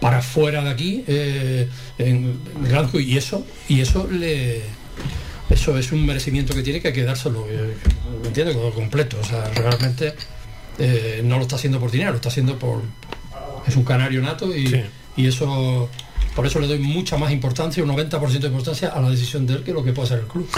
para 0.00 0.22
fuera 0.22 0.62
de 0.62 0.70
aquí, 0.70 1.04
eh, 1.08 1.68
en, 1.98 2.38
en 2.56 2.64
gran- 2.68 2.90
y 2.94 3.16
eso, 3.16 3.44
y 3.68 3.80
eso 3.80 4.06
le 4.10 4.62
eso 5.50 5.78
es 5.78 5.92
un 5.92 6.04
merecimiento 6.04 6.54
que 6.54 6.62
tiene 6.62 6.80
que 6.80 6.88
hay 6.88 6.94
que 6.94 7.04
dárselo, 7.04 7.46
eh, 7.48 7.74
¿me 8.20 8.28
entiendes? 8.28 8.54
Todo 8.54 8.70
completo. 8.72 9.16
O 9.20 9.24
sea, 9.24 9.50
realmente 9.54 10.12
eh, 10.78 11.22
no 11.24 11.36
lo 11.36 11.42
está 11.42 11.56
haciendo 11.56 11.80
por 11.80 11.90
dinero, 11.90 12.10
lo 12.10 12.16
está 12.16 12.28
haciendo 12.28 12.58
por. 12.58 12.82
Es 13.66 13.74
un 13.76 13.84
canario 13.84 14.20
nato 14.22 14.54
y, 14.54 14.66
Sí. 14.68 14.82
y 15.16 15.26
eso. 15.26 15.88
Por 16.38 16.46
eso 16.46 16.60
le 16.60 16.68
doy 16.68 16.78
mucha 16.78 17.16
más 17.16 17.32
importancia, 17.32 17.82
un 17.82 17.90
90% 17.90 18.38
de 18.38 18.46
importancia 18.46 18.90
a 18.90 19.00
la 19.00 19.10
decisión 19.10 19.44
de 19.44 19.54
él 19.54 19.64
que 19.64 19.72
lo 19.72 19.82
que 19.82 19.92
puede 19.92 20.06
hacer 20.06 20.20
el 20.20 20.26
club. 20.26 20.48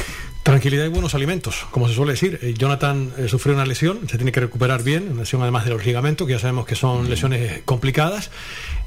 Tranquilidad 0.43 0.85
y 0.85 0.89
buenos 0.89 1.15
alimentos, 1.15 1.67
como 1.71 1.89
se 1.89 1.95
suele 1.95 2.13
decir. 2.13 2.39
Eh, 2.43 2.53
Jonathan 2.55 3.11
eh, 3.17 3.29
sufrió 3.29 3.55
una 3.55 3.65
lesión, 3.65 4.01
se 4.07 4.19
tiene 4.19 4.31
que 4.31 4.41
recuperar 4.41 4.83
bien, 4.83 5.09
una 5.11 5.21
lesión 5.21 5.41
además 5.41 5.65
de 5.65 5.71
los 5.71 5.87
ligamentos, 5.87 6.27
que 6.27 6.35
ya 6.35 6.39
sabemos 6.39 6.67
que 6.67 6.75
son 6.75 7.09
lesiones 7.09 7.63
complicadas. 7.65 8.31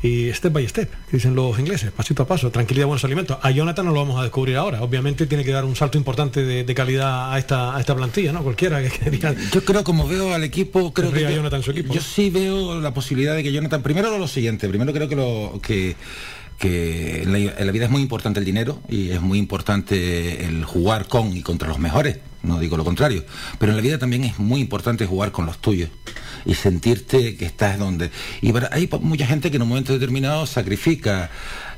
Y 0.04 0.32
step 0.34 0.54
by 0.54 0.68
step, 0.68 0.92
que 1.10 1.18
dicen 1.18 1.34
los 1.34 1.58
ingleses, 1.58 1.92
pasito 1.92 2.22
a 2.22 2.28
paso, 2.28 2.52
tranquilidad 2.52 2.86
y 2.86 2.88
buenos 2.90 3.04
alimentos. 3.06 3.40
A 3.42 3.50
Jonathan 3.50 3.88
no 3.88 3.92
lo 3.92 4.02
vamos 4.02 4.20
a 4.20 4.24
descubrir 4.24 4.58
ahora. 4.58 4.84
Obviamente 4.84 5.26
tiene 5.26 5.44
que 5.44 5.52
dar 5.52 5.66
un 5.66 5.76
salto 5.76 5.98
importante 5.98 6.44
de, 6.44 6.64
de 6.64 6.76
calidad 6.76 7.34
a 7.34 7.40
esta, 7.40 7.76
a 7.76 7.80
esta 7.80 7.96
plantilla, 7.96 8.34
¿no? 8.34 8.44
Cualquiera 8.44 8.84
que 8.84 8.90
quería. 8.92 9.36
Yo 9.52 9.66
creo, 9.66 9.84
como 9.84 10.08
veo 10.08 10.32
al 10.32 10.44
equipo, 10.44 10.94
creo 10.94 11.12
que 11.12 11.22
yo, 11.22 11.32
Jonathan 11.32 11.64
su 11.64 11.72
equipo, 11.72 11.92
yo 11.92 12.02
sí 12.02 12.30
veo 12.30 12.80
la 12.80 12.94
posibilidad 12.94 13.36
de 13.36 13.42
que 13.42 13.52
Jonathan, 13.52 13.82
primero 13.82 14.16
lo 14.16 14.28
siguiente, 14.28 14.70
primero 14.70 14.94
creo 14.94 15.10
que 15.10 15.16
lo 15.16 15.60
que 15.60 15.96
que 16.58 17.24
en 17.24 17.32
la, 17.32 17.38
en 17.40 17.66
la 17.66 17.72
vida 17.72 17.86
es 17.86 17.92
muy 17.92 18.02
importante 18.02 18.40
el 18.40 18.46
dinero 18.46 18.82
y 18.90 19.10
es 19.10 19.22
muy 19.22 19.38
importante 19.40 20.46
el 20.46 20.64
jugar 20.66 21.08
con 21.08 21.36
y 21.36 21.42
contra 21.42 21.68
los 21.68 21.80
mejores, 21.80 22.18
no 22.44 22.60
digo 22.60 22.78
lo 22.78 22.84
contrario, 22.84 23.24
pero 23.60 23.72
en 23.72 23.78
la 23.78 23.82
vida 23.82 23.98
también 23.98 24.24
es 24.24 24.40
muy 24.40 24.62
importante 24.62 25.06
jugar 25.06 25.32
con 25.32 25.46
los 25.46 25.60
tuyos 25.60 25.90
y 26.46 26.56
sentirte 26.56 27.36
que 27.38 27.46
estás 27.46 27.80
donde... 27.80 28.12
Y 28.42 28.52
para- 28.52 28.70
hay 28.72 28.90
mucha 29.02 29.26
gente 29.26 29.50
que 29.50 29.56
en 29.58 29.62
un 29.64 29.70
momento 29.70 29.94
determinado 29.94 30.46
sacrifica. 30.46 31.30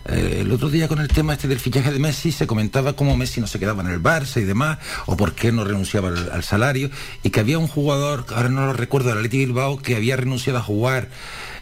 Eh, 0.07 0.39
el 0.41 0.51
otro 0.51 0.69
día 0.69 0.87
con 0.87 0.99
el 0.99 1.07
tema 1.07 1.33
este 1.33 1.47
del 1.47 1.59
fichaje 1.59 1.91
de 1.91 1.97
Messi 1.97 2.31
se 2.31 2.45
comentaba 2.45 2.95
cómo 2.95 3.17
Messi 3.17 3.41
no 3.41 3.47
se 3.47 3.57
quedaba 3.59 3.81
en 3.83 3.89
el 3.89 4.01
Barça 4.01 4.39
y 4.39 4.43
demás, 4.43 4.77
o 5.07 5.17
por 5.17 5.33
qué 5.33 5.51
no 5.51 5.63
renunciaba 5.63 6.09
al, 6.09 6.31
al 6.31 6.43
salario, 6.43 6.91
y 7.23 7.29
que 7.31 7.39
había 7.39 7.57
un 7.57 7.67
jugador, 7.67 8.25
ahora 8.35 8.49
no 8.49 8.65
lo 8.67 8.73
recuerdo, 8.73 9.09
del 9.09 9.17
Athletic 9.17 9.39
Bilbao, 9.47 9.77
que 9.77 9.95
había 9.95 10.15
renunciado 10.15 10.59
a 10.59 10.61
jugar, 10.63 11.09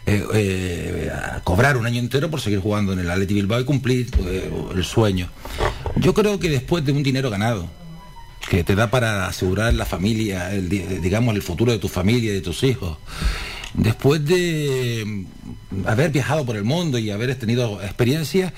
eh, 0.06 0.24
eh, 0.34 1.10
cobrar 1.44 1.76
un 1.76 1.86
año 1.86 1.98
entero 2.00 2.30
por 2.30 2.40
seguir 2.40 2.60
jugando 2.60 2.92
en 2.92 2.98
el 3.00 3.10
Athletic 3.10 3.36
Bilbao 3.36 3.60
y 3.60 3.64
cumplir 3.64 4.10
eh, 4.26 4.50
el 4.74 4.84
sueño. 4.84 5.28
Yo 5.96 6.12
creo 6.14 6.38
que 6.38 6.48
después 6.50 6.84
de 6.84 6.92
un 6.92 7.02
dinero 7.02 7.30
ganado, 7.30 7.68
que 8.48 8.62
te 8.64 8.74
da 8.74 8.90
para 8.90 9.26
asegurar 9.26 9.72
la 9.72 9.86
familia, 9.86 10.52
el 10.54 10.68
di- 10.68 10.80
digamos, 11.00 11.34
el 11.34 11.42
futuro 11.42 11.72
de 11.72 11.78
tu 11.78 11.88
familia 11.88 12.30
y 12.30 12.34
de 12.34 12.40
tus 12.42 12.62
hijos. 12.62 12.98
Después 13.72 14.24
de 14.24 15.02
mm, 15.70 15.86
haber 15.88 16.10
viajado 16.10 16.44
por 16.44 16.56
el 16.56 16.64
mundo 16.64 16.98
y 16.98 17.10
haber 17.10 17.34
tenido 17.36 17.82
experiencias, 17.82 18.52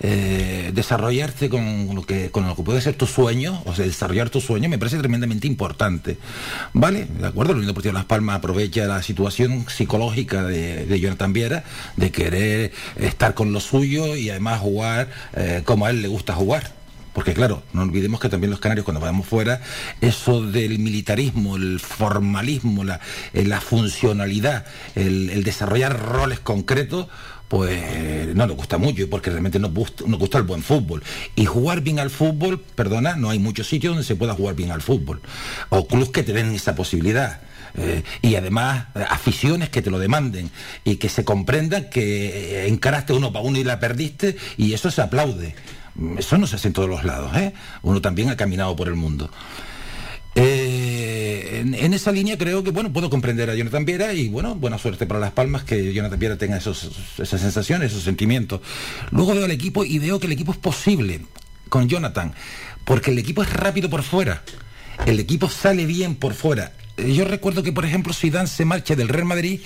eh, 0.00 0.70
desarrollarte 0.74 1.48
con 1.50 1.94
lo 1.94 2.02
que 2.02 2.30
con 2.30 2.46
lo 2.46 2.56
que 2.56 2.62
puede 2.62 2.80
ser 2.80 2.94
tu 2.94 3.06
sueño, 3.06 3.62
o 3.66 3.74
sea, 3.74 3.84
desarrollar 3.84 4.30
tu 4.30 4.40
sueño 4.40 4.68
me 4.68 4.78
parece 4.78 4.98
tremendamente 4.98 5.46
importante. 5.46 6.16
¿Vale? 6.72 7.06
De 7.06 7.26
acuerdo, 7.26 7.52
la 7.52 7.58
Unión 7.58 7.68
Deportiva 7.68 7.92
Las 7.92 8.06
Palmas 8.06 8.36
aprovecha 8.36 8.86
la 8.86 9.02
situación 9.02 9.66
psicológica 9.68 10.44
de, 10.44 10.86
de 10.86 11.00
Jonathan 11.00 11.32
Viera, 11.32 11.64
de 11.96 12.10
querer 12.10 12.72
estar 12.96 13.34
con 13.34 13.52
lo 13.52 13.60
suyo 13.60 14.16
y 14.16 14.30
además 14.30 14.60
jugar 14.60 15.10
eh, 15.34 15.62
como 15.64 15.86
a 15.86 15.90
él 15.90 16.02
le 16.02 16.08
gusta 16.08 16.32
jugar. 16.34 16.80
Porque 17.12 17.34
claro, 17.34 17.62
no 17.72 17.82
olvidemos 17.82 18.20
que 18.20 18.28
también 18.28 18.50
los 18.50 18.60
canarios 18.60 18.84
cuando 18.84 19.00
vamos 19.00 19.26
fuera, 19.26 19.60
eso 20.00 20.42
del 20.42 20.78
militarismo, 20.78 21.56
el 21.56 21.80
formalismo, 21.80 22.84
la, 22.84 23.00
eh, 23.32 23.44
la 23.44 23.60
funcionalidad, 23.60 24.64
el, 24.94 25.28
el 25.30 25.42
desarrollar 25.42 25.98
roles 25.98 26.38
concretos, 26.38 27.08
pues 27.50 28.32
no 28.32 28.46
nos 28.46 28.56
gusta 28.56 28.78
mucho, 28.78 29.10
porque 29.10 29.28
realmente 29.28 29.58
nos 29.58 29.72
gusta, 29.74 30.38
el 30.38 30.44
buen 30.44 30.62
fútbol. 30.62 31.02
Y 31.34 31.46
jugar 31.46 31.80
bien 31.80 31.98
al 31.98 32.08
fútbol, 32.08 32.60
perdona, 32.76 33.16
no 33.16 33.28
hay 33.28 33.40
muchos 33.40 33.66
sitios 33.66 33.90
donde 33.90 34.06
se 34.06 34.14
pueda 34.14 34.34
jugar 34.34 34.54
bien 34.54 34.70
al 34.70 34.80
fútbol. 34.80 35.20
O 35.68 35.88
clubes 35.88 36.10
que 36.10 36.22
te 36.22 36.32
den 36.32 36.54
esa 36.54 36.76
posibilidad. 36.76 37.40
Eh, 37.74 38.04
y 38.22 38.36
además 38.36 38.86
aficiones 39.08 39.68
que 39.68 39.82
te 39.82 39.90
lo 39.90 39.98
demanden 39.98 40.50
y 40.84 40.96
que 40.96 41.08
se 41.08 41.24
comprenda 41.24 41.90
que 41.90 42.64
eh, 42.64 42.68
encaraste 42.68 43.14
uno 43.14 43.32
para 43.32 43.44
uno 43.44 43.58
y 43.58 43.64
la 43.64 43.80
perdiste 43.80 44.36
y 44.56 44.72
eso 44.72 44.88
se 44.92 45.02
aplaude. 45.02 45.56
Mm, 45.96 46.18
Eso 46.18 46.38
no 46.38 46.46
se 46.46 46.54
hace 46.54 46.68
en 46.68 46.74
todos 46.74 46.88
los 46.88 47.02
lados, 47.02 47.36
¿eh? 47.36 47.52
Uno 47.82 48.00
también 48.00 48.28
ha 48.30 48.36
caminado 48.36 48.76
por 48.76 48.86
el 48.86 48.94
mundo. 48.94 49.28
Eh, 50.36 50.79
en, 51.60 51.74
en 51.74 51.92
esa 51.94 52.12
línea 52.12 52.36
creo 52.38 52.62
que 52.64 52.70
bueno 52.70 52.92
puedo 52.92 53.10
comprender 53.10 53.50
a 53.50 53.54
Jonathan 53.54 53.84
Viera 53.84 54.12
y 54.12 54.28
bueno 54.28 54.54
buena 54.54 54.78
suerte 54.78 55.06
para 55.06 55.20
Las 55.20 55.32
Palmas 55.32 55.64
que 55.64 55.92
Jonathan 55.92 56.18
Viera 56.18 56.36
tenga 56.36 56.56
esos, 56.56 56.90
esas 57.18 57.40
sensaciones, 57.40 57.92
esos 57.92 58.04
sentimientos. 58.04 58.60
Luego 59.10 59.34
veo 59.34 59.44
al 59.44 59.50
equipo 59.50 59.84
y 59.84 59.98
veo 59.98 60.18
que 60.20 60.26
el 60.26 60.32
equipo 60.32 60.52
es 60.52 60.58
posible 60.58 61.20
con 61.68 61.88
Jonathan 61.88 62.32
porque 62.84 63.10
el 63.10 63.18
equipo 63.18 63.42
es 63.42 63.52
rápido 63.52 63.88
por 63.90 64.02
fuera, 64.02 64.42
el 65.06 65.20
equipo 65.20 65.48
sale 65.48 65.86
bien 65.86 66.14
por 66.16 66.34
fuera. 66.34 66.72
Eh, 66.96 67.12
Yo 67.14 67.24
recuerdo 67.24 67.62
que 67.62 67.72
por 67.72 67.84
ejemplo 67.84 68.12
Zidane 68.12 68.48
se 68.48 68.64
marcha 68.64 68.96
del 68.96 69.08
Real 69.08 69.26
Madrid 69.26 69.60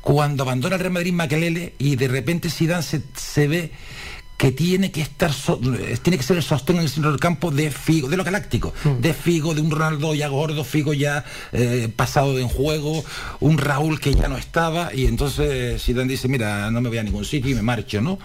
cuando 0.00 0.42
abandona 0.44 0.76
el 0.76 0.80
Real 0.80 0.92
Madrid 0.92 1.12
Maquelele 1.12 1.74
y 1.78 1.96
de 1.96 2.08
repente 2.08 2.50
Zidane 2.50 2.82
se, 2.82 3.02
se 3.16 3.48
ve 3.48 3.72
que 4.38 4.52
tiene 4.52 4.90
que 4.92 5.02
estar 5.02 5.32
so- 5.32 5.58
tiene 6.02 6.16
que 6.16 6.22
ser 6.22 6.36
el 6.38 6.42
sostén 6.44 6.76
en 6.76 6.82
el 6.82 6.88
centro 6.88 7.10
del 7.10 7.18
campo 7.20 7.50
de 7.50 7.70
Figo, 7.72 8.08
de 8.08 8.16
lo 8.16 8.22
galáctico, 8.24 8.72
de 9.00 9.12
Figo, 9.12 9.52
de 9.52 9.60
un 9.60 9.70
Ronaldo 9.70 10.14
ya 10.14 10.28
gordo, 10.28 10.62
Figo 10.64 10.94
ya 10.94 11.24
eh, 11.52 11.88
pasado 11.94 12.34
de 12.36 12.42
en 12.42 12.48
juego, 12.48 13.04
un 13.40 13.58
Raúl 13.58 13.98
que 14.00 14.14
ya 14.14 14.28
no 14.28 14.38
estaba, 14.38 14.94
y 14.94 15.06
entonces 15.06 15.82
Zidane 15.82 16.08
dice, 16.12 16.28
mira, 16.28 16.70
no 16.70 16.80
me 16.80 16.88
voy 16.88 16.98
a 16.98 17.02
ningún 17.02 17.24
sitio 17.24 17.50
y 17.50 17.54
me 17.54 17.62
marcho, 17.62 18.00
¿no? 18.00 18.18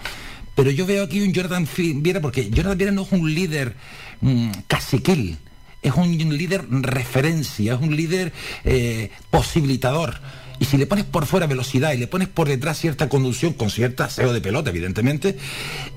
Pero 0.54 0.70
yo 0.70 0.86
veo 0.86 1.02
aquí 1.02 1.20
un 1.20 1.32
Fi- 1.66 1.94
Viera, 1.94 2.20
porque 2.20 2.48
Jonathan 2.48 2.78
Viera 2.78 2.92
no 2.92 3.02
es 3.02 3.10
un 3.10 3.34
líder 3.34 3.74
mm, 4.20 4.50
caciquil, 4.68 5.36
es 5.82 5.92
un 5.94 6.16
líder 6.16 6.64
referencia, 6.70 7.74
es 7.74 7.80
un 7.80 7.96
líder 7.96 8.32
eh, 8.64 9.10
posibilitador. 9.30 10.20
Y 10.58 10.66
si 10.66 10.76
le 10.76 10.86
pones 10.86 11.04
por 11.04 11.26
fuera 11.26 11.46
velocidad 11.46 11.92
y 11.92 11.98
le 11.98 12.06
pones 12.06 12.28
por 12.28 12.48
detrás 12.48 12.78
cierta 12.78 13.08
conducción, 13.08 13.54
con 13.54 13.70
cierta 13.70 14.04
aseo 14.04 14.32
de 14.32 14.40
pelota, 14.40 14.70
evidentemente, 14.70 15.36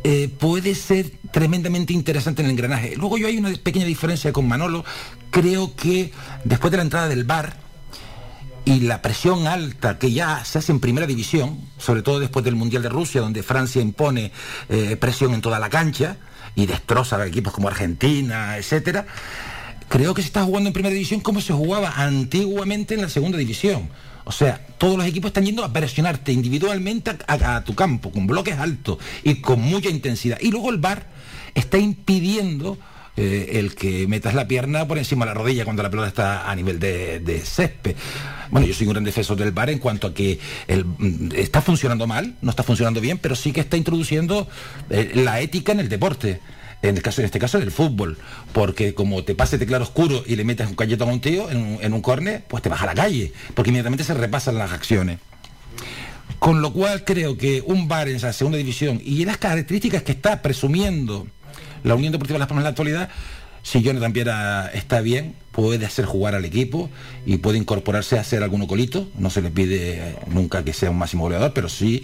eh, 0.03 0.29
puede 0.39 0.73
ser 0.73 1.11
tremendamente 1.31 1.93
interesante 1.93 2.41
en 2.41 2.47
el 2.47 2.51
engranaje. 2.51 2.95
Luego 2.95 3.17
yo 3.17 3.27
hay 3.27 3.37
una 3.37 3.53
pequeña 3.53 3.85
diferencia 3.85 4.33
con 4.33 4.47
Manolo. 4.47 4.83
Creo 5.29 5.75
que 5.75 6.11
después 6.43 6.71
de 6.71 6.77
la 6.77 6.83
entrada 6.83 7.07
del 7.07 7.23
bar 7.23 7.67
y 8.65 8.81
la 8.81 9.01
presión 9.01 9.47
alta 9.47 9.97
que 9.97 10.11
ya 10.11 10.43
se 10.43 10.57
hace 10.57 10.71
en 10.71 10.79
primera 10.79 11.07
división, 11.07 11.59
sobre 11.77 12.01
todo 12.01 12.19
después 12.19 12.43
del 12.43 12.55
Mundial 12.55 12.83
de 12.83 12.89
Rusia, 12.89 13.21
donde 13.21 13.43
Francia 13.43 13.81
impone 13.81 14.31
eh, 14.67 14.97
presión 14.97 15.33
en 15.33 15.41
toda 15.41 15.59
la 15.59 15.69
cancha 15.69 16.17
y 16.55 16.65
destroza 16.65 17.15
a 17.15 17.25
equipos 17.25 17.53
como 17.53 17.69
Argentina, 17.69 18.57
etcétera, 18.57 19.05
creo 19.87 20.13
que 20.13 20.21
se 20.21 20.27
está 20.27 20.43
jugando 20.43 20.67
en 20.67 20.73
primera 20.73 20.93
división 20.93 21.21
como 21.21 21.39
se 21.39 21.53
jugaba 21.53 21.93
antiguamente 21.95 22.95
en 22.95 23.03
la 23.03 23.09
segunda 23.09 23.37
división. 23.37 23.89
O 24.27 24.31
sea, 24.33 24.59
todos 24.77 24.97
los 24.97 25.07
equipos 25.07 25.29
están 25.29 25.45
yendo 25.45 25.63
a 25.63 25.71
presionarte 25.71 26.33
individualmente 26.33 27.11
a, 27.27 27.63
tu 27.63 27.73
campo, 27.75 28.11
con 28.11 28.27
bloques 28.27 28.59
altos 28.59 28.97
y 29.23 29.35
con 29.35 29.61
mucha 29.61 29.89
intensidad. 29.89 30.37
Y 30.41 30.51
luego 30.51 30.69
el 30.69 30.79
VAR 30.79 31.05
está 31.55 31.77
impidiendo 31.77 32.77
eh, 33.15 33.51
el 33.53 33.73
que 33.73 34.05
metas 34.05 34.33
la 34.33 34.45
pierna 34.45 34.85
por 34.85 34.97
encima 34.97 35.25
de 35.25 35.29
la 35.29 35.33
rodilla 35.33 35.63
cuando 35.63 35.81
la 35.81 35.89
pelota 35.89 36.09
está 36.09 36.51
a 36.51 36.53
nivel 36.57 36.77
de, 36.77 37.41
césped. 37.45 37.95
Bueno, 38.51 38.67
yo 38.67 38.73
soy 38.73 38.87
un 38.87 38.93
gran 38.93 39.05
defensor 39.05 39.37
del 39.37 39.53
VAR 39.53 39.69
en 39.69 39.79
cuanto 39.79 40.07
a 40.07 40.13
que 40.13 40.41
mm, 40.67 41.29
está 41.33 41.61
funcionando 41.61 42.05
mal, 42.05 42.35
no 42.41 42.49
está 42.49 42.63
funcionando 42.63 42.99
bien, 42.99 43.19
pero 43.19 43.33
sí 43.33 43.53
que 43.53 43.61
está 43.61 43.77
introduciendo 43.77 44.49
eh, 44.89 45.13
la 45.15 45.39
ética 45.39 45.71
en 45.71 45.79
el 45.79 45.87
deporte. 45.87 46.41
En, 46.81 46.95
el 46.95 47.01
caso, 47.01 47.21
en 47.21 47.25
este 47.25 47.39
caso 47.39 47.59
del 47.59 47.71
fútbol, 47.71 48.17
porque 48.53 48.93
como 48.93 49.23
te 49.23 49.33
pase 49.33 49.57
teclado 49.57 49.83
oscuro 49.83 50.23
y 50.27 50.35
le 50.35 50.43
metes 50.43 50.67
un 50.67 50.75
galleto 50.75 51.05
a 51.05 51.07
un 51.07 51.19
tío 51.19 51.49
en 51.49 51.57
un, 51.57 51.79
en 51.81 51.93
un 51.93 52.01
córner, 52.01 52.43
pues 52.47 52.61
te 52.61 52.69
vas 52.69 52.81
a 52.81 52.85
la 52.85 52.93
calle, 52.93 53.33
porque 53.55 53.69
inmediatamente 53.69 54.03
se 54.03 54.13
repasan 54.13 54.57
las 54.57 54.71
acciones. 54.71 55.19
Con 56.39 56.61
lo 56.61 56.71
cual 56.71 57.03
creo 57.03 57.35
que 57.37 57.63
un 57.65 57.87
bar 57.87 58.07
en 58.09 58.17
esa 58.17 58.31
segunda 58.31 58.57
división 58.59 59.01
y 59.03 59.25
las 59.25 59.37
características 59.37 60.03
que 60.03 60.11
está 60.11 60.41
presumiendo 60.41 61.27
la 61.83 61.95
Unión 61.95 62.11
Deportiva 62.11 62.37
Las 62.37 62.47
Palmas 62.47 62.61
en 62.61 62.65
la 62.65 62.69
actualidad, 62.69 63.09
si 63.63 63.81
Jonathan 63.81 64.13
Viera 64.13 64.71
está 64.73 65.01
bien, 65.01 65.35
puede 65.51 65.85
hacer 65.85 66.05
jugar 66.05 66.35
al 66.35 66.45
equipo 66.45 66.89
y 67.25 67.37
puede 67.37 67.57
incorporarse 67.57 68.17
a 68.17 68.21
hacer 68.21 68.43
algún 68.43 68.65
colito. 68.67 69.09
No 69.17 69.29
se 69.29 69.41
le 69.41 69.49
pide 69.51 70.15
nunca 70.27 70.63
que 70.63 70.73
sea 70.73 70.89
un 70.89 70.97
máximo 70.97 71.23
goleador, 71.23 71.53
pero 71.53 71.67
sí. 71.67 72.03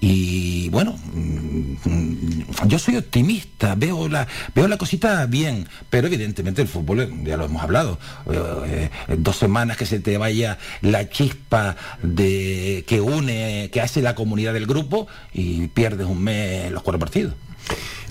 Y 0.00 0.68
bueno, 0.68 0.98
mm, 1.14 2.66
yo 2.66 2.78
soy 2.78 2.96
optimista, 2.96 3.74
veo 3.74 4.08
la, 4.08 4.26
veo 4.54 4.68
la 4.68 4.76
cosita 4.76 5.24
bien, 5.26 5.66
pero 5.88 6.06
evidentemente 6.06 6.60
el 6.60 6.68
fútbol, 6.68 7.24
ya 7.24 7.36
lo 7.36 7.46
hemos 7.46 7.62
hablado, 7.62 7.98
eh, 8.30 8.90
eh, 9.08 9.16
dos 9.18 9.36
semanas 9.36 9.76
que 9.76 9.86
se 9.86 10.00
te 10.00 10.18
vaya 10.18 10.58
la 10.82 11.08
chispa 11.08 11.76
de 12.02 12.84
que 12.86 13.00
une, 13.00 13.70
que 13.72 13.80
hace 13.80 14.02
la 14.02 14.14
comunidad 14.14 14.52
del 14.52 14.66
grupo 14.66 15.06
y 15.32 15.68
pierdes 15.68 16.06
un 16.06 16.22
mes 16.22 16.70
los 16.70 16.82
cuatro 16.82 16.98
partidos. 16.98 17.34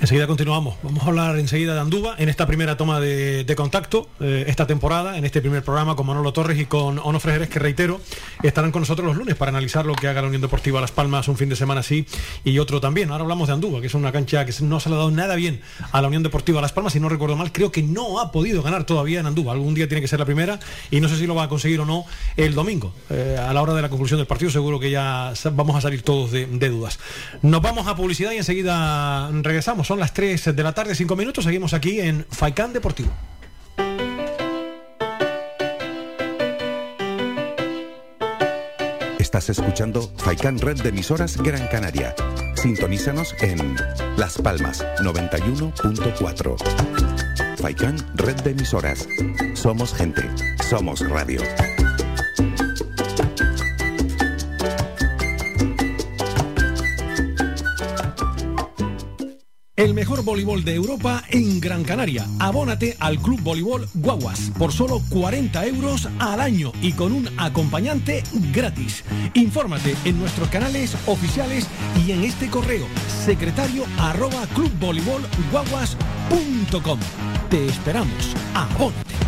Enseguida 0.02 0.28
continuamos. 0.28 0.76
Vamos 0.84 1.04
a 1.04 1.08
hablar 1.08 1.40
enseguida 1.40 1.74
de 1.74 1.80
Andúba 1.80 2.16
en 2.18 2.28
esta 2.28 2.46
primera 2.46 2.76
toma 2.76 3.00
de, 3.00 3.54
contacto, 3.56 4.10
eh, 4.20 4.44
esta 4.48 4.68
temporada, 4.68 5.18
en 5.18 5.24
este 5.24 5.40
primer 5.40 5.64
programa 5.64 5.96
con 5.96 6.06
Manolo 6.06 6.34
Torres 6.34 6.60
y 6.60 6.66
con 6.66 7.00
Ono 7.00 7.20
Frejeres, 7.20 7.48
que 7.50 7.60
reitero, 7.60 8.02
estarán 8.44 8.72
con 8.72 8.82
nosotros 8.82 9.08
los 9.08 9.16
lunes 9.16 9.36
para 9.36 9.50
analizar 9.50 9.86
lo 9.86 9.96
que 9.96 10.08
haga 10.08 10.22
la 10.22 10.28
Unión 10.28 10.42
Deportiva 10.42 10.82
Las 10.82 10.92
Palmas 10.92 11.30
un 11.30 11.38
fin 11.38 11.48
de 11.48 11.56
semana 11.56 11.80
así 11.80 12.06
y 12.44 12.60
otro 12.60 12.82
también. 12.82 13.10
Ahora 13.10 13.24
hablamos 13.24 13.48
de 13.48 13.54
Andúba, 13.54 13.80
que 13.80 13.88
es 13.88 13.94
una 13.94 14.12
cancha 14.12 14.46
que 14.46 14.54
no 14.62 14.82
se 14.82 14.90
le 14.90 14.96
ha 14.96 14.98
dado 14.98 15.12
nada 15.12 15.36
bien 15.36 15.62
a 15.92 16.02
la 16.02 16.08
Unión 16.10 16.24
Deportiva 16.24 16.62
Las 16.62 16.74
Palmas, 16.74 16.92
si 16.94 17.00
no 17.00 17.08
recuerdo 17.08 17.38
mal, 17.38 17.54
creo 17.54 17.72
que 17.72 17.82
no 17.82 18.20
ha 18.20 18.34
podido 18.34 18.62
ganar 18.64 18.84
todavía 18.84 19.22
en 19.22 19.28
Andúba. 19.28 19.54
Algún 19.54 19.76
día 19.76 19.88
tiene 19.88 20.02
que 20.02 20.10
ser 20.10 20.20
la 20.20 20.26
primera 20.26 20.60
y 20.92 21.00
no 21.00 21.08
sé 21.08 21.18
si 21.18 21.26
lo 21.26 21.36
va 21.36 21.44
a 21.44 21.50
conseguir 21.50 21.80
o 21.80 21.86
no 21.86 22.06
el 22.36 22.54
domingo. 22.54 22.94
Eh, 23.10 23.38
a 23.40 23.54
la 23.54 23.62
hora 23.62 23.74
de 23.74 23.82
la 23.82 23.90
conclusión 23.90 24.20
del 24.20 24.28
partido 24.28 24.52
seguro 24.52 24.78
que 24.78 24.92
ya 24.92 25.34
vamos 25.54 25.76
a 25.78 25.82
salir 25.82 26.02
todos 26.02 26.32
de 26.32 26.70
dudas. 26.70 27.00
Nos 27.42 27.62
vamos 27.62 27.88
a 27.88 27.96
publicidad 27.96 28.34
y 28.34 28.38
enseguida 28.38 29.30
regresamos. 29.32 29.85
Son 29.86 30.00
las 30.00 30.14
3 30.14 30.56
de 30.56 30.64
la 30.64 30.74
tarde, 30.74 30.96
5 30.96 31.16
minutos. 31.16 31.44
Seguimos 31.44 31.76
aquí 31.76 32.00
en 32.00 32.26
Faicán 32.32 32.74
Deportivo. 32.74 33.12
Estás 39.20 39.50
escuchando 39.50 40.12
Faikan 40.18 40.58
Red 40.58 40.82
de 40.82 40.90
emisoras 40.90 41.38
Gran 41.38 41.68
Canaria. 41.68 42.16
Sintonízanos 42.56 43.36
en 43.42 43.76
Las 44.18 44.40
Palmas 44.40 44.84
91.4. 45.02 46.56
Faikan 47.58 47.98
Red 48.16 48.38
de 48.38 48.52
emisoras. 48.52 49.08
Somos 49.54 49.94
gente. 49.94 50.24
Somos 50.68 51.08
radio. 51.08 51.42
El 59.78 59.94
mejor 59.94 60.24
voleibol 60.24 60.64
de 60.64 60.74
Europa 60.74 61.22
en 61.30 61.60
Gran 61.60 61.84
Canaria. 61.84 62.26
Abónate 62.40 62.96
al 63.02 63.20
Club 63.20 63.42
Voleibol 63.42 63.90
Guaguas 63.94 64.52
por 64.58 64.72
solo 64.72 65.02
40 65.10 65.66
euros 65.66 66.08
al 66.20 66.40
año 66.40 66.72
y 66.82 66.94
con 66.94 67.12
un 67.12 67.28
acompañante 67.38 68.24
gratis. 68.54 69.04
Infórmate 69.34 69.98
en 70.06 70.18
nuestros 70.18 70.48
canales 70.48 70.96
oficiales 71.08 71.68
y 72.08 72.12
en 72.12 72.24
este 72.24 72.50
correo 72.50 72.88
secretario 73.26 73.84
arroba. 74.00 74.48
Te 77.50 77.66
esperamos. 77.66 78.34
Abónate. 78.54 79.25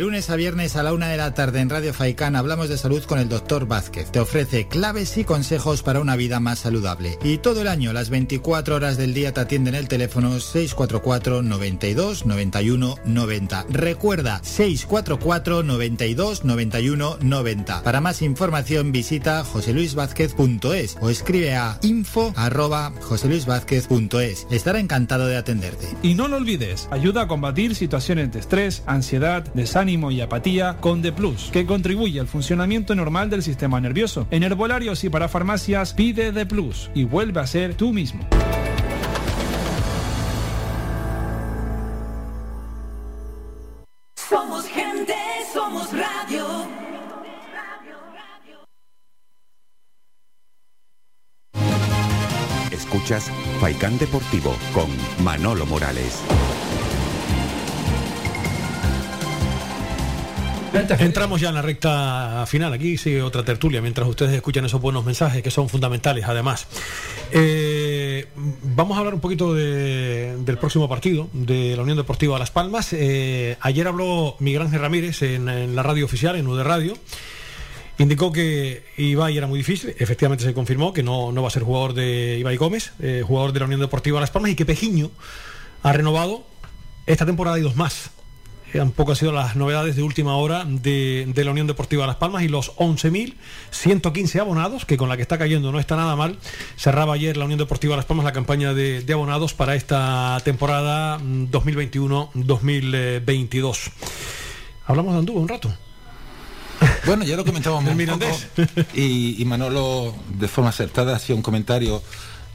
Lunes 0.00 0.30
a 0.30 0.36
viernes 0.36 0.76
a 0.76 0.82
la 0.82 0.94
una 0.94 1.08
de 1.08 1.18
la 1.18 1.34
tarde 1.34 1.60
en 1.60 1.68
Radio 1.68 1.92
Faicán 1.92 2.34
hablamos 2.34 2.70
de 2.70 2.78
salud 2.78 3.02
con 3.04 3.18
el 3.18 3.28
doctor 3.28 3.66
Vázquez. 3.66 4.10
Te 4.10 4.18
ofrece 4.18 4.66
claves 4.66 5.18
y 5.18 5.24
consejos 5.24 5.82
para 5.82 6.00
una 6.00 6.16
vida 6.16 6.40
más 6.40 6.60
saludable. 6.60 7.18
Y 7.22 7.36
todo 7.36 7.60
el 7.60 7.68
año, 7.68 7.92
las 7.92 8.08
24 8.08 8.76
horas 8.76 8.96
del 8.96 9.12
día, 9.12 9.34
te 9.34 9.42
atienden 9.42 9.74
el 9.74 9.88
teléfono 9.88 10.40
644 10.40 11.42
92 11.42 12.24
91 12.24 12.94
90. 13.04 13.66
Recuerda, 13.68 14.40
644 14.42 15.62
92 15.64 16.44
91 16.46 17.18
90. 17.20 17.82
Para 17.82 18.00
más 18.00 18.22
información 18.22 18.92
visita 18.92 19.44
joseluisvázquez.es 19.44 20.96
o 21.02 21.10
escribe 21.10 21.56
a 21.56 21.78
info 21.82 22.32
arroba 22.36 22.94
joseluisvázquez.es. 23.02 24.46
Estará 24.50 24.80
encantado 24.80 25.26
de 25.26 25.36
atenderte. 25.36 25.88
Y 26.02 26.14
no 26.14 26.26
lo 26.26 26.38
olvides, 26.38 26.88
ayuda 26.90 27.22
a 27.22 27.28
combatir 27.28 27.74
situaciones 27.74 28.32
de 28.32 28.38
estrés, 28.38 28.82
ansiedad, 28.86 29.44
desánimo 29.52 29.89
y 29.90 30.20
apatía 30.20 30.76
con 30.80 31.02
D 31.02 31.12
Plus, 31.12 31.50
que 31.52 31.66
contribuye 31.66 32.20
al 32.20 32.28
funcionamiento 32.28 32.94
normal 32.94 33.28
del 33.28 33.42
sistema 33.42 33.80
nervioso. 33.80 34.26
En 34.30 34.44
herbolarios 34.44 35.02
y 35.02 35.10
para 35.10 35.28
farmacias 35.28 35.94
pide 35.94 36.30
D 36.30 36.46
Plus 36.46 36.90
y 36.94 37.04
vuelve 37.04 37.40
a 37.40 37.46
ser 37.46 37.74
tú 37.74 37.92
mismo. 37.92 38.20
Somos 44.14 44.66
gente, 44.66 45.14
somos 45.52 45.90
radio. 45.92 46.46
Escuchas 52.70 53.30
Faikán 53.60 53.98
Deportivo 53.98 54.56
con 54.72 54.88
Manolo 55.24 55.64
Morales. 55.66 56.22
Entramos 60.72 61.40
ya 61.40 61.48
en 61.48 61.54
la 61.56 61.62
recta 61.62 62.44
final. 62.46 62.72
Aquí 62.72 62.96
sigue 62.96 63.22
otra 63.22 63.44
tertulia 63.44 63.80
mientras 63.82 64.06
ustedes 64.08 64.32
escuchan 64.34 64.64
esos 64.64 64.80
buenos 64.80 65.04
mensajes 65.04 65.42
que 65.42 65.50
son 65.50 65.68
fundamentales, 65.68 66.24
además. 66.26 66.66
Eh, 67.32 68.28
vamos 68.62 68.96
a 68.96 69.00
hablar 69.00 69.14
un 69.14 69.20
poquito 69.20 69.52
de- 69.54 70.36
del 70.38 70.58
próximo 70.58 70.88
partido 70.88 71.28
de 71.32 71.74
la 71.76 71.82
Unión 71.82 71.96
Deportiva 71.96 72.38
Las 72.38 72.50
Palmas. 72.52 72.92
Eh, 72.92 73.56
ayer 73.60 73.86
habló 73.88 74.36
Miguel 74.38 74.70
Ramírez 74.70 75.22
en, 75.22 75.48
en 75.48 75.74
la 75.74 75.82
radio 75.82 76.04
oficial, 76.04 76.36
en 76.36 76.46
UD 76.46 76.62
Radio. 76.62 76.94
Indicó 77.98 78.32
que 78.32 78.84
Ibai 78.96 79.36
era 79.36 79.46
muy 79.46 79.58
difícil, 79.58 79.94
efectivamente 79.98 80.44
se 80.44 80.54
confirmó 80.54 80.92
que 80.94 81.02
no, 81.02 81.32
no 81.32 81.42
va 81.42 81.48
a 81.48 81.50
ser 81.50 81.64
jugador 81.64 81.92
de 81.94 82.38
Ibai 82.38 82.56
Gómez, 82.56 82.92
eh, 83.00 83.22
jugador 83.26 83.52
de 83.52 83.58
la 83.60 83.66
Unión 83.66 83.80
Deportiva 83.80 84.20
Las 84.20 84.30
Palmas, 84.30 84.52
y 84.52 84.54
que 84.54 84.64
Pejiño 84.64 85.10
ha 85.82 85.92
renovado 85.92 86.44
esta 87.06 87.26
temporada 87.26 87.58
y 87.58 87.62
dos 87.62 87.76
más. 87.76 88.10
Eh, 88.72 88.80
Un 88.80 88.92
poco 88.92 89.12
han 89.12 89.16
sido 89.16 89.32
las 89.32 89.56
novedades 89.56 89.96
de 89.96 90.02
última 90.02 90.36
hora 90.36 90.64
de, 90.64 91.26
de 91.34 91.44
la 91.44 91.50
Unión 91.50 91.66
Deportiva 91.66 92.06
Las 92.06 92.16
Palmas 92.16 92.42
y 92.42 92.48
los 92.48 92.74
11.115 92.76 94.40
abonados, 94.40 94.84
que 94.84 94.96
con 94.96 95.08
la 95.08 95.16
que 95.16 95.22
está 95.22 95.38
cayendo 95.38 95.72
no 95.72 95.80
está 95.80 95.96
nada 95.96 96.14
mal. 96.16 96.38
Cerraba 96.76 97.14
ayer 97.14 97.36
la 97.36 97.44
Unión 97.46 97.58
Deportiva 97.58 97.96
Las 97.96 98.04
Palmas 98.04 98.24
la 98.24 98.32
campaña 98.32 98.72
de, 98.74 99.02
de 99.02 99.12
abonados 99.12 99.54
para 99.54 99.74
esta 99.74 100.40
temporada 100.44 101.18
mm, 101.18 101.46
2021-2022. 101.50 103.90
Hablamos 104.86 105.12
de 105.14 105.18
Andúba 105.18 105.40
un 105.40 105.48
rato. 105.48 105.72
Bueno, 107.04 107.24
ya 107.24 107.36
lo 107.36 107.44
comentábamos 107.44 107.92
un 107.92 108.06
poco, 108.06 108.26
y, 108.94 109.40
y 109.40 109.44
Manolo 109.44 110.14
de 110.38 110.48
forma 110.48 110.70
acertada 110.70 111.14
hacía 111.16 111.34
un 111.34 111.42
comentario 111.42 112.02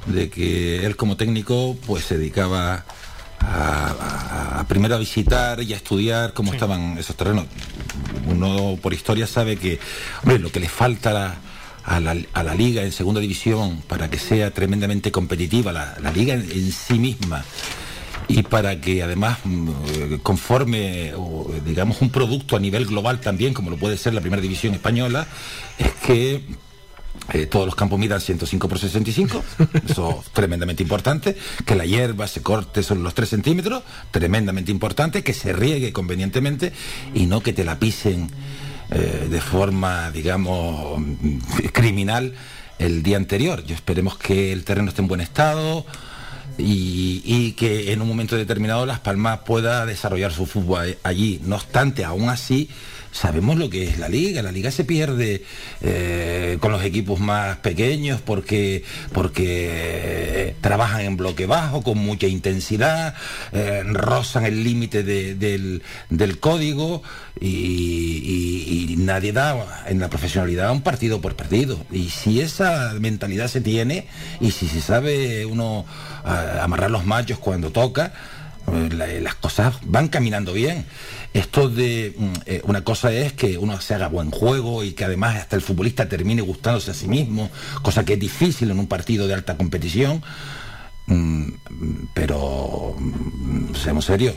de 0.07 0.29
que 0.29 0.83
él 0.85 0.95
como 0.95 1.15
técnico 1.15 1.75
pues 1.85 2.05
se 2.05 2.17
dedicaba 2.17 2.85
a, 3.41 4.65
primero 4.67 4.95
a 4.95 4.97
visitar 4.97 5.61
y 5.61 5.73
a 5.73 5.75
estudiar 5.77 6.33
cómo 6.33 6.53
estaban 6.53 6.97
esos 6.97 7.15
terrenos. 7.15 7.45
Uno 8.27 8.77
por 8.81 8.93
historia 8.93 9.27
sabe 9.27 9.57
que 9.57 9.79
hombre, 10.23 10.39
lo 10.39 10.51
que 10.51 10.59
le 10.59 10.69
falta 10.69 11.11
a 11.11 11.13
la, 11.13 11.35
a 11.85 11.99
la- 11.99 12.17
a 12.33 12.43
la 12.43 12.55
liga 12.55 12.81
en 12.83 12.91
segunda 12.91 13.21
división 13.21 13.81
para 13.87 14.09
que 14.09 14.17
sea 14.17 14.51
tremendamente 14.51 15.11
competitiva, 15.11 15.71
la, 15.71 15.97
la 16.01 16.11
liga 16.11 16.33
en- 16.33 16.49
en 16.51 16.71
sí 16.71 16.95
misma 16.99 17.43
y 18.27 18.41
para 18.41 18.81
que 18.81 19.03
además 19.03 19.37
mm, 19.43 19.69
eh, 19.69 20.19
conforme 20.23 21.13
digamos 21.63 22.01
un 22.01 22.09
producto 22.09 22.55
a 22.55 22.59
nivel 22.59 22.87
global 22.87 23.19
también 23.19 23.53
como 23.53 23.69
lo 23.69 23.77
puede 23.77 23.97
ser 23.97 24.15
la 24.15 24.21
primera 24.21 24.41
división 24.41 24.73
española 24.73 25.27
es 25.77 25.91
que 26.07 26.41
eh, 27.33 27.47
todos 27.47 27.65
los 27.65 27.75
campos 27.75 27.97
midan 27.97 28.21
105 28.21 28.69
por 28.69 28.79
65, 28.79 29.43
eso 29.89 30.21
es 30.23 30.31
tremendamente 30.31 30.83
importante, 30.83 31.35
que 31.65 31.75
la 31.75 31.85
hierba 31.85 32.27
se 32.27 32.41
corte 32.41 32.83
sobre 32.83 33.01
los 33.01 33.13
3 33.13 33.29
centímetros, 33.29 33.83
tremendamente 34.11 34.71
importante, 34.71 35.23
que 35.23 35.33
se 35.33 35.53
riegue 35.53 35.91
convenientemente 35.91 36.71
y 37.13 37.25
no 37.25 37.41
que 37.41 37.53
te 37.53 37.63
la 37.63 37.79
pisen 37.79 38.29
eh, 38.91 39.27
de 39.29 39.41
forma, 39.41 40.11
digamos, 40.11 40.99
mm, 40.99 41.37
criminal 41.73 42.33
el 42.77 43.01
día 43.01 43.17
anterior. 43.17 43.63
Yo 43.63 43.73
esperemos 43.73 44.17
que 44.17 44.51
el 44.51 44.63
terreno 44.63 44.89
esté 44.89 45.01
en 45.01 45.07
buen 45.07 45.21
estado, 45.21 45.85
y, 46.57 47.21
y 47.25 47.51
que 47.53 47.91
en 47.91 48.01
un 48.01 48.07
momento 48.07 48.37
determinado 48.37 48.85
Las 48.85 48.99
Palmas 48.99 49.39
pueda 49.39 49.85
desarrollar 49.85 50.31
su 50.31 50.45
fútbol 50.45 50.97
allí. 51.03 51.41
No 51.43 51.55
obstante, 51.55 52.05
aún 52.05 52.29
así, 52.29 52.69
sabemos 53.15 53.57
lo 53.57 53.69
que 53.69 53.85
es 53.85 53.97
la 53.97 54.09
liga. 54.09 54.41
La 54.41 54.51
liga 54.51 54.71
se 54.71 54.83
pierde 54.83 55.43
eh, 55.81 56.57
con 56.59 56.71
los 56.73 56.83
equipos 56.83 57.19
más 57.19 57.57
pequeños 57.57 58.19
porque, 58.19 58.83
porque 59.13 60.55
trabajan 60.61 61.01
en 61.01 61.15
bloque 61.17 61.45
bajo, 61.45 61.81
con 61.81 61.97
mucha 61.97 62.27
intensidad, 62.27 63.15
eh, 63.53 63.83
rozan 63.85 64.45
el 64.45 64.63
límite 64.63 65.03
de- 65.03 65.35
del, 65.35 65.81
del 66.09 66.39
código 66.39 67.03
y, 67.39 68.95
nadie 68.97 69.31
da 69.33 69.83
en 69.87 69.99
la 69.99 70.09
profesionalidad 70.09 70.71
un 70.71 70.81
partido 70.81 71.21
por 71.21 71.35
partido. 71.35 71.85
Y 71.91 72.09
si 72.09 72.41
esa 72.41 72.93
mentalidad 72.99 73.47
se 73.47 73.61
tiene 73.61 74.07
y 74.41 74.51
si 74.51 74.67
se 74.67 74.81
sabe 74.81 75.45
uno 75.45 75.85
ah, 76.23 76.59
amarrar 76.63 76.91
los 76.91 77.05
machos 77.05 77.37
cuando 77.39 77.71
toca, 77.71 78.13
eh, 78.73 78.89
la- 78.93 79.07
las 79.21 79.35
cosas 79.35 79.75
van 79.83 80.07
caminando 80.07 80.53
bien. 80.53 80.85
Esto 81.35 81.67
de 81.67 82.15
mm, 82.17 82.33
eh, 82.45 82.61
una 82.63 82.83
cosa 82.85 83.11
es 83.11 83.33
que 83.33 83.57
uno 83.57 83.79
se 83.81 83.93
haga 83.93 84.07
buen 84.07 84.31
juego 84.31 84.85
y 84.85 84.93
que 84.93 85.03
además 85.03 85.35
hasta 85.35 85.57
el 85.57 85.61
futbolista 85.61 86.07
termine 86.07 86.41
gustándose 86.41 86.91
a 86.91 86.93
sí 86.93 87.09
mismo, 87.09 87.49
cosa 87.81 88.05
que 88.05 88.13
es 88.13 88.19
difícil 88.19 88.71
en 88.71 88.79
un 88.79 88.87
partido 88.87 89.27
de 89.27 89.33
alta 89.33 89.57
competición. 89.57 90.23
Mm, 91.07 91.49
pero 92.13 92.95
mm, 92.97 93.75
seamos 93.75 94.05
serios, 94.05 94.35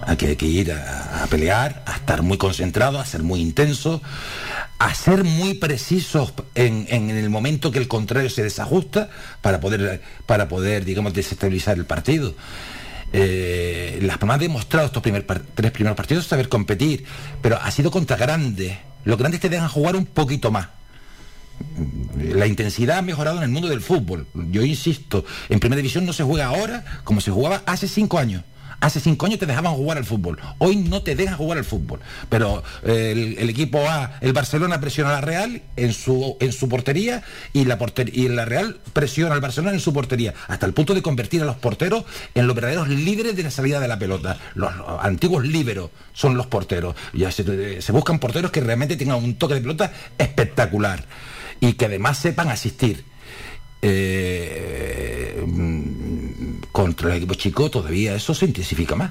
hay 0.00 0.16
que, 0.16 0.46
ir 0.46 0.72
a, 0.72 1.22
a 1.22 1.26
pelear, 1.26 1.84
a 1.86 1.96
estar 1.96 2.22
muy 2.22 2.38
concentrado, 2.38 2.98
a 2.98 3.04
ser 3.04 3.22
muy 3.22 3.40
intenso, 3.40 4.00
a 4.78 4.94
ser 4.94 5.24
muy 5.24 5.54
precisos 5.54 6.32
en, 6.54 6.86
en 6.88 7.10
el 7.10 7.28
momento 7.28 7.70
que 7.70 7.78
el 7.78 7.86
contrario 7.86 8.30
se 8.30 8.42
desajusta 8.42 9.10
para 9.42 9.60
poder, 9.60 10.00
para 10.24 10.48
poder 10.48 10.84
digamos, 10.86 11.12
desestabilizar 11.12 11.76
el 11.76 11.84
partido. 11.84 12.34
Eh, 13.12 13.98
Las 14.02 14.18
ha 14.22 14.38
demostrado 14.38 14.86
estos 14.86 15.02
primer 15.02 15.24
tres 15.54 15.70
primeros 15.70 15.96
partidos 15.96 16.26
saber 16.26 16.48
competir, 16.48 17.04
pero 17.40 17.58
ha 17.60 17.70
sido 17.70 17.90
contra 17.90 18.16
grandes. 18.16 18.78
Los 19.04 19.18
grandes 19.18 19.40
te 19.40 19.48
dejan 19.48 19.68
jugar 19.68 19.96
un 19.96 20.06
poquito 20.06 20.50
más. 20.50 20.68
La 22.16 22.46
intensidad 22.46 22.98
ha 22.98 23.02
mejorado 23.02 23.38
en 23.38 23.44
el 23.44 23.48
mundo 23.48 23.68
del 23.68 23.80
fútbol. 23.80 24.26
Yo 24.50 24.62
insisto, 24.62 25.24
en 25.48 25.60
primera 25.60 25.78
división 25.78 26.06
no 26.06 26.12
se 26.12 26.22
juega 26.22 26.46
ahora 26.46 26.84
como 27.04 27.20
se 27.20 27.30
jugaba 27.30 27.62
hace 27.66 27.88
cinco 27.88 28.18
años. 28.18 28.44
Hace 28.80 29.00
cinco 29.00 29.26
años 29.26 29.40
te 29.40 29.46
dejaban 29.46 29.74
jugar 29.74 29.98
al 29.98 30.04
fútbol. 30.04 30.38
Hoy 30.58 30.76
no 30.76 31.02
te 31.02 31.16
dejan 31.16 31.36
jugar 31.36 31.58
al 31.58 31.64
fútbol. 31.64 31.98
Pero 32.28 32.62
el, 32.84 33.48
equipo 33.50 33.88
A, 33.88 34.18
el 34.20 34.32
Barcelona 34.32 34.80
presiona 34.80 35.10
a 35.10 35.14
la 35.14 35.20
Real 35.20 35.62
en 35.76 35.92
su, 35.92 36.36
en 36.38 36.52
su 36.52 36.68
portería 36.68 37.22
y 37.52 37.64
la, 37.64 38.44
Real 38.44 38.78
presiona 38.92 39.34
al 39.34 39.40
Barcelona 39.40 39.74
en 39.74 39.80
su 39.80 39.92
portería. 39.92 40.32
Hasta 40.46 40.64
el 40.66 40.74
punto 40.74 40.94
de 40.94 41.02
convertir 41.02 41.42
a 41.42 41.44
los 41.44 41.56
porteros 41.56 42.04
en 42.34 42.46
los 42.46 42.54
verdaderos 42.54 42.88
líderes 42.88 43.34
de 43.34 43.42
la 43.42 43.50
salida 43.50 43.80
de 43.80 43.88
la 43.88 43.98
pelota. 43.98 44.38
Los, 44.54 44.72
antiguos 45.00 45.44
líberos 45.44 45.90
son 46.12 46.36
los 46.36 46.46
porteros. 46.46 46.94
Ya 47.12 47.32
se, 47.32 47.82
se 47.82 47.92
buscan 47.92 48.20
porteros 48.20 48.52
que 48.52 48.60
realmente 48.60 48.96
tengan 48.96 49.22
un 49.22 49.34
toque 49.34 49.54
de 49.54 49.60
pelota 49.60 49.92
espectacular 50.18 51.04
y 51.60 51.72
que 51.72 51.86
además 51.86 52.18
sepan 52.18 52.48
asistir. 52.48 53.04
Eh, 53.80 55.44
contra 56.78 57.10
el 57.10 57.16
equipo 57.16 57.34
chico 57.34 57.68
todavía 57.68 58.14
eso 58.14 58.32
se 58.34 58.44
intensifica 58.46 58.94
más. 58.94 59.10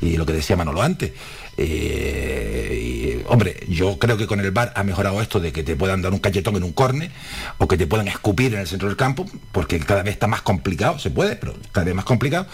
Y 0.00 0.16
lo 0.16 0.26
que 0.26 0.32
decía 0.32 0.56
Manolo 0.56 0.82
antes. 0.82 1.12
eh, 1.56 3.24
hombre, 3.28 3.60
yo 3.68 4.00
creo 4.00 4.16
que 4.16 4.26
con 4.26 4.40
el 4.40 4.50
VAR 4.50 4.72
ha 4.74 4.82
mejorado 4.82 5.22
esto 5.22 5.38
de 5.38 5.52
que 5.52 5.62
te 5.62 5.76
puedan 5.76 6.02
dar 6.02 6.12
un 6.12 6.18
cachetón 6.18 6.56
en 6.56 6.64
un 6.64 6.72
corne 6.72 7.12
o 7.58 7.68
que 7.68 7.76
te 7.76 7.86
puedan 7.86 8.08
escupir 8.08 8.52
en 8.54 8.60
el 8.62 8.66
centro 8.66 8.88
del 8.88 8.96
campo, 8.96 9.26
porque 9.52 9.78
cada 9.78 10.02
vez 10.02 10.14
está 10.14 10.26
más 10.26 10.42
complicado, 10.42 10.98
se 10.98 11.10
puede, 11.10 11.36
pero 11.36 11.54
cada 11.70 11.84
vez 11.84 11.94
más 11.94 12.04
complicado. 12.04 12.48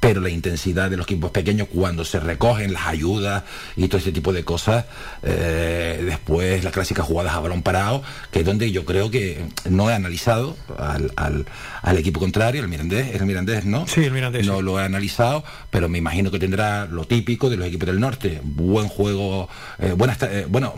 Pero 0.00 0.22
la 0.22 0.30
intensidad 0.30 0.88
de 0.90 0.96
los 0.96 1.04
equipos 1.04 1.30
pequeños 1.30 1.68
cuando 1.72 2.06
se 2.06 2.18
recogen 2.20 2.72
las 2.72 2.86
ayudas 2.86 3.42
y 3.76 3.86
todo 3.88 3.98
ese 4.00 4.12
tipo 4.12 4.32
de 4.32 4.44
cosas, 4.44 4.86
eh, 5.22 6.02
después 6.06 6.64
las 6.64 6.72
clásicas 6.72 7.04
jugadas 7.04 7.34
a 7.34 7.40
balón 7.40 7.62
parado, 7.62 8.02
que 8.30 8.40
es 8.40 8.46
donde 8.46 8.70
yo 8.72 8.86
creo 8.86 9.10
que 9.10 9.44
no 9.68 9.90
he 9.90 9.94
analizado 9.94 10.56
al, 10.78 11.12
al- 11.16 11.44
al 11.82 11.98
equipo 11.98 12.18
contrario, 12.18 12.62
el 12.62 12.68
Mirandés, 12.68 13.14
el 13.14 13.26
Mirandés 13.26 13.66
no, 13.66 13.86
Sí, 13.86 14.02
el 14.04 14.12
Mirandés, 14.12 14.46
no 14.46 14.56
sí. 14.58 14.62
lo 14.62 14.80
he 14.80 14.84
analizado, 14.84 15.44
pero 15.70 15.88
me 15.90 15.98
imagino 15.98 16.30
que 16.30 16.38
tendrá 16.38 16.86
lo 16.86 17.04
típico 17.04 17.50
de 17.50 17.58
los 17.58 17.68
equipos 17.68 17.86
del 17.86 18.00
norte, 18.00 18.40
buen 18.42 18.88
juego, 18.88 19.48
eh, 19.78 19.94
eh, 19.98 20.46
bueno, 20.48 20.74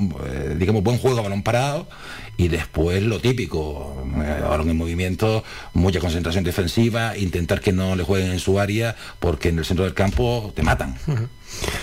digamos 0.57 0.83
buen 0.83 0.99
juego 0.99 1.21
a 1.21 1.23
balón 1.23 1.43
parado 1.45 1.87
y 2.43 2.49
después 2.49 3.03
lo 3.05 3.21
típico, 3.21 4.05
eh, 4.17 4.41
balón 4.43 4.69
en 4.69 4.77
movimiento, 4.77 5.45
mucha 5.75 6.01
concentración 6.01 6.43
defensiva, 6.43 7.17
intentar 7.17 7.61
que 7.61 7.73
no 7.73 7.95
le 7.95 8.03
jueguen 8.03 8.33
en 8.33 8.41
su 8.41 8.59
área 8.59 8.97
porque 9.21 9.51
en 9.51 9.59
el 9.59 9.65
centro 9.65 9.85
del 9.85 9.95
campo 9.95 10.53
te 10.55 10.63
matan. 10.63 10.97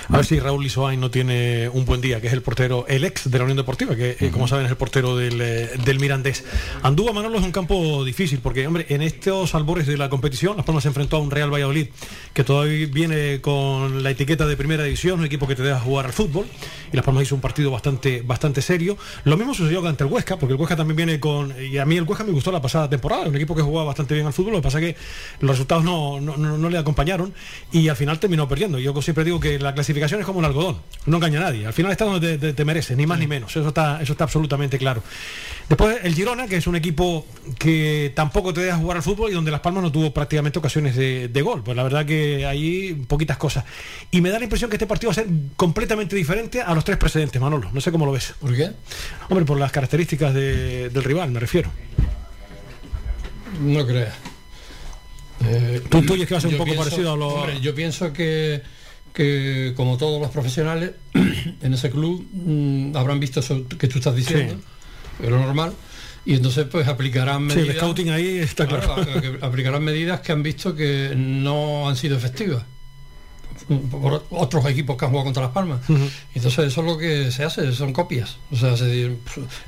A 0.10 0.18
ver 0.18 0.26
si 0.26 0.40
Raúl 0.40 0.64
Lisoain 0.64 1.00
no 1.00 1.12
tiene 1.12 1.70
un 1.70 1.86
buen 1.86 2.02
día, 2.02 2.20
que 2.20 2.28
es 2.28 2.34
el 2.34 2.41
portero, 2.41 2.86
el 2.88 3.04
ex 3.04 3.30
de 3.30 3.38
la 3.38 3.44
Unión 3.44 3.58
Deportiva, 3.58 3.96
que 3.96 4.18
eh, 4.20 4.30
como 4.32 4.48
saben 4.48 4.66
es 4.66 4.72
el 4.72 4.78
portero 4.78 5.16
del, 5.16 5.40
eh, 5.40 5.70
del 5.86 6.00
Mirandés. 6.00 6.44
Andúa 6.82 7.14
Manolo 7.14 7.38
es 7.38 7.44
un 7.44 7.52
campo 7.52 8.04
difícil, 8.04 8.40
porque 8.40 8.66
hombre, 8.66 8.88
en 8.90 9.02
estos 9.04 9.54
albores 9.56 9.86
de 9.88 9.98
la 9.98 10.10
competición, 10.10 10.58
Las 10.58 10.66
Palmas 10.66 10.84
se 10.84 10.88
enfrentó 10.90 11.18
a 11.18 11.20
un 11.20 11.30
Real 11.30 11.54
Valladolid, 11.54 11.88
que 12.34 12.44
todavía 12.44 12.88
viene 12.91 13.40
con 13.41 14.02
la 14.02 14.10
etiqueta 14.10 14.48
de 14.48 14.58
primera 14.58 14.84
división, 14.84 15.20
un 15.20 15.26
equipo 15.26 15.48
que 15.48 15.56
te 15.56 15.62
deja 15.64 15.80
jugar 15.80 16.08
al 16.08 16.14
fútbol, 16.14 16.48
y 16.91 16.96
Las 16.96 17.06
Palmas 17.06 17.24
hizo 17.24 17.36
un 17.36 17.41
partido 17.41 17.70
bastante, 17.70 18.22
bastante 18.24 18.62
serio. 18.64 18.98
Lo 19.26 19.38
mismo 19.38 19.54
sucedió 19.54 19.86
ante 19.88 20.04
el 20.04 20.12
Huesca, 20.12 20.38
porque 20.38 20.54
el 20.56 20.60
Huesca 20.60 20.76
también 20.76 20.96
viene 20.98 21.20
con, 21.20 21.54
y 21.64 21.78
a 21.78 21.86
mí 21.86 21.98
el 21.98 22.04
Huesca 22.04 22.24
me 22.24 22.32
gustó 22.32 22.52
la 22.52 22.62
pasada 22.62 22.90
temporada, 22.90 23.28
un 23.28 23.36
equipo 23.36 23.56
que 23.56 23.62
jugaba 23.62 23.86
bastante 23.88 24.16
bien 24.16 24.26
al 24.26 24.34
fútbol, 24.34 24.54
lo 24.54 24.58
que 24.60 24.64
pasa 24.64 24.80
es 24.80 24.86
que 24.96 25.00
los 25.41 25.52
resultados 25.52 25.84
no, 25.84 26.20
no, 26.20 26.36
no- 26.36 26.58
no 26.58 26.70
le 26.70 26.78
acompañaron 26.80 27.32
y 27.72 27.88
al 27.90 27.96
final 27.96 28.20
terminó 28.20 28.48
perdiendo. 28.48 28.80
Yo 28.80 29.00
siempre 29.04 29.24
digo 29.24 29.40
que 29.40 29.59
la 29.60 29.73
clasificación 29.73 30.19
es 30.19 30.26
como 30.26 30.40
el 30.40 30.45
algodón, 30.45 30.77
no 31.06 31.18
engaña 31.18 31.40
a 31.40 31.44
nadie. 31.44 31.65
Al 31.68 31.73
final 31.73 31.91
está 31.91 32.06
donde 32.06 32.34
te, 32.34 32.38
te- 32.38 32.53
te 32.53 32.65
mereces, 32.65 32.95
ni 32.98 33.06
más 33.06 33.19
ni 33.19 33.27
menos. 33.27 33.52
Eso 33.56 33.68
está, 33.68 34.02
eso 34.02 34.14
está 34.14 34.23
absolutamente 34.23 34.77
claro. 34.77 35.03
Después 35.68 35.98
el 36.03 36.15
Girona, 36.15 36.48
que 36.48 36.56
es 36.57 36.65
un 36.68 36.76
equipo 36.76 37.27
que 37.60 38.11
tampoco 38.15 38.53
te 38.53 38.61
deja 38.61 38.77
jugar 38.77 38.98
al 38.98 39.03
fútbol 39.03 39.30
y 39.31 39.36
donde 39.36 39.52
Las 39.52 39.60
Palmas 39.60 39.84
no 39.84 39.91
tuvo 39.91 40.11
prácticamente 40.11 40.57
ocasiones 40.57 40.95
de, 40.95 41.27
de 41.27 41.41
gol. 41.44 41.64
Pues 41.64 41.77
la 41.77 41.84
verdad 41.84 42.06
que 42.06 42.45
ahí 42.45 42.94
poquitas 43.07 43.38
cosas. 43.38 43.65
Y 44.10 44.22
me 44.22 44.30
da 44.30 44.40
la 44.40 44.45
impresión 44.45 44.69
que 44.69 44.77
este 44.77 44.88
partido 44.88 45.10
va 45.10 45.11
a 45.11 45.15
ser 45.15 45.27
completamente 45.56 46.15
diferente 46.15 46.61
a 46.61 46.73
los 46.73 46.84
tres 46.84 46.98
precedentes, 46.98 47.40
Manolo. 47.40 47.69
No 47.72 47.81
sé 47.81 47.91
cómo 47.91 48.06
lo 48.07 48.11
ves. 48.14 48.34
¿Por 48.40 48.56
qué? 48.56 48.72
Hombre, 49.30 49.45
por 49.45 49.60
las 49.60 49.72
características 49.72 50.34
de- 50.34 50.90
del 50.90 51.03
rival, 51.03 51.30
me 51.31 51.40
refiero. 51.40 51.69
No 53.61 53.86
creas. 53.86 54.14
Eh, 55.45 55.81
Tú 55.90 55.99
intuyes 55.99 56.27
que 56.27 56.34
va 56.34 56.38
a 56.38 56.41
ser 56.41 56.52
un 56.52 56.57
poco 56.57 56.76
parecido 56.76 57.14
a 57.14 57.18
lo- 57.18 57.27
hombre, 57.30 57.61
yo 57.61 57.73
pienso 57.73 58.11
que, 58.11 58.61
que, 59.14 59.73
como 59.76 59.98
todos 59.98 60.22
los 60.22 60.31
profesionales, 60.31 60.91
en 61.14 61.73
ese 61.73 61.90
club 61.90 62.26
mm, 62.31 62.95
habrán 62.95 63.19
visto 63.19 63.40
eso 63.40 63.68
que 63.68 63.88
tú 63.88 63.99
estás 63.99 64.15
diciendo, 64.15 64.56
es 65.22 65.30
lo 65.30 65.38
normal, 65.40 65.73
y 66.26 66.34
entonces 66.36 66.65
pues 66.72 66.88
aplicarán 66.88 67.49
Sí, 67.49 67.57
medidas. 67.57 67.76
el 67.76 67.81
scouting 67.81 68.10
ahí 68.11 68.38
está 68.38 68.65
claro. 68.68 68.95
aplicarán 69.41 69.84
medidas 69.84 70.22
que 70.22 70.31
han 70.31 70.44
visto 70.44 70.76
que 70.76 71.14
no 71.15 71.88
han 71.90 71.95
sido 71.95 72.15
efectivas 72.18 72.64
por 73.91 74.23
otros 74.30 74.65
equipos 74.68 74.98
que 74.98 75.06
han 75.06 75.11
jugado 75.11 75.26
contra 75.26 75.44
Las 75.44 75.52
Palmas. 75.52 75.80
Entonces 76.34 76.65
eso 76.68 76.81
es 76.81 76.88
lo 76.88 76.98
que 76.98 77.31
se 77.31 77.44
hace, 77.44 77.72
son 77.73 77.94
copias. 77.94 78.38
O 78.52 78.56
sea, 78.56 78.76
se 78.77 79.15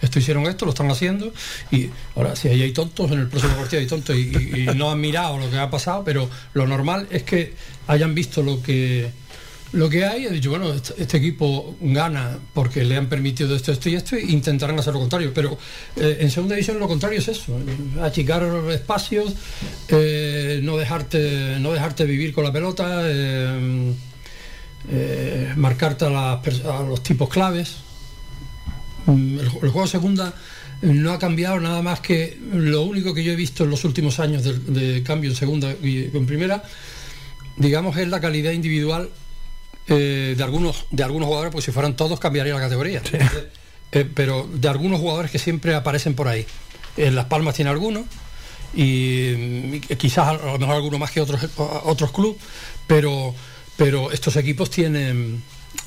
esto 0.02 0.20
hicieron 0.20 0.46
esto, 0.48 0.66
lo 0.66 0.72
están 0.72 0.90
haciendo 0.92 1.32
y 1.72 1.90
ahora 2.16 2.36
si 2.36 2.48
ahí 2.48 2.62
hay 2.62 2.72
tontos, 2.72 3.12
en 3.12 3.20
el 3.20 3.28
próximo 3.28 3.56
partido 3.56 3.80
hay 3.82 3.88
tontos 3.88 4.16
y, 4.16 4.20
y- 4.38 4.70
y 4.70 4.76
no 4.76 4.92
han 4.92 5.00
mirado 5.02 5.38
lo 5.38 5.50
que 5.50 5.58
ha 5.58 5.70
pasado, 5.70 6.04
pero 6.04 6.30
lo 6.54 6.68
normal 6.68 7.08
es 7.12 7.24
que 7.24 7.54
hayan 7.88 8.14
visto 8.16 8.42
lo 8.44 8.62
que 8.62 9.12
lo 9.74 9.90
que 9.90 10.04
hay, 10.06 10.26
he 10.26 10.30
dicho, 10.30 10.50
bueno, 10.50 10.74
este, 10.74 11.02
este 11.02 11.18
equipo 11.18 11.78
gana 11.80 12.38
porque 12.54 12.84
le 12.84 12.98
han 12.98 13.08
permitido 13.08 13.56
esto, 13.56 13.72
esto 13.72 13.90
y 13.90 13.96
esto, 13.96 14.18
e 14.18 14.22
intentarán 14.24 14.78
hacer 14.78 14.94
lo 14.94 15.00
contrario. 15.00 15.32
Pero 15.34 15.58
eh, 15.96 16.18
en 16.20 16.30
segunda 16.30 16.56
división 16.56 16.78
lo 16.78 16.90
contrario 16.90 17.20
es 17.20 17.28
eso, 17.30 17.58
eh, 17.58 18.02
achicar 18.02 18.44
espacios, 18.72 19.34
eh, 19.88 20.60
no 20.62 20.76
dejarte, 20.76 21.58
no 21.60 21.72
dejarte 21.72 22.04
vivir 22.06 22.34
con 22.34 22.44
la 22.44 22.52
pelota, 22.52 23.04
eh, 24.90 25.54
marcarte 25.56 26.06
a, 26.06 26.42
los 26.88 27.02
tipos 27.02 27.30
claves. 27.30 27.78
El, 29.08 29.48
juego 29.48 29.88
segunda 29.88 30.34
no 30.82 31.14
ha 31.14 31.20
cambiado 31.20 31.60
nada 31.62 31.82
más 31.82 32.02
que 32.02 32.38
lo 32.54 32.82
único 32.84 33.14
que 33.14 33.24
yo 33.24 33.32
he 33.32 33.36
visto 33.36 33.64
en 33.64 33.70
los 33.70 33.86
últimos 33.86 34.20
años 34.20 34.44
de 34.44 35.02
cambio 35.04 35.30
en 35.30 35.36
segunda 35.36 35.74
y 35.82 36.10
en 36.14 36.26
primera, 36.26 36.64
digamos, 37.56 37.96
es 37.98 38.10
la 38.10 38.20
calidad 38.20 38.52
individual 38.52 39.10
eh, 39.88 40.36
de 40.38 40.44
algunos 40.44 40.86
de 40.92 41.04
algunos 41.04 41.28
jugadores, 41.28 41.52
pues 41.52 41.66
si 41.66 41.72
fueran 41.72 41.96
todos 41.96 42.20
cambiaría 42.20 42.54
la 42.54 42.60
categoría. 42.62 43.02
Eh, 43.94 44.10
pero 44.16 44.48
de 44.54 44.68
algunos 44.70 45.02
jugadores 45.02 45.32
que 45.32 45.40
siempre 45.40 45.76
aparecen 45.76 46.14
por 46.16 46.28
ahí. 46.30 46.46
En 46.96 47.14
Las 47.16 47.26
Palmas 47.26 47.56
tiene 47.56 47.72
algunos 47.72 48.06
y 48.74 49.34
mm, 49.92 49.96
quizás 49.98 50.28
a 50.30 50.34
lo 50.34 50.58
mejor 50.60 50.76
alguno 50.76 50.98
más 50.98 51.12
que 51.12 51.20
otros 51.22 51.42
otros 51.58 52.12
clubes, 52.12 52.38
pero 52.88 53.34
pero 53.78 54.12
estos 54.12 54.36
equipos 54.38 54.70
tienen 54.70 55.44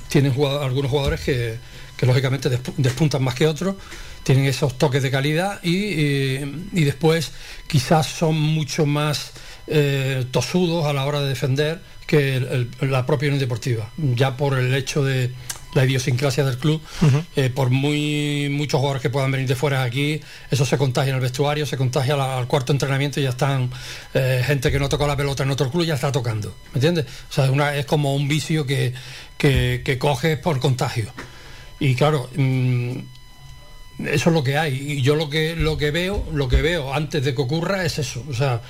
tienen 0.08 0.32
jugado- 0.34 0.62
algunos 0.62 0.90
jugadores 0.90 1.20
que, 1.20 1.56
que 1.96 2.06
lógicamente 2.06 2.50
despu- 2.50 2.74
despuntan 2.76 3.22
más 3.22 3.34
que 3.34 3.46
otros, 3.46 3.76
tienen 4.22 4.44
esos 4.46 4.76
toques 4.78 5.02
de 5.02 5.10
calidad 5.10 5.60
y, 5.62 5.70
y- 5.76 6.68
y 6.72 6.84
después 6.84 7.32
quizás 7.66 8.06
son 8.06 8.38
mucho 8.40 8.84
más 8.86 9.32
eh, 9.66 10.24
tosudos 10.30 10.84
a 10.86 10.92
la 10.92 11.04
hora 11.06 11.20
de 11.20 11.28
defender 11.28 11.80
que 12.06 12.36
el- 12.36 12.70
el- 12.80 12.90
la 12.90 13.06
propia 13.06 13.28
Unión 13.28 13.40
Deportiva, 13.40 13.90
ya 13.96 14.36
por 14.36 14.58
el 14.58 14.74
hecho 14.74 15.02
de 15.04 15.30
la 15.74 15.84
idiosincrasia 15.84 16.44
del 16.44 16.56
club, 16.58 16.80
eh, 17.34 17.50
por 17.50 17.70
muy 17.70 18.48
muchos 18.48 18.78
jugadores 18.78 19.02
que 19.02 19.10
puedan 19.10 19.32
venir 19.32 19.48
de 19.48 19.56
fuera 19.56 19.82
aquí, 19.82 20.20
eso 20.50 20.64
se 20.64 20.78
contagia 20.78 21.10
en 21.10 21.16
el 21.16 21.20
vestuario, 21.20 21.66
se 21.66 21.76
contagia 21.76 22.14
al, 22.14 22.20
al 22.20 22.46
cuarto 22.46 22.70
entrenamiento 22.72 23.18
y 23.18 23.24
ya 23.24 23.30
están 23.30 23.70
eh, 24.14 24.42
gente 24.46 24.70
que 24.70 24.78
no 24.78 24.88
tocó 24.88 25.06
la 25.08 25.16
pelota 25.16 25.42
en 25.42 25.50
otro 25.50 25.70
club 25.72 25.84
ya 25.84 25.94
está 25.94 26.12
tocando, 26.12 26.54
¿me 26.72 26.74
entiendes? 26.78 27.06
O 27.28 27.32
sea, 27.32 27.50
una- 27.50 27.74
es 27.74 27.86
como 27.86 28.14
un 28.14 28.28
vicio 28.28 28.64
que, 28.66 28.92
que, 29.36 29.82
que 29.84 29.98
coges 29.98 30.38
por 30.38 30.60
contagio. 30.60 31.12
Y 31.80 31.96
claro, 31.96 32.30
mm, 32.36 32.92
eso 34.06 34.30
es 34.30 34.34
lo 34.34 34.44
que 34.44 34.56
hay. 34.58 34.74
Y 34.98 35.02
yo 35.02 35.16
lo 35.16 35.28
que 35.28 35.56
lo 35.56 35.76
que 35.76 35.90
veo, 35.90 36.24
lo 36.32 36.46
que 36.48 36.62
veo 36.62 36.94
antes 36.94 37.24
de 37.24 37.34
que 37.34 37.42
ocurra 37.42 37.84
es 37.84 37.98
eso. 37.98 38.24
O 38.28 38.34
sea, 38.34 38.60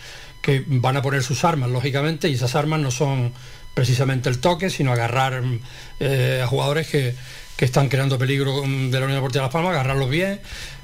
que 0.45 0.63
van 0.67 0.95
a 0.99 1.01
poner 1.01 1.23
sus 1.23 1.43
armas, 1.43 1.71
lógicamente, 1.71 2.29
y 2.29 2.35
esas 2.35 2.55
armas 2.55 2.79
no 2.79 2.91
son 2.91 3.33
precisamente 3.73 4.29
el 4.29 4.41
toque, 4.41 4.69
sino 4.69 4.93
agarrar 4.93 5.43
eh, 6.01 6.43
a 6.45 6.47
jugadores 6.47 6.87
que, 6.87 7.15
que 7.57 7.65
están 7.65 7.89
creando 7.89 8.19
peligro 8.19 8.61
de 8.61 9.01
la 9.01 9.07
Unión 9.07 9.15
Deportiva 9.15 9.45
Las 9.45 9.53
Palmas, 9.53 9.73
agarrarlos 9.73 10.11
bien, 10.11 10.41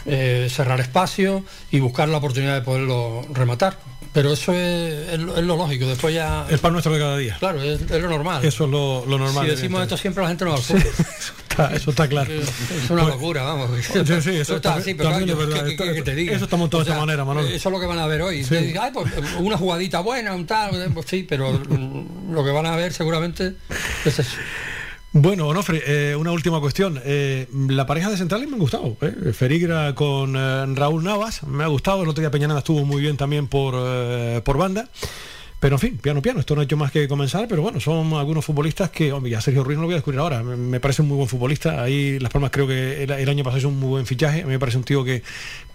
eh, 0.06 0.48
cerrar 0.50 0.80
espacio 0.80 1.44
y 1.70 1.78
buscar 1.78 2.08
la 2.08 2.16
oportunidad 2.16 2.54
de 2.54 2.62
poderlo 2.62 3.26
rematar. 3.34 3.76
Pero 4.12 4.32
eso 4.32 4.52
es, 4.52 5.08
es 5.12 5.18
lo, 5.20 5.36
es 5.36 5.44
lo 5.44 5.56
lógico, 5.56 5.86
después 5.86 6.12
ya... 6.12 6.44
El 6.50 6.58
pan 6.58 6.72
nuestro 6.72 6.92
de 6.92 6.98
cada 6.98 7.16
día. 7.16 7.36
Claro, 7.38 7.62
es, 7.62 7.80
es 7.80 8.02
lo 8.02 8.08
normal. 8.08 8.44
Eso 8.44 8.64
es 8.64 8.70
lo, 8.70 9.06
lo 9.06 9.18
normal. 9.18 9.44
si 9.44 9.50
decimos 9.52 9.82
esto 9.82 9.94
evidentemente. 9.94 9.96
siempre 9.98 10.22
la 10.24 10.28
gente 10.30 10.44
no 10.44 10.50
va 10.50 10.56
al 10.56 10.62
fútbol. 10.62 10.82
Está- 11.50 11.74
eso 11.74 11.90
está 11.90 12.08
claro. 12.08 12.32
Es 12.32 12.90
una 12.90 13.02
Pues- 13.02 13.14
locura, 13.14 13.42
vamos. 13.42 13.70
Sí, 13.82 13.92
sí, 14.22 14.30
eso 14.36 14.56
está- 14.56 14.74
así, 14.74 14.94
pero 14.94 15.10
claro, 15.10 15.24
es 15.26 15.36
verdad. 15.36 15.64
¿qué- 15.64 15.76
qué- 15.76 15.84
qué- 15.84 15.94
qué 15.94 16.02
te 16.02 16.14
diga? 16.14 16.32
Eso 16.34 16.44
está 16.44 16.56
montado 16.56 16.80
O 16.80 16.84
de 16.84 16.90
esta 16.90 17.00
manera, 17.00 17.24
Manolo. 17.24 17.48
Eso 17.48 17.68
es 17.68 17.72
lo 17.72 17.80
que 17.80 17.86
van 17.86 17.98
a 17.98 18.06
ver 18.06 18.22
hoy. 18.22 18.44
Sí. 18.44 18.50
Te 18.50 18.62
diga, 18.62 18.84
"Ay, 18.84 18.90
pues, 18.94 19.12
una 19.40 19.58
jugadita 19.58 20.00
buena, 20.00 20.32
un 20.34 20.46
tal, 20.46 20.90
pues 20.94 21.06
sí, 21.08 21.26
pero 21.28 21.52
mm, 21.52 22.32
lo 22.32 22.44
que 22.44 22.50
van 22.52 22.66
a 22.66 22.76
ver 22.76 22.92
seguramente 22.92 23.54
es 24.04 24.18
eso. 24.20 24.36
Bueno, 25.12 25.48
Onofre, 25.48 25.82
eh, 25.84 26.14
una 26.14 26.30
última 26.30 26.60
cuestión. 26.60 27.00
Eh, 27.04 27.48
la 27.68 27.84
pareja 27.84 28.10
de 28.10 28.16
centrales 28.16 28.48
me 28.48 28.54
ha 28.54 28.58
gustado. 28.60 28.96
¿eh? 29.00 29.32
Ferigra 29.32 29.92
con 29.96 30.36
eh, 30.36 30.66
Raúl 30.76 31.02
Navas, 31.02 31.42
me 31.42 31.64
ha 31.64 31.66
gustado. 31.66 32.04
El 32.04 32.08
otro 32.08 32.20
día 32.20 32.30
Peñanada 32.30 32.60
estuvo 32.60 32.84
muy 32.84 33.02
bien 33.02 33.16
también 33.16 33.48
por, 33.48 33.74
por 34.44 34.56
banda. 34.56 34.88
Pero 35.60 35.76
en 35.76 35.78
fin, 35.78 35.98
piano, 35.98 36.22
piano. 36.22 36.40
Esto 36.40 36.54
no 36.54 36.62
ha 36.62 36.64
hecho 36.64 36.78
más 36.78 36.90
que 36.90 37.06
comenzar, 37.06 37.46
pero 37.46 37.60
bueno, 37.60 37.80
son 37.80 38.14
algunos 38.14 38.44
futbolistas 38.44 38.88
que, 38.90 39.12
hombre, 39.12 39.30
ya 39.30 39.42
Sergio 39.42 39.62
Ruiz 39.62 39.76
no 39.76 39.82
lo 39.82 39.88
voy 39.88 39.94
a 39.94 39.98
descubrir 39.98 40.18
ahora. 40.18 40.42
Me, 40.42 40.80
parece 40.80 41.02
un 41.02 41.08
muy 41.08 41.18
buen 41.18 41.28
futbolista. 41.28 41.82
Ahí 41.82 42.18
Las 42.18 42.32
Palmas 42.32 42.50
creo 42.50 42.66
que 42.66 43.04
el, 43.04 43.28
año 43.28 43.44
pasado 43.44 43.58
hizo 43.58 43.68
un 43.68 43.78
muy 43.78 43.90
buen 43.90 44.06
fichaje. 44.06 44.40
A 44.40 44.46
mí 44.46 44.52
me 44.52 44.58
parece 44.58 44.78
un 44.78 44.84
tío 44.84 45.04
que 45.04 45.22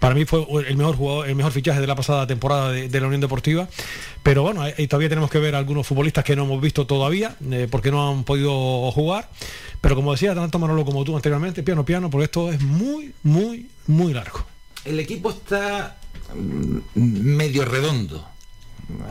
para 0.00 0.14
mí 0.16 0.24
fue 0.24 0.44
el 0.66 0.76
mejor 0.76 0.96
jugador, 0.96 1.28
el 1.28 1.36
mejor 1.36 1.52
fichaje 1.52 1.80
de 1.80 1.86
la 1.86 1.94
pasada 1.94 2.26
temporada 2.26 2.72
de, 2.72 2.88
de 2.88 3.00
la 3.00 3.06
Unión 3.06 3.20
Deportiva. 3.20 3.68
Pero 4.24 4.42
bueno, 4.42 4.62
ahí 4.62 4.88
todavía 4.88 5.08
tenemos 5.08 5.30
que 5.30 5.38
ver 5.38 5.54
algunos 5.54 5.86
futbolistas 5.86 6.24
que 6.24 6.34
no 6.34 6.42
hemos 6.42 6.60
visto 6.60 6.84
todavía, 6.84 7.36
eh, 7.48 7.68
porque 7.70 7.92
no 7.92 8.10
han 8.10 8.24
podido 8.24 8.90
jugar. 8.90 9.30
Pero 9.80 9.94
como 9.94 10.10
decía 10.10 10.34
tanto 10.34 10.58
Manolo 10.58 10.84
como 10.84 11.04
tú 11.04 11.14
anteriormente, 11.14 11.62
piano, 11.62 11.84
piano, 11.84 12.10
porque 12.10 12.24
esto 12.24 12.50
es 12.50 12.60
muy, 12.60 13.12
muy, 13.22 13.68
muy 13.86 14.12
largo. 14.12 14.44
El 14.84 14.98
equipo 14.98 15.30
está 15.30 15.96
mm, 16.34 16.78
medio 16.96 17.64
redondo. 17.64 18.35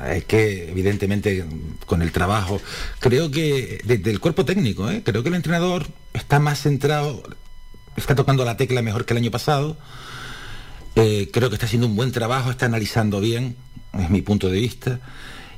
Es 0.10 0.24
que, 0.24 0.70
evidentemente, 0.70 1.46
con 1.86 2.02
el 2.02 2.12
trabajo, 2.12 2.62
creo 3.00 3.30
que 3.30 3.82
desde 3.84 4.10
el 4.10 4.20
cuerpo 4.20 4.46
técnico, 4.46 4.90
¿eh? 4.90 5.02
creo 5.04 5.22
que 5.22 5.30
el 5.30 5.36
entrenador 5.36 5.88
está 6.14 6.40
más 6.40 6.62
centrado, 6.62 7.24
está 7.98 8.16
tocando 8.16 8.46
la 8.46 8.56
tecla 8.56 8.82
mejor 8.82 9.06
que 9.06 9.14
el 9.14 9.18
año 9.18 9.32
pasado. 9.32 9.78
Eh, 10.96 11.30
creo 11.34 11.50
que 11.50 11.56
está 11.56 11.66
haciendo 11.66 11.88
un 11.88 11.96
buen 11.98 12.14
trabajo, 12.14 12.52
está 12.52 12.68
analizando 12.68 13.20
bien, 13.20 13.58
es 14.00 14.10
mi 14.10 14.22
punto 14.22 14.50
de 14.50 14.60
vista. 14.60 15.02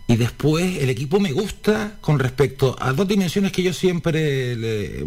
Y 0.07 0.15
después 0.15 0.77
el 0.77 0.89
equipo 0.89 1.19
me 1.19 1.33
gusta 1.33 1.97
con 1.99 2.17
respecto 2.17 2.77
a 2.79 2.93
dos 2.93 3.07
dimensiones 3.07 3.51
que 3.51 3.61
yo 3.61 3.73
siempre 3.73 5.03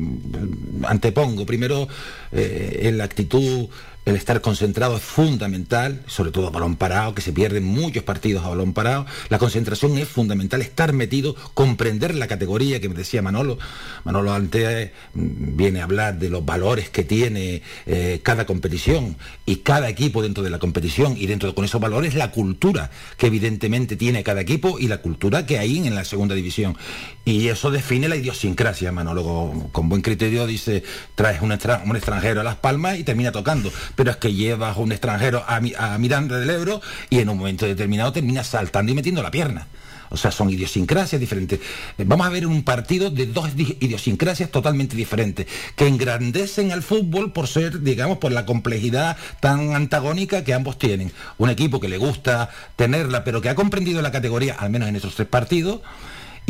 antepongo. 0.85 1.47
Primero, 1.47 1.89
eh, 2.33 2.81
en 2.83 2.99
la 2.99 3.05
actitud, 3.05 3.69
el 4.11 4.17
estar 4.17 4.41
concentrado 4.41 4.97
es 4.97 5.03
fundamental, 5.03 6.03
sobre 6.07 6.33
todo 6.33 6.49
a 6.49 6.51
balón 6.51 6.77
parado, 6.77 7.15
que 7.15 7.23
se 7.23 7.33
pierden 7.33 7.65
muchos 7.65 8.03
partidos 8.03 8.45
a 8.45 8.49
balón 8.49 8.73
parado. 8.73 9.07
La 9.29 9.39
concentración 9.39 9.97
es 9.99 10.09
fundamental, 10.09 10.61
estar 10.63 10.93
metido, 10.93 11.35
comprender 11.55 12.15
la 12.15 12.27
categoría 12.27 12.81
que 12.81 12.89
me 12.89 12.95
decía 12.95 13.23
Manolo. 13.23 13.59
Manolo 14.05 14.33
antes 14.33 14.91
mm, 15.15 15.57
viene 15.57 15.81
a 15.81 15.85
hablar 15.85 16.19
de 16.19 16.29
los 16.29 16.45
valores 16.45 16.91
que 16.91 17.05
tiene 17.05 17.63
eh, 17.87 18.21
cada 18.23 18.47
competición 18.47 19.17
y 19.47 19.57
cada 19.57 19.89
equipo 19.89 20.23
dentro 20.23 20.43
de 20.43 20.51
la 20.51 20.59
competición 20.59 21.17
y 21.17 21.27
dentro 21.27 21.49
de 21.49 21.55
con 21.55 21.65
esos 21.65 21.81
valores 21.81 22.15
la 22.15 22.33
cultura 22.33 22.91
que 23.17 23.27
evidentemente 23.27 23.97
tiene 23.97 24.23
cada 24.23 24.41
equipo 24.41 24.79
y 24.79 24.89
la 24.89 24.99
cultura 24.99 25.47
que 25.47 25.59
hay 25.59 25.87
en 25.87 25.95
la 25.95 26.05
segunda 26.05 26.35
división. 26.35 26.77
Y 27.25 27.49
eso 27.49 27.71
define 27.71 28.09
la 28.09 28.17
idiosincrasia, 28.17 28.93
Manolo. 28.93 29.69
Con, 29.73 29.89
buen 29.89 30.03
criterio 30.03 30.47
dice, 30.47 30.83
traes 31.15 31.43
un, 31.43 31.53
un 31.53 31.97
extranjero 31.97 32.41
a 32.41 32.45
Las 32.45 32.57
Palmas 32.57 32.99
y 32.99 33.05
termina 33.05 33.31
tocando. 33.31 33.71
Pero 33.95 34.11
es 34.11 34.17
que 34.17 34.33
llevas 34.33 34.77
un 34.79 34.91
extranjero 34.91 35.45
a, 35.47 35.61
a 35.79 35.99
Miranda 35.99 36.39
del 36.39 36.51
Ebro 36.51 36.81
y 37.11 37.19
en 37.19 37.29
un 37.29 37.39
momento 37.39 37.67
determinado 37.67 38.13
termina 38.13 38.43
saltando 38.43 38.91
y 38.91 38.95
metiendo 38.95 39.23
la 39.23 39.31
pierna. 39.31 39.69
O 40.13 40.17
sea, 40.17 40.33
son 40.33 40.51
idiosincrasias 40.51 41.21
diferentes. 41.21 41.61
Eh, 41.97 42.05
Vamos 42.05 42.27
a 42.27 42.31
ver 42.31 42.45
un 42.45 42.65
partido 42.65 43.11
de 43.11 43.27
dos 43.27 43.55
di- 43.55 43.77
idiosincrasias 43.79 44.51
totalmente 44.51 44.97
diferentes, 44.97 45.47
que 45.77 45.87
engrandecen 45.87 46.73
al 46.73 46.83
fútbol 46.83 47.33
por 47.33 47.47
ser, 47.47 47.83
digamos, 47.83 48.19
por 48.19 48.33
la 48.33 48.45
complejidad 48.45 49.17
tan 49.39 49.73
antagónica 49.77 50.43
que 50.43 50.53
ambos 50.53 50.79
tienen. 50.79 51.13
Un 51.39 51.51
equipo 51.51 51.79
que 51.79 51.89
le 51.89 51.99
gusta 51.99 52.51
tenerla, 52.75 53.23
pero 53.23 53.41
que 53.41 53.51
ha 53.51 53.55
comprendido 53.55 54.03
la 54.03 54.11
categoría, 54.11 54.55
al 54.55 54.71
menos 54.71 54.89
en 54.89 54.97
estos 54.97 55.15
tres 55.15 55.29
partidos, 55.29 55.81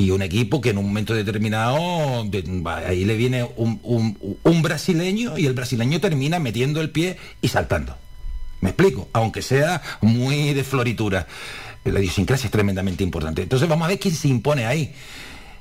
y 0.01 0.10
un 0.10 0.22
equipo 0.22 0.60
que 0.60 0.70
en 0.70 0.78
un 0.78 0.86
momento 0.86 1.14
determinado, 1.14 2.27
ahí 2.86 3.05
le 3.05 3.16
viene 3.16 3.47
un, 3.56 4.62
brasileño 4.62 5.36
y 5.36 5.47
el 5.47 5.52
brasileño 5.52 6.01
termina 6.01 6.39
metiendo 6.39 6.81
el 6.81 6.90
pie 6.90 7.18
y 7.43 7.48
saltando. 7.48 7.97
¿Me 8.62 8.70
explico? 8.70 9.09
Aunque 9.12 9.43
sea 9.43 9.82
muy 10.01 10.55
de 10.55 10.64
floritura. 10.64 11.27
La 11.85 12.01
idiosincrasia 12.01 12.47
es 12.47 12.51
tremendamente 12.51 13.05
importante. 13.05 13.43
Entonces 13.43 13.68
vamos 13.68 13.85
a 13.85 13.89
ver 13.89 13.98
quién 13.98 14.14
se 14.14 14.28
impone 14.28 14.66
ahí. 14.66 14.94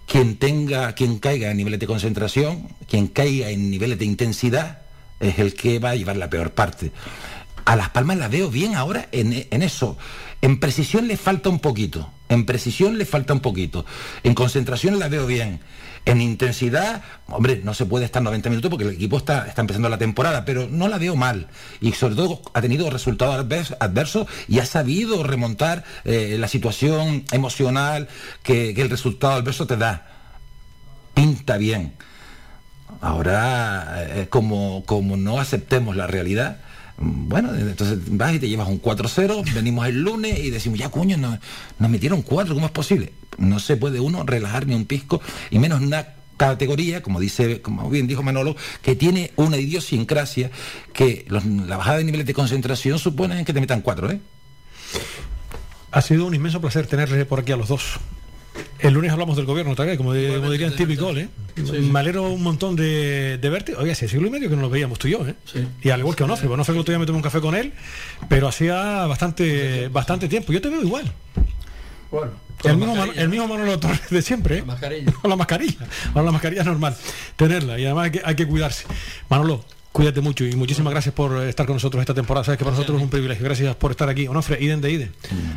Quien 0.08 0.38
tenga, 0.38 0.94
quien 0.94 1.20
caiga 1.20 1.52
en 1.52 1.58
niveles 1.58 1.80
de 1.80 1.88
concentración, 1.88 2.68
quien 2.90 3.08
caiga 3.08 3.50
en 3.50 3.70
niveles 3.70 4.00
de 4.00 4.06
intensidad, 4.06 4.80
es 5.20 5.38
el 5.40 5.54
que 5.54 5.80
va 5.80 5.92
a 5.92 5.96
llevar 5.96 6.18
la 6.18 6.30
peor 6.30 6.52
parte. 6.52 6.92
A 7.66 7.76
Las 7.76 7.90
Palmas 7.90 8.18
la 8.18 8.30
veo 8.30 8.50
bien 8.50 8.76
ahora 8.76 9.08
en 9.12 9.62
eso. 9.64 9.98
En 10.42 10.60
precisión 10.60 11.08
le 11.08 11.18
falta 11.18 11.50
un 11.50 11.60
poquito. 11.60 12.10
En 12.30 12.46
precisión 12.46 12.98
le 12.98 13.06
falta 13.06 13.34
un 13.34 13.40
poquito. 13.40 13.86
En 14.24 14.36
concentración 14.36 15.00
la 15.00 15.08
veo 15.10 15.26
bien. 15.26 15.60
En 16.06 16.22
intensidad, 16.22 17.02
hombre, 17.28 17.60
no 17.64 17.74
se 17.74 17.86
puede 17.86 18.06
estar 18.06 18.22
90 18.22 18.50
minutos 18.50 18.70
porque 18.70 18.86
el 18.86 18.94
equipo 18.94 19.18
está, 19.18 19.48
está 19.48 19.62
empezando 19.62 19.90
la 19.90 19.98
temporada, 19.98 20.46
pero 20.46 20.68
no 20.70 20.88
la 20.88 20.98
veo 20.98 21.16
mal. 21.16 21.48
Y 21.82 21.92
sobre 21.92 22.16
todo 22.16 22.42
ha 22.54 22.62
tenido 22.62 22.90
resultados 22.90 23.36
advers- 23.46 23.76
adversos 23.80 24.28
y 24.48 24.60
ha 24.60 24.66
sabido 24.66 25.24
remontar 25.24 25.84
eh, 26.06 26.38
la 26.40 26.48
situación 26.48 27.26
emocional 27.32 28.08
que, 28.44 28.72
el 28.72 28.90
resultado 28.90 29.34
adverso 29.34 29.68
te 29.68 29.76
da. 29.76 30.08
Pinta 31.14 31.58
bien. 31.58 31.94
Ahora, 33.02 34.06
eh, 34.08 34.28
como, 34.30 34.84
como 34.86 35.18
no 35.18 35.40
aceptemos 35.40 35.96
la 35.96 36.08
realidad, 36.08 36.60
bueno, 37.02 37.56
entonces 37.56 38.00
vas 38.10 38.34
y 38.34 38.40
te 38.40 38.50
llevas 38.50 38.68
un 38.68 38.82
4-0, 38.82 39.54
venimos 39.54 39.88
el 39.88 40.02
lunes 40.02 40.38
y 40.40 40.50
decimos, 40.50 40.80
ya 40.80 40.90
coño, 40.90 41.18
nos, 41.18 41.40
metieron 41.90 42.22
4, 42.22 42.54
¿cómo 42.54 42.66
es 42.66 42.72
posible? 42.72 43.14
No 43.38 43.60
se 43.60 43.78
puede 43.78 44.02
uno 44.02 44.24
relajar 44.24 44.68
ni 44.68 44.76
un 44.76 44.86
pisco, 44.86 45.22
y 45.50 45.60
menos 45.60 45.80
en 45.80 45.88
una 45.88 46.08
categoría, 46.36 47.02
como 47.02 47.20
dice, 47.20 47.62
como 47.62 47.90
bien 47.90 48.08
dijo 48.08 48.22
Manolo, 48.22 48.56
que 48.82 48.96
tiene 48.96 49.32
una 49.38 49.58
idiosincrasia 49.58 50.52
que 50.92 51.26
la 51.30 51.78
bajada 51.78 52.00
de 52.00 52.04
niveles 52.04 52.28
de 52.28 52.34
concentración 52.34 53.00
supone 53.00 53.46
que 53.46 53.54
te 53.54 53.62
metan 53.62 53.82
4, 53.82 54.12
¿eh? 54.12 54.22
Ha 55.92 56.02
sido 56.02 56.26
un 56.26 56.36
inmenso 56.36 56.62
placer 56.62 56.86
tenerle 56.86 57.26
por 57.26 57.40
aquí 57.40 57.52
a 57.52 57.58
los 57.58 57.70
dos. 57.70 58.00
El 58.80 58.94
lunes 58.94 59.12
hablamos 59.12 59.36
del 59.36 59.46
gobierno 59.46 59.76
vez, 59.76 59.98
como, 59.98 60.14
de- 60.14 60.38
como 60.38 60.52
dirían 60.52 60.74
típico, 60.76 61.12
¿eh? 61.16 61.28
Me 61.82 62.00
alegro 62.00 62.30
un 62.30 62.42
montón 62.42 62.76
de, 62.78 63.38
de 63.38 63.50
verte. 63.50 63.76
Oye, 63.76 63.92
hace 63.92 64.08
siglo 64.08 64.28
y 64.28 64.30
medio 64.30 64.50
que 64.50 64.56
no 64.56 64.62
nos 64.62 64.72
veíamos 64.72 64.98
tú 65.00 65.08
y 65.10 65.12
yo, 65.12 65.28
¿eh? 65.28 65.36
Y 65.82 65.90
al 65.90 66.00
igual 66.00 66.16
que 66.16 66.24
Onofre, 66.24 66.48
Onofre 66.48 66.74
el 66.74 66.80
otro 66.80 66.92
día 66.94 67.00
me 67.00 67.06
tomé 67.06 67.18
un 67.18 67.24
café 67.24 67.42
con 67.42 67.56
él, 67.56 67.74
pero 68.30 68.48
hacía 68.48 69.06
bastante, 69.08 69.90
bastante 69.90 70.30
tiempo. 70.30 70.54
Yo 70.54 70.62
te 70.62 70.70
veo 70.70 70.82
igual. 70.82 71.12
Bueno, 72.10 72.32
El 72.64 72.78
mismo, 72.78 73.04
el 73.04 73.30
mismo 73.30 73.48
Manolo 73.48 73.80
Torres 73.80 74.10
de 74.10 74.22
siempre, 74.22 74.60
¿eh? 74.60 74.64
Con 75.22 75.30
la 75.30 75.36
mascarilla. 75.36 75.86
Con 76.14 76.26
la 76.26 76.32
mascarilla 76.32 76.62
es 76.62 76.68
normal 76.68 76.96
tenerla 77.36 77.78
y 77.80 77.86
además 77.86 78.06
hay 78.06 78.12
que, 78.12 78.22
hay 78.24 78.36
que 78.36 78.48
cuidarse. 78.48 78.86
Manolo, 79.30 79.64
cuídate 80.00 80.22
mucho 80.22 80.46
y 80.46 80.56
muchísimas 80.56 80.92
gracias 80.94 81.14
por 81.14 81.44
estar 81.44 81.66
con 81.66 81.76
nosotros 81.76 82.00
esta 82.00 82.14
temporada. 82.14 82.46
Sabes 82.46 82.58
que 82.58 82.64
para 82.64 82.72
nosotros 82.78 82.96
es 82.98 83.04
un 83.04 83.10
privilegio. 83.10 83.44
Gracias 83.44 83.76
por 83.76 83.92
estar 83.92 84.08
aquí. 84.08 84.30
Onofre, 84.30 84.58
iden 84.64 84.80
de 84.80 84.92
iden. 84.94 85.12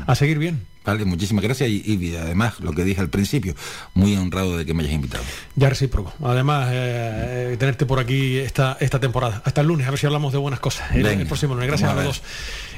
A 0.08 0.16
seguir 0.16 0.38
bien. 0.38 0.66
Vale, 0.84 1.04
muchísimas 1.04 1.44
gracias 1.44 1.68
y, 1.70 1.80
y 1.86 2.16
además 2.16 2.58
lo 2.58 2.72
que 2.72 2.82
dije 2.82 3.00
al 3.00 3.08
principio, 3.08 3.54
muy 3.94 4.16
honrado 4.16 4.56
de 4.58 4.66
que 4.66 4.74
me 4.74 4.82
hayas 4.82 4.94
invitado. 4.94 5.22
Ya 5.54 5.68
recíproco. 5.68 6.12
Además, 6.24 6.70
eh, 6.72 7.50
eh, 7.52 7.56
tenerte 7.56 7.86
por 7.86 8.00
aquí 8.00 8.38
esta, 8.38 8.76
esta 8.80 8.98
temporada. 8.98 9.42
Hasta 9.44 9.60
el 9.60 9.68
lunes, 9.68 9.86
a 9.86 9.90
ver 9.90 10.00
si 10.00 10.06
hablamos 10.06 10.32
de 10.32 10.38
buenas 10.38 10.58
cosas. 10.58 10.90
El, 10.90 11.06
el 11.06 11.26
próximo 11.28 11.54
lunes. 11.54 11.68
Gracias 11.68 11.88
a 11.88 11.94
los 11.94 12.04
dos. 12.04 12.22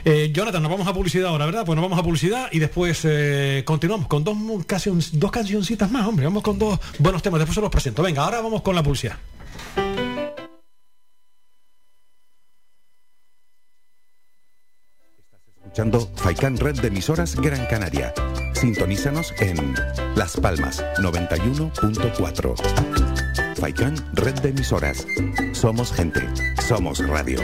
Eh, 0.04 0.30
Jonathan, 0.34 0.62
nos 0.62 0.70
vamos 0.70 0.86
a 0.86 0.92
publicidad 0.92 1.30
ahora, 1.30 1.46
¿verdad? 1.46 1.64
Pues 1.64 1.76
nos 1.76 1.82
vamos 1.82 1.98
a 1.98 2.02
publicidad 2.02 2.48
y 2.52 2.58
después 2.58 3.00
eh, 3.04 3.62
continuamos 3.64 4.06
con 4.06 4.22
dos, 4.22 4.36
canción- 4.66 5.00
dos 5.12 5.30
cancioncitas 5.30 5.90
más, 5.90 6.06
hombre. 6.06 6.26
Vamos 6.26 6.42
con 6.42 6.58
dos 6.58 6.78
buenos 6.98 7.22
temas. 7.22 7.38
Después 7.40 7.54
se 7.54 7.62
los 7.62 7.70
presento. 7.70 8.02
Venga, 8.02 8.22
ahora 8.22 8.42
vamos 8.42 8.60
con 8.60 8.74
la 8.74 8.82
publicidad. 8.82 9.16
Escuchando 15.74 16.08
Faikan 16.14 16.56
Red 16.56 16.82
de 16.82 16.86
emisoras 16.86 17.34
Gran 17.34 17.66
Canaria. 17.66 18.14
Sintonízanos 18.52 19.34
en 19.40 19.74
Las 20.14 20.36
Palmas 20.36 20.84
91.4. 20.98 23.56
Faikan 23.56 23.96
Red 24.12 24.34
de 24.34 24.50
emisoras. 24.50 25.04
Somos 25.50 25.92
gente. 25.92 26.20
Somos 26.64 27.04
radio. 27.04 27.40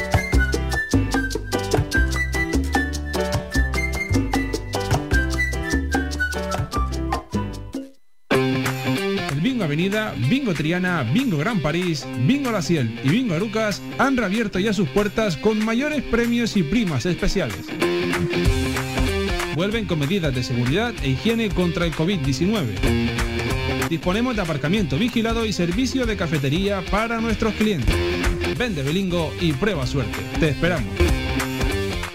El 9.32 9.61
Avenida, 9.61 10.15
Bingo 10.28 10.55
Triana, 10.55 11.02
Bingo 11.02 11.39
Gran 11.39 11.61
París, 11.61 12.07
Bingo 12.28 12.52
La 12.52 12.62
Ciel 12.62 13.01
y 13.02 13.09
Bingo 13.09 13.35
Arucas 13.35 13.82
han 13.98 14.16
reabierto 14.16 14.61
ya 14.61 14.73
sus 14.73 14.89
puertas 14.89 15.36
con 15.36 15.65
mayores 15.65 16.05
premios 16.05 16.57
y 16.57 16.62
primas 16.62 17.07
especiales. 17.07 17.66
Vuelven 19.61 19.85
con 19.85 19.99
medidas 19.99 20.35
de 20.35 20.43
seguridad 20.43 20.95
e 21.03 21.11
higiene 21.11 21.51
contra 21.51 21.85
el 21.85 21.93
COVID-19. 21.93 23.91
Disponemos 23.91 24.35
de 24.35 24.41
aparcamiento 24.41 24.97
vigilado 24.97 25.45
y 25.45 25.53
servicio 25.53 26.07
de 26.07 26.16
cafetería 26.16 26.82
para 26.91 27.20
nuestros 27.20 27.53
clientes. 27.53 27.95
Vende 28.57 28.82
Belingo 28.82 29.31
y 29.39 29.53
prueba 29.53 29.87
suerte. 29.87 30.16
Te 30.41 30.49
esperamos. 30.49 30.89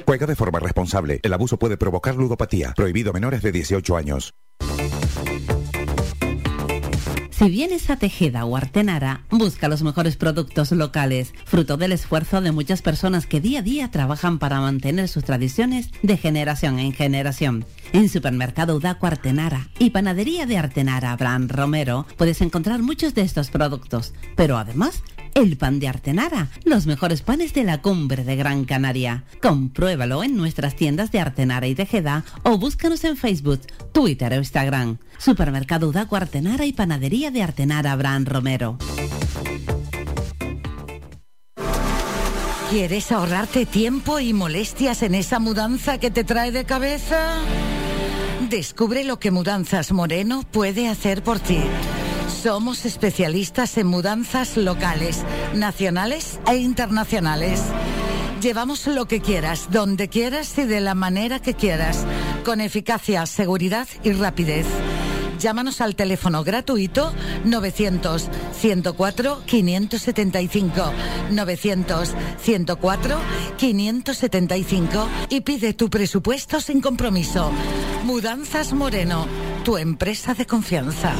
Juega 0.07 0.25
de 0.25 0.35
forma 0.35 0.59
responsable. 0.59 1.19
El 1.21 1.33
abuso 1.33 1.59
puede 1.59 1.77
provocar 1.77 2.15
ludopatía. 2.15 2.73
Prohibido 2.75 3.11
a 3.11 3.13
menores 3.13 3.43
de 3.43 3.51
18 3.51 3.95
años. 3.95 4.33
Si 7.37 7.49
vienes 7.49 7.89
a 7.89 7.97
Tejeda 7.97 8.45
o 8.45 8.55
Artenara, 8.55 9.25
busca 9.29 9.67
los 9.67 9.83
mejores 9.83 10.15
productos 10.15 10.71
locales, 10.71 11.33
fruto 11.43 11.75
del 11.75 11.91
esfuerzo 11.91 12.39
de 12.39 12.53
muchas 12.53 12.81
personas 12.81 13.27
que 13.27 13.41
día 13.41 13.59
a 13.59 13.61
día 13.61 13.91
trabajan 13.91 14.39
para 14.39 14.61
mantener 14.61 15.09
sus 15.09 15.25
tradiciones 15.25 15.89
de 16.01 16.15
generación 16.15 16.79
en 16.79 16.93
generación. 16.93 17.65
En 17.93 18.09
Supermercado 18.09 18.75
Udaco 18.75 19.07
Artenara 19.07 19.69
y 19.79 19.91
Panadería 19.91 20.45
de 20.45 20.57
Artenara 20.57 21.11
Abraham 21.11 21.47
Romero 21.47 22.05
puedes 22.17 22.41
encontrar 22.41 22.81
muchos 22.81 23.13
de 23.13 23.21
estos 23.21 23.49
productos, 23.49 24.13
pero 24.35 24.57
además 24.57 25.03
el 25.35 25.57
pan 25.57 25.79
de 25.79 25.89
Artenara, 25.89 26.47
los 26.63 26.85
mejores 26.87 27.21
panes 27.21 27.53
de 27.53 27.65
la 27.65 27.81
cumbre 27.81 28.23
de 28.23 28.37
Gran 28.37 28.63
Canaria. 28.63 29.25
Compruébalo 29.41 30.23
en 30.23 30.37
nuestras 30.37 30.75
tiendas 30.75 31.11
de 31.11 31.19
Artenara 31.19 31.67
y 31.67 31.75
Tejeda 31.75 32.23
o 32.43 32.57
búscanos 32.57 33.03
en 33.03 33.17
Facebook, 33.17 33.61
Twitter 33.91 34.31
o 34.31 34.37
Instagram. 34.37 34.97
Supermercado 35.17 35.89
Udaco 35.89 36.15
Artenara 36.15 36.65
y 36.65 36.73
Panadería 36.73 37.31
de 37.31 37.43
Artenara 37.43 37.91
Abraham 37.91 38.25
Romero. 38.25 38.77
¿Quieres 42.75 43.09
ahorrarte 43.13 43.65
tiempo 43.65 44.19
y 44.19 44.33
molestias 44.33 45.01
en 45.01 45.15
esa 45.15 45.39
mudanza 45.39 45.97
que 45.97 46.11
te 46.11 46.25
trae 46.25 46.51
de 46.51 46.65
cabeza? 46.65 47.37
Descubre 48.49 49.05
lo 49.05 49.17
que 49.17 49.31
Mudanzas 49.31 49.93
Moreno 49.93 50.43
puede 50.51 50.89
hacer 50.89 51.23
por 51.23 51.39
ti. 51.39 51.61
Somos 52.43 52.83
especialistas 52.83 53.77
en 53.77 53.87
mudanzas 53.87 54.57
locales, 54.57 55.23
nacionales 55.53 56.37
e 56.51 56.57
internacionales. 56.57 57.61
Llevamos 58.41 58.87
lo 58.87 59.05
que 59.05 59.21
quieras, 59.21 59.69
donde 59.71 60.09
quieras 60.09 60.57
y 60.57 60.65
de 60.65 60.81
la 60.81 60.95
manera 60.95 61.41
que 61.41 61.53
quieras, 61.53 62.05
con 62.43 62.59
eficacia, 62.59 63.25
seguridad 63.25 63.87
y 64.03 64.11
rapidez. 64.11 64.67
Llámanos 65.39 65.81
al 65.81 65.95
teléfono 65.95 66.43
gratuito 66.43 67.13
900 67.43 68.29
104 68.59 69.41
575 69.45 70.91
900 71.31 72.13
104 72.41 73.17
575 73.57 75.07
y 75.29 75.41
pide 75.41 75.73
tu 75.73 75.89
presupuesto 75.89 76.61
sin 76.61 76.81
compromiso. 76.81 77.51
Mudanzas 78.03 78.73
Moreno, 78.73 79.27
tu 79.63 79.77
empresa 79.77 80.33
de 80.33 80.45
confianza. 80.45 81.13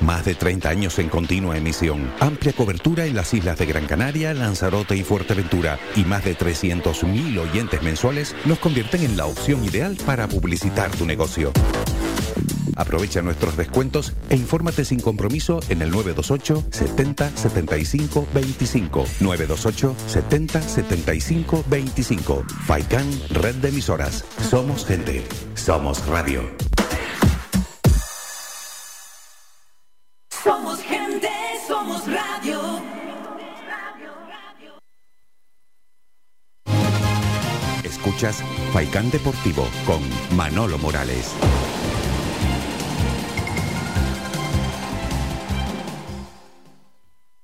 Más 0.00 0.24
de 0.24 0.34
30 0.34 0.68
años 0.68 0.98
en 0.98 1.08
continua 1.08 1.56
emisión. 1.56 2.12
Amplia 2.20 2.52
cobertura 2.52 3.06
en 3.06 3.16
las 3.16 3.32
islas 3.34 3.58
de 3.58 3.66
Gran 3.66 3.86
Canaria, 3.86 4.34
Lanzarote 4.34 4.96
y 4.96 5.02
Fuerteventura. 5.02 5.78
Y 5.94 6.04
más 6.04 6.24
de 6.24 6.36
300.000 6.36 7.38
oyentes 7.38 7.82
mensuales 7.82 8.34
nos 8.44 8.58
convierten 8.58 9.02
en 9.02 9.16
la 9.16 9.26
opción 9.26 9.64
ideal 9.64 9.96
para 10.04 10.28
publicitar 10.28 10.90
tu 10.90 11.06
negocio. 11.06 11.52
Aprovecha 12.76 13.22
nuestros 13.22 13.56
descuentos 13.56 14.12
e 14.28 14.36
infórmate 14.36 14.84
sin 14.84 15.00
compromiso 15.00 15.60
en 15.70 15.80
el 15.80 15.90
928 15.90 16.64
70 16.70 17.30
75 17.36 18.28
25. 18.34 19.04
928 19.20 19.96
70 20.06 20.62
75 20.62 21.64
25. 21.68 22.44
Faikan, 22.66 23.06
red 23.30 23.54
de 23.56 23.68
emisoras. 23.70 24.24
Somos 24.50 24.84
gente. 24.84 25.26
Somos 25.54 26.06
radio. 26.06 26.75
Somos 30.46 30.80
gente, 30.80 31.28
somos 31.66 32.02
radio. 32.06 32.60
Escuchas 37.82 38.44
Faikán 38.72 39.10
Deportivo 39.10 39.66
con 39.84 40.00
Manolo 40.36 40.78
Morales. 40.78 41.32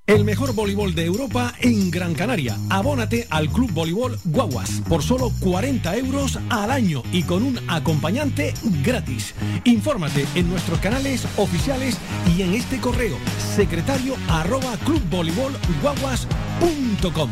El 0.04 0.24
mejor 0.24 0.52
voleibol 0.52 0.96
de 0.96 1.04
Europa 1.04 1.54
en 1.60 1.88
Gran 1.92 2.14
Canaria. 2.14 2.58
Abónate 2.70 3.28
al 3.30 3.48
Club 3.48 3.70
Voleibol 3.70 4.18
Guaguas 4.24 4.82
por 4.88 5.00
solo 5.00 5.30
40 5.38 5.96
euros 5.96 6.40
al 6.50 6.72
año 6.72 7.04
y 7.12 7.22
con 7.22 7.44
un 7.44 7.60
acompañante 7.68 8.52
gratis. 8.82 9.32
Infórmate 9.62 10.26
en 10.34 10.50
nuestros 10.50 10.80
canales 10.80 11.24
oficiales 11.36 11.98
y 12.36 12.42
en 12.42 12.54
este 12.54 12.80
correo 12.80 13.16
secretario 13.54 14.16
arroba 14.28 14.76
clubvoleibolguaguas.com. 14.84 17.30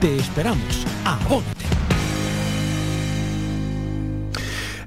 Te 0.00 0.16
esperamos. 0.16 0.86
Abónate. 1.04 1.81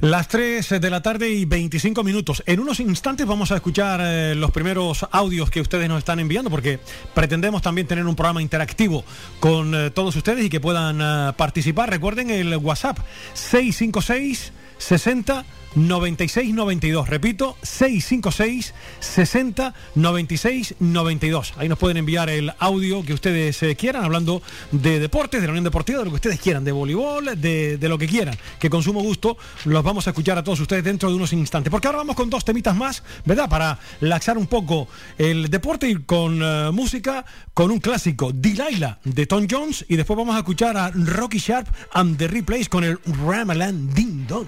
Las 0.06 0.28
3 0.28 0.70
de 0.80 0.90
la 0.92 1.02
tarde 1.02 1.32
y 1.32 1.46
25 1.46 2.04
minutos. 2.04 2.44
En 2.46 2.60
unos 2.60 2.80
instantes 2.80 3.26
vamos 3.26 3.52
a 3.52 3.56
escuchar 3.56 4.00
eh, 4.04 4.36
los 4.36 4.52
primeros 4.52 5.04
audios 5.10 5.50
que 5.50 5.62
ustedes 5.62 5.90
nos 5.90 5.98
están 5.98 6.20
enviando 6.20 6.52
porque 6.52 6.80
pretendemos 7.16 7.64
también 7.64 7.88
tener 7.88 8.06
un 8.06 8.16
programa 8.16 8.40
interactivo 8.40 9.04
con 9.40 9.74
eh, 9.74 9.90
todos 9.90 10.16
ustedes 10.16 10.46
y 10.46 10.50
que 10.50 10.60
puedan 10.60 11.00
eh, 11.02 11.34
participar. 11.36 11.90
Recuerden 11.90 12.30
el 12.30 12.56
WhatsApp 12.58 13.00
656 13.34 14.54
60 14.78 15.44
96 15.76 16.54
92. 16.54 17.10
Repito, 17.10 17.58
656 17.62 18.74
60 19.00 19.74
96 19.96 20.76
92. 20.80 21.54
Ahí 21.58 21.70
nos 21.70 21.78
pueden 21.78 21.98
enviar 21.98 22.30
el 22.30 22.54
audio 22.60 23.04
que 23.04 23.14
ustedes 23.14 23.62
eh, 23.64 23.76
quieran, 23.76 24.04
hablando 24.04 24.42
de 24.72 25.00
deportes, 25.00 25.42
de 25.42 25.48
la 25.48 25.52
Unión 25.52 25.64
Deportiva, 25.64 26.00
de 26.00 26.06
lo 26.06 26.12
que 26.12 26.16
ustedes 26.16 26.40
quieran, 26.40 26.64
de 26.64 26.72
voleibol, 26.72 27.40
de, 27.40 27.78
de 27.78 27.90
lo 27.90 27.98
que 27.98 28.08
quieran, 28.08 28.38
que 28.60 28.70
con 28.70 28.84
sumo 28.84 29.02
gusto 29.02 29.38
los 29.66 29.84
vamos 29.84 30.08
a 30.08 30.12
escuchar 30.12 30.38
a 30.38 30.44
todos 30.44 30.60
ustedes 30.60 30.84
dentro 30.84 31.10
de 31.10 31.16
unos 31.16 31.34
instantes. 31.34 31.72
Porque 31.72 31.88
ahora 31.88 32.00
vamos 32.00 32.16
con 32.16 32.30
dos 32.30 32.46
temitas 32.46 32.76
más, 32.76 33.04
¿verdad? 33.26 33.50
Para 33.50 33.80
laxar 34.02 34.38
un 34.38 34.48
poco 34.48 34.88
el 35.18 35.50
deporte 35.50 35.90
y 35.90 35.96
con 35.96 36.42
eh, 36.42 36.72
música, 36.72 37.26
con 37.54 37.72
un 37.72 37.80
clásico, 37.80 38.32
Delilah, 38.34 39.00
de 39.04 39.26
Tom 39.26 39.48
Jones, 39.50 39.86
y 39.88 39.96
después 39.96 40.18
vamos 40.18 40.36
a 40.36 40.40
escuchar 40.40 40.78
a 40.78 40.92
Rocky 40.92 41.40
Sharp 41.40 41.68
and 41.94 42.18
the 42.18 42.28
Replays 42.28 42.70
con 42.70 42.84
el 42.84 43.00
Ramalan 43.26 43.94
Ding 43.94 44.26
Dong. 44.28 44.48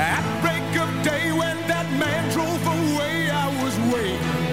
At 0.00 0.24
break 0.40 0.80
of 0.80 0.90
day 1.04 1.30
when 1.30 1.58
that 1.68 1.84
man 1.98 2.32
drove 2.32 2.66
away, 2.66 3.28
I 3.28 3.48
was 3.62 3.74
waiting. 3.92 4.46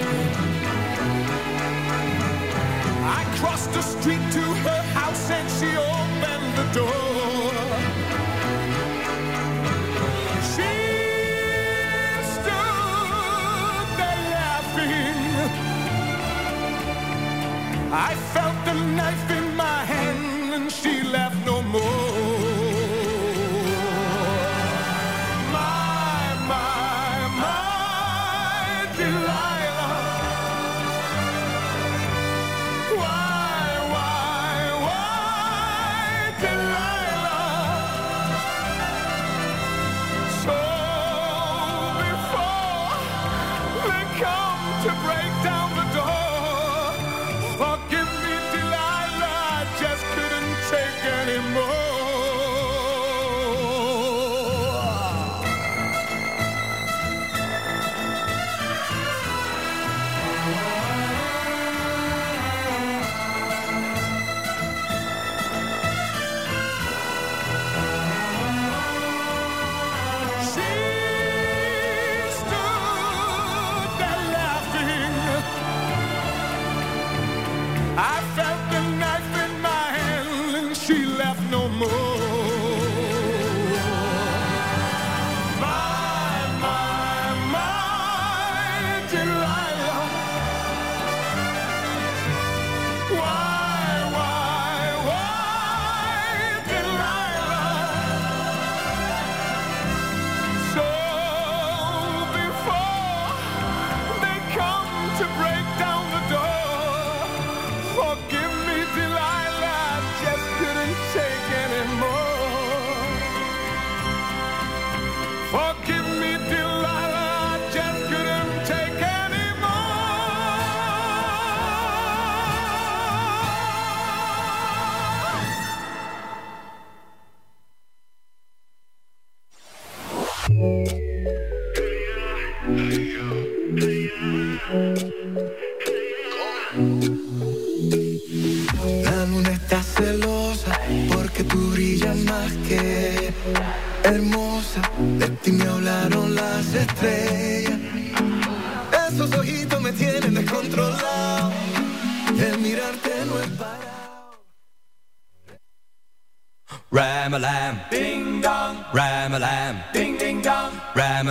I 3.18 3.24
crossed 3.38 3.72
the 3.72 3.80
street 3.80 4.20
to 4.36 4.44
her 4.66 4.82
house 4.92 5.30
and 5.30 5.48
she 5.56 5.70
opened 5.96 6.50
the 6.60 6.66
door. 6.78 7.52
She 10.52 10.72
stood 12.34 13.88
there 13.98 14.22
laughing. 14.36 15.16
I 17.90 18.14
felt 18.34 18.58
the 18.66 18.74
knife 18.96 19.30
in 19.30 19.56
my 19.56 19.78
hand 19.86 20.52
and 20.52 20.70
she 20.70 21.02
laughed. 21.04 21.37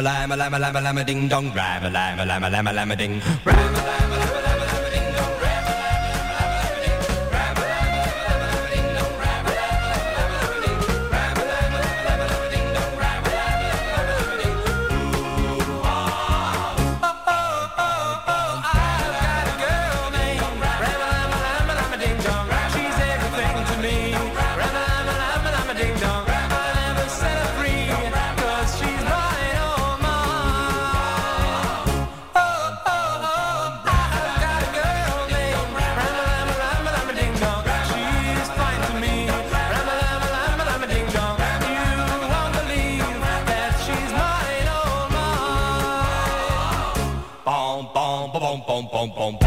lama 0.02 0.36
lama 0.36 0.57
lama 0.57 0.57
lama 0.60 0.80
lama 0.82 1.02
ding 1.03 1.28
dong, 1.30 1.52
rama 1.56 1.90
lama 1.90 2.24
lama 2.26 2.48
lama 2.49 2.72
lama 2.72 2.95
ding, 2.95 3.22
rama 3.45 3.82
lama. 3.88 4.16
boom, 48.85 49.09
boom, 49.15 49.37
boom. 49.39 49.47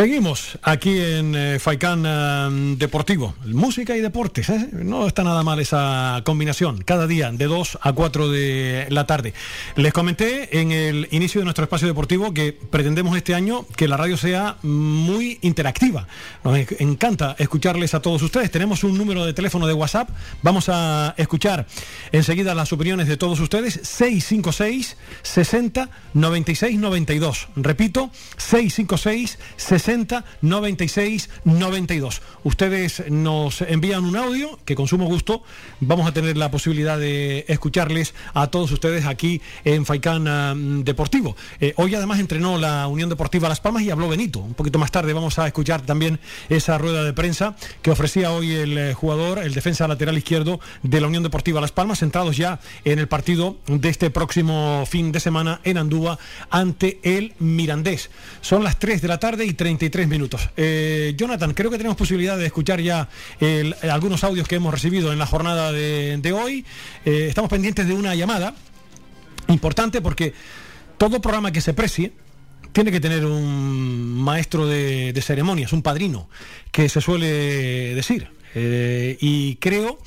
Seguimos 0.00 0.58
aquí 0.62 0.98
en 0.98 1.34
eh, 1.34 1.58
eh, 1.62 2.76
Deportivo. 2.78 3.34
Música 3.44 3.94
y 3.94 4.00
deportes, 4.00 4.48
¿eh? 4.48 4.70
No 4.72 5.06
está 5.06 5.22
nada 5.24 5.42
mal 5.42 5.60
esa 5.60 6.22
combinación. 6.24 6.78
Cada 6.86 7.06
día 7.06 7.30
de 7.30 7.44
2 7.44 7.78
a 7.82 7.92
4 7.92 8.30
de 8.30 8.86
la 8.88 9.04
tarde. 9.04 9.34
Les 9.76 9.92
comenté 9.92 10.58
en 10.58 10.72
el 10.72 11.06
inicio 11.10 11.42
de 11.42 11.44
nuestro 11.44 11.64
espacio 11.64 11.86
deportivo 11.86 12.32
que 12.32 12.54
pretendemos 12.54 13.14
este 13.14 13.34
año 13.34 13.66
que 13.76 13.88
la 13.88 13.98
radio 13.98 14.16
sea 14.16 14.56
muy 14.62 15.38
interactiva. 15.42 16.06
Nos 16.44 16.56
en- 16.56 16.66
encanta 16.78 17.36
escucharles 17.38 17.92
a 17.92 18.00
todos 18.00 18.22
ustedes. 18.22 18.50
Tenemos 18.50 18.84
un 18.84 18.96
número 18.96 19.26
de 19.26 19.34
teléfono 19.34 19.66
de 19.66 19.74
WhatsApp. 19.74 20.08
Vamos 20.42 20.70
a 20.70 21.12
escuchar 21.18 21.66
enseguida 22.10 22.54
las 22.54 22.72
opiniones 22.72 23.06
de 23.06 23.18
todos 23.18 23.38
ustedes. 23.38 23.74
656 23.82 24.96
60 25.20 25.90
96 26.14 26.78
92. 26.78 27.48
Repito, 27.56 28.10
656 28.38 29.38
60 29.58 29.89
96 30.42 31.30
92. 31.44 32.22
Ustedes 32.44 33.10
nos 33.10 33.60
envían 33.62 34.04
un 34.04 34.16
audio 34.16 34.58
que 34.64 34.76
con 34.76 34.86
sumo 34.86 35.06
gusto 35.06 35.42
vamos 35.80 36.06
a 36.06 36.12
tener 36.12 36.36
la 36.36 36.50
posibilidad 36.50 36.98
de 36.98 37.44
escucharles 37.48 38.14
a 38.34 38.48
todos 38.48 38.70
ustedes 38.70 39.04
aquí 39.04 39.40
en 39.64 39.84
Faicán 39.84 40.28
ah, 40.28 40.54
Deportivo. 40.56 41.36
Eh, 41.60 41.74
hoy 41.76 41.94
además 41.94 42.20
entrenó 42.20 42.56
la 42.56 42.86
Unión 42.86 43.08
Deportiva 43.08 43.48
Las 43.48 43.60
Palmas 43.60 43.82
y 43.82 43.90
habló 43.90 44.08
Benito. 44.08 44.38
Un 44.38 44.54
poquito 44.54 44.78
más 44.78 44.92
tarde 44.92 45.12
vamos 45.12 45.38
a 45.38 45.46
escuchar 45.46 45.82
también 45.82 46.20
esa 46.48 46.78
rueda 46.78 47.02
de 47.02 47.12
prensa 47.12 47.56
que 47.82 47.90
ofrecía 47.90 48.30
hoy 48.30 48.52
el 48.52 48.78
eh, 48.78 48.94
jugador, 48.94 49.40
el 49.40 49.54
defensa 49.54 49.88
lateral 49.88 50.16
izquierdo 50.16 50.60
de 50.82 51.00
la 51.00 51.08
Unión 51.08 51.24
Deportiva 51.24 51.60
Las 51.60 51.72
Palmas, 51.72 51.98
centrados 51.98 52.36
ya 52.36 52.60
en 52.84 52.98
el 53.00 53.08
partido 53.08 53.56
de 53.66 53.88
este 53.88 54.10
próximo 54.10 54.84
fin 54.86 55.10
de 55.10 55.18
semana 55.18 55.60
en 55.64 55.78
Andúa 55.78 56.18
ante 56.50 57.00
el 57.02 57.34
Mirandés. 57.40 58.10
Son 58.40 58.62
las 58.62 58.78
3 58.78 59.02
de 59.02 59.08
la 59.08 59.18
tarde 59.18 59.46
y 59.46 59.54
33 59.80 60.08
minutos. 60.08 60.50
Eh, 60.58 61.14
Jonathan, 61.16 61.54
creo 61.54 61.70
que 61.70 61.78
tenemos 61.78 61.96
posibilidad 61.96 62.36
de 62.36 62.44
escuchar 62.44 62.82
ya 62.82 63.08
el- 63.40 63.74
algunos 63.90 64.22
audios 64.24 64.46
que 64.46 64.56
hemos 64.56 64.74
recibido 64.74 65.10
en 65.10 65.18
la 65.18 65.24
jornada 65.24 65.72
de, 65.72 66.32
hoy. 66.34 66.66
Eh, 67.06 67.26
estamos 67.30 67.48
pendientes 67.50 67.88
de 67.88 67.94
una 67.94 68.14
llamada 68.14 68.54
importante 69.48 70.02
porque 70.02 70.34
todo 70.98 71.20
programa 71.22 71.50
que 71.50 71.62
se 71.62 71.72
precie 71.72 72.12
tiene 72.72 72.92
que 72.92 73.00
tener 73.00 73.24
un 73.24 74.22
maestro 74.22 74.66
de, 74.66 75.18
ceremonias, 75.24 75.72
un 75.72 75.80
padrino, 75.82 76.28
que 76.70 76.90
se 76.90 77.00
suele 77.00 77.94
decir. 77.94 78.28
Eh, 78.54 79.16
y 79.20 79.56
creo, 79.56 79.98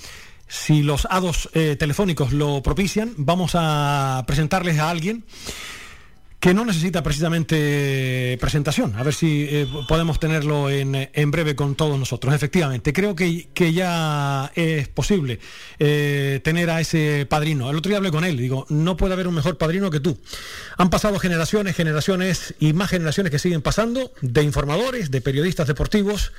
si 0.48 0.84
los 0.84 1.08
hados 1.10 1.50
telefónicos 1.52 2.32
lo 2.32 2.62
propician, 2.62 3.12
vamos 3.18 3.54
a 3.56 4.24
presentarles 4.28 4.78
a 4.78 4.92
alguien 4.92 5.24
que 6.44 6.54
no 6.54 6.66
necesita 6.66 7.02
precisamente 7.02 8.38
presentación. 8.42 8.94
A 8.98 9.04
ver 9.04 9.14
si 9.14 9.48
eh, 9.50 9.66
podemos 9.88 10.20
tenerlo 10.20 10.70
en, 10.70 10.94
eh, 10.94 11.10
en 11.14 11.32
breve 11.32 11.56
con 11.56 11.76
todos 11.76 11.98
nosotros. 11.98 12.34
Efectivamente, 12.34 12.92
creo 12.92 13.16
que, 13.16 13.48
que 13.54 13.72
ya 13.72 14.52
es 14.54 14.90
posible 14.90 15.40
eh, 15.80 16.42
tener 16.44 16.70
a 16.70 16.82
ese 16.82 17.26
padrino. 17.30 17.70
El 17.70 17.78
otro 17.78 17.92
día 17.92 17.96
hablé 18.00 18.12
con 18.12 18.26
él, 18.26 18.36
digo, 18.36 18.66
no 18.68 18.98
puede 18.98 19.14
haber 19.14 19.30
un 19.30 19.36
mejor 19.36 19.58
padrino 19.58 19.90
que 19.90 20.02
tú. 20.02 20.20
Han 20.76 20.90
pasado 20.90 21.18
generaciones, 21.18 21.78
generaciones 21.78 22.56
y 22.60 22.74
más 22.74 22.90
generaciones 22.90 23.32
que 23.32 23.40
siguen 23.40 23.62
pasando, 23.62 24.12
de 24.20 24.44
informadores, 24.44 25.12
de 25.12 25.22
periodistas 25.22 25.68
deportivos, 25.68 26.34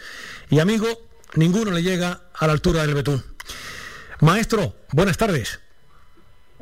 y 0.51 0.59
amigo, 0.59 0.86
ninguno 1.35 1.70
le 1.70 1.82
llega 1.82 2.24
a 2.35 2.47
la 2.47 2.52
altura 2.52 2.82
del 2.82 2.94
betún. 2.94 3.24
Maestro, 4.20 4.76
buenas 4.93 5.16
tardes. 5.16 5.60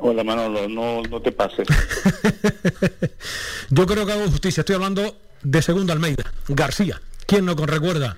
Hola 0.05 0.25
Manolo, 0.25 0.69
no, 0.69 1.01
no 1.03 1.23
te 1.23 1.31
pases. 1.31 1.69
Yo 3.71 3.87
creo 3.87 4.05
que 4.05 4.13
hago 4.13 4.27
justicia. 4.29 4.63
Estoy 4.63 4.75
hablando 4.75 5.17
de 5.43 5.63
Segundo 5.63 5.93
Almeida, 5.93 6.25
García. 6.49 7.01
¿Quién 7.27 7.45
no 7.45 7.55
recuerda 7.55 8.17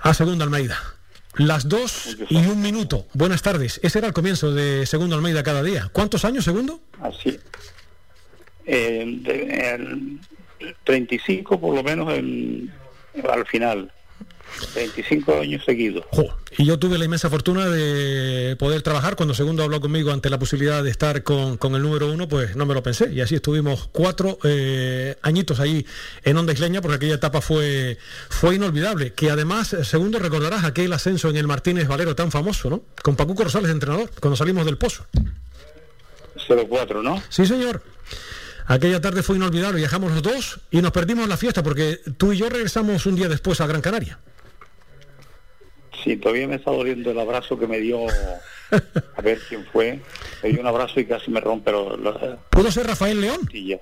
a 0.00 0.12
Segundo 0.12 0.42
Almeida? 0.44 0.78
Las 1.36 1.68
dos 1.68 2.16
y 2.28 2.36
un 2.36 2.60
minuto. 2.60 3.06
Buenas 3.14 3.42
tardes. 3.42 3.78
Ese 3.84 3.98
era 4.00 4.08
el 4.08 4.12
comienzo 4.12 4.52
de 4.52 4.84
Segundo 4.86 5.14
Almeida 5.14 5.44
cada 5.44 5.62
día. 5.62 5.88
¿Cuántos 5.92 6.24
años, 6.24 6.44
Segundo? 6.44 6.80
Así. 7.00 7.38
Eh, 8.66 9.04
de- 9.22 9.74
el 9.74 10.18
35 10.84 11.60
por 11.60 11.76
lo 11.76 11.82
menos 11.84 12.12
en- 12.12 12.72
al 13.30 13.46
final. 13.46 13.92
25 14.74 15.40
años 15.40 15.64
seguidos. 15.64 16.04
Y 16.56 16.64
yo 16.64 16.78
tuve 16.78 16.98
la 16.98 17.04
inmensa 17.04 17.30
fortuna 17.30 17.68
de 17.68 18.56
poder 18.58 18.82
trabajar. 18.82 19.16
Cuando 19.16 19.34
Segundo 19.34 19.62
habló 19.62 19.80
conmigo 19.80 20.12
ante 20.12 20.30
la 20.30 20.38
posibilidad 20.38 20.82
de 20.82 20.90
estar 20.90 21.22
con, 21.22 21.56
con 21.56 21.74
el 21.74 21.82
número 21.82 22.12
uno, 22.12 22.28
pues 22.28 22.56
no 22.56 22.66
me 22.66 22.74
lo 22.74 22.82
pensé. 22.82 23.12
Y 23.12 23.20
así 23.20 23.36
estuvimos 23.36 23.88
cuatro 23.92 24.38
eh, 24.44 25.16
añitos 25.22 25.60
ahí 25.60 25.86
en 26.24 26.36
Onda 26.36 26.52
Isleña, 26.52 26.80
porque 26.80 26.96
aquella 26.96 27.14
etapa 27.14 27.40
fue, 27.40 27.98
fue 28.28 28.56
inolvidable. 28.56 29.12
Que 29.12 29.30
además, 29.30 29.72
eh, 29.72 29.84
Segundo, 29.84 30.18
recordarás 30.18 30.64
aquel 30.64 30.92
ascenso 30.92 31.28
en 31.30 31.36
el 31.36 31.46
Martínez 31.46 31.88
Valero 31.88 32.14
tan 32.14 32.30
famoso, 32.30 32.70
¿no? 32.70 32.82
Con 33.02 33.16
Pacuco 33.16 33.44
Rosales 33.44 33.70
entrenador, 33.70 34.10
cuando 34.20 34.36
salimos 34.36 34.64
del 34.64 34.78
pozo. 34.78 35.06
04, 36.46 37.02
¿no? 37.02 37.22
Sí, 37.28 37.46
señor. 37.46 37.82
Aquella 38.66 39.00
tarde 39.00 39.22
fue 39.22 39.36
inolvidable, 39.36 39.78
viajamos 39.78 40.12
los 40.12 40.22
dos 40.22 40.60
y 40.70 40.80
nos 40.80 40.92
perdimos 40.92 41.28
la 41.28 41.36
fiesta 41.36 41.62
porque 41.62 42.00
tú 42.16 42.32
y 42.32 42.38
yo 42.38 42.48
regresamos 42.48 43.06
un 43.06 43.16
día 43.16 43.28
después 43.28 43.60
a 43.60 43.66
Gran 43.66 43.80
Canaria. 43.80 44.18
Sí, 46.02 46.16
todavía 46.16 46.48
me 46.48 46.56
está 46.56 46.70
doliendo 46.70 47.10
el 47.10 47.18
abrazo 47.20 47.58
que 47.58 47.66
me 47.66 47.78
dio, 47.78 48.06
a 49.16 49.20
ver 49.22 49.38
quién 49.48 49.64
fue. 49.72 50.00
Me 50.42 50.48
dio 50.50 50.60
un 50.60 50.66
abrazo 50.66 50.98
y 51.00 51.04
casi 51.06 51.30
me 51.30 51.40
rompe 51.40 51.70
los... 51.72 51.98
los 52.00 52.16
¿Pudo 52.50 52.70
ser 52.72 52.86
Rafael 52.86 53.20
León? 53.20 53.38
costillas. 53.40 53.80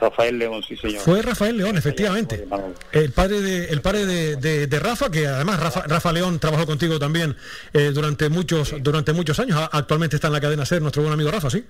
Rafael 0.00 0.38
León, 0.38 0.62
sí 0.62 0.76
señor. 0.76 1.00
Fue 1.00 1.22
Rafael 1.22 1.56
León, 1.56 1.78
efectivamente. 1.78 2.46
El 2.92 3.12
padre 3.12 3.40
de, 3.40 3.64
el 3.70 3.80
padre 3.80 4.04
de, 4.04 4.36
de- 4.36 4.66
de 4.66 4.78
Rafa, 4.78 5.10
que 5.10 5.26
además 5.26 5.58
Rafa, 5.58 5.82
Rafa 5.86 6.12
León 6.12 6.38
trabajó 6.38 6.66
contigo 6.66 6.98
también 6.98 7.34
eh, 7.72 7.90
durante 7.94 8.28
muchos 8.28 8.74
durante 8.80 9.14
muchos 9.14 9.38
años. 9.40 9.58
Actualmente 9.72 10.16
está 10.16 10.26
en 10.28 10.34
la 10.34 10.40
cadena 10.40 10.66
SER, 10.66 10.82
nuestro 10.82 11.00
buen 11.02 11.14
amigo 11.14 11.30
Rafa, 11.30 11.48
¿sí? 11.48 11.64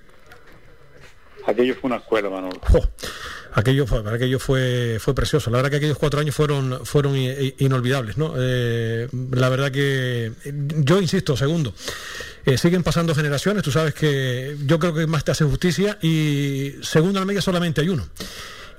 Aquello 1.45 1.73
fue 1.79 1.87
una 1.87 1.97
escuela, 1.97 2.29
Manolo. 2.29 2.59
Aquello 3.57 3.87
fue, 3.87 4.03
aquello 4.13 4.37
fue, 4.37 4.97
fue 4.99 5.15
precioso. 5.15 5.49
La 5.49 5.57
verdad 5.57 5.71
que 5.71 5.77
aquellos 5.77 5.97
cuatro 5.97 6.19
años 6.19 6.35
fueron, 6.35 6.85
fueron 6.85 7.15
inolvidables, 7.17 8.15
¿no? 8.15 8.35
Eh, 8.37 9.07
la 9.31 9.49
verdad 9.49 9.71
que 9.71 10.31
yo 10.45 11.01
insisto, 11.01 11.35
segundo, 11.35 11.73
eh, 12.45 12.55
siguen 12.59 12.83
pasando 12.83 13.15
generaciones. 13.15 13.63
Tú 13.63 13.71
sabes 13.71 13.95
que 13.95 14.55
yo 14.63 14.77
creo 14.77 14.93
que 14.93 15.07
más 15.07 15.23
te 15.23 15.31
hace 15.31 15.43
justicia 15.43 15.97
y 16.03 16.75
segundo 16.83 17.19
Almeida 17.19 17.41
solamente 17.41 17.81
hay 17.81 17.89
uno. 17.89 18.07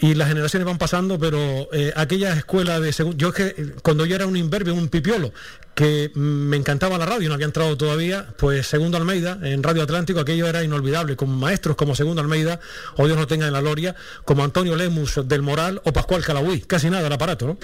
Y 0.00 0.14
las 0.14 0.28
generaciones 0.28 0.64
van 0.64 0.78
pasando, 0.78 1.18
pero 1.18 1.68
eh, 1.72 1.92
aquella 1.96 2.32
escuela 2.32 2.78
de 2.78 2.92
segundo, 2.92 3.18
yo 3.18 3.28
es 3.28 3.34
que 3.34 3.46
eh, 3.46 3.74
cuando 3.82 4.06
yo 4.06 4.14
era 4.14 4.26
un 4.26 4.36
imberbe, 4.36 4.70
un 4.70 4.88
pipiolo, 4.88 5.32
que 5.74 6.10
me 6.14 6.56
encantaba 6.56 6.98
la 6.98 7.06
radio, 7.06 7.28
no 7.28 7.34
había 7.34 7.46
entrado 7.46 7.76
todavía, 7.76 8.28
pues 8.36 8.66
Segundo 8.66 8.96
Almeida, 8.96 9.38
en 9.42 9.62
Radio 9.62 9.82
Atlántico, 9.82 10.20
aquello 10.20 10.46
era 10.46 10.62
inolvidable, 10.62 11.16
con 11.16 11.30
maestros 11.30 11.76
como 11.76 11.94
Segundo 11.94 12.20
Almeida, 12.20 12.60
o 12.96 13.06
Dios 13.06 13.18
lo 13.18 13.26
tenga 13.26 13.46
en 13.46 13.52
la 13.52 13.60
gloria, 13.60 13.94
como 14.24 14.44
Antonio 14.44 14.76
Lemus 14.76 15.28
del 15.28 15.42
Moral 15.42 15.80
o 15.84 15.92
Pascual 15.92 16.24
Calagüí, 16.24 16.60
casi 16.60 16.90
nada 16.90 17.06
el 17.06 17.12
aparato, 17.12 17.46
¿no? 17.46 17.58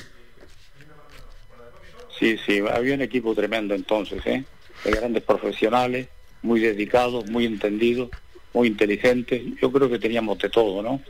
Sí, 2.19 2.37
sí, 2.47 2.63
había 2.73 2.95
un 2.95 3.03
equipo 3.03 3.35
tremendo 3.35 3.75
entonces, 3.75 4.25
¿eh? 4.27 4.45
De 4.85 4.91
grandes 4.91 5.23
profesionales, 5.23 6.09
muy 6.43 6.61
dedicados, 6.61 7.27
muy 7.27 7.47
entendidos, 7.47 8.11
muy 8.53 8.69
inteligentes. 8.69 9.43
Yo 9.61 9.73
creo 9.73 9.91
que 9.91 9.99
teníamos 9.99 10.39
de 10.39 10.51
todo, 10.51 10.83
¿no? 10.83 11.01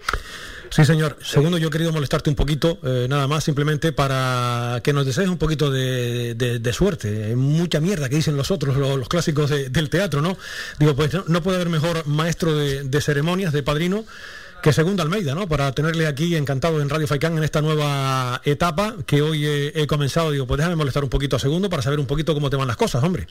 Sí, 0.74 0.84
señor. 0.84 1.16
Segundo, 1.22 1.56
yo 1.56 1.68
he 1.68 1.70
querido 1.70 1.92
molestarte 1.92 2.30
un 2.30 2.34
poquito, 2.34 2.78
eh, 2.82 3.06
nada 3.08 3.28
más, 3.28 3.44
simplemente 3.44 3.92
para 3.92 4.80
que 4.82 4.92
nos 4.92 5.06
desees 5.06 5.28
un 5.28 5.38
poquito 5.38 5.70
de, 5.70 6.34
de- 6.34 6.72
suerte. 6.72 7.36
Mucha 7.36 7.78
mierda 7.78 8.08
que 8.08 8.16
dicen 8.16 8.36
los 8.36 8.50
otros, 8.50 8.76
los, 8.76 9.08
clásicos 9.08 9.50
de- 9.50 9.68
del 9.68 9.88
teatro, 9.88 10.20
¿no? 10.20 10.36
Digo, 10.80 10.96
pues 10.96 11.12
no, 11.28 11.42
puede 11.44 11.58
haber 11.58 11.68
mejor 11.68 12.04
maestro 12.08 12.56
de, 12.56 13.00
ceremonias, 13.00 13.52
de 13.52 13.62
padrino, 13.62 14.04
que 14.64 14.72
Segundo 14.72 15.04
Almeida, 15.04 15.36
¿no? 15.36 15.46
Para 15.46 15.70
tenerle 15.70 16.08
aquí 16.08 16.34
encantado 16.34 16.82
en 16.82 16.88
Radio 16.90 17.06
Faicán 17.06 17.38
en 17.38 17.44
esta 17.44 17.60
nueva 17.62 18.40
etapa 18.44 18.96
que 19.06 19.22
hoy 19.22 19.46
he, 19.46 19.80
he 19.80 19.86
comenzado. 19.86 20.32
Digo, 20.32 20.48
pues 20.48 20.58
déjame 20.58 20.74
molestar 20.74 21.04
un 21.04 21.10
poquito 21.10 21.36
a 21.36 21.38
Segundo 21.38 21.70
para 21.70 21.82
saber 21.82 22.00
un 22.00 22.06
poquito 22.06 22.34
cómo 22.34 22.50
te 22.50 22.56
van 22.56 22.66
las 22.66 22.76
cosas, 22.76 23.04
hombre. 23.04 23.28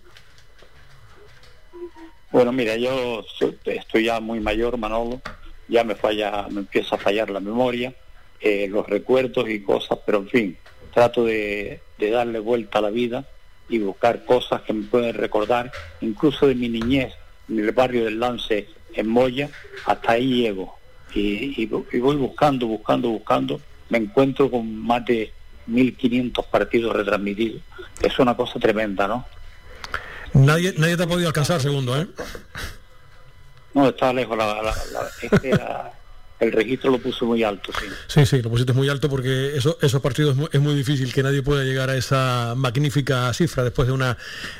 Bueno, 2.32 2.54
mira, 2.54 2.78
yo 2.78 3.26
estoy 3.66 4.06
ya 4.06 4.22
muy 4.22 4.40
mayor, 4.40 4.78
Manolo, 4.78 5.22
ya 5.68 5.84
me 5.84 5.96
falla, 5.96 6.48
me 6.50 6.62
empieza 6.62 6.96
a 6.96 7.00
fallar 7.00 7.30
la 7.30 7.40
memoria, 7.40 7.94
eh, 8.40 8.68
los 8.70 8.88
recuerdos 8.88 9.50
y 9.50 9.62
cosas, 9.62 10.00
pero 10.06 10.20
en 10.20 10.28
fin, 10.28 10.58
trato 10.94 11.26
de, 11.26 11.80
de 11.98 12.10
darle 12.10 12.40
vuelta 12.40 12.80
a 12.80 12.82
la 12.82 12.90
vida 12.90 13.26
y 13.70 13.80
buscar 13.80 14.26
cosas 14.26 14.62
que 14.62 14.74
me 14.74 14.84
pueden 14.84 15.16
recordar, 15.16 15.72
incluso 16.02 16.48
de 16.48 16.56
mi 16.56 16.70
niñez, 16.70 17.14
en 17.50 17.60
el 17.60 17.72
barrio 17.72 18.06
del 18.06 18.20
Lance, 18.20 18.68
en 18.94 19.08
Moya, 19.08 19.50
hasta 19.86 20.14
ahí 20.14 20.44
llego. 20.44 20.78
Y, 21.16 21.62
y 21.62 21.70
y 21.92 22.00
voy 22.00 22.16
buscando, 22.16 22.68
buscando, 22.68 23.10
buscando, 23.10 23.62
me 23.90 24.00
encuentro 24.00 24.50
con 24.50 24.76
más 24.76 25.06
de 25.06 25.32
1.500 25.70 26.46
partidos 26.48 26.96
retransmitidos. 26.96 27.62
Es 28.02 28.18
una 28.20 28.36
cosa 28.36 28.60
tremenda, 28.60 29.08
¿no? 29.08 29.26
Nadie, 30.34 30.74
nadie 30.78 30.98
te 30.98 31.04
ha 31.04 31.08
podido 31.08 31.28
alcanzar, 31.28 31.62
Segundo, 31.62 32.00
¿eh? 32.00 32.08
No, 33.74 33.90
estaba 33.90 34.14
lejos. 34.14 34.38
La, 34.38 34.46
la- 34.62 34.64
la- 34.64 35.10
es 35.22 35.42
que 35.42 35.50
la- 35.52 35.92
el 36.40 36.52
registro 36.52 36.92
lo 36.92 37.00
puse 37.00 37.24
muy 37.24 37.42
alto, 37.44 37.72
sí. 37.80 37.86
Sí, 38.08 38.26
sí, 38.26 38.42
lo 38.42 38.50
pusiste 38.50 38.74
muy 38.74 38.90
alto 38.90 39.10
porque 39.10 39.56
eso, 39.56 39.78
esos 39.82 40.02
partidos 40.02 40.32
es 40.32 40.36
muy, 40.38 40.50
es 40.52 40.60
muy 40.60 40.76
difícil 40.76 41.14
que 41.14 41.24
nadie 41.24 41.42
pueda 41.42 41.64
llegar 41.64 41.90
a 41.90 41.96
esa 41.96 42.54
magnífica 42.58 43.34
cifra 43.34 43.64
después 43.64 43.88
de 43.88 43.94
una 43.94 44.18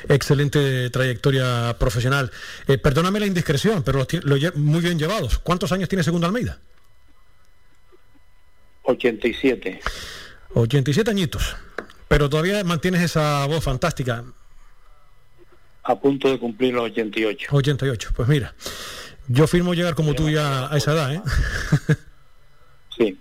excelente 0.08 0.88
trayectoria 0.90 1.76
profesional. 1.78 2.30
Eh, 2.66 2.78
perdóname 2.78 3.20
la 3.20 3.26
indiscreción, 3.26 3.82
pero 3.82 4.06
los, 4.22 4.54
muy 4.56 4.80
bien 4.80 4.98
llevados. 4.98 5.38
¿Cuántos 5.38 5.72
años 5.72 5.88
tiene 5.88 6.02
Segundo 6.02 6.26
Almeida? 6.26 6.58
87. 8.84 9.80
87 10.54 11.10
añitos. 11.10 11.56
Pero 12.08 12.28
todavía 12.28 12.62
mantienes 12.64 13.02
esa 13.02 13.46
voz 13.46 13.64
fantástica. 13.64 14.24
A 15.82 15.98
punto 15.98 16.28
de 16.30 16.38
cumplir 16.38 16.72
los 16.74 16.84
88. 16.84 17.48
88. 17.50 18.10
Pues 18.14 18.28
mira, 18.28 18.54
yo 19.28 19.46
firmo 19.46 19.74
llegar 19.74 19.94
como 19.94 20.14
tú 20.14 20.28
ya 20.30 20.72
a 20.72 20.76
esa 20.76 20.92
edad, 20.92 21.14
¿eh? 21.14 21.22
Sí. 22.96 23.18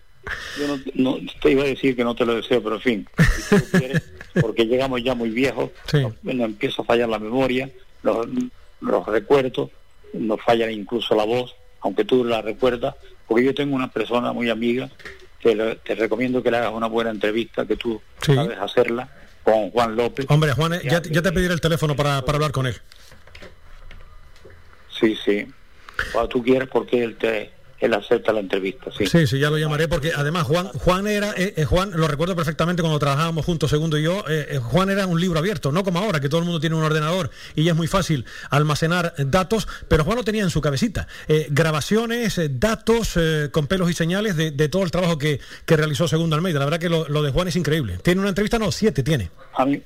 Yo 0.59 0.67
no, 0.67 0.79
no- 0.93 1.17
te 1.41 1.51
iba 1.51 1.63
a 1.63 1.67
decir 1.67 1.95
que 1.95 2.03
no 2.03 2.15
te 2.15 2.25
lo 2.25 2.35
deseo, 2.35 2.61
pero 2.61 2.75
en 2.75 2.81
fin, 2.81 3.07
si 3.49 3.55
tú 3.57 3.65
quieres, 3.71 4.03
porque 4.41 4.65
llegamos 4.65 5.03
ya 5.03 5.15
muy 5.15 5.29
viejos, 5.31 5.71
nos, 5.93 6.13
nos 6.23 6.45
empieza 6.45 6.81
a 6.81 6.85
fallar 6.85 7.09
la 7.09 7.19
memoria, 7.19 7.69
los, 8.03 8.27
los 8.81 9.05
recuerdos, 9.07 9.71
nos 10.13 10.39
falla 10.41 10.69
incluso 10.69 11.15
la 11.15 11.25
voz, 11.25 11.55
aunque 11.81 12.05
tú 12.05 12.23
la 12.23 12.41
recuerdas, 12.41 12.95
porque 13.27 13.45
yo 13.45 13.53
tengo 13.55 13.75
una 13.75 13.91
persona 13.91 14.31
muy 14.31 14.49
amiga, 14.49 14.89
te, 15.41 15.55
lo- 15.55 15.75
te 15.77 15.95
recomiendo 15.95 16.41
que 16.43 16.51
le 16.51 16.57
hagas 16.57 16.71
una 16.73 16.87
buena 16.87 17.09
entrevista, 17.09 17.65
que 17.65 17.75
tú 17.75 17.99
Sí. 18.21 18.35
sabes 18.35 18.57
hacerla, 18.59 19.09
con 19.43 19.71
Juan 19.71 19.95
López. 19.97 20.25
Hombre, 20.29 20.53
Juan, 20.53 20.79
ya, 20.83 21.01
ya 21.01 21.21
te 21.21 21.31
pediré 21.31 21.53
el 21.53 21.59
teléfono 21.61 21.95
para, 21.95 22.23
para 22.23 22.35
hablar 22.37 22.51
con 22.51 22.67
él. 22.67 22.75
Sí, 24.99 25.17
sí. 25.25 25.45
Cuando 26.11 26.29
tú 26.29 26.43
quieras, 26.43 26.69
porque 26.71 27.03
él 27.03 27.15
te 27.17 27.51
él 27.79 27.93
acepta 27.93 28.31
la 28.31 28.39
entrevista, 28.39 28.89
sí. 28.97 29.05
Sí, 29.05 29.27
sí, 29.27 29.39
ya 29.39 29.49
lo 29.49 29.57
llamaré 29.57 29.89
porque 29.89 30.13
además 30.15 30.43
Juan 30.43 30.67
Juan 30.67 31.05
era 31.05 31.31
eh, 31.35 31.53
eh, 31.57 31.65
Juan 31.65 31.91
lo 31.93 32.07
recuerdo 32.07 32.33
perfectamente 32.33 32.81
cuando 32.81 32.97
trabajábamos 32.97 33.45
juntos 33.45 33.69
Segundo 33.69 33.97
y 33.97 34.03
yo 34.03 34.23
eh, 34.29 34.47
eh, 34.51 34.57
Juan 34.57 34.89
era 34.89 35.05
un 35.05 35.19
libro 35.19 35.37
abierto, 35.37 35.69
no 35.73 35.83
como 35.83 35.99
ahora 35.99 36.21
que 36.21 36.29
todo 36.29 36.39
el 36.39 36.45
mundo 36.45 36.61
tiene 36.61 36.77
un 36.77 36.83
ordenador 36.83 37.29
y 37.55 37.65
ya 37.65 37.71
es 37.71 37.77
muy 37.77 37.87
fácil 37.87 38.23
almacenar 38.49 39.13
datos, 39.17 39.67
pero 39.89 40.05
Juan 40.05 40.15
lo 40.15 40.23
tenía 40.23 40.43
en 40.43 40.49
su 40.49 40.61
cabecita, 40.61 41.09
Eh, 41.27 41.47
grabaciones, 41.49 42.39
datos 42.51 43.17
eh, 43.17 43.49
con 43.51 43.67
pelos 43.67 43.91
y 43.91 43.93
señales 43.93 44.37
de, 44.37 44.51
de 44.51 44.69
todo 44.69 44.83
el 44.83 44.91
trabajo 44.91 45.17
que, 45.17 45.41
que 45.65 45.75
realizó 45.75 46.07
Segundo 46.07 46.37
Almeida. 46.37 46.59
La 46.59 46.65
verdad 46.65 46.79
que 46.79 46.87
lo, 46.87 47.09
lo 47.09 47.21
de 47.21 47.31
Juan 47.31 47.49
es 47.49 47.57
increíble. 47.57 47.97
Tiene 48.01 48.21
una 48.21 48.29
entrevista, 48.29 48.57
no, 48.57 48.71
siete 48.71 49.03
tiene. 49.03 49.29
A 49.57 49.65
mí, 49.65 49.81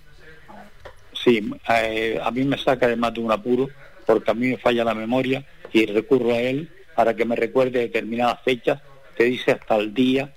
sí, 1.23 1.49
a 1.65 2.29
mí 2.29 2.43
me 2.43 2.59
saca 2.59 2.85
además 2.85 3.15
de 3.15 3.21
un 3.21 3.31
apuro 3.31 3.69
porque 4.05 4.29
a 4.29 4.33
mí 4.35 4.47
me 4.47 4.57
falla 4.57 4.83
la 4.83 4.93
memoria 4.93 5.43
y 5.73 5.85
recurro 5.85 6.33
a 6.33 6.39
él 6.39 6.69
para 6.95 7.15
que 7.15 7.25
me 7.25 7.35
recuerde 7.35 7.79
determinadas 7.79 8.41
fechas, 8.43 8.81
te 9.15 9.25
dice 9.25 9.51
hasta 9.51 9.75
el 9.75 9.93
día, 9.93 10.33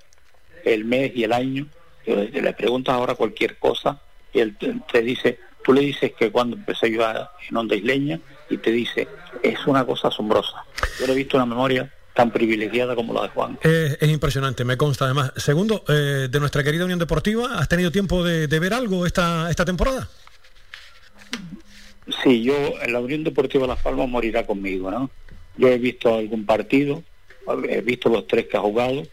el 0.63 0.85
mes 0.85 1.11
y 1.15 1.23
el 1.23 1.33
año. 1.33 1.67
Yo 2.05 2.15
le 2.15 2.41
le 2.41 2.53
preguntas 2.53 2.93
ahora 2.93 3.15
cualquier 3.15 3.57
cosa 3.57 4.01
y 4.33 4.39
él 4.39 4.57
te, 4.57 4.73
te 4.91 5.01
dice, 5.01 5.39
tú 5.63 5.73
le 5.73 5.81
dices 5.81 6.13
que 6.17 6.31
cuando 6.31 6.55
empecé 6.55 6.91
yo 6.91 7.01
en 7.49 7.57
Onda 7.57 7.75
Isleña 7.75 8.19
y 8.49 8.57
te 8.57 8.71
dice, 8.71 9.07
es 9.43 9.65
una 9.65 9.85
cosa 9.85 10.09
asombrosa. 10.09 10.65
Yo 10.99 11.07
no 11.07 11.13
he 11.13 11.15
visto 11.15 11.37
una 11.37 11.45
memoria 11.45 11.91
tan 12.13 12.31
privilegiada 12.31 12.95
como 12.95 13.13
la 13.13 13.23
de 13.23 13.29
Juan. 13.29 13.57
Es 13.63 14.09
impresionante, 14.09 14.65
me 14.65 14.77
consta 14.77 15.05
además. 15.05 15.31
Segundo, 15.37 15.83
eh, 15.87 16.27
de 16.29 16.39
nuestra 16.39 16.63
querida 16.63 16.85
Unión 16.85 16.99
Deportiva, 16.99 17.57
¿has 17.57 17.67
tenido 17.69 17.91
tiempo 17.91 18.23
de, 18.23 18.47
de 18.47 18.59
ver 18.59 18.73
algo 18.73 19.05
esta, 19.05 19.49
esta 19.49 19.63
temporada? 19.65 20.09
Sí, 22.23 22.43
yo, 22.43 22.53
la 22.87 22.99
Unión 22.99 23.23
Deportiva 23.23 23.67
Las 23.67 23.81
Palmas 23.81 24.09
morirá 24.09 24.45
conmigo, 24.45 24.91
¿no? 24.91 25.09
Yo 25.57 25.67
he 25.67 25.77
visto 25.77 26.15
algún 26.15 26.45
partido, 26.45 27.03
he 27.69 27.81
visto 27.81 28.09
los 28.09 28.27
tres 28.27 28.47
que 28.47 28.57
ha 28.57 28.61
jugado 28.61 29.03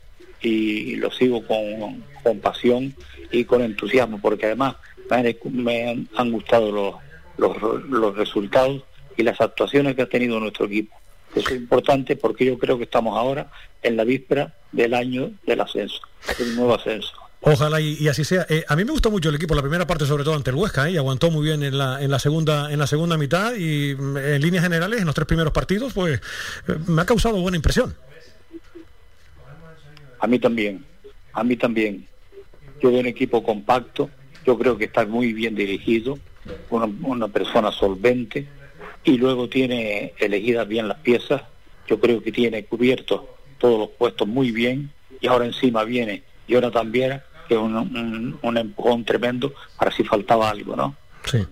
y, 0.41 0.97
lo 0.97 1.11
sigo 1.11 1.47
con, 1.47 2.05
con 2.23 2.39
pasión 2.41 2.95
y 3.31 3.45
con 3.45 3.63
entusiasmo, 3.63 4.21
porque 4.21 4.47
además 4.47 4.77
me 5.11 5.17
han, 5.17 5.35
me 5.53 5.89
han- 5.91 6.09
han 6.17 6.33
gustado 6.33 6.71
los, 6.73 6.95
los, 7.37 7.83
los 7.89 8.17
resultados 8.17 8.83
y 9.17 9.23
las 9.23 9.41
actuaciones 9.41 9.95
que 9.97 10.03
ha 10.03 10.09
tenido 10.09 10.39
nuestro 10.41 10.67
equipo. 10.67 10.95
Eso 11.35 11.51
es 11.51 11.57
importante 11.57 12.17
porque 12.17 12.47
yo 12.47 12.59
creo 12.59 12.79
que 12.79 12.85
estamos 12.85 13.17
ahora 13.17 13.51
en 13.83 13.97
la 13.97 14.05
víspera 14.05 14.55
del 14.73 14.95
año 14.95 15.33
del 15.47 15.61
ascenso, 15.61 16.01
del 16.39 16.57
nuevo 16.57 16.75
ascenso. 16.75 17.13
Ojalá 17.41 17.81
y, 17.81 17.97
y 18.01 18.09
así 18.09 18.25
sea. 18.25 18.47
Eh, 18.49 18.65
a 18.67 18.75
mí 18.75 18.85
me 18.85 18.91
gustó 18.91 19.11
mucho 19.11 19.29
el 19.29 19.37
equipo, 19.37 19.55
la 19.55 19.63
primera 19.63 19.87
parte 19.87 20.07
sobre 20.07 20.25
todo 20.25 20.35
ante 20.35 20.51
el 20.51 20.57
Huesca, 20.57 20.89
¿eh? 20.89 20.93
y 20.93 20.97
aguantó 20.97 21.31
muy 21.31 21.45
bien 21.45 21.63
en 21.63 21.79
la, 21.79 22.03
en 22.03 22.11
la 22.11 22.19
segunda 22.19 22.73
en 22.73 22.79
la 22.79 22.87
segunda 22.87 23.17
mitad 23.17 23.55
y 23.55 23.95
mm, 23.95 24.17
en 24.17 24.43
líneas 24.43 24.65
generales 24.65 25.01
en 25.01 25.07
los 25.07 25.15
tres 25.15 25.27
primeros 25.27 25.53
partidos, 25.53 25.93
pues 25.93 26.21
eh, 26.67 26.75
me 26.89 27.03
ha 27.03 27.07
causado 27.07 27.41
buena 27.41 27.57
impresión. 27.57 27.95
A 30.21 30.27
mí 30.27 30.39
también, 30.39 30.85
a 31.33 31.45
mí 31.45 31.57
también. 31.57 32.07
Yo 32.81 32.91
veo 32.91 33.01
un 33.01 33.07
equipo 33.07 33.43
compacto, 33.43 34.09
yo 34.45 34.57
creo 34.59 34.77
que 34.77 34.85
está 34.85 35.05
muy 35.05 35.33
bien 35.33 35.55
dirigido, 35.55 36.19
una, 36.71 36.89
una 37.03 37.29
persona 37.29 37.73
solvente 37.73 38.47
y 39.05 39.17
luego 39.17 39.49
tiene 39.49 40.13
elegidas 40.19 40.67
bien 40.67 40.87
las 40.87 40.99
piezas, 40.99 41.43
yo 41.89 41.99
creo 41.99 42.23
que 42.23 42.31
tiene 42.31 42.65
cubiertos 42.65 43.23
todos 43.59 43.79
los 43.79 43.89
puestos 43.91 44.29
muy 44.29 44.53
bien 44.53 44.91
y 45.21 45.27
ahora 45.27 45.47
encima 45.47 45.83
viene 45.85 46.23
Jonathan 46.49 46.91
Viera, 46.91 47.25
que 47.49 47.55
es 47.55 47.61
un, 47.61 47.75
un, 47.77 48.39
un 48.41 48.57
empujón 48.59 49.05
tremendo 49.05 49.53
para 49.79 49.91
si 49.91 50.05
faltaba 50.05 50.51
algo, 50.51 50.77
¿no? 50.77 50.97
Sí. 51.25 51.45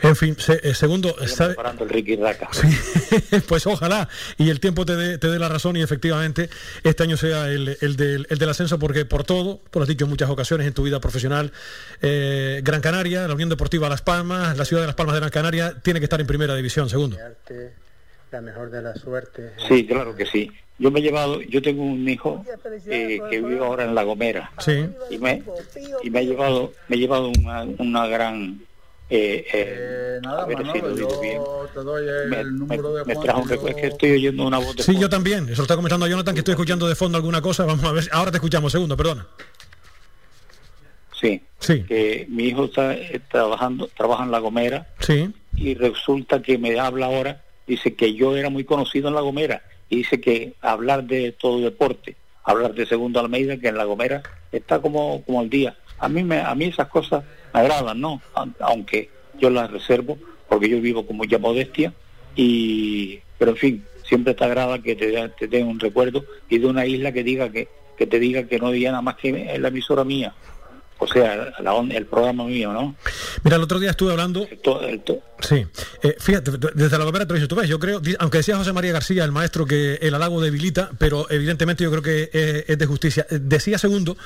En 0.00 0.16
fin, 0.16 0.36
se- 0.38 0.60
eh, 0.66 0.74
segundo. 0.74 1.14
Preparando 1.48 1.84
el 1.84 1.90
Ricky 1.90 2.16
Raca. 2.16 2.48
pues 3.48 3.66
ojalá 3.66 4.08
y 4.38 4.48
el 4.48 4.58
tiempo 4.60 4.86
te 4.86 4.96
dé, 4.96 5.18
te 5.18 5.28
dé 5.28 5.38
la 5.38 5.48
razón 5.48 5.76
y 5.76 5.82
efectivamente 5.82 6.48
este 6.84 7.02
año 7.02 7.16
sea 7.16 7.48
el, 7.48 7.76
el 7.80 7.96
del, 7.96 8.26
el 8.30 8.38
del 8.38 8.48
ascenso 8.48 8.78
porque 8.78 9.04
por 9.04 9.24
todo, 9.24 9.60
tú 9.70 9.78
lo 9.80 9.82
has 9.82 9.88
dicho 9.88 10.04
en 10.04 10.10
muchas 10.10 10.30
ocasiones 10.30 10.66
en 10.66 10.72
tu 10.72 10.82
vida 10.84 11.00
profesional, 11.00 11.52
eh, 12.00 12.60
Gran 12.64 12.80
Canaria, 12.80 13.26
la 13.28 13.34
Unión 13.34 13.48
Deportiva 13.50 13.88
Las 13.88 14.00
Palmas, 14.02 14.56
la 14.56 14.64
ciudad 14.64 14.82
de 14.82 14.86
Las 14.86 14.96
Palmas 14.96 15.14
de 15.14 15.20
Gran 15.20 15.30
Canaria 15.30 15.74
tiene 15.82 15.98
que 16.00 16.04
estar 16.04 16.20
en 16.20 16.26
primera 16.26 16.54
división, 16.54 16.88
segundo. 16.88 17.18
La 18.30 18.40
mejor 18.40 18.70
de 18.70 18.82
la 18.82 18.94
suerte. 18.94 19.52
Sí, 19.68 19.86
claro 19.86 20.14
que 20.14 20.26
sí. 20.26 20.50
Yo 20.78 20.90
me 20.90 21.00
he 21.00 21.02
llevado, 21.02 21.40
yo 21.42 21.60
tengo 21.62 21.82
un 21.82 22.08
hijo 22.08 22.44
eh, 22.86 23.18
que 23.30 23.40
vive 23.40 23.58
ahora 23.64 23.84
en 23.84 23.94
La 23.94 24.04
Gomera. 24.04 24.52
Sí. 24.58 24.86
y 25.10 25.18
me 25.18 25.42
y 26.04 26.10
me 26.10 26.18
ha 26.20 26.22
llevado 26.22 26.72
me 26.88 26.96
ha 26.96 26.98
llevado 26.98 27.32
una, 27.40 27.62
una 27.78 28.06
gran 28.06 28.60
eh, 29.10 29.46
eh, 29.52 30.20
a 30.26 30.44
ver 30.44 30.58
si 30.70 30.80
lo 30.80 30.94
digo 30.94 31.20
bien 31.20 31.40
Te 31.72 31.80
doy 31.80 32.06
el 32.06 32.28
me, 32.28 32.44
número 32.44 32.92
de 32.94 33.04
me 33.06 33.16
trajo 33.16 33.40
un 33.40 33.48
recuerdo 33.48 33.76
es 33.76 33.82
que 33.82 33.88
estoy 33.88 34.10
oyendo 34.12 34.46
una 34.46 34.58
voz 34.58 34.76
de 34.76 34.82
Sí, 34.82 34.96
yo 34.98 35.08
también, 35.08 35.44
eso 35.48 35.56
lo 35.56 35.62
está 35.62 35.74
comentando 35.76 36.04
a 36.04 36.08
Jonathan 36.10 36.34
que 36.34 36.40
estoy 36.40 36.52
escuchando 36.52 36.86
de 36.86 36.94
fondo 36.94 37.16
alguna 37.16 37.40
cosa, 37.40 37.64
vamos 37.64 37.84
a 37.84 37.92
ver, 37.92 38.04
ahora 38.12 38.30
te 38.30 38.36
escuchamos, 38.36 38.70
segundo, 38.70 38.96
perdona. 38.96 39.26
sí, 41.20 41.42
Sí. 41.58 41.82
que 41.84 42.26
mi 42.28 42.44
hijo 42.44 42.66
está 42.66 42.92
eh, 42.94 43.20
trabajando 43.30 43.88
trabaja 43.96 44.22
en 44.24 44.30
La 44.30 44.38
Gomera 44.38 44.86
Sí. 45.00 45.28
y 45.56 45.74
resulta 45.74 46.40
que 46.42 46.56
me 46.58 46.78
habla 46.78 47.06
ahora 47.06 47.42
dice 47.68 47.94
que 47.94 48.14
yo 48.14 48.36
era 48.36 48.48
muy 48.50 48.64
conocido 48.64 49.08
en 49.08 49.14
La 49.14 49.20
Gomera. 49.20 49.62
Y 49.90 49.96
dice 49.96 50.20
que 50.20 50.54
hablar 50.60 51.04
de 51.04 51.32
todo 51.32 51.60
deporte 51.60 52.16
hablar 52.44 52.72
de 52.74 52.86
Segundo 52.86 53.20
Almeida 53.20 53.58
que 53.58 53.68
en 53.68 53.76
La 53.76 53.84
Gomera 53.84 54.22
está 54.52 54.80
como 54.80 55.22
como 55.24 55.40
al 55.40 55.50
día. 55.50 55.76
A 55.98 56.08
mí 56.08 56.24
me 56.24 56.40
a 56.40 56.54
mí 56.54 56.64
esas 56.66 56.88
cosas 56.88 57.22
me 57.52 57.60
agradan 57.60 58.00
no 58.00 58.20
Aun- 58.34 58.54
aunque 58.60 59.10
yo 59.38 59.50
las 59.50 59.70
reservo 59.70 60.18
porque 60.48 60.68
yo 60.68 60.80
vivo 60.80 61.06
con 61.06 61.16
mucha 61.18 61.38
modestia. 61.38 61.92
Y 62.34 63.18
pero 63.38 63.50
en 63.52 63.56
fin 63.56 63.84
siempre 64.04 64.32
te 64.34 64.44
agrada 64.44 64.78
que 64.78 64.96
te, 64.96 65.28
te 65.30 65.46
den 65.48 65.66
un 65.66 65.78
recuerdo 65.80 66.24
y 66.48 66.58
de 66.58 66.66
una 66.66 66.86
isla 66.86 67.12
que 67.12 67.22
diga 67.22 67.50
que 67.50 67.68
que 67.98 68.06
te 68.06 68.18
diga 68.18 68.44
que 68.44 68.58
no 68.58 68.70
diga 68.70 68.90
nada 68.92 69.02
más 69.02 69.16
que 69.16 69.52
es 69.52 69.60
la 69.60 69.68
emisora 69.68 70.04
mía 70.04 70.32
o 70.98 71.06
sea 71.06 71.52
la 71.60 71.78
el 71.94 72.06
programa 72.06 72.44
mío 72.44 72.72
no 72.72 72.96
Mira, 73.44 73.56
el 73.56 73.62
otro 73.62 73.78
día 73.78 73.90
estuve 73.90 74.10
hablando... 74.12 74.46
To- 74.62 74.82
el 74.82 75.00
to- 75.00 75.20
Sí, 75.40 75.64
Eh, 76.02 76.16
fíjate, 76.18 76.50
desde 76.74 76.98
la 76.98 77.04
Gomera 77.04 77.24
te 77.24 77.28
lo 77.32 77.34
dices, 77.34 77.48
tú 77.48 77.54
ves, 77.54 77.68
yo 77.68 77.78
creo, 77.78 78.00
aunque 78.18 78.38
decía 78.38 78.56
José 78.56 78.72
María 78.72 78.92
García, 78.92 79.24
el 79.24 79.30
maestro, 79.32 79.64
que 79.66 79.94
el 80.02 80.12
halago 80.14 80.40
debilita, 80.40 80.90
pero 80.98 81.30
evidentemente 81.30 81.84
yo 81.84 81.90
creo 81.90 82.02
que 82.02 82.30
es 82.66 82.76
de 82.78 82.86
justicia. 82.86 83.26
Eh, 83.30 83.38
Decía 83.40 83.78
segundo, 83.78 84.16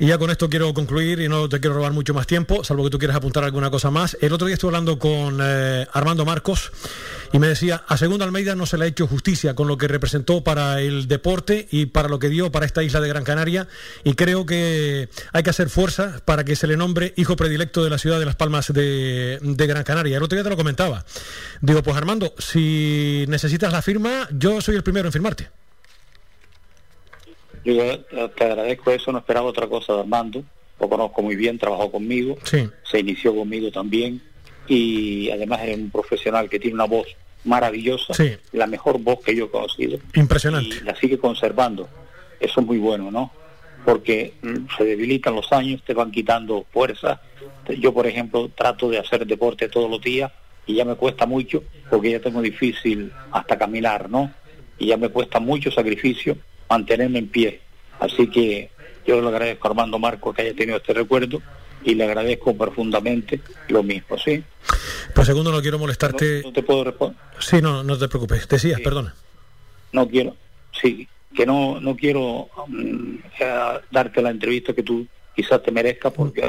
y 0.00 0.06
ya 0.06 0.16
con 0.16 0.30
esto 0.30 0.48
quiero 0.48 0.72
concluir 0.72 1.20
y 1.20 1.28
no 1.28 1.46
te 1.46 1.60
quiero 1.60 1.76
robar 1.76 1.92
mucho 1.92 2.14
más 2.14 2.26
tiempo, 2.26 2.64
salvo 2.64 2.84
que 2.84 2.90
tú 2.90 2.98
quieras 2.98 3.18
apuntar 3.18 3.44
alguna 3.44 3.70
cosa 3.70 3.90
más. 3.90 4.16
El 4.22 4.32
otro 4.32 4.46
día 4.46 4.54
estuve 4.54 4.70
hablando 4.70 4.98
con 4.98 5.40
eh, 5.42 5.86
Armando 5.92 6.24
Marcos 6.24 6.72
y 7.34 7.38
me 7.38 7.48
decía, 7.48 7.84
a 7.86 7.98
Segundo 7.98 8.24
Almeida 8.24 8.56
no 8.56 8.64
se 8.64 8.78
le 8.78 8.86
ha 8.86 8.88
hecho 8.88 9.06
justicia 9.06 9.54
con 9.54 9.68
lo 9.68 9.76
que 9.76 9.88
representó 9.88 10.42
para 10.42 10.80
el 10.80 11.06
deporte 11.06 11.68
y 11.70 11.84
para 11.84 12.08
lo 12.08 12.18
que 12.18 12.30
dio 12.30 12.50
para 12.50 12.64
esta 12.64 12.82
isla 12.82 13.02
de 13.02 13.08
Gran 13.08 13.24
Canaria 13.24 13.68
y 14.02 14.14
creo 14.14 14.46
que 14.46 15.10
hay 15.34 15.42
que 15.42 15.50
hacer 15.50 15.68
fuerza 15.68 16.22
para 16.24 16.44
que 16.44 16.56
se 16.56 16.66
le 16.66 16.78
nombre 16.78 17.12
hijo 17.16 17.36
predilecto 17.36 17.84
de 17.84 17.90
la 17.90 17.98
ciudad 17.98 18.18
de 18.18 18.24
Las 18.24 18.36
Palmas 18.36 18.72
de, 18.72 19.38
de 19.42 19.66
Gran 19.66 19.84
Canaria. 19.84 20.16
El 20.16 20.22
otro 20.22 20.36
día 20.36 20.44
te 20.44 20.50
lo 20.50 20.56
comentaba. 20.56 21.04
Digo, 21.60 21.82
pues 21.82 21.94
Armando, 21.94 22.34
si 22.38 23.26
necesitas 23.28 23.70
la 23.70 23.82
firma, 23.82 24.28
yo 24.32 24.62
soy 24.62 24.76
el 24.76 24.82
primero 24.82 25.08
en 25.08 25.12
firmarte. 25.12 25.59
Yo 27.64 28.00
te 28.36 28.44
agradezco 28.44 28.90
eso, 28.90 29.12
no 29.12 29.18
esperaba 29.18 29.46
otra 29.46 29.66
cosa 29.66 29.92
de 29.94 30.00
Armando, 30.00 30.42
lo 30.80 30.88
conozco 30.88 31.22
muy 31.22 31.36
bien, 31.36 31.58
trabajó 31.58 31.90
conmigo, 31.92 32.38
Sí. 32.44 32.68
se 32.90 33.00
inició 33.00 33.34
conmigo 33.34 33.70
también 33.70 34.22
y 34.66 35.30
además 35.30 35.60
es 35.64 35.76
un 35.76 35.90
profesional 35.90 36.48
que 36.48 36.58
tiene 36.58 36.74
una 36.74 36.86
voz 36.86 37.06
maravillosa, 37.44 38.14
Sí. 38.14 38.32
la 38.52 38.66
mejor 38.66 38.98
voz 38.98 39.20
que 39.20 39.34
yo 39.34 39.46
he 39.46 39.50
conocido 39.50 39.98
Impresionante. 40.14 40.76
y 40.76 40.84
la 40.84 40.94
sigue 40.96 41.18
conservando. 41.18 41.88
Eso 42.38 42.60
es 42.60 42.66
muy 42.66 42.78
bueno, 42.78 43.10
¿no? 43.10 43.30
Porque 43.84 44.34
mm, 44.42 44.66
se 44.76 44.84
debilitan 44.84 45.34
los 45.34 45.50
años, 45.52 45.82
te 45.84 45.94
van 45.94 46.10
quitando 46.10 46.64
fuerza. 46.72 47.20
Yo, 47.78 47.92
por 47.92 48.06
ejemplo, 48.06 48.50
trato 48.54 48.88
de 48.90 48.98
hacer 48.98 49.26
deporte 49.26 49.68
todos 49.68 49.90
los 49.90 50.00
días 50.00 50.30
y 50.66 50.74
ya 50.74 50.84
me 50.84 50.94
cuesta 50.94 51.26
mucho 51.26 51.62
porque 51.88 52.10
ya 52.10 52.20
tengo 52.20 52.40
difícil 52.42 53.12
hasta 53.32 53.58
caminar, 53.58 54.08
¿no? 54.10 54.32
Y 54.78 54.86
ya 54.86 54.96
me 54.96 55.08
cuesta 55.10 55.40
mucho 55.40 55.70
sacrificio 55.70 56.36
mantenerme 56.70 57.18
en 57.18 57.28
pie. 57.28 57.60
Así 57.98 58.28
que 58.28 58.70
yo 59.06 59.20
le 59.20 59.28
agradezco 59.28 59.68
a 59.68 59.70
Armando 59.72 59.98
Marco 59.98 60.32
que 60.32 60.42
haya 60.42 60.54
tenido 60.54 60.78
este 60.78 60.94
recuerdo 60.94 61.42
y 61.82 61.94
le 61.94 62.04
agradezco 62.04 62.56
profundamente 62.56 63.40
lo 63.68 63.82
mismo, 63.82 64.16
¿sí? 64.18 64.42
Pues 65.14 65.26
segundo, 65.26 65.50
no 65.50 65.60
quiero 65.60 65.78
molestarte. 65.78 66.42
No 66.42 66.52
te 66.52 66.62
puedo 66.62 66.84
responder. 66.84 67.16
Sí, 67.38 67.60
no, 67.60 67.82
no 67.82 67.98
te 67.98 68.08
preocupes. 68.08 68.46
Decías, 68.48 68.80
perdona. 68.80 69.14
no 69.92 70.08
quiero, 70.08 70.36
sí, 70.80 71.08
que 71.34 71.44
no, 71.46 71.80
no 71.80 71.96
quiero 71.96 72.48
mm, 72.68 73.14
eh, 73.40 73.80
darte 73.90 74.22
la 74.22 74.30
entrevista 74.30 74.72
que 74.72 74.82
tú 74.82 75.06
quizás 75.40 75.62
te 75.62 75.70
merezcas 75.70 76.12
porque, 76.12 76.42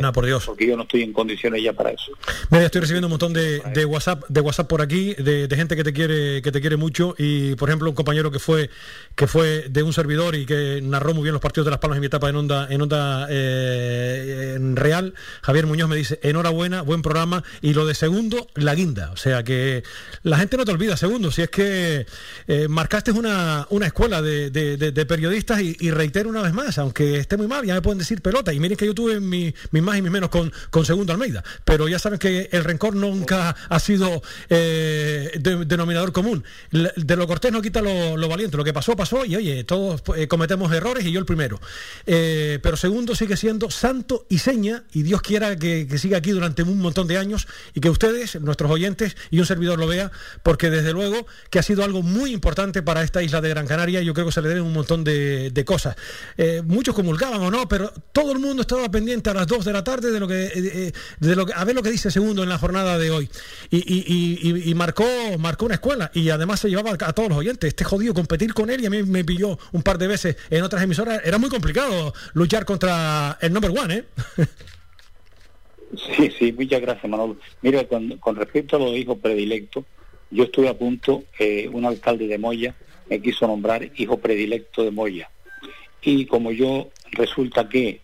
porque 0.45 0.67
yo 0.67 0.75
no 0.75 0.83
estoy 0.83 1.03
en 1.03 1.13
condiciones 1.13 1.63
ya 1.63 1.73
para 1.73 1.91
eso. 1.91 2.11
Mira, 2.49 2.65
estoy 2.65 2.81
recibiendo 2.81 3.07
un 3.07 3.11
montón 3.11 3.33
de, 3.33 3.61
de 3.73 3.85
WhatsApp, 3.85 4.23
de 4.27 4.41
WhatsApp 4.41 4.67
por 4.67 4.81
aquí, 4.81 5.13
de, 5.15 5.47
de 5.47 5.55
gente 5.55 5.75
que 5.75 5.83
te 5.83 5.93
quiere, 5.93 6.41
que 6.41 6.51
te 6.51 6.61
quiere 6.61 6.77
mucho. 6.77 7.15
Y 7.17 7.55
por 7.55 7.69
ejemplo 7.69 7.89
un 7.89 7.95
compañero 7.95 8.31
que 8.31 8.39
fue, 8.39 8.69
que 9.15 9.27
fue 9.27 9.69
de 9.69 9.83
un 9.83 9.93
servidor 9.93 10.35
y 10.35 10.45
que 10.45 10.81
narró 10.83 11.13
muy 11.13 11.23
bien 11.23 11.33
los 11.33 11.41
partidos 11.41 11.65
de 11.65 11.71
las 11.71 11.79
Palmas 11.79 11.97
en 11.97 12.01
mi 12.01 12.07
etapa 12.07 12.29
en 12.29 12.35
onda, 12.35 12.67
en 12.69 12.81
onda 12.81 13.27
eh, 13.29 14.53
en 14.55 14.75
real, 14.75 15.13
Javier 15.41 15.65
Muñoz 15.65 15.89
me 15.89 15.95
dice 15.95 16.19
enhorabuena, 16.23 16.81
buen 16.81 17.01
programa 17.01 17.43
y 17.61 17.73
lo 17.73 17.85
de 17.85 17.95
segundo 17.95 18.47
la 18.55 18.75
guinda, 18.75 19.11
o 19.11 19.17
sea 19.17 19.43
que 19.43 19.83
la 20.23 20.37
gente 20.37 20.57
no 20.57 20.65
te 20.65 20.71
olvida 20.71 20.97
segundo, 20.97 21.31
si 21.31 21.41
es 21.41 21.49
que 21.49 22.05
eh, 22.47 22.67
marcaste 22.69 23.11
una, 23.11 23.67
una 23.69 23.87
escuela 23.87 24.21
de 24.21 25.05
periodistas 25.07 25.61
y, 25.61 25.77
y 25.79 25.91
reitero 25.91 26.29
una 26.29 26.41
vez 26.41 26.53
más, 26.53 26.77
aunque 26.77 27.17
esté 27.17 27.37
muy 27.37 27.47
mal, 27.47 27.65
ya 27.65 27.73
me 27.73 27.81
pueden 27.81 27.99
decir 27.99 28.21
pelota. 28.21 28.53
Y 28.53 28.59
miren 28.59 28.77
que 28.81 28.87
yo 28.87 28.93
tuve 28.95 29.19
mi- 29.19 29.53
mis 29.71 29.83
más 29.83 29.97
y 29.97 30.01
mis 30.01 30.11
menos 30.11 30.29
con, 30.29 30.51
con 30.69 30.85
Segundo 30.85 31.13
Almeida, 31.13 31.43
pero 31.65 31.87
ya 31.87 31.99
saben 31.99 32.19
que 32.19 32.49
el 32.51 32.63
rencor 32.63 32.95
nunca 32.95 33.55
ha 33.69 33.79
sido 33.79 34.21
eh, 34.49 35.31
de- 35.39 35.65
denominador 35.65 36.11
común. 36.11 36.43
De 36.71 37.15
lo 37.15 37.27
cortés 37.27 37.51
no 37.51 37.61
quita 37.61 37.81
lo, 37.81 38.17
lo 38.17 38.27
valiente, 38.27 38.57
lo 38.57 38.63
que 38.63 38.73
pasó, 38.73 38.95
pasó 38.95 39.25
y 39.25 39.35
oye, 39.35 39.63
todos 39.63 40.01
eh, 40.15 40.27
cometemos 40.27 40.71
errores 40.73 41.05
y 41.05 41.11
yo 41.11 41.19
el 41.19 41.25
primero. 41.25 41.59
Eh, 42.05 42.59
pero 42.63 42.75
Segundo 42.77 43.15
sigue 43.15 43.37
siendo 43.37 43.69
santo 43.69 44.25
y 44.29 44.39
seña 44.39 44.83
y 44.93 45.03
Dios 45.03 45.21
quiera 45.21 45.55
que, 45.55 45.87
que 45.87 45.97
siga 45.97 46.17
aquí 46.17 46.31
durante 46.31 46.63
un 46.63 46.79
montón 46.79 47.07
de 47.07 47.17
años 47.17 47.47
y 47.73 47.79
que 47.81 47.89
ustedes, 47.89 48.39
nuestros 48.41 48.71
oyentes 48.71 49.15
y 49.29 49.39
un 49.39 49.45
servidor 49.45 49.77
lo 49.79 49.87
vea, 49.87 50.11
porque 50.43 50.69
desde 50.69 50.93
luego 50.93 51.25
que 51.49 51.59
ha 51.59 51.63
sido 51.63 51.83
algo 51.83 52.01
muy 52.01 52.31
importante 52.33 52.81
para 52.81 53.03
esta 53.03 53.21
isla 53.21 53.41
de 53.41 53.49
Gran 53.49 53.67
Canaria 53.67 54.01
y 54.01 54.05
yo 54.05 54.13
creo 54.13 54.25
que 54.25 54.31
se 54.31 54.41
le 54.41 54.49
deben 54.49 54.63
un 54.63 54.73
montón 54.73 55.03
de, 55.03 55.51
de 55.51 55.65
cosas. 55.65 55.95
Muchos 56.63 56.95
comulgaban 56.95 57.41
o 57.41 57.51
no, 57.51 57.67
pero 57.67 57.91
todo 58.13 58.31
el 58.31 58.39
mundo 58.39 58.61
estaba 58.71 58.89
pendiente 58.89 59.29
a 59.29 59.33
las 59.33 59.47
2 59.47 59.65
de 59.65 59.73
la 59.73 59.83
tarde 59.83 60.11
de 60.11 60.19
lo 60.19 60.27
que, 60.27 60.45
eh, 60.45 60.51
eh, 60.55 60.91
de 61.19 61.35
lo 61.35 61.45
que 61.45 61.53
a 61.53 61.63
ver 61.65 61.75
lo 61.75 61.83
que 61.83 61.91
dice 61.91 62.09
Segundo 62.09 62.41
en 62.43 62.49
la 62.49 62.57
jornada 62.57 62.97
de 62.97 63.11
hoy. 63.11 63.29
Y, 63.69 63.77
y- 63.77 64.39
y- 64.49 64.69
y- 64.69 64.75
marcó, 64.75 65.03
marcó 65.39 65.65
una 65.65 65.75
escuela 65.75 66.09
y 66.13 66.29
además 66.29 66.61
se 66.61 66.69
llevaba 66.69 66.91
a 66.91 67.13
todos 67.13 67.29
los 67.29 67.37
oyentes. 67.37 67.67
Este 67.67 67.83
jodido 67.83 68.13
competir 68.13 68.53
con 68.53 68.69
él 68.69 68.81
y 68.81 68.85
a 68.85 68.89
mí 68.89 69.03
me 69.03 69.25
pilló 69.25 69.59
un 69.73 69.83
par 69.83 69.97
de 69.97 70.07
veces 70.07 70.37
en 70.49 70.63
otras 70.63 70.81
emisoras. 70.83 71.21
Era 71.25 71.37
muy 71.37 71.49
complicado 71.49 72.13
luchar 72.33 72.63
contra 72.65 73.37
el 73.41 73.51
number 73.51 73.71
one, 73.71 73.93
¿eh? 73.97 74.05
Sí, 76.15 76.31
sí, 76.39 76.53
muchas 76.53 76.79
gracias, 76.81 77.09
Manolo. 77.09 77.37
Mira, 77.61 77.85
con, 77.87 78.17
con 78.19 78.35
respecto 78.37 78.77
a 78.77 78.79
los 78.79 78.95
hijos 78.95 79.17
predilectos, 79.21 79.83
yo 80.29 80.45
estuve 80.45 80.69
a 80.69 80.77
punto, 80.77 81.23
eh, 81.39 81.69
un 81.71 81.85
alcalde 81.85 82.27
de 82.27 82.37
Moya 82.37 82.73
me 83.09 83.21
quiso 83.21 83.45
nombrar 83.45 83.89
hijo 83.97 84.17
predilecto 84.17 84.83
de 84.85 84.91
Moya. 84.91 85.29
Y 86.01 86.25
como 86.25 86.53
yo 86.53 86.89
resulta 87.11 87.67
que 87.67 87.99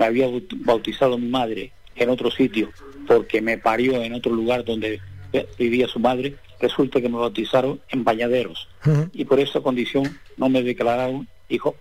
me 0.00 0.06
había 0.06 0.26
baut- 0.28 0.56
bautizado 0.64 1.18
mi 1.18 1.28
madre 1.28 1.72
en 1.94 2.08
otro 2.08 2.30
sitio 2.30 2.72
porque 3.06 3.42
me 3.42 3.58
parió 3.58 4.02
en 4.02 4.14
otro 4.14 4.32
lugar 4.32 4.64
donde 4.64 4.98
eh, 5.34 5.46
vivía 5.58 5.86
su 5.88 5.98
madre, 6.00 6.36
resulta 6.58 7.00
que 7.02 7.08
me 7.10 7.18
bautizaron 7.18 7.80
en 7.90 8.02
Bañaderos. 8.02 8.66
Y 9.12 9.24
por 9.26 9.38
esa 9.40 9.60
condición 9.60 10.04
no 10.38 10.48
me 10.48 10.62
declararon 10.62 11.28
hijo, 11.50 11.76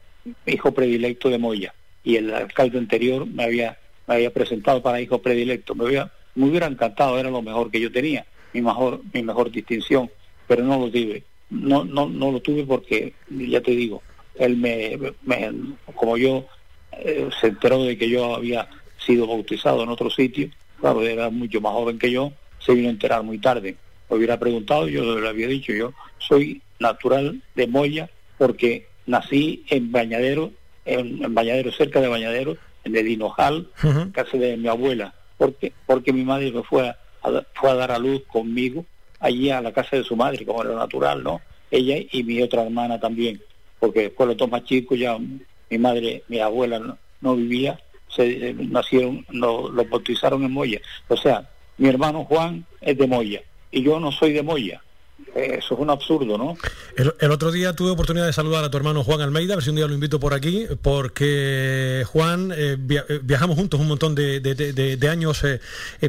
hijo 0.46 0.74
predilecto 0.74 1.30
de 1.30 1.38
Moya. 1.38 1.74
Y 2.04 2.18
el 2.18 2.34
alcalde 2.34 2.78
anterior 2.78 3.26
me 3.26 3.44
había, 3.46 3.78
me 4.08 4.16
había 4.16 4.32
presentado 4.34 4.82
para 4.82 5.00
hijo 5.02 5.22
predilecto. 5.22 5.76
Me, 5.76 5.86
hubiera, 5.86 6.12
me 6.36 6.46
hubiera 6.50 6.68
encantado, 6.68 7.18
era 7.18 7.30
lo 7.30 7.42
mejor 7.42 7.72
que 7.72 7.80
yo 7.80 7.90
tenía, 7.92 8.26
mi 8.54 8.62
mejor, 8.62 9.02
mi 9.14 9.22
mejor 9.24 9.50
distinción, 9.52 10.10
pero 10.48 10.64
no 10.64 10.78
lo 10.78 10.90
tuve. 10.92 11.24
No, 11.52 11.84
no, 11.86 12.08
no 12.10 12.32
lo 12.32 12.40
tuve 12.42 12.66
porque, 12.66 13.14
ya 13.30 13.62
te 13.62 13.72
digo, 13.72 14.02
él 14.36 14.58
me, 14.58 14.98
me- 15.24 15.52
como 15.96 16.18
yo 16.18 16.46
eh, 17.04 17.30
se 17.40 17.48
enteró 17.48 17.84
de 17.84 17.98
que 17.98 18.10
yo 18.10 18.36
había 18.36 18.68
sido 18.98 19.28
bautizado 19.28 19.84
en 19.84 19.90
otro 19.90 20.10
sitio, 20.10 20.50
claro, 20.80 21.02
era 21.04 21.30
mucho 21.30 21.62
más 21.62 21.74
joven 21.74 21.98
que 22.00 22.12
yo, 22.12 22.32
se 22.60 22.74
vino 22.74 22.88
a 22.90 22.92
enterar 22.92 23.24
muy 23.24 23.38
tarde. 23.40 23.76
Me 24.10 24.18
hubiera 24.18 24.40
preguntado, 24.40 24.88
yo 24.88 25.20
le 25.20 25.28
había 25.30 25.48
dicho, 25.48 25.72
yo 25.74 25.94
soy 26.18 26.62
natural 26.80 27.42
de 27.56 27.68
Moya 27.68 28.10
porque 28.38 28.88
nací 29.06 29.64
en 29.70 29.92
Bañadero, 29.92 30.52
en, 30.86 31.24
en 31.24 31.34
Bañadero, 31.34 31.72
cerca 31.72 32.02
de 32.02 32.08
Bañadero, 32.08 32.58
en 32.84 32.96
el 32.96 33.08
Hinojal, 33.08 33.70
casa 34.12 34.38
de 34.38 34.58
mi 34.58 34.68
abuela, 34.68 35.14
porque 35.38 35.74
porque 35.86 36.12
mi 36.14 36.24
madre 36.24 36.52
me 36.52 36.64
fue 36.64 36.88
a, 36.90 36.98
a- 37.24 37.44
fue 37.54 37.70
a 37.72 37.76
dar 37.76 37.92
a 37.92 38.00
luz 38.00 38.24
conmigo 38.28 38.86
allí 39.20 39.50
a 39.50 39.62
la 39.62 39.72
casa 39.74 39.98
de 39.98 40.04
su 40.04 40.16
madre, 40.16 40.46
como 40.46 40.64
era 40.64 40.74
natural, 40.76 41.22
¿no? 41.24 41.42
Ella 41.72 41.98
y 42.12 42.24
mi 42.24 42.42
otra 42.42 42.64
hermana 42.64 43.00
también, 43.00 43.42
porque 43.80 44.02
después 44.04 44.28
los 44.28 44.38
dos 44.38 44.50
más 44.50 44.64
chicos 44.64 44.98
ya 44.98 45.18
mi 45.70 45.78
madre, 45.78 46.24
mi 46.28 46.40
abuela 46.40 46.98
no, 47.22 47.36
vivía, 47.36 47.80
se 48.08 48.50
eh, 48.50 48.54
nacieron, 48.54 49.26
no, 49.32 49.70
los 49.70 49.90
bautizaron 49.90 50.44
en 50.44 50.52
Moya. 50.52 50.82
O 51.08 51.18
sea, 51.18 51.50
mi 51.78 51.90
hermano 51.90 52.26
Juan 52.26 52.66
es 52.82 52.98
de 52.98 53.08
Moya 53.08 53.42
y 53.72 53.84
yo 53.84 54.00
no 54.00 54.12
soy 54.12 54.34
de 54.34 54.44
Moya. 54.44 54.82
Eh, 55.36 55.58
Eso 55.60 55.74
es 55.76 55.80
un 55.80 55.90
absurdo, 55.90 56.38
¿no? 56.38 56.58
El, 56.96 57.32
otro 57.32 57.52
día 57.52 57.74
tuve 57.74 57.92
oportunidad 57.92 58.26
de 58.26 58.34
saludar 58.34 58.64
a 58.64 58.70
tu 58.70 58.78
hermano 58.78 59.04
Juan 59.04 59.22
Almeida, 59.22 59.54
a 59.54 59.58
ver 59.58 59.64
si 59.64 59.70
un 59.70 59.76
día 59.76 59.88
lo 59.88 59.94
invito 59.94 60.20
por 60.20 60.34
aquí, 60.34 60.68
porque 60.82 62.04
Juan, 62.08 62.52
eh, 62.56 62.78
eh, 62.90 63.20
viajamos 63.24 63.58
juntos 63.58 63.80
un 63.80 63.88
montón 63.88 64.16
de, 64.16 65.08
años 65.10 65.44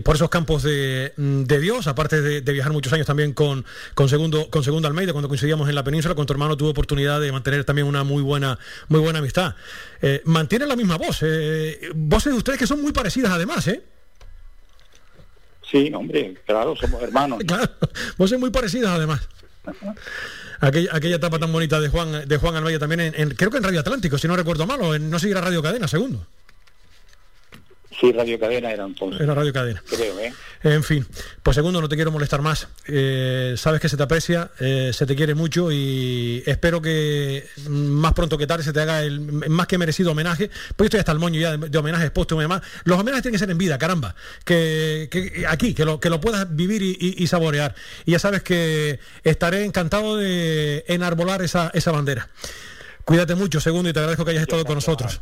por 0.04 0.14
esos 0.16 0.30
campos 0.30 0.62
de, 0.62 1.12
mm, 1.16 1.44
Dios, 1.44 1.86
aparte 1.86 2.20
de, 2.20 2.52
viajar 2.52 2.72
muchos 2.72 2.92
años 2.92 3.06
también 3.06 3.32
con, 3.32 3.64
con, 3.94 4.08
segundo, 4.08 4.50
con 4.50 4.64
Segundo 4.64 4.88
Almeida, 4.88 5.12
cuando 5.12 5.28
coincidíamos 5.28 5.68
en 5.68 5.74
la 5.74 5.84
península, 5.84 6.14
con 6.14 6.26
tu 6.26 6.32
hermano 6.32 6.56
tuve 6.56 6.70
oportunidad 6.70 7.20
de 7.20 7.30
mantener 7.32 7.64
también 7.64 7.86
una 7.86 8.04
muy 8.04 8.22
buena, 8.22 8.58
muy 8.88 9.00
buena 9.00 9.20
amistad. 9.20 9.54
Eh, 10.02 10.22
mantiene 10.24 10.66
la 10.66 10.76
misma 10.76 10.96
voz, 10.96 11.24
voces 11.94 12.32
de 12.32 12.38
ustedes 12.38 12.58
que 12.58 12.66
son 12.66 12.82
muy 12.82 12.92
parecidas 12.92 13.32
además, 13.32 13.66
¿eh? 13.68 13.82
Sí, 15.70 15.92
hombre, 15.94 16.34
claro, 16.46 16.74
somos 16.74 17.02
hermanos. 17.02 17.40
Claro, 17.46 17.70
voces 18.16 18.38
muy 18.38 18.50
parecidas 18.50 18.90
además. 18.90 19.28
Aquella, 20.60 20.90
aquella 20.94 21.16
etapa 21.16 21.38
tan 21.38 21.52
bonita 21.52 21.80
de 21.80 21.88
Juan 21.88 22.26
de 22.26 22.36
Juan 22.36 22.56
Almeida 22.56 22.78
también 22.78 23.00
en, 23.00 23.30
creo 23.30 23.50
que 23.50 23.58
en 23.58 23.62
Radio 23.62 23.80
Atlántico, 23.80 24.18
si 24.18 24.26
no 24.26 24.36
recuerdo 24.36 24.66
mal, 24.66 24.80
o 24.82 24.94
en, 24.94 25.08
no 25.08 25.16
era 25.16 25.40
Radio 25.40 25.62
Cadena, 25.62 25.86
segundo. 25.86 26.26
Sí, 28.00 28.12
Radio 28.12 28.38
Cadena 28.40 28.70
era 28.70 28.84
entonces. 28.86 29.20
Era 29.20 29.34
Radio 29.34 29.52
Cadena. 29.52 29.82
Creo, 29.86 30.18
¿eh? 30.20 30.32
En 30.62 30.82
fin, 30.82 31.06
pues 31.42 31.54
segundo, 31.54 31.80
no 31.82 31.88
te 31.88 31.96
quiero 31.96 32.10
molestar 32.10 32.40
más. 32.40 32.68
Eh, 32.86 33.54
sabes 33.58 33.80
que 33.80 33.88
se 33.90 33.96
te 33.96 34.02
aprecia, 34.02 34.50
eh, 34.58 34.90
se 34.94 35.04
te 35.06 35.14
quiere 35.16 35.34
mucho 35.34 35.70
y 35.70 36.42
espero 36.46 36.80
que 36.80 37.46
más 37.68 38.12
pronto 38.14 38.38
que 38.38 38.46
tarde 38.46 38.62
se 38.64 38.72
te 38.72 38.80
haga 38.80 39.02
el 39.02 39.20
más 39.20 39.66
que 39.66 39.76
merecido 39.78 40.12
homenaje. 40.12 40.50
Pues 40.76 40.86
estoy 40.86 41.00
hasta 41.00 41.12
el 41.12 41.18
moño 41.18 41.40
ya 41.40 41.56
de, 41.56 41.68
de 41.68 41.78
homenajes 41.78 42.10
póstumos 42.10 42.42
y 42.42 42.44
demás. 42.44 42.62
Los 42.84 42.98
homenajes 42.98 43.22
tienen 43.22 43.34
que 43.34 43.38
ser 43.40 43.50
en 43.50 43.58
vida, 43.58 43.76
caramba. 43.78 44.14
Que, 44.44 45.08
que 45.10 45.44
aquí, 45.46 45.74
que 45.74 45.84
lo, 45.84 46.00
que 46.00 46.08
lo 46.10 46.20
puedas 46.20 46.54
vivir 46.54 46.82
y, 46.82 46.96
y- 46.98 47.22
y 47.22 47.26
saborear. 47.26 47.74
Y 48.06 48.12
ya 48.12 48.18
sabes 48.18 48.42
que 48.42 48.98
estaré 49.24 49.64
encantado 49.64 50.16
de 50.16 50.84
enarbolar 50.88 51.42
esa, 51.42 51.70
esa 51.74 51.90
bandera. 51.92 52.28
Cuídate 53.04 53.34
mucho, 53.34 53.60
segundo, 53.60 53.88
y 53.90 53.92
te 53.92 53.98
agradezco 53.98 54.24
que 54.24 54.30
hayas 54.32 54.42
estado 54.42 54.64
con 54.64 54.74
nosotros. 54.76 55.20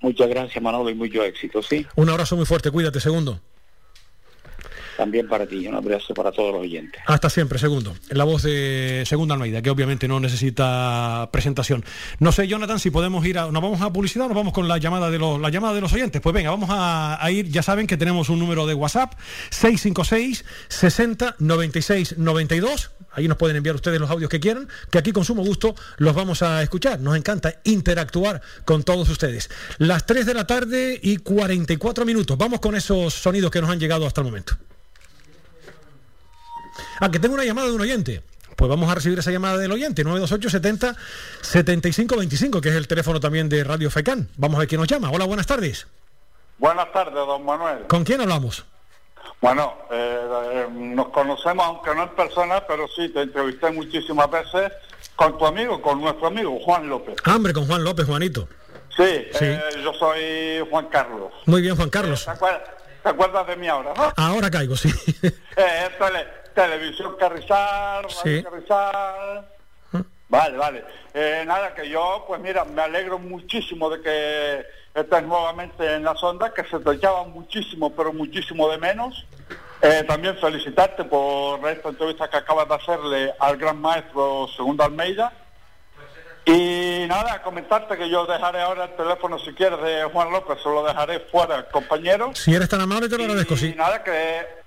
Muchas 0.00 0.28
gracias, 0.28 0.62
Manolo, 0.62 0.90
y 0.90 0.94
mucho 0.94 1.22
éxito, 1.24 1.62
¿sí? 1.62 1.86
Un 1.96 2.08
abrazo 2.08 2.36
muy 2.36 2.46
fuerte, 2.46 2.70
cuídate, 2.70 3.00
segundo. 3.00 3.40
También 4.96 5.28
para 5.28 5.46
ti, 5.46 5.64
un 5.68 5.76
abrazo 5.76 6.12
para 6.12 6.32
todos 6.32 6.52
los 6.52 6.62
oyentes. 6.62 7.00
Hasta 7.06 7.30
siempre, 7.30 7.56
segundo. 7.60 7.94
La 8.10 8.24
voz 8.24 8.42
de 8.42 9.04
Segundo 9.06 9.32
Almeida, 9.32 9.62
que 9.62 9.70
obviamente 9.70 10.08
no 10.08 10.18
necesita 10.18 11.28
presentación. 11.30 11.84
No 12.18 12.32
sé, 12.32 12.48
Jonathan, 12.48 12.80
si 12.80 12.90
podemos 12.90 13.24
ir 13.24 13.38
a. 13.38 13.42
¿Nos 13.52 13.62
vamos 13.62 13.80
a 13.80 13.92
publicidad 13.92 14.26
o 14.26 14.28
nos 14.28 14.36
vamos 14.36 14.52
con 14.52 14.66
la 14.66 14.78
llamada 14.78 15.08
de 15.08 15.20
los, 15.20 15.40
la 15.40 15.50
llamada 15.50 15.74
de 15.74 15.82
los 15.82 15.92
oyentes? 15.92 16.20
Pues 16.20 16.34
venga, 16.34 16.50
vamos 16.50 16.70
a, 16.72 17.24
a 17.24 17.30
ir. 17.30 17.48
Ya 17.48 17.62
saben 17.62 17.86
que 17.86 17.96
tenemos 17.96 18.28
un 18.28 18.40
número 18.40 18.66
de 18.66 18.74
WhatsApp: 18.74 19.14
656 19.50 20.44
60 20.66 21.36
96 21.38 22.18
92. 22.18 22.90
Ahí 23.18 23.26
nos 23.26 23.36
pueden 23.36 23.56
enviar 23.56 23.74
ustedes 23.74 23.98
los 23.98 24.08
audios 24.08 24.30
que 24.30 24.38
quieran, 24.38 24.68
que 24.92 24.98
aquí 24.98 25.10
con 25.10 25.24
sumo 25.24 25.44
gusto 25.44 25.74
los 25.96 26.14
vamos 26.14 26.40
a 26.42 26.62
escuchar. 26.62 27.00
Nos 27.00 27.16
encanta 27.16 27.56
interactuar 27.64 28.40
con 28.64 28.84
todos 28.84 29.08
ustedes. 29.08 29.50
Las 29.78 30.06
3 30.06 30.24
de 30.24 30.34
la 30.34 30.46
tarde 30.46 31.00
y 31.02 31.16
44 31.16 32.04
minutos. 32.04 32.38
Vamos 32.38 32.60
con 32.60 32.76
esos 32.76 33.12
sonidos 33.12 33.50
que 33.50 33.60
nos 33.60 33.70
han 33.70 33.80
llegado 33.80 34.06
hasta 34.06 34.20
el 34.20 34.26
momento. 34.26 34.56
Ah, 37.00 37.10
que 37.10 37.18
tengo 37.18 37.34
una 37.34 37.44
llamada 37.44 37.66
de 37.66 37.74
un 37.74 37.80
oyente. 37.80 38.22
Pues 38.54 38.68
vamos 38.68 38.88
a 38.88 38.94
recibir 38.94 39.18
esa 39.18 39.32
llamada 39.32 39.58
del 39.58 39.72
oyente, 39.72 40.04
928 40.04 40.48
70 40.50 40.96
75 41.42 42.16
25, 42.16 42.60
que 42.60 42.68
es 42.68 42.76
el 42.76 42.86
teléfono 42.86 43.18
también 43.18 43.48
de 43.48 43.64
Radio 43.64 43.90
Faicán. 43.90 44.28
Vamos 44.36 44.56
a 44.56 44.58
ver 44.60 44.68
quién 44.68 44.80
nos 44.80 44.88
llama. 44.88 45.10
Hola, 45.10 45.24
buenas 45.24 45.46
tardes. 45.46 45.88
Buenas 46.58 46.92
tardes, 46.92 47.14
don 47.14 47.44
Manuel. 47.44 47.86
¿Con 47.88 48.04
quién 48.04 48.20
hablamos? 48.20 48.64
Bueno, 49.40 49.74
eh, 49.90 50.20
eh, 50.52 50.66
nos 50.70 51.08
conocemos, 51.10 51.64
aunque 51.64 51.94
no 51.94 52.02
en 52.04 52.08
persona, 52.10 52.66
pero 52.66 52.86
sí, 52.88 53.08
te 53.10 53.22
entrevisté 53.22 53.70
muchísimas 53.70 54.28
veces 54.30 54.72
con 55.14 55.38
tu 55.38 55.46
amigo, 55.46 55.80
con 55.80 56.00
nuestro 56.00 56.26
amigo 56.26 56.58
Juan 56.60 56.88
López. 56.88 57.16
Hambre 57.24 57.52
con 57.52 57.66
Juan 57.66 57.84
López, 57.84 58.06
Juanito. 58.06 58.48
Sí, 58.96 59.26
Sí. 59.32 59.44
eh, 59.44 59.60
yo 59.82 59.92
soy 59.94 60.66
Juan 60.70 60.86
Carlos. 60.86 61.32
Muy 61.46 61.62
bien, 61.62 61.76
Juan 61.76 61.88
Carlos. 61.90 62.24
¿Te 62.24 62.30
acuerdas, 62.32 62.62
te 63.02 63.08
acuerdas 63.08 63.46
de 63.46 63.56
mí 63.56 63.68
ahora, 63.68 63.94
no? 63.96 64.12
Ahora 64.16 64.50
caigo, 64.50 64.74
sí. 64.76 64.88
Eh, 65.56 65.88
es 65.88 65.98
tele- 65.98 66.26
televisión 66.54 67.16
Carrizal, 67.18 68.06
Sí. 68.10 68.42
Carrizal. 68.42 69.46
Vale, 70.30 70.56
vale. 70.58 70.84
Eh, 71.14 71.42
nada, 71.46 71.74
que 71.74 71.88
yo, 71.88 72.24
pues 72.28 72.40
mira, 72.40 72.64
me 72.64 72.82
alegro 72.82 73.18
muchísimo 73.18 73.88
de 73.88 74.00
que 74.02 74.66
estés 75.00 75.22
nuevamente 75.24 75.94
en 75.94 76.04
las 76.04 76.22
ondas, 76.22 76.52
que 76.52 76.64
se 76.64 76.78
te 76.78 76.92
echaba 76.92 77.24
muchísimo, 77.24 77.94
pero 77.94 78.12
muchísimo 78.12 78.68
de 78.70 78.78
menos. 78.78 79.24
Eh, 79.80 80.04
también 80.08 80.36
felicitarte 80.38 81.04
por 81.04 81.66
esta 81.68 81.90
entrevista 81.90 82.28
que 82.28 82.36
acabas 82.36 82.68
de 82.68 82.74
hacerle 82.74 83.34
al 83.38 83.56
gran 83.56 83.80
maestro 83.80 84.48
Segundo 84.56 84.82
Almeida. 84.84 85.32
Y 86.44 87.04
nada, 87.08 87.42
comentarte 87.42 87.96
que 87.96 88.08
yo 88.08 88.24
dejaré 88.26 88.60
ahora 88.60 88.84
el 88.84 88.96
teléfono, 88.96 89.38
si 89.38 89.52
quieres, 89.52 89.80
de 89.82 90.04
Juan 90.04 90.32
López, 90.32 90.58
se 90.62 90.68
lo 90.68 90.82
dejaré 90.82 91.20
fuera, 91.30 91.68
compañero. 91.68 92.30
Si 92.34 92.54
eres 92.54 92.68
tan 92.70 92.80
amable, 92.80 93.08
te 93.08 93.18
lo 93.18 93.24
agradezco, 93.24 93.54
Y 93.54 93.58
sí. 93.58 93.74
nada, 93.76 94.02
que... 94.02 94.57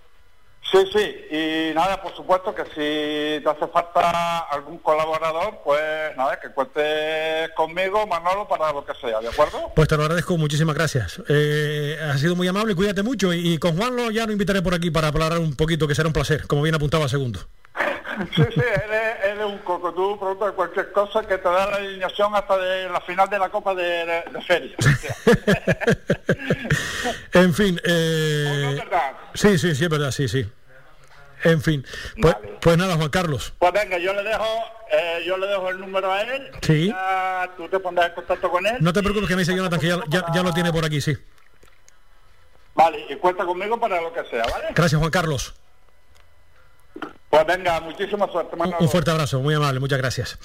Sí, 0.72 0.78
sí, 0.94 1.26
y 1.32 1.74
nada, 1.76 2.02
por 2.02 2.16
supuesto 2.16 2.56
que 2.56 2.64
si 2.64 3.44
te 3.44 3.50
hace 3.50 3.68
falta 3.68 4.40
algún 4.50 4.78
colaborador, 4.78 5.60
pues 5.66 5.82
nada, 6.16 6.40
que 6.40 6.50
cuentes 6.52 7.50
conmigo, 7.58 8.08
Manolo, 8.08 8.48
para 8.48 8.72
lo 8.72 8.86
que 8.86 8.94
sea, 8.96 9.20
¿de 9.20 9.28
acuerdo? 9.28 9.72
Pues 9.76 9.90
te 9.90 9.98
lo 9.98 10.04
agradezco, 10.04 10.38
muchísimas 10.38 10.74
gracias. 10.76 11.22
Eh, 11.28 11.98
has 12.02 12.22
sido 12.22 12.38
muy 12.38 12.48
amable, 12.48 12.74
cuídate 12.74 13.04
mucho. 13.04 13.34
Y, 13.34 13.56
y 13.56 13.58
con 13.58 13.76
Juan 13.76 13.98
lo, 13.98 14.12
ya 14.12 14.26
lo 14.26 14.32
invitaré 14.32 14.62
por 14.62 14.74
aquí 14.74 14.92
para 14.92 15.08
hablar 15.10 15.38
un 15.40 15.56
poquito, 15.58 15.90
que 15.90 15.96
será 15.96 16.08
un 16.08 16.14
placer, 16.14 16.48
como 16.48 16.62
bien 16.62 16.76
apuntaba 16.76 17.10
segundo. 17.10 17.42
Sí, 18.36 18.44
sí, 18.54 18.60
él 18.62 18.92
es, 18.94 19.26
él 19.32 19.40
es 19.40 19.46
un 19.46 19.58
coco, 19.60 19.94
tú 19.94 20.18
preguntas 20.20 20.52
cualquier 20.54 20.92
cosa 20.92 21.22
que 21.24 21.38
te 21.38 21.50
da 21.50 21.70
la 21.70 21.78
alineación 21.78 22.34
hasta 22.36 22.58
de 22.58 22.88
la 22.90 23.02
final 23.02 23.30
de 23.30 23.40
la 23.40 23.50
Copa 23.50 23.74
de, 23.74 23.84
de- 23.84 24.24
de 24.32 24.42
Feria. 24.42 24.76
En 27.34 27.54
fin, 27.54 27.80
eh, 27.86 28.78
sí, 29.34 29.58
sí, 29.58 29.74
sí, 29.76 29.84
es 29.86 29.90
verdad, 29.90 30.12
sí, 30.12 30.28
sí. 30.28 30.46
En 31.44 31.62
fin, 31.62 31.86
pues, 32.22 32.36
pues 32.62 32.78
nada, 32.78 32.96
Juan 32.96 33.10
Carlos. 33.10 33.54
Pues 33.58 33.72
venga, 33.74 33.98
yo 33.98 34.14
le 34.14 34.24
dejo, 34.24 34.46
eh, 34.92 35.24
yo 35.26 35.38
le 35.38 35.48
dejo 35.48 35.70
el 35.70 35.80
número 35.80 36.12
a 36.12 36.22
él. 36.22 36.52
Sí. 36.62 36.88
Ya 36.88 37.50
tú 37.58 37.68
te 37.68 37.80
pondrás 37.80 38.10
en 38.10 38.16
contacto 38.16 38.50
con 38.52 38.66
él. 38.66 38.78
No 38.80 38.94
te 38.94 39.02
preocupes 39.02 39.28
que 39.28 39.36
me 39.36 39.42
dice 39.42 39.56
Jonathan 39.56 39.80
que 39.80 39.88
ya, 39.88 40.00
ya- 40.10 40.26
ya 40.34 40.44
lo 40.44 40.54
tiene 40.54 40.72
por 40.72 40.86
aquí, 40.86 41.02
sí. 41.02 41.18
Vale, 42.74 43.06
y 43.10 43.16
cuenta 43.16 43.46
conmigo 43.46 43.80
para 43.80 44.00
lo 44.02 44.14
que 44.14 44.24
sea, 44.30 44.44
¿vale? 44.44 44.68
Gracias, 44.74 44.98
Juan 45.00 45.12
Carlos. 45.12 45.54
Pues 47.32 47.48
venga, 47.48 47.80
muchísima 47.80 48.30
suerte, 48.30 48.58
Manolo. 48.58 48.78
Un 48.82 48.90
fuerte 48.90 49.10
abrazo, 49.10 49.40
muy 49.40 49.54
amable, 49.54 49.80
muchas 49.80 49.98
gracias. 50.00 50.38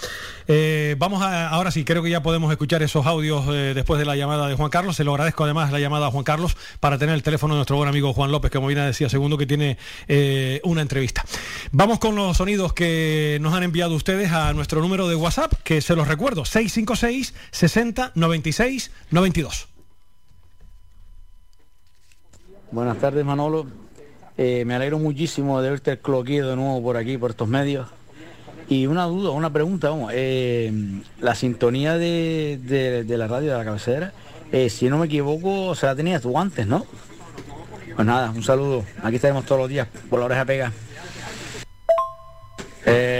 Eh, 0.46 0.94
vamos 0.96 1.20
a, 1.20 1.48
ahora 1.48 1.72
sí, 1.72 1.84
creo 1.84 2.00
que 2.00 2.10
ya 2.10 2.22
podemos 2.22 2.48
escuchar 2.52 2.80
esos 2.84 3.04
audios 3.06 3.44
eh, 3.48 3.72
después 3.74 3.98
de 3.98 4.04
la 4.04 4.14
llamada 4.14 4.46
de 4.46 4.54
Juan 4.54 4.70
Carlos. 4.70 4.94
Se 4.94 5.02
lo 5.02 5.10
agradezco 5.10 5.42
además 5.42 5.72
la 5.72 5.80
llamada 5.80 6.06
a 6.06 6.10
Juan 6.12 6.22
Carlos 6.22 6.56
para 6.78 6.96
tener 6.96 7.16
el 7.16 7.24
teléfono 7.24 7.54
de 7.54 7.58
nuestro 7.58 7.76
buen 7.76 7.88
amigo 7.88 8.12
Juan 8.12 8.30
López, 8.30 8.52
que 8.52 8.58
como 8.58 8.68
bien 8.68 8.86
decía 8.86 9.08
segundo, 9.08 9.36
que 9.36 9.46
tiene 9.46 9.78
eh, 10.06 10.60
una 10.62 10.80
entrevista. 10.80 11.24
Vamos 11.72 11.98
con 11.98 12.14
los 12.14 12.36
sonidos 12.36 12.72
que 12.72 13.38
nos 13.40 13.52
han 13.52 13.64
enviado 13.64 13.92
ustedes 13.96 14.30
a 14.30 14.52
nuestro 14.52 14.80
número 14.80 15.08
de 15.08 15.16
WhatsApp, 15.16 15.54
que 15.64 15.80
se 15.80 15.96
los 15.96 16.06
recuerdo, 16.06 16.44
656 16.44 17.34
60 17.50 18.12
96 18.14 18.92
92. 19.10 19.68
Buenas 22.70 22.98
tardes, 22.98 23.24
Manolo. 23.24 23.85
Eh, 24.38 24.64
me 24.66 24.74
alegro 24.74 24.98
muchísimo 24.98 25.62
de 25.62 25.70
verte 25.70 25.98
cloquido 25.98 26.50
de 26.50 26.56
nuevo 26.56 26.82
por 26.82 26.96
aquí, 26.96 27.16
por 27.16 27.30
estos 27.30 27.48
medios. 27.48 27.88
Y 28.68 28.86
una 28.86 29.04
duda, 29.04 29.30
una 29.30 29.50
pregunta, 29.52 29.90
vamos. 29.90 30.12
eh, 30.14 30.72
la 31.20 31.34
sintonía 31.34 31.96
de, 31.96 32.58
de- 33.06 33.16
la 33.16 33.28
radio 33.28 33.52
de 33.52 33.58
la 33.58 33.64
cabecera, 33.64 34.12
eh, 34.52 34.68
si 34.70 34.88
no 34.88 34.98
me 34.98 35.06
equivoco, 35.06 35.74
se 35.74 35.86
la 35.86 35.94
tenías 35.96 36.20
tú 36.22 36.38
antes, 36.38 36.66
¿no? 36.66 36.84
Pues 37.94 38.06
nada, 38.06 38.30
un 38.30 38.42
saludo. 38.42 38.84
Aquí 39.02 39.16
estaremos 39.16 39.46
todos 39.46 39.60
los 39.62 39.70
días 39.70 39.88
por 40.10 40.18
la 40.18 40.26
oreja 40.26 40.44
pega. 40.44 40.72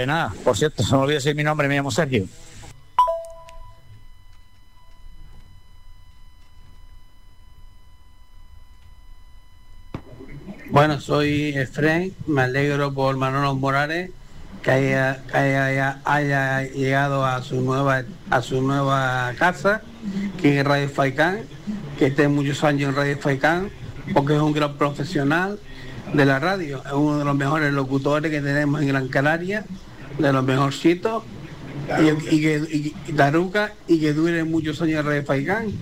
Nada, 0.05 0.33
por 0.43 0.55
cierto, 0.55 0.83
se 0.83 0.93
me 0.95 1.01
olvidó 1.01 1.15
decir 1.17 1.35
mi 1.35 1.43
nombre, 1.43 1.67
me 1.67 1.75
llamo 1.75 1.91
Sergio. 1.91 2.25
Bueno, 10.77 11.01
soy 11.01 11.55
Efraín, 11.55 12.13
me 12.27 12.43
alegro 12.43 12.93
por 12.93 13.17
Manolo 13.17 13.55
Morales 13.55 14.11
que 14.61 14.69
haya, 14.69 15.23
que 15.23 15.35
haya, 16.05 16.61
llegado 16.65 17.25
a 17.25 17.41
su 17.41 17.61
nueva 17.61 18.03
a 18.29 18.41
su 18.43 18.61
nueva 18.61 19.33
casa, 19.39 19.81
que 20.39 20.59
es 20.59 20.63
Radio 20.63 20.87
Faicán, 20.87 21.39
que 21.97 22.05
esté 22.05 22.27
muchos 22.27 22.63
años 22.63 22.89
en 22.89 22.95
Radio 22.95 23.17
Faicán, 23.17 23.71
porque 24.13 24.35
es 24.35 24.39
un 24.39 24.53
gran 24.53 24.77
profesional 24.77 25.57
de 26.13 26.25
la 26.25 26.37
radio, 26.37 26.83
es 26.85 26.93
uno 26.93 27.17
de 27.17 27.25
los 27.25 27.35
mejores 27.35 27.73
locutores 27.73 28.31
que 28.31 28.39
tenemos 28.39 28.79
en 28.79 28.89
Gran 28.89 29.07
Canaria, 29.07 29.65
de 30.19 30.31
los 30.31 30.43
mejorcitos, 30.43 31.23
y, 32.29 32.39
que 32.39 32.61
y, 32.71 32.93
y 33.07 33.15
y 33.87 33.99
que 33.99 34.13
dure 34.13 34.43
muchos 34.43 34.79
años 34.79 34.99
en 34.99 35.05
Radio 35.07 35.25
Faicán 35.25 35.73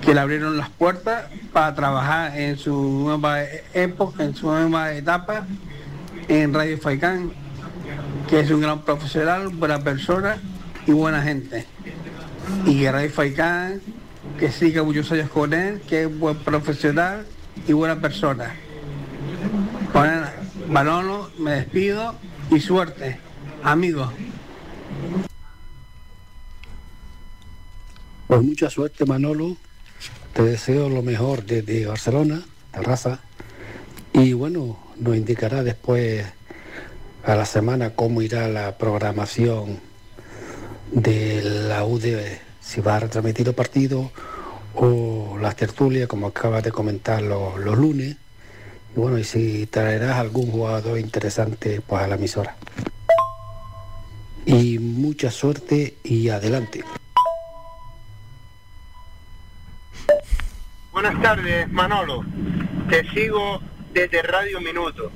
que 0.00 0.14
le 0.14 0.20
abrieron 0.20 0.56
las 0.56 0.70
puertas 0.70 1.26
para 1.52 1.74
trabajar 1.74 2.38
en 2.38 2.56
su 2.56 2.74
nueva 2.74 3.42
época, 3.74 4.24
en 4.24 4.34
su 4.34 4.46
nueva 4.46 4.92
etapa 4.92 5.46
en 6.28 6.54
Radio 6.54 6.78
Faicán, 6.78 7.32
que 8.28 8.40
es 8.40 8.50
un 8.50 8.60
gran 8.60 8.82
profesional, 8.82 9.48
buena 9.48 9.80
persona 9.80 10.38
y 10.86 10.92
buena 10.92 11.22
gente. 11.22 11.66
Y 12.66 12.80
que 12.80 12.92
Radio 12.92 13.10
Faicán, 13.10 13.80
que 14.38 14.52
siga 14.52 14.82
muchos 14.84 15.10
años 15.10 15.28
con 15.30 15.52
él, 15.52 15.80
que 15.88 16.04
es 16.04 16.18
buen 16.18 16.36
profesional 16.38 17.26
y 17.66 17.72
buena 17.72 18.00
persona. 18.00 18.54
Bueno, 19.92 20.26
Manolo, 20.68 21.30
me 21.38 21.50
despido 21.52 22.14
y 22.50 22.60
suerte, 22.60 23.18
amigos. 23.64 24.10
Pues 28.28 28.42
mucha 28.42 28.70
suerte 28.70 29.04
Manolo, 29.04 29.56
te 30.32 30.42
deseo 30.42 30.88
lo 30.88 31.02
mejor 31.02 31.44
desde 31.44 31.86
Barcelona, 31.86 32.42
Terraza, 32.72 33.20
y 34.12 34.32
bueno, 34.32 34.78
nos 34.96 35.16
indicará 35.16 35.62
después 35.62 36.24
a 37.24 37.34
la 37.34 37.44
semana 37.44 37.90
cómo 37.90 38.22
irá 38.22 38.48
la 38.48 38.76
programación 38.78 39.78
de 40.92 41.42
la 41.42 41.84
UD, 41.84 42.04
si 42.60 42.80
va 42.80 42.96
a 42.96 43.00
retransmitir 43.00 43.46
los 43.46 43.54
partidos 43.54 44.06
o 44.74 45.36
las 45.40 45.56
tertulias, 45.56 46.08
como 46.08 46.28
acabas 46.28 46.62
de 46.62 46.72
comentar 46.72 47.22
los, 47.22 47.58
los 47.58 47.76
lunes, 47.76 48.16
y 48.96 48.98
bueno, 48.98 49.18
y 49.18 49.24
si 49.24 49.66
traerás 49.66 50.18
algún 50.18 50.50
jugador 50.50 50.98
interesante 50.98 51.80
pues 51.80 52.02
a 52.02 52.08
la 52.08 52.16
emisora. 52.16 52.56
Y 54.46 54.78
mucha 54.78 55.30
suerte 55.30 55.96
y 56.02 56.28
adelante. 56.28 56.82
Buenas 61.02 61.22
tardes, 61.22 61.72
Manolo. 61.72 62.22
Te 62.90 63.08
sigo 63.08 63.62
desde 63.94 64.20
Radio 64.20 64.60
Minuto. 64.60 65.10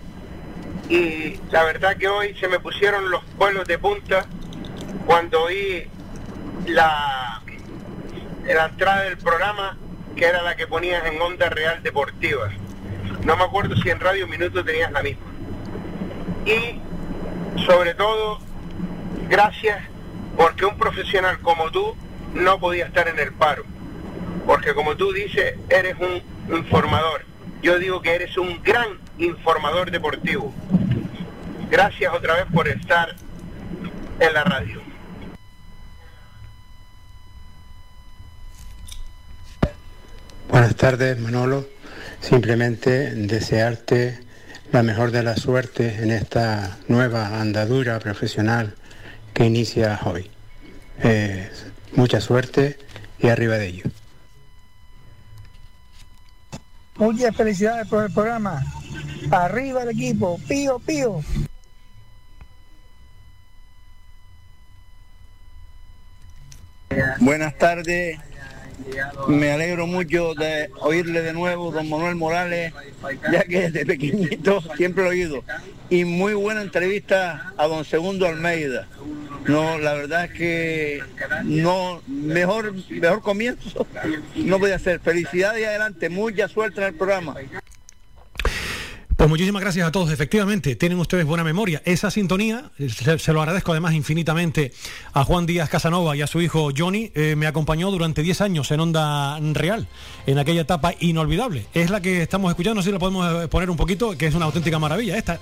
Y 0.88 1.38
la 1.50 1.62
verdad 1.64 1.98
que 1.98 2.08
hoy 2.08 2.34
se 2.40 2.48
me 2.48 2.58
pusieron 2.58 3.10
los 3.10 3.22
pelos 3.38 3.68
de 3.68 3.76
punta 3.76 4.24
cuando 5.04 5.42
oí 5.42 5.86
la, 6.66 7.42
la 8.46 8.64
entrada 8.64 9.02
del 9.02 9.18
programa, 9.18 9.76
que 10.16 10.24
era 10.24 10.40
la 10.40 10.56
que 10.56 10.66
ponías 10.66 11.04
en 11.04 11.20
Onda 11.20 11.50
Real 11.50 11.82
Deportiva. 11.82 12.48
No 13.22 13.36
me 13.36 13.44
acuerdo 13.44 13.76
si 13.76 13.90
en 13.90 14.00
Radio 14.00 14.26
Minuto 14.26 14.64
tenías 14.64 14.90
la 14.90 15.02
misma. 15.02 15.26
Y 16.46 16.80
sobre 17.66 17.92
todo, 17.92 18.38
gracias 19.28 19.82
porque 20.38 20.64
un 20.64 20.78
profesional 20.78 21.40
como 21.40 21.70
tú 21.70 21.94
no 22.32 22.58
podía 22.58 22.86
estar 22.86 23.06
en 23.06 23.18
el 23.18 23.34
paro 23.34 23.73
porque 24.46 24.74
como 24.74 24.96
tú 24.96 25.12
dices, 25.12 25.54
eres 25.68 25.96
un 25.98 26.22
informador. 26.56 27.24
Yo 27.62 27.78
digo 27.78 28.02
que 28.02 28.14
eres 28.14 28.36
un 28.36 28.62
gran 28.62 28.98
informador 29.18 29.90
deportivo. 29.90 30.52
Gracias 31.70 32.12
otra 32.12 32.34
vez 32.34 32.46
por 32.52 32.68
estar 32.68 33.14
en 34.20 34.32
la 34.32 34.44
radio. 34.44 34.82
Buenas 40.48 40.76
tardes, 40.76 41.18
Manolo. 41.18 41.66
Simplemente 42.20 43.14
desearte 43.14 44.20
la 44.72 44.82
mejor 44.82 45.10
de 45.10 45.22
la 45.22 45.36
suerte 45.36 45.96
en 46.02 46.10
esta 46.10 46.78
nueva 46.88 47.40
andadura 47.40 47.98
profesional 47.98 48.74
que 49.32 49.44
inicia 49.44 49.98
hoy. 50.04 50.30
Eh, 51.02 51.50
mucha 51.96 52.20
suerte 52.20 52.78
y 53.18 53.28
arriba 53.28 53.56
de 53.56 53.66
ello. 53.66 53.84
Muchas 56.96 57.36
felicidades 57.36 57.88
por 57.88 58.04
el 58.04 58.12
programa. 58.12 58.62
Arriba 59.30 59.82
el 59.82 59.90
equipo. 59.90 60.38
Pío, 60.46 60.78
pío. 60.78 61.20
Buenas 67.20 67.56
tardes. 67.58 68.18
Me 69.28 69.52
alegro 69.52 69.86
mucho 69.86 70.34
de 70.34 70.70
oírle 70.80 71.22
de 71.22 71.32
nuevo, 71.32 71.70
don 71.70 71.88
Manuel 71.88 72.16
Morales, 72.16 72.72
ya 73.32 73.42
que 73.44 73.70
desde 73.70 73.86
pequeñito 73.86 74.60
siempre 74.76 75.04
lo 75.04 75.10
he 75.10 75.14
oído. 75.14 75.44
Y 75.90 76.04
muy 76.04 76.34
buena 76.34 76.62
entrevista 76.62 77.52
a 77.56 77.66
don 77.66 77.84
Segundo 77.84 78.26
Almeida. 78.26 78.88
No, 79.46 79.78
la 79.78 79.94
verdad 79.94 80.24
es 80.24 80.32
que 80.32 81.02
no, 81.44 82.02
mejor, 82.06 82.74
mejor 82.88 83.20
comienzo 83.22 83.86
no 84.36 84.58
podía 84.58 84.78
ser. 84.78 85.00
Felicidades 85.00 85.60
y 85.60 85.64
adelante, 85.64 86.08
mucha 86.08 86.48
suerte 86.48 86.80
en 86.80 86.86
el 86.88 86.94
programa. 86.94 87.34
Pues 89.16 89.30
muchísimas 89.30 89.62
gracias 89.62 89.86
a 89.86 89.92
todos. 89.92 90.10
Efectivamente, 90.10 90.74
tienen 90.76 90.98
ustedes 90.98 91.24
buena 91.24 91.44
memoria. 91.44 91.80
Esa 91.84 92.10
sintonía, 92.10 92.72
eh, 92.78 92.88
se, 92.90 93.32
lo 93.32 93.40
agradezco 93.40 93.70
además 93.70 93.94
infinitamente 93.94 94.72
a 95.12 95.24
Juan 95.24 95.46
Díaz 95.46 95.70
Casanova 95.70 96.16
y 96.16 96.22
a 96.22 96.26
su 96.26 96.42
hijo 96.42 96.70
Johnny, 96.76 97.12
eh, 97.14 97.36
me 97.36 97.46
acompañó 97.46 97.90
durante 97.90 98.22
10 98.22 98.40
años 98.40 98.70
en 98.70 98.80
Onda 98.80 99.38
Real, 99.52 99.86
en 100.26 100.38
aquella 100.38 100.62
etapa 100.62 100.94
inolvidable. 100.98 101.66
Es 101.74 101.90
la 101.90 102.02
que 102.02 102.22
estamos 102.22 102.50
escuchando, 102.50 102.82
si 102.82 102.90
la 102.90 102.98
podemos 102.98 103.44
eh, 103.44 103.48
poner 103.48 103.70
un 103.70 103.76
poquito, 103.76 104.18
que 104.18 104.26
es 104.26 104.34
una 104.34 104.46
auténtica 104.46 104.78
maravilla 104.78 105.16
esta. 105.16 105.38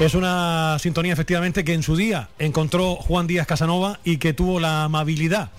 Es 0.00 0.14
una 0.14 0.78
sintonía 0.80 1.12
efectivamente 1.12 1.64
que 1.64 1.74
en 1.74 1.82
su 1.82 1.94
día 1.94 2.28
encontró 2.38 2.96
Juan 2.96 3.26
Díaz 3.26 3.46
Casanova 3.46 4.00
y 4.02 4.16
que 4.16 4.32
tuvo 4.32 4.58
la 4.58 4.84
amabilidad 4.84 5.50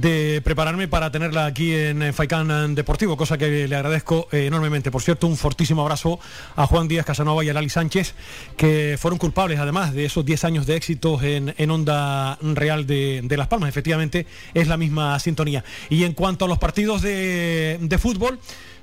de 0.00 0.40
prepararme 0.42 0.88
para 0.88 1.10
tenerla 1.12 1.44
aquí 1.44 1.74
en 1.74 2.02
eh, 2.02 2.12
Faicán 2.12 2.74
Deportivo, 2.74 3.16
cosa 3.16 3.36
que 3.36 3.68
le 3.68 3.76
agradezco 3.76 4.28
eh, 4.32 4.46
enormemente. 4.46 4.90
Por 4.90 5.02
cierto, 5.02 5.26
un 5.26 5.36
fortísimo 5.36 5.82
abrazo 5.82 6.18
a 6.56 6.66
Juan 6.66 6.88
Díaz 6.88 7.04
Casanova 7.04 7.44
y 7.44 7.50
a 7.50 7.52
Lali 7.52 7.68
Sánchez, 7.68 8.14
que 8.56 8.96
fueron 8.98 9.18
culpables 9.18 9.58
además 9.58 9.92
de 9.92 10.06
esos 10.06 10.24
10 10.24 10.44
años 10.44 10.66
de 10.66 10.76
éxitos 10.76 11.22
en, 11.22 11.54
en 11.58 11.70
Onda 11.70 12.38
Real 12.40 12.86
de, 12.86 13.20
de 13.22 13.36
Las 13.36 13.48
Palmas. 13.48 13.68
Efectivamente, 13.68 14.26
es 14.54 14.68
la 14.68 14.78
misma 14.78 15.18
sintonía. 15.18 15.64
Y 15.90 16.04
en 16.04 16.14
cuanto 16.14 16.46
a 16.46 16.48
los 16.48 16.58
partidos 16.58 17.02
de, 17.02 17.78
de 17.80 17.98
fútbol, 17.98 18.38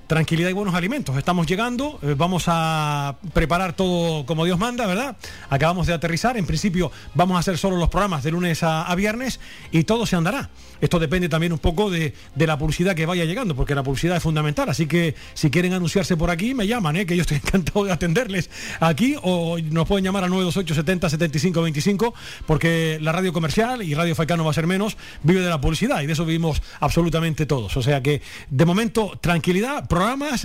tranquilidad 0.10 0.50
y 0.50 0.54
buenos 0.54 0.74
alimentos. 0.74 1.16
Estamos 1.18 1.46
llegando, 1.46 2.00
eh, 2.02 2.16
vamos 2.18 2.46
a 2.48 3.18
preparar 3.32 3.74
todo 3.74 4.26
como 4.26 4.44
Dios 4.44 4.58
manda, 4.58 4.88
¿verdad? 4.88 5.16
Acabamos 5.52 5.86
de 5.86 5.94
aterrizar, 5.94 6.36
en 6.36 6.48
principio 6.48 6.92
vamos 7.14 7.38
a 7.38 7.42
hacer 7.42 7.60
solo 7.60 7.78
los 7.78 7.90
programas 7.90 8.24
de 8.24 8.32
lunes 8.32 8.64
a, 8.64 8.94
viernes 8.96 9.40
y 9.72 9.84
todo 9.84 10.08
se 10.08 10.16
andará. 10.16 10.50
Esto 10.82 10.98
depende 10.98 11.30
también 11.30 11.54
un 11.54 11.60
poco 11.60 11.92
de, 11.92 12.16
de 12.34 12.48
la 12.48 12.58
publicidad 12.58 12.96
que 12.96 13.06
vaya 13.06 13.24
llegando, 13.26 13.56
porque 13.56 13.76
la 13.76 13.84
publicidad 13.84 14.18
es 14.18 14.24
fundamental. 14.24 14.68
Así 14.70 14.88
que 14.88 15.14
si 15.36 15.52
quieren 15.52 15.74
anunciarse 15.74 16.18
por 16.18 16.32
aquí, 16.32 16.56
me 16.56 16.66
llaman, 16.66 16.96
¿eh? 16.96 17.06
que 17.06 17.16
yo 17.16 17.22
estoy 17.22 17.38
encantado 17.44 17.86
de 17.86 17.92
atenderles 17.92 18.50
aquí 18.80 19.16
o 19.22 19.60
nos 19.60 19.88
pueden 19.88 20.06
llamar 20.06 20.24
al 20.24 20.32
928 20.32 20.74
70 20.74 21.10
75 21.10 21.62
25, 21.62 22.14
porque 22.48 22.98
la 23.00 23.12
radio 23.12 23.32
comercial 23.32 23.84
y 23.84 23.94
Radio 23.94 24.16
Faicano 24.16 24.44
va 24.44 24.50
a 24.50 24.56
ser 24.56 24.66
menos, 24.66 24.98
vive 25.22 25.42
de 25.42 25.50
la 25.50 25.62
publicidad 25.62 26.02
y 26.02 26.08
de 26.08 26.14
eso 26.14 26.26
vivimos 26.26 26.64
absolutamente 26.80 27.46
todos. 27.46 27.78
O 27.78 27.84
sea 27.84 28.02
que 28.02 28.24
de 28.50 28.66
momento 28.66 29.20
tranquilidad, 29.22 29.88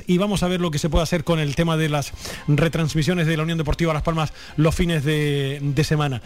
y 0.07 0.19
vamos 0.19 0.43
a 0.43 0.49
ver 0.49 0.61
lo 0.61 0.71
que 0.71 0.79
se 0.79 0.89
puede 0.89 1.05
hacer 1.05 1.23
con 1.23 1.39
el 1.39 1.55
tema 1.55 1.77
de 1.77 1.89
las 1.89 2.13
retransmisiones 2.49 3.27
de 3.27 3.37
la 3.37 3.45
Unión 3.45 3.57
Deportiva 3.57 3.93
Las 3.93 4.03
Palmas 4.03 4.33
los 4.57 4.75
fines 4.75 5.05
de, 5.05 5.61
de 5.63 5.85
semana. 5.85 6.23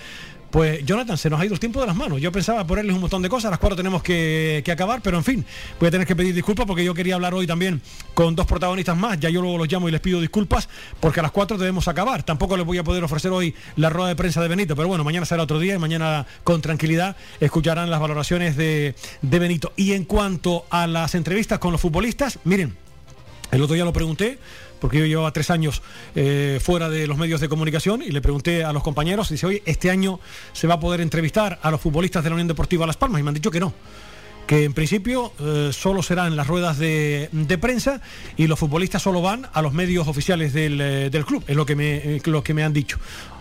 Pues 0.50 0.82
Jonathan, 0.86 1.18
se 1.18 1.28
nos 1.28 1.38
ha 1.38 1.44
ido 1.44 1.52
el 1.52 1.60
tiempo 1.60 1.78
de 1.78 1.86
las 1.86 1.94
manos. 1.94 2.22
Yo 2.22 2.32
pensaba 2.32 2.66
ponerles 2.66 2.94
un 2.94 3.02
montón 3.02 3.20
de 3.20 3.28
cosas, 3.28 3.46
a 3.46 3.50
las 3.50 3.58
cuatro 3.58 3.76
tenemos 3.76 4.02
que, 4.02 4.62
que 4.64 4.72
acabar, 4.72 5.02
pero 5.02 5.18
en 5.18 5.24
fin, 5.24 5.44
voy 5.78 5.88
a 5.88 5.90
tener 5.90 6.06
que 6.06 6.16
pedir 6.16 6.34
disculpas 6.34 6.64
porque 6.64 6.82
yo 6.82 6.94
quería 6.94 7.16
hablar 7.16 7.34
hoy 7.34 7.46
también 7.46 7.82
con 8.14 8.34
dos 8.34 8.46
protagonistas 8.46 8.96
más. 8.96 9.20
Ya 9.20 9.28
yo 9.28 9.42
luego 9.42 9.58
los 9.58 9.70
llamo 9.70 9.90
y 9.90 9.92
les 9.92 10.00
pido 10.00 10.22
disculpas 10.22 10.70
porque 11.00 11.20
a 11.20 11.22
las 11.22 11.32
cuatro 11.32 11.58
debemos 11.58 11.86
acabar. 11.86 12.22
Tampoco 12.22 12.56
les 12.56 12.64
voy 12.64 12.78
a 12.78 12.84
poder 12.84 13.04
ofrecer 13.04 13.30
hoy 13.30 13.54
la 13.76 13.90
rueda 13.90 14.08
de 14.08 14.16
prensa 14.16 14.40
de 14.40 14.48
Benito, 14.48 14.74
pero 14.74 14.88
bueno, 14.88 15.04
mañana 15.04 15.26
será 15.26 15.42
otro 15.42 15.58
día 15.58 15.74
y 15.74 15.78
mañana 15.78 16.26
con 16.44 16.62
tranquilidad 16.62 17.16
escucharán 17.40 17.90
las 17.90 18.00
valoraciones 18.00 18.56
de, 18.56 18.94
de 19.20 19.38
Benito. 19.38 19.74
Y 19.76 19.92
en 19.92 20.06
cuanto 20.06 20.64
a 20.70 20.86
las 20.86 21.14
entrevistas 21.14 21.58
con 21.58 21.72
los 21.72 21.80
futbolistas, 21.82 22.38
miren, 22.44 22.74
el 23.50 23.62
otro 23.62 23.74
día 23.74 23.84
lo 23.84 23.92
pregunté, 23.92 24.38
porque 24.80 24.98
yo 24.98 25.06
llevaba 25.06 25.32
tres 25.32 25.50
años 25.50 25.82
eh, 26.14 26.58
fuera 26.62 26.88
de 26.88 27.06
los 27.06 27.18
medios 27.18 27.40
de 27.40 27.48
comunicación 27.48 28.02
y 28.02 28.10
le 28.10 28.20
pregunté 28.20 28.64
a 28.64 28.72
los 28.72 28.82
compañeros, 28.82 29.28
dice, 29.28 29.46
oye, 29.46 29.62
este 29.66 29.90
año 29.90 30.20
se 30.52 30.66
va 30.66 30.74
a 30.74 30.80
poder 30.80 31.00
entrevistar 31.00 31.58
a 31.62 31.70
los 31.70 31.80
futbolistas 31.80 32.22
de 32.22 32.30
la 32.30 32.34
Unión 32.34 32.48
Deportiva 32.48 32.86
Las 32.86 32.96
Palmas 32.96 33.20
y 33.20 33.22
me 33.22 33.30
han 33.30 33.34
dicho 33.34 33.50
que 33.50 33.60
no 33.60 33.72
que 34.48 34.64
en 34.64 34.72
principio 34.72 35.34
eh, 35.40 35.70
solo 35.74 36.02
serán 36.02 36.34
las 36.34 36.46
ruedas 36.46 36.78
de, 36.78 37.28
de, 37.32 37.58
prensa 37.58 38.00
y 38.38 38.46
los 38.46 38.58
futbolistas 38.58 39.02
solo 39.02 39.20
van 39.20 39.46
a 39.52 39.60
los 39.60 39.74
medios 39.74 40.08
oficiales 40.08 40.54
del, 40.54 40.80
eh, 40.80 41.10
del 41.10 41.26
club, 41.26 41.44
es 41.46 41.54
lo 41.54 41.66
que, 41.66 41.76
me, 41.76 41.96
eh, 41.96 42.22
lo 42.24 42.42
que 42.42 42.54
me 42.54 42.64
han 42.64 42.72
dicho. 42.72 42.98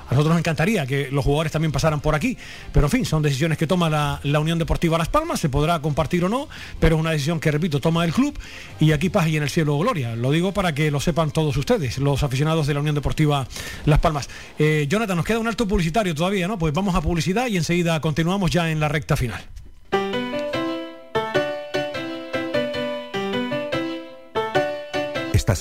A 0.07 0.11
nosotros 0.11 0.29
nos 0.29 0.39
encantaría 0.39 0.85
que 0.85 1.09
los 1.11 1.23
jugadores 1.23 1.51
también 1.51 1.71
pasaran 1.71 1.99
por 1.99 2.15
aquí, 2.15 2.37
pero 2.71 2.87
en 2.87 2.91
fin, 2.91 3.05
son 3.05 3.21
decisiones 3.21 3.57
que 3.57 3.67
toma 3.67 3.89
la, 3.89 4.19
la, 4.23 4.39
Unión 4.39 4.57
Deportiva 4.57 4.97
Las 4.97 5.09
Palmas, 5.09 5.39
se 5.39 5.49
podrá 5.49 5.81
compartir 5.81 6.23
o 6.23 6.29
no, 6.29 6.47
pero 6.79 6.95
es 6.95 6.99
una 6.99 7.11
decisión 7.11 7.39
que, 7.39 7.51
repito, 7.51 7.79
toma 7.79 8.05
el 8.05 8.13
club 8.13 8.37
y 8.79 8.91
aquí 8.91 9.09
paz 9.09 9.27
y 9.27 9.37
en 9.37 9.43
el 9.43 9.49
cielo 9.49 9.77
gloria. 9.77 10.15
Lo 10.15 10.31
digo 10.31 10.53
para 10.53 10.73
que 10.73 10.91
lo 10.91 10.99
sepan 10.99 11.31
todos 11.31 11.57
ustedes, 11.57 11.97
los 11.97 12.23
aficionados 12.23 12.67
de 12.67 12.73
la 12.73 12.79
Unión 12.79 12.95
Deportiva 12.95 13.47
Las 13.85 13.99
Palmas. 13.99 14.29
Eh, 14.57 14.87
Jonathan, 14.89 15.17
nos 15.17 15.25
queda 15.25 15.39
un 15.39 15.47
alto 15.47 15.67
publicitario 15.67 16.15
todavía, 16.15 16.47
¿no? 16.47 16.57
Pues 16.57 16.73
vamos 16.73 16.95
a 16.95 17.01
publicidad 17.01 17.47
y 17.47 17.57
enseguida 17.57 17.99
continuamos 17.99 18.51
ya 18.51 18.71
en 18.71 18.79
la 18.79 18.87
recta 18.87 19.17
final. 19.17 19.41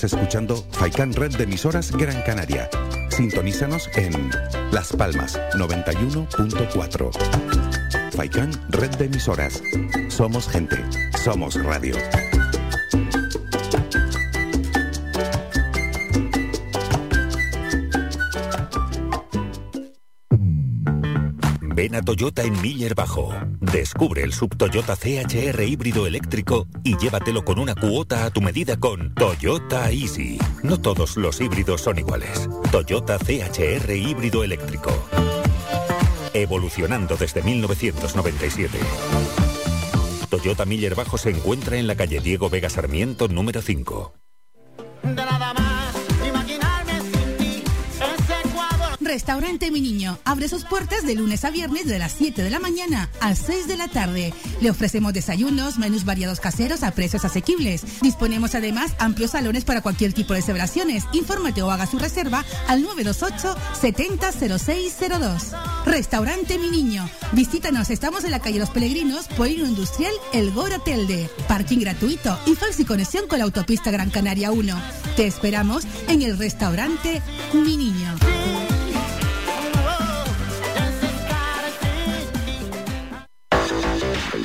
Escuchando 0.03 0.63
Faikan 0.71 1.13
Red 1.13 1.37
de 1.37 1.43
emisoras 1.45 1.91
Gran 1.91 2.21
Canaria. 2.23 2.69
Sintonízanos 3.09 3.89
en 3.95 4.29
Las 4.71 4.91
Palmas 4.91 5.39
91.4. 5.53 7.11
Faikan 8.11 8.51
Red 8.69 8.91
de 8.97 9.05
emisoras. 9.05 9.61
Somos 10.09 10.47
gente. 10.49 10.77
Somos 11.23 11.55
radio. 11.63 11.95
Ven 21.77 21.93
a 21.93 22.01
Toyota 22.01 22.41
en 22.41 22.59
Miller 22.59 22.95
Bajo. 22.95 23.31
Descubre 23.59 24.23
el 24.23 24.33
sub 24.33 24.57
Toyota 24.57 24.95
CHR 24.95 25.61
híbrido 25.61 26.07
eléctrico 26.07 26.65
y 26.83 26.97
llévatelo 26.97 27.45
con 27.45 27.59
una 27.59 27.75
cuota 27.75 28.25
a 28.25 28.31
tu 28.31 28.41
medida 28.41 28.77
con 28.77 29.13
Toyota 29.13 29.91
Easy. 29.91 30.39
No 30.63 30.81
todos 30.81 31.17
los 31.17 31.39
híbridos 31.39 31.81
son 31.81 31.99
iguales. 31.99 32.49
Toyota 32.71 33.19
CHR 33.19 33.95
híbrido 33.95 34.43
eléctrico. 34.43 34.89
Evolucionando 36.33 37.15
desde 37.15 37.43
1997. 37.43 38.79
Toyota 40.31 40.65
Miller 40.65 40.95
Bajo 40.95 41.19
se 41.19 41.29
encuentra 41.29 41.77
en 41.77 41.85
la 41.85 41.93
calle 41.93 42.21
Diego 42.21 42.49
Vega 42.49 42.71
Sarmiento 42.71 43.27
número 43.27 43.61
5. 43.61 44.13
Restaurante 49.17 49.71
Mi 49.71 49.81
Niño 49.81 50.19
abre 50.25 50.47
sus 50.47 50.63
puertas 50.63 51.03
de 51.03 51.15
lunes 51.15 51.43
a 51.43 51.49
viernes 51.49 51.87
de 51.87 51.97
las 51.97 52.11
7 52.11 52.43
de 52.43 52.51
la 52.51 52.59
mañana 52.59 53.09
a 53.19 53.33
6 53.33 53.67
de 53.67 53.75
la 53.75 53.87
tarde. 53.87 54.31
Le 54.61 54.69
ofrecemos 54.69 55.11
desayunos, 55.11 55.79
menús 55.79 56.05
variados 56.05 56.39
caseros 56.39 56.83
a 56.83 56.91
precios 56.91 57.25
asequibles. 57.25 57.81
Disponemos 58.03 58.53
además 58.53 58.93
amplios 58.99 59.31
salones 59.31 59.65
para 59.65 59.81
cualquier 59.81 60.13
tipo 60.13 60.35
de 60.35 60.43
celebraciones. 60.43 61.05
Infórmate 61.13 61.63
o 61.63 61.71
haga 61.71 61.87
su 61.87 61.97
reserva 61.97 62.45
al 62.67 62.83
928 62.83 63.57
700602. 63.81 65.55
Restaurante 65.87 66.59
Mi 66.59 66.69
Niño. 66.69 67.09
Visítanos, 67.31 67.89
estamos 67.89 68.23
en 68.23 68.29
la 68.29 68.39
calle 68.39 68.59
Los 68.59 68.69
Peregrinos, 68.69 69.29
Polino 69.29 69.65
Industrial, 69.65 70.13
El 70.31 70.51
Gora 70.51 70.77
Telde. 70.77 71.27
Parking 71.47 71.79
gratuito 71.79 72.37
y 72.45 72.53
fácil 72.53 72.85
conexión 72.85 73.27
con 73.27 73.39
la 73.39 73.45
autopista 73.45 73.89
Gran 73.89 74.11
Canaria 74.11 74.51
1. 74.51 74.79
Te 75.15 75.25
esperamos 75.25 75.85
en 76.07 76.21
el 76.21 76.37
restaurante 76.37 77.23
Mi 77.51 77.77
Niño. 77.77 78.15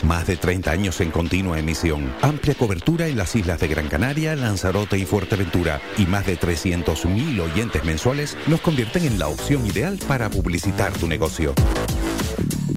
Más 0.03 0.27
de 0.27 0.37
30 0.37 0.71
años 0.71 1.01
en 1.01 1.11
continua 1.11 1.59
emisión, 1.59 2.13
amplia 2.23 2.55
cobertura 2.55 3.07
en 3.07 3.17
las 3.17 3.37
islas 3.37 3.61
de 3.61 3.69
Gran 3.69 3.89
Canaria, 3.89 4.35
Lanzarote 4.35 4.99
y 4.99 5.05
Fuerteventura 5.05 5.81
y 5.99 6.07
más 6.07 6.27
de 6.27 6.39
300.000 6.39 7.41
oyentes 7.41 7.85
mensuales 7.85 8.37
nos 8.47 8.61
convierten 8.61 9.05
en 9.05 9.19
la 9.19 9.29
opción 9.29 9.67
ideal 9.67 9.99
para 10.09 10.29
publicitar 10.31 10.93
tu 10.93 11.07
negocio. 11.07 11.55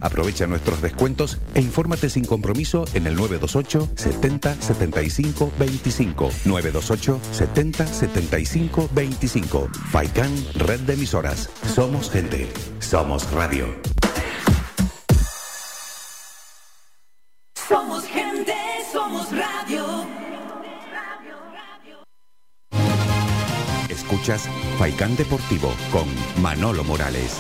Aprovecha 0.02 0.46
nuestros 0.46 0.84
descuentos 0.84 1.40
e 1.56 1.62
infórmate 1.62 2.10
sin 2.10 2.26
compromiso 2.26 2.86
en 2.94 3.08
el 3.08 3.16
928 3.16 3.90
70 3.96 4.62
75 4.62 5.52
25. 5.58 6.30
928 6.46 7.20
70 7.32 7.88
75 7.88 8.90
25. 8.94 9.70
Faikan, 9.92 10.32
red 10.54 10.82
de 10.82 10.94
emisoras. 10.94 11.50
Somos 11.74 12.12
gente. 12.12 12.48
Somos 12.80 13.32
radio. 13.32 13.95
Faikán 24.80 25.16
Deportivo 25.16 25.72
con 25.92 26.08
Manolo 26.42 26.84
Morales. 26.84 27.38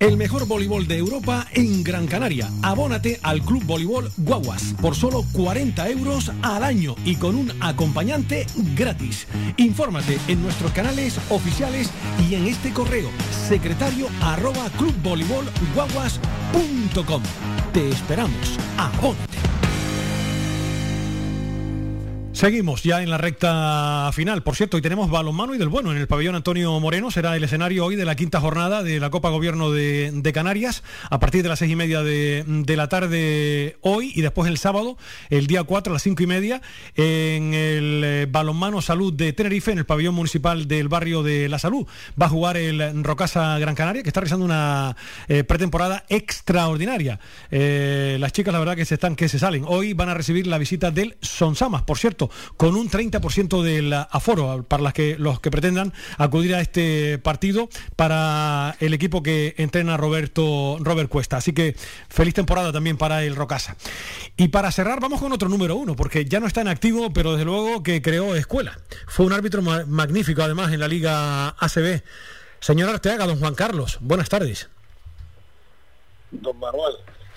El 0.00 0.16
mejor 0.16 0.48
voleibol 0.48 0.88
de 0.88 0.98
Europa 0.98 1.46
en 1.52 1.84
Gran 1.84 2.08
Canaria. 2.08 2.50
Abónate 2.62 3.20
al 3.22 3.42
Club 3.42 3.62
Voleibol 3.64 4.10
Guaguas 4.16 4.74
por 4.82 4.96
solo 4.96 5.24
40 5.32 5.88
euros 5.88 6.32
al 6.42 6.64
año 6.64 6.96
y 7.04 7.14
con 7.14 7.36
un 7.36 7.52
acompañante 7.60 8.44
gratis. 8.74 9.28
Infórmate 9.58 10.18
en 10.26 10.42
nuestros 10.42 10.72
canales 10.72 11.16
oficiales 11.30 11.92
y 12.28 12.34
en 12.34 12.48
este 12.48 12.72
correo 12.72 13.10
secretario 13.48 14.08
arroba. 14.20 14.68
Te 17.72 17.88
esperamos. 17.88 18.58
Abónate. 18.76 19.45
Seguimos 22.36 22.82
ya 22.82 23.02
en 23.02 23.08
la 23.08 23.16
recta 23.16 24.10
final. 24.12 24.42
Por 24.42 24.56
cierto, 24.56 24.76
hoy 24.76 24.82
tenemos 24.82 25.10
balonmano 25.10 25.54
y 25.54 25.58
del 25.58 25.70
bueno 25.70 25.90
en 25.90 25.96
el 25.96 26.06
pabellón 26.06 26.34
Antonio 26.34 26.78
Moreno. 26.80 27.10
Será 27.10 27.34
el 27.34 27.42
escenario 27.42 27.86
hoy 27.86 27.96
de 27.96 28.04
la 28.04 28.14
quinta 28.14 28.42
jornada 28.42 28.82
de 28.82 29.00
la 29.00 29.08
Copa 29.08 29.30
Gobierno 29.30 29.70
de, 29.70 30.30
Canarias 30.34 30.82
a 31.08 31.18
partir 31.18 31.42
de 31.42 31.48
las 31.48 31.60
seis 31.60 31.72
y 31.72 31.76
media 31.76 32.02
de, 32.02 32.44
de 32.46 32.76
la 32.76 32.90
tarde 32.90 33.78
hoy 33.80 34.12
y 34.14 34.20
después 34.20 34.50
el 34.50 34.58
sábado, 34.58 34.98
el 35.30 35.46
día 35.46 35.62
4 35.62 35.90
a 35.90 35.94
las 35.94 36.02
cinco 36.02 36.24
y 36.24 36.26
media, 36.26 36.60
en 36.94 37.54
el 37.54 38.02
eh, 38.04 38.26
balonmano 38.30 38.82
Salud 38.82 39.14
de 39.14 39.32
Tenerife, 39.32 39.72
en 39.72 39.78
el 39.78 39.86
pabellón 39.86 40.14
municipal 40.14 40.68
del 40.68 40.88
barrio 40.88 41.22
de 41.22 41.48
La 41.48 41.58
Salud. 41.58 41.86
Va 42.20 42.26
a 42.26 42.28
jugar 42.28 42.58
el 42.58 43.02
Rocasa 43.02 43.58
Gran 43.58 43.74
Canaria, 43.74 44.02
que 44.02 44.10
está 44.10 44.20
realizando 44.20 44.44
una 44.44 44.94
eh, 45.28 45.42
pretemporada 45.42 46.04
extraordinaria. 46.10 47.18
Eh, 47.50 48.18
las 48.20 48.32
chicas, 48.32 48.52
la 48.52 48.58
verdad, 48.58 48.76
que 48.76 48.84
se 48.84 48.92
están 48.92 49.16
que 49.16 49.30
se 49.30 49.38
salen. 49.38 49.64
Hoy 49.66 49.94
van 49.94 50.10
a 50.10 50.14
recibir 50.14 50.46
la 50.46 50.58
visita 50.58 50.90
del 50.90 51.16
Sonsamas, 51.22 51.80
por 51.80 51.96
cierto 51.96 52.25
con 52.56 52.74
un 52.76 52.88
30% 52.90 53.62
del 53.62 53.92
aforo 53.92 54.64
para 54.68 54.82
las 54.82 54.92
que, 54.92 55.16
los 55.18 55.40
que 55.40 55.50
pretendan 55.50 55.92
acudir 56.18 56.54
a 56.54 56.60
este 56.60 57.18
partido 57.18 57.68
para 57.96 58.76
el 58.80 58.94
equipo 58.94 59.22
que 59.22 59.54
entrena 59.58 59.96
Roberto 59.96 60.76
Robert 60.80 61.08
Cuesta. 61.08 61.36
Así 61.36 61.52
que 61.52 61.76
feliz 62.08 62.34
temporada 62.34 62.72
también 62.72 62.96
para 62.96 63.24
el 63.24 63.36
Rocasa. 63.36 63.76
Y 64.36 64.48
para 64.48 64.70
cerrar, 64.72 65.00
vamos 65.00 65.20
con 65.20 65.32
otro 65.32 65.48
número 65.48 65.76
uno, 65.76 65.96
porque 65.96 66.24
ya 66.24 66.40
no 66.40 66.46
está 66.46 66.60
en 66.60 66.68
activo, 66.68 67.12
pero 67.12 67.32
desde 67.32 67.44
luego 67.44 67.82
que 67.82 68.02
creó 68.02 68.34
escuela. 68.36 68.78
Fue 69.06 69.26
un 69.26 69.32
árbitro 69.32 69.62
ma- 69.62 69.84
magnífico, 69.86 70.42
además, 70.42 70.72
en 70.72 70.80
la 70.80 70.88
Liga 70.88 71.48
ACB. 71.58 72.02
Señor 72.60 72.88
Arteaga, 72.90 73.26
don 73.26 73.38
Juan 73.38 73.54
Carlos, 73.54 73.98
buenas 74.00 74.28
tardes. 74.28 74.68
Don 76.30 76.58
Manuel, 76.58 76.94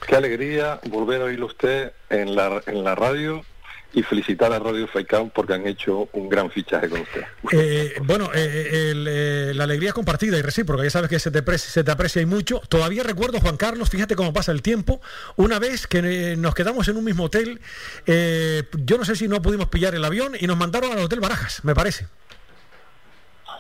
qué 0.08 0.16
alegría 0.16 0.80
volver 0.90 1.22
a 1.22 1.26
oírlo 1.26 1.46
usted 1.46 1.92
en 2.10 2.36
la, 2.36 2.62
en 2.66 2.84
la 2.84 2.96
radio 2.96 3.44
y 3.92 4.04
felicitar 4.04 4.54
a 4.54 4.60
Radio 4.60 4.88
Faicán 4.88 5.32
porque 5.32 5.54
han 5.54 5.66
hecho 5.66 6.10
un 6.14 6.30
gran 6.30 6.52
fichaje 6.52 6.88
con 6.90 7.02
usted. 7.02 7.24
Eh, 7.52 7.96
bueno, 8.04 8.30
eh, 8.36 8.92
el, 8.92 9.08
eh, 9.10 9.52
la 9.56 9.64
alegría 9.64 9.90
es 9.90 9.96
compartida 9.96 10.38
y 10.38 10.42
recíproca, 10.44 10.84
ya 10.84 10.92
sabes 10.92 11.10
que 11.10 11.18
se 11.18 11.32
te, 11.32 11.42
pre- 11.42 11.58
se 11.58 11.84
te 11.84 11.90
aprecia 11.90 12.22
y 12.22 12.28
mucho. 12.28 12.62
Todavía 12.70 13.02
recuerdo, 13.02 13.40
Juan 13.40 13.58
Carlos, 13.58 13.90
fíjate 13.90 14.16
cómo 14.16 14.32
pasa 14.32 14.52
el 14.52 14.62
tiempo, 14.62 15.02
una 15.38 15.58
vez 15.58 15.88
que 15.88 16.36
nos 16.38 16.54
quedamos 16.54 16.88
en 16.88 16.98
un 16.98 17.04
mismo 17.04 17.24
hotel, 17.24 17.60
eh, 18.06 18.64
yo 18.86 18.98
no 19.00 19.06
sé 19.06 19.16
si 19.16 19.28
no 19.28 19.42
pudimos 19.42 19.70
pillar 19.70 19.96
el 19.96 20.06
avión 20.06 20.34
y 20.40 20.46
nos 20.46 20.58
mandaron 20.58 20.92
al 20.92 21.00
Hotel 21.00 21.20
Barajas, 21.20 21.64
me 21.64 21.74
parece. 21.74 22.08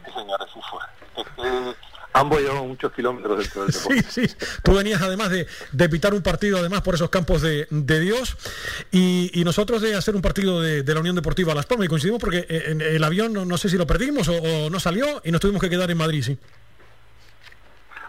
Sí, 0.05 0.11
señor, 0.13 0.39
así 0.41 0.59
fue. 0.69 1.75
Ambos 2.19 2.41
llevamos 2.41 2.67
muchos 2.67 2.91
kilómetros 2.91 3.39
dentro 3.39 3.63
del 3.63 3.71
deporte. 3.71 4.03
Sí, 4.09 4.27
sí. 4.27 4.35
Tú 4.61 4.73
venías 4.73 5.01
además 5.01 5.29
de, 5.29 5.47
de 5.71 5.89
pitar 5.89 6.13
un 6.13 6.21
partido 6.21 6.57
además 6.57 6.81
por 6.81 6.95
esos 6.95 7.09
campos 7.09 7.41
de, 7.41 7.65
de 7.69 7.99
Dios 8.01 8.35
y, 8.91 9.31
y 9.33 9.45
nosotros 9.45 9.81
de 9.81 9.95
hacer 9.95 10.15
un 10.15 10.21
partido 10.21 10.61
de, 10.61 10.83
de 10.83 10.93
la 10.93 10.99
Unión 10.99 11.15
Deportiva 11.15 11.55
Las 11.55 11.65
Palmas 11.65 11.85
y 11.85 11.87
coincidimos 11.87 12.19
porque 12.19 12.45
eh, 12.49 12.63
en 12.67 12.81
el 12.81 13.03
avión 13.05 13.31
no, 13.31 13.45
no 13.45 13.57
sé 13.57 13.69
si 13.69 13.77
lo 13.77 13.87
perdimos 13.87 14.27
o, 14.27 14.33
o 14.33 14.69
no 14.69 14.79
salió 14.81 15.21
y 15.23 15.31
nos 15.31 15.39
tuvimos 15.39 15.61
que 15.61 15.69
quedar 15.69 15.89
en 15.89 15.97
Madrid, 15.97 16.23
sí. 16.23 16.37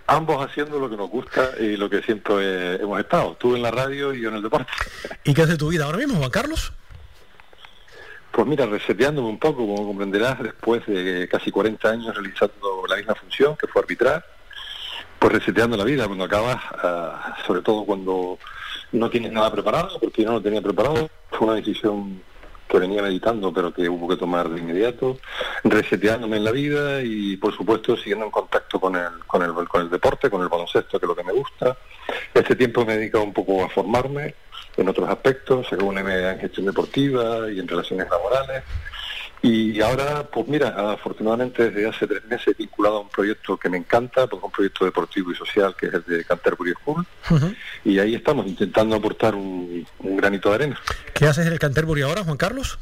Ambos 0.08 0.44
haciendo 0.44 0.80
lo 0.80 0.90
que 0.90 0.96
nos 0.96 1.08
gusta 1.08 1.52
y 1.60 1.76
lo 1.76 1.88
que 1.88 2.02
siempre 2.02 2.34
eh, 2.40 2.78
hemos 2.82 2.98
estado. 2.98 3.36
Tú 3.38 3.54
en 3.54 3.62
la 3.62 3.70
radio 3.70 4.12
y 4.12 4.20
yo 4.20 4.30
en 4.30 4.36
el 4.36 4.42
deporte. 4.42 4.72
¿Y 5.22 5.34
qué 5.34 5.42
es 5.42 5.48
de 5.48 5.56
tu 5.56 5.68
vida 5.68 5.84
ahora 5.84 5.98
mismo, 5.98 6.16
Juan 6.16 6.30
Carlos? 6.30 6.72
Pues 8.30 8.46
mira, 8.46 8.66
reseteándome 8.66 9.28
un 9.28 9.38
poco, 9.38 9.66
como 9.66 9.86
comprenderás, 9.86 10.42
después 10.42 10.86
de 10.86 11.28
casi 11.28 11.50
40 11.50 11.88
años 11.88 12.14
realizando 12.14 12.84
la 12.88 12.96
misma 12.96 13.14
función, 13.14 13.56
que 13.56 13.66
fue 13.66 13.82
arbitrar, 13.82 14.24
pues 15.18 15.32
reseteando 15.32 15.76
la 15.76 15.84
vida 15.84 16.06
cuando 16.06 16.24
acabas, 16.24 16.56
ah, 16.82 17.36
sobre 17.46 17.60
todo 17.60 17.84
cuando 17.84 18.38
no 18.92 19.10
tienes 19.10 19.32
nada 19.32 19.52
preparado, 19.52 19.98
porque 20.00 20.22
yo 20.22 20.28
no 20.28 20.34
lo 20.36 20.42
tenía 20.42 20.62
preparado, 20.62 21.10
fue 21.30 21.48
una 21.48 21.56
decisión 21.56 22.22
que 22.68 22.78
venía 22.78 23.02
meditando, 23.02 23.52
pero 23.52 23.74
que 23.74 23.88
hubo 23.88 24.08
que 24.08 24.16
tomar 24.16 24.48
de 24.48 24.60
inmediato, 24.60 25.18
reseteándome 25.64 26.36
en 26.36 26.44
la 26.44 26.52
vida 26.52 27.02
y, 27.02 27.36
por 27.36 27.54
supuesto, 27.54 27.96
siguiendo 27.96 28.26
en 28.26 28.30
contacto 28.30 28.78
con 28.78 28.94
el, 28.94 29.08
con 29.26 29.42
el, 29.42 29.52
con 29.68 29.82
el 29.82 29.90
deporte, 29.90 30.30
con 30.30 30.40
el 30.40 30.48
baloncesto, 30.48 30.98
que 30.98 31.04
es 31.04 31.08
lo 31.08 31.16
que 31.16 31.24
me 31.24 31.32
gusta. 31.32 31.76
Este 32.32 32.54
tiempo 32.54 32.84
me 32.84 32.94
he 32.94 32.98
dedicado 32.98 33.24
un 33.24 33.32
poco 33.32 33.64
a 33.64 33.68
formarme 33.68 34.36
en 34.76 34.88
otros 34.88 35.08
aspectos, 35.08 35.66
según 35.68 35.96
MBA 35.96 36.32
en 36.32 36.40
gestión 36.40 36.66
deportiva 36.66 37.50
y 37.50 37.58
en 37.58 37.68
relaciones 37.68 38.08
laborales. 38.10 38.62
Y 39.42 39.80
ahora, 39.80 40.24
pues 40.24 40.46
mira, 40.48 40.68
afortunadamente 40.92 41.70
desde 41.70 41.88
hace 41.88 42.06
tres 42.06 42.24
meses 42.26 42.54
vinculado 42.56 42.98
a 42.98 43.00
un 43.00 43.08
proyecto 43.08 43.56
que 43.56 43.70
me 43.70 43.78
encanta, 43.78 44.26
pues 44.26 44.42
un 44.42 44.50
proyecto 44.50 44.84
deportivo 44.84 45.32
y 45.32 45.34
social 45.34 45.74
que 45.74 45.86
es 45.86 45.94
el 45.94 46.04
de 46.04 46.24
Canterbury 46.24 46.74
School. 46.74 47.06
Y 47.84 47.98
ahí 47.98 48.14
estamos 48.14 48.46
intentando 48.46 48.96
aportar 48.96 49.34
un, 49.34 49.86
un 50.00 50.16
granito 50.16 50.50
de 50.50 50.54
arena. 50.56 50.80
¿Qué 51.14 51.26
haces 51.26 51.46
en 51.46 51.54
el 51.54 51.58
Canterbury 51.58 52.02
ahora, 52.02 52.22
Juan 52.22 52.36
Carlos? 52.36 52.78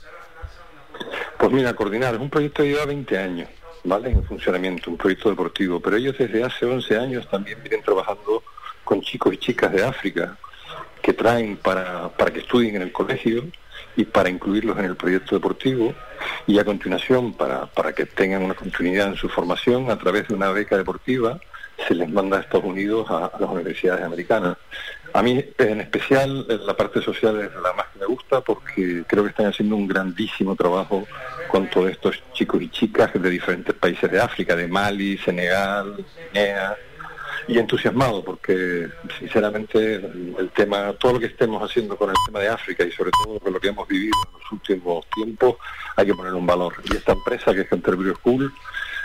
Pues 1.38 1.52
mira, 1.52 1.74
coordinar, 1.74 2.14
es 2.14 2.20
un 2.20 2.30
proyecto 2.30 2.64
que 2.64 2.70
lleva 2.70 2.86
20 2.86 3.18
años, 3.18 3.48
¿vale? 3.84 4.10
En 4.10 4.24
funcionamiento, 4.24 4.90
un 4.90 4.96
proyecto 4.96 5.30
deportivo, 5.30 5.78
pero 5.78 5.96
ellos 5.96 6.16
desde 6.18 6.42
hace 6.42 6.66
11 6.66 6.96
años 6.98 7.30
también 7.30 7.58
vienen 7.62 7.82
trabajando 7.82 8.42
con 8.82 9.00
chicos 9.00 9.32
y 9.34 9.36
chicas 9.36 9.70
de 9.70 9.84
África 9.84 10.36
que 11.08 11.14
traen 11.14 11.56
para, 11.56 12.10
para 12.10 12.30
que 12.30 12.40
estudien 12.40 12.76
en 12.76 12.82
el 12.82 12.92
colegio 12.92 13.46
y 13.96 14.04
para 14.04 14.28
incluirlos 14.28 14.78
en 14.78 14.84
el 14.84 14.94
proyecto 14.94 15.36
deportivo 15.36 15.94
y 16.46 16.58
a 16.58 16.66
continuación 16.66 17.32
para, 17.32 17.64
para 17.64 17.94
que 17.94 18.04
tengan 18.04 18.42
una 18.42 18.52
continuidad 18.52 19.08
en 19.08 19.16
su 19.16 19.30
formación 19.30 19.90
a 19.90 19.98
través 19.98 20.28
de 20.28 20.34
una 20.34 20.50
beca 20.50 20.76
deportiva 20.76 21.40
se 21.86 21.94
les 21.94 22.10
manda 22.10 22.36
a 22.36 22.40
Estados 22.40 22.66
Unidos 22.66 23.06
a, 23.08 23.24
a 23.24 23.40
las 23.40 23.48
universidades 23.48 24.04
americanas. 24.04 24.58
A 25.14 25.22
mí 25.22 25.42
en 25.56 25.80
especial 25.80 26.46
la 26.46 26.76
parte 26.76 27.00
social 27.00 27.40
es 27.40 27.54
la 27.54 27.72
más 27.72 27.86
que 27.94 28.00
me 28.00 28.06
gusta 28.06 28.42
porque 28.42 29.02
creo 29.06 29.22
que 29.22 29.30
están 29.30 29.46
haciendo 29.46 29.76
un 29.76 29.88
grandísimo 29.88 30.56
trabajo 30.56 31.08
con 31.50 31.70
todos 31.70 31.90
estos 31.90 32.22
chicos 32.34 32.60
y 32.60 32.68
chicas 32.68 33.12
de 33.14 33.30
diferentes 33.30 33.74
países 33.74 34.10
de 34.10 34.20
África, 34.20 34.54
de 34.54 34.68
Mali, 34.68 35.16
Senegal, 35.16 36.04
Guinea, 36.34 36.76
y 37.48 37.58
entusiasmado 37.58 38.22
porque 38.22 38.88
sinceramente 39.18 39.94
el, 39.94 40.50
tema, 40.54 40.92
todo 40.92 41.14
lo 41.14 41.18
que 41.18 41.26
estemos 41.26 41.62
haciendo 41.62 41.96
con 41.96 42.10
el 42.10 42.16
tema 42.26 42.40
de 42.40 42.48
África 42.48 42.84
y 42.84 42.92
sobre 42.92 43.10
todo 43.24 43.40
con 43.40 43.52
lo 43.52 43.58
que 43.58 43.68
hemos 43.68 43.88
vivido 43.88 44.14
en 44.26 44.32
los 44.34 44.52
últimos 44.52 45.06
tiempos, 45.14 45.56
hay 45.96 46.06
que 46.06 46.14
poner 46.14 46.34
un 46.34 46.46
valor. 46.46 46.74
Y 46.84 46.96
esta 46.96 47.12
empresa 47.12 47.54
que 47.54 47.62
es 47.62 47.68
Canterbury 47.68 48.14
School, 48.16 48.52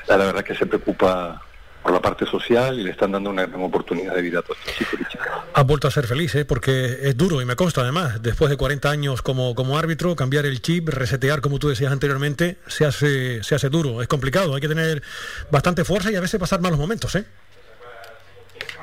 la 0.08 0.18
verdad 0.18 0.44
que 0.44 0.56
se 0.56 0.66
preocupa 0.66 1.42
por 1.82 1.94
la 1.94 2.02
parte 2.02 2.26
social 2.26 2.80
y 2.80 2.84
le 2.84 2.92
están 2.92 3.12
dando 3.12 3.30
una 3.30 3.46
gran 3.46 3.62
oportunidad 3.62 4.16
de 4.16 4.22
vida 4.22 4.40
a 4.40 4.42
todos 4.42 4.58
estos 4.60 4.76
chicos 4.76 5.00
y 5.02 5.12
chicas. 5.12 5.28
Has 5.54 5.66
vuelto 5.66 5.88
a 5.88 5.92
ser 5.92 6.08
feliz, 6.08 6.34
¿eh? 6.36 6.46
porque 6.46 6.98
es 7.02 7.16
duro 7.18 7.42
y 7.42 7.46
me 7.46 7.56
consta 7.56 7.82
además, 7.82 8.22
después 8.22 8.50
de 8.50 8.58
40 8.58 8.90
años 8.90 9.22
como, 9.22 9.54
como 9.56 9.78
árbitro, 9.78 10.16
cambiar 10.16 10.46
el 10.46 10.62
chip, 10.62 10.90
resetear, 10.90 11.42
como 11.42 11.60
tú 11.60 11.70
decías 11.70 11.92
anteriormente, 11.92 12.58
se 12.68 12.86
hace, 12.86 13.44
se 13.44 13.56
hace 13.56 13.70
duro, 13.70 14.02
es 14.02 14.08
complicado, 14.08 14.56
hay 14.56 14.62
que 14.62 14.70
tener 14.70 15.04
bastante 15.52 15.84
fuerza 15.84 16.12
y 16.12 16.16
a 16.16 16.22
veces 16.22 16.40
pasar 16.40 16.62
malos 16.62 16.80
momentos. 16.80 17.16
¿eh? 17.16 17.26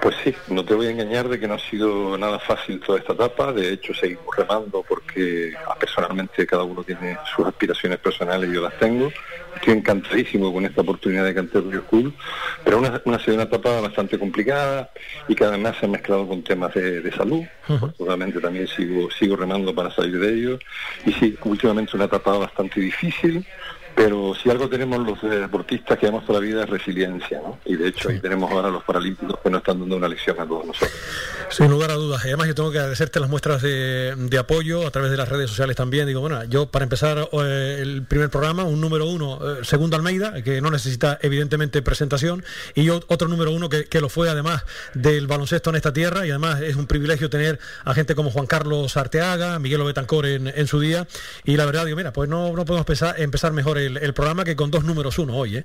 Pues 0.00 0.16
sí, 0.24 0.34
no 0.48 0.64
te 0.64 0.72
voy 0.72 0.86
a 0.86 0.90
engañar 0.90 1.28
de 1.28 1.38
que 1.38 1.46
no 1.46 1.54
ha 1.54 1.58
sido 1.58 2.16
nada 2.16 2.38
fácil 2.38 2.80
toda 2.80 2.98
esta 2.98 3.12
etapa, 3.12 3.52
de 3.52 3.74
hecho 3.74 3.92
seguimos 3.92 4.34
remando 4.34 4.82
porque 4.88 5.52
ah, 5.66 5.76
personalmente 5.78 6.46
cada 6.46 6.62
uno 6.62 6.82
tiene 6.82 7.18
sus 7.36 7.46
aspiraciones 7.46 7.98
personales 7.98 8.48
y 8.48 8.54
yo 8.54 8.62
las 8.62 8.78
tengo. 8.78 9.12
Estoy 9.54 9.74
encantadísimo 9.74 10.52
con 10.54 10.64
esta 10.64 10.80
oportunidad 10.80 11.24
de 11.26 11.34
Canterbury 11.34 11.78
School, 11.80 12.14
pero 12.64 12.78
una, 12.78 13.02
una, 13.04 13.20
una 13.26 13.42
etapa 13.42 13.80
bastante 13.82 14.18
complicada 14.18 14.90
y 15.28 15.34
que 15.34 15.44
además 15.44 15.76
se 15.78 15.84
ha 15.84 15.88
mezclado 15.88 16.26
con 16.26 16.42
temas 16.42 16.72
de, 16.72 17.02
de 17.02 17.12
salud. 17.12 17.42
Afortunadamente 17.68 18.40
también 18.40 18.66
sigo, 18.68 19.10
sigo 19.10 19.36
remando 19.36 19.74
para 19.74 19.90
salir 19.90 20.18
de 20.18 20.32
ello. 20.32 20.58
Y 21.04 21.12
sí, 21.12 21.36
últimamente 21.44 21.94
una 21.94 22.06
etapa 22.06 22.38
bastante 22.38 22.80
difícil, 22.80 23.44
Pero 24.02 24.34
si 24.34 24.48
algo 24.48 24.66
tenemos 24.66 24.98
los 25.06 25.22
eh, 25.24 25.40
deportistas 25.40 25.98
que 25.98 26.06
damos 26.06 26.24
toda 26.24 26.40
la 26.40 26.46
vida 26.46 26.62
es 26.64 26.70
resiliencia, 26.70 27.38
¿no? 27.44 27.58
Y 27.66 27.76
de 27.76 27.88
hecho 27.88 28.08
ahí 28.08 28.18
tenemos 28.18 28.50
ahora 28.50 28.70
los 28.70 28.82
paralímpicos 28.82 29.38
que 29.42 29.50
nos 29.50 29.58
están 29.58 29.78
dando 29.78 29.96
una 29.96 30.08
lección 30.08 30.40
a 30.40 30.46
todos 30.46 30.64
nosotros. 30.64 30.90
Sin 31.50 31.70
lugar 31.70 31.90
a 31.90 31.94
dudas. 31.96 32.24
Y 32.24 32.28
además 32.28 32.46
yo 32.46 32.54
tengo 32.54 32.72
que 32.72 32.78
agradecerte 32.78 33.20
las 33.20 33.28
muestras 33.28 33.60
de, 33.60 34.14
de 34.16 34.38
apoyo 34.38 34.86
a 34.86 34.90
través 34.90 35.10
de 35.10 35.18
las 35.18 35.28
redes 35.28 35.50
sociales 35.50 35.76
también. 35.76 36.06
Digo, 36.06 36.20
bueno, 36.20 36.42
yo 36.44 36.70
para 36.70 36.84
empezar 36.84 37.28
eh, 37.44 37.78
el 37.82 38.02
primer 38.04 38.30
programa, 38.30 38.64
un 38.64 38.80
número 38.80 39.04
uno, 39.04 39.38
eh, 39.42 39.64
segundo 39.64 39.96
Almeida, 39.96 40.40
que 40.42 40.62
no 40.62 40.70
necesita 40.70 41.18
evidentemente 41.20 41.82
presentación, 41.82 42.42
y 42.74 42.84
yo 42.84 43.00
otro 43.08 43.28
número 43.28 43.50
uno 43.50 43.68
que, 43.68 43.84
que 43.84 44.00
lo 44.00 44.08
fue 44.08 44.30
además 44.30 44.64
del 44.94 45.26
baloncesto 45.26 45.68
en 45.68 45.76
esta 45.76 45.92
tierra, 45.92 46.26
y 46.26 46.30
además 46.30 46.62
es 46.62 46.76
un 46.76 46.86
privilegio 46.86 47.28
tener 47.28 47.58
a 47.84 47.92
gente 47.92 48.14
como 48.14 48.30
Juan 48.30 48.46
Carlos 48.46 48.96
Arteaga, 48.96 49.58
Miguel 49.58 49.82
Betancor 49.82 50.24
en, 50.24 50.48
en 50.48 50.66
su 50.66 50.80
día, 50.80 51.06
y 51.44 51.58
la 51.58 51.66
verdad, 51.66 51.84
digo, 51.84 51.98
mira, 51.98 52.14
pues 52.14 52.30
no, 52.30 52.52
no 52.52 52.64
podemos 52.64 52.80
empezar, 52.80 53.20
empezar 53.20 53.52
mejor 53.52 53.76
el, 53.76 53.89
el 53.96 54.14
programa 54.14 54.44
que 54.44 54.56
con 54.56 54.70
dos 54.70 54.84
números 54.84 55.18
uno 55.18 55.36
hoy, 55.36 55.58
¿eh? 55.58 55.64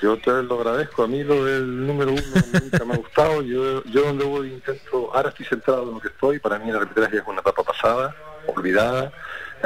Yo 0.00 0.16
te 0.16 0.30
lo 0.42 0.60
agradezco. 0.60 1.02
A 1.02 1.06
mí 1.06 1.22
lo 1.22 1.44
del 1.44 1.86
número 1.86 2.12
uno 2.12 2.60
nunca 2.62 2.84
me 2.84 2.94
ha 2.94 2.96
gustado. 2.96 3.42
Yo, 3.42 3.84
yo 3.84 4.02
donde 4.02 4.24
voy 4.24 4.52
intento, 4.52 5.14
ahora 5.14 5.28
estoy 5.28 5.44
centrado 5.46 5.82
en 5.82 5.94
lo 5.94 6.00
que 6.00 6.08
estoy. 6.08 6.38
Para 6.38 6.58
mí 6.58 6.72
la 6.72 6.78
arbitraje 6.78 7.18
es 7.18 7.22
una 7.26 7.40
etapa 7.40 7.62
pasada, 7.62 8.16
olvidada, 8.46 9.12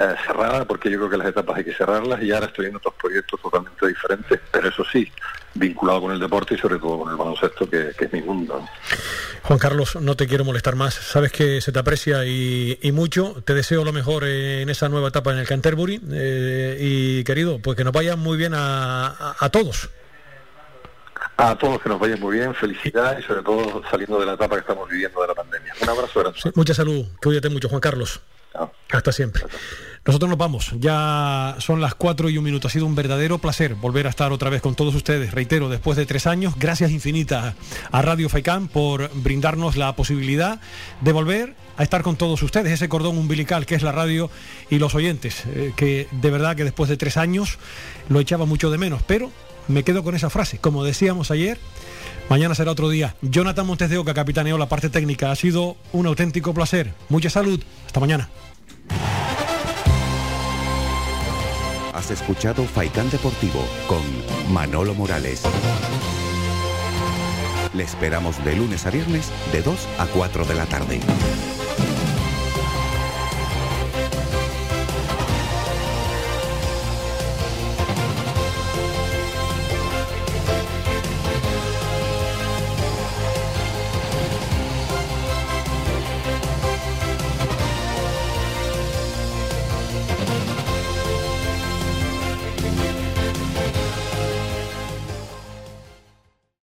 eh, 0.00 0.14
cerrada, 0.26 0.64
porque 0.64 0.90
yo 0.90 0.98
creo 0.98 1.10
que 1.10 1.16
las 1.16 1.28
etapas 1.28 1.56
hay 1.58 1.64
que 1.64 1.74
cerrarlas 1.74 2.22
y 2.22 2.30
ahora 2.32 2.46
estoy 2.46 2.66
en 2.66 2.76
otros 2.76 2.94
proyectos 2.94 3.40
totalmente 3.40 3.86
diferentes, 3.86 4.40
pero 4.52 4.68
eso 4.68 4.84
sí, 4.92 5.10
vinculado 5.54 6.02
con 6.02 6.12
el 6.12 6.20
deporte 6.20 6.54
y 6.54 6.58
sobre 6.58 6.78
todo 6.78 7.00
con 7.00 7.10
el 7.10 7.16
baloncesto, 7.16 7.68
que, 7.68 7.92
que 7.98 8.04
es 8.04 8.12
mi 8.12 8.22
mundo. 8.22 8.60
¿no? 8.60 8.68
Juan 9.42 9.58
Carlos, 9.58 9.96
no 9.96 10.14
te 10.16 10.26
quiero 10.26 10.44
molestar 10.44 10.76
más. 10.76 10.94
Sabes 10.94 11.32
que 11.32 11.60
se 11.60 11.72
te 11.72 11.78
aprecia 11.78 12.24
y, 12.26 12.78
y 12.82 12.92
mucho. 12.92 13.42
Te 13.44 13.54
deseo 13.54 13.84
lo 13.84 13.92
mejor 13.92 14.24
en 14.24 14.68
esa 14.68 14.88
nueva 14.88 15.08
etapa 15.08 15.32
en 15.32 15.38
el 15.38 15.46
Canterbury. 15.46 16.00
eh, 16.12 16.76
y 16.80 17.24
querido, 17.24 17.58
pues 17.58 17.76
que 17.76 17.84
nos 17.84 17.92
vaya 17.92 18.14
muy 18.16 18.36
bien 18.36 18.52
a, 18.54 19.06
a- 19.08 19.36
a 19.40 19.48
todos. 19.48 19.88
A 21.36 21.56
todos 21.56 21.80
que 21.80 21.88
nos 21.88 22.00
vaya 22.00 22.16
muy 22.16 22.36
bien, 22.36 22.52
felicidades 22.54 23.20
y 23.20 23.22
sobre 23.26 23.42
todo 23.42 23.82
saliendo 23.90 24.18
de 24.18 24.26
la 24.26 24.32
etapa 24.34 24.56
que 24.56 24.60
estamos 24.60 24.88
viviendo 24.88 25.20
de 25.22 25.28
la 25.28 25.34
pandemia. 25.34 25.72
Un 25.80 25.88
abrazo 25.88 26.20
grande. 26.20 26.38
Sí, 26.42 26.50
mucha 26.54 26.74
salud. 26.74 27.06
Cuídate 27.22 27.48
mucho, 27.48 27.68
Juan 27.68 27.80
Carlos. 27.80 28.20
Hasta 28.90 29.12
siempre. 29.12 29.42
Nosotros 30.08 30.30
nos 30.30 30.38
vamos. 30.38 30.72
Ya 30.80 31.56
son 31.58 31.82
las 31.82 31.94
4 31.94 32.30
y 32.30 32.38
un 32.38 32.44
minuto. 32.44 32.68
Ha 32.68 32.70
sido 32.70 32.86
un 32.86 32.94
verdadero 32.94 33.38
placer 33.38 33.74
volver 33.74 34.06
a 34.06 34.10
estar 34.10 34.32
otra 34.32 34.48
vez 34.48 34.62
con 34.62 34.74
todos 34.74 34.94
ustedes. 34.94 35.32
Reitero, 35.32 35.68
después 35.68 35.98
de 35.98 36.06
tres 36.06 36.26
años, 36.26 36.54
gracias 36.58 36.90
infinitas 36.90 37.54
a 37.90 38.02
Radio 38.02 38.30
Faicán 38.30 38.68
por 38.68 39.10
brindarnos 39.14 39.76
la 39.76 39.94
posibilidad 39.94 40.60
de 41.02 41.12
volver 41.12 41.56
a 41.76 41.82
estar 41.82 42.02
con 42.02 42.16
todos 42.16 42.42
ustedes, 42.42 42.72
ese 42.72 42.88
cordón 42.88 43.18
umbilical 43.18 43.66
que 43.66 43.74
es 43.74 43.82
la 43.82 43.92
radio 43.92 44.30
y 44.68 44.78
los 44.78 44.94
oyentes, 44.94 45.44
eh, 45.46 45.72
que 45.76 46.08
de 46.10 46.30
verdad 46.30 46.56
que 46.56 46.64
después 46.64 46.88
de 46.90 46.96
tres 46.96 47.16
años 47.16 47.58
lo 48.08 48.18
echaba 48.18 48.46
mucho 48.46 48.70
de 48.70 48.78
menos, 48.78 49.02
pero 49.06 49.30
me 49.68 49.84
quedo 49.84 50.02
con 50.02 50.14
esa 50.14 50.30
frase. 50.30 50.58
Como 50.58 50.82
decíamos 50.84 51.30
ayer, 51.30 51.58
mañana 52.28 52.54
será 52.54 52.72
otro 52.72 52.88
día. 52.88 53.14
Jonathan 53.22 53.66
Montes 53.66 53.90
de 53.90 53.98
Oca 53.98 54.14
capitaneó 54.14 54.58
la 54.58 54.68
parte 54.68 54.90
técnica. 54.90 55.30
Ha 55.30 55.36
sido 55.36 55.76
un 55.92 56.06
auténtico 56.06 56.54
placer. 56.54 56.92
Mucha 57.08 57.30
salud. 57.30 57.62
Hasta 57.86 58.00
mañana. 58.00 58.28
Has 61.92 62.10
escuchado 62.10 62.64
Faikán 62.64 63.10
Deportivo 63.10 63.60
con 63.88 64.00
Manolo 64.52 64.94
Morales. 64.94 65.42
Le 67.74 67.82
esperamos 67.82 68.42
de 68.44 68.56
lunes 68.56 68.86
a 68.86 68.90
viernes 68.90 69.30
de 69.52 69.62
2 69.62 69.88
a 69.98 70.06
4 70.06 70.44
de 70.44 70.54
la 70.54 70.66
tarde. 70.66 71.00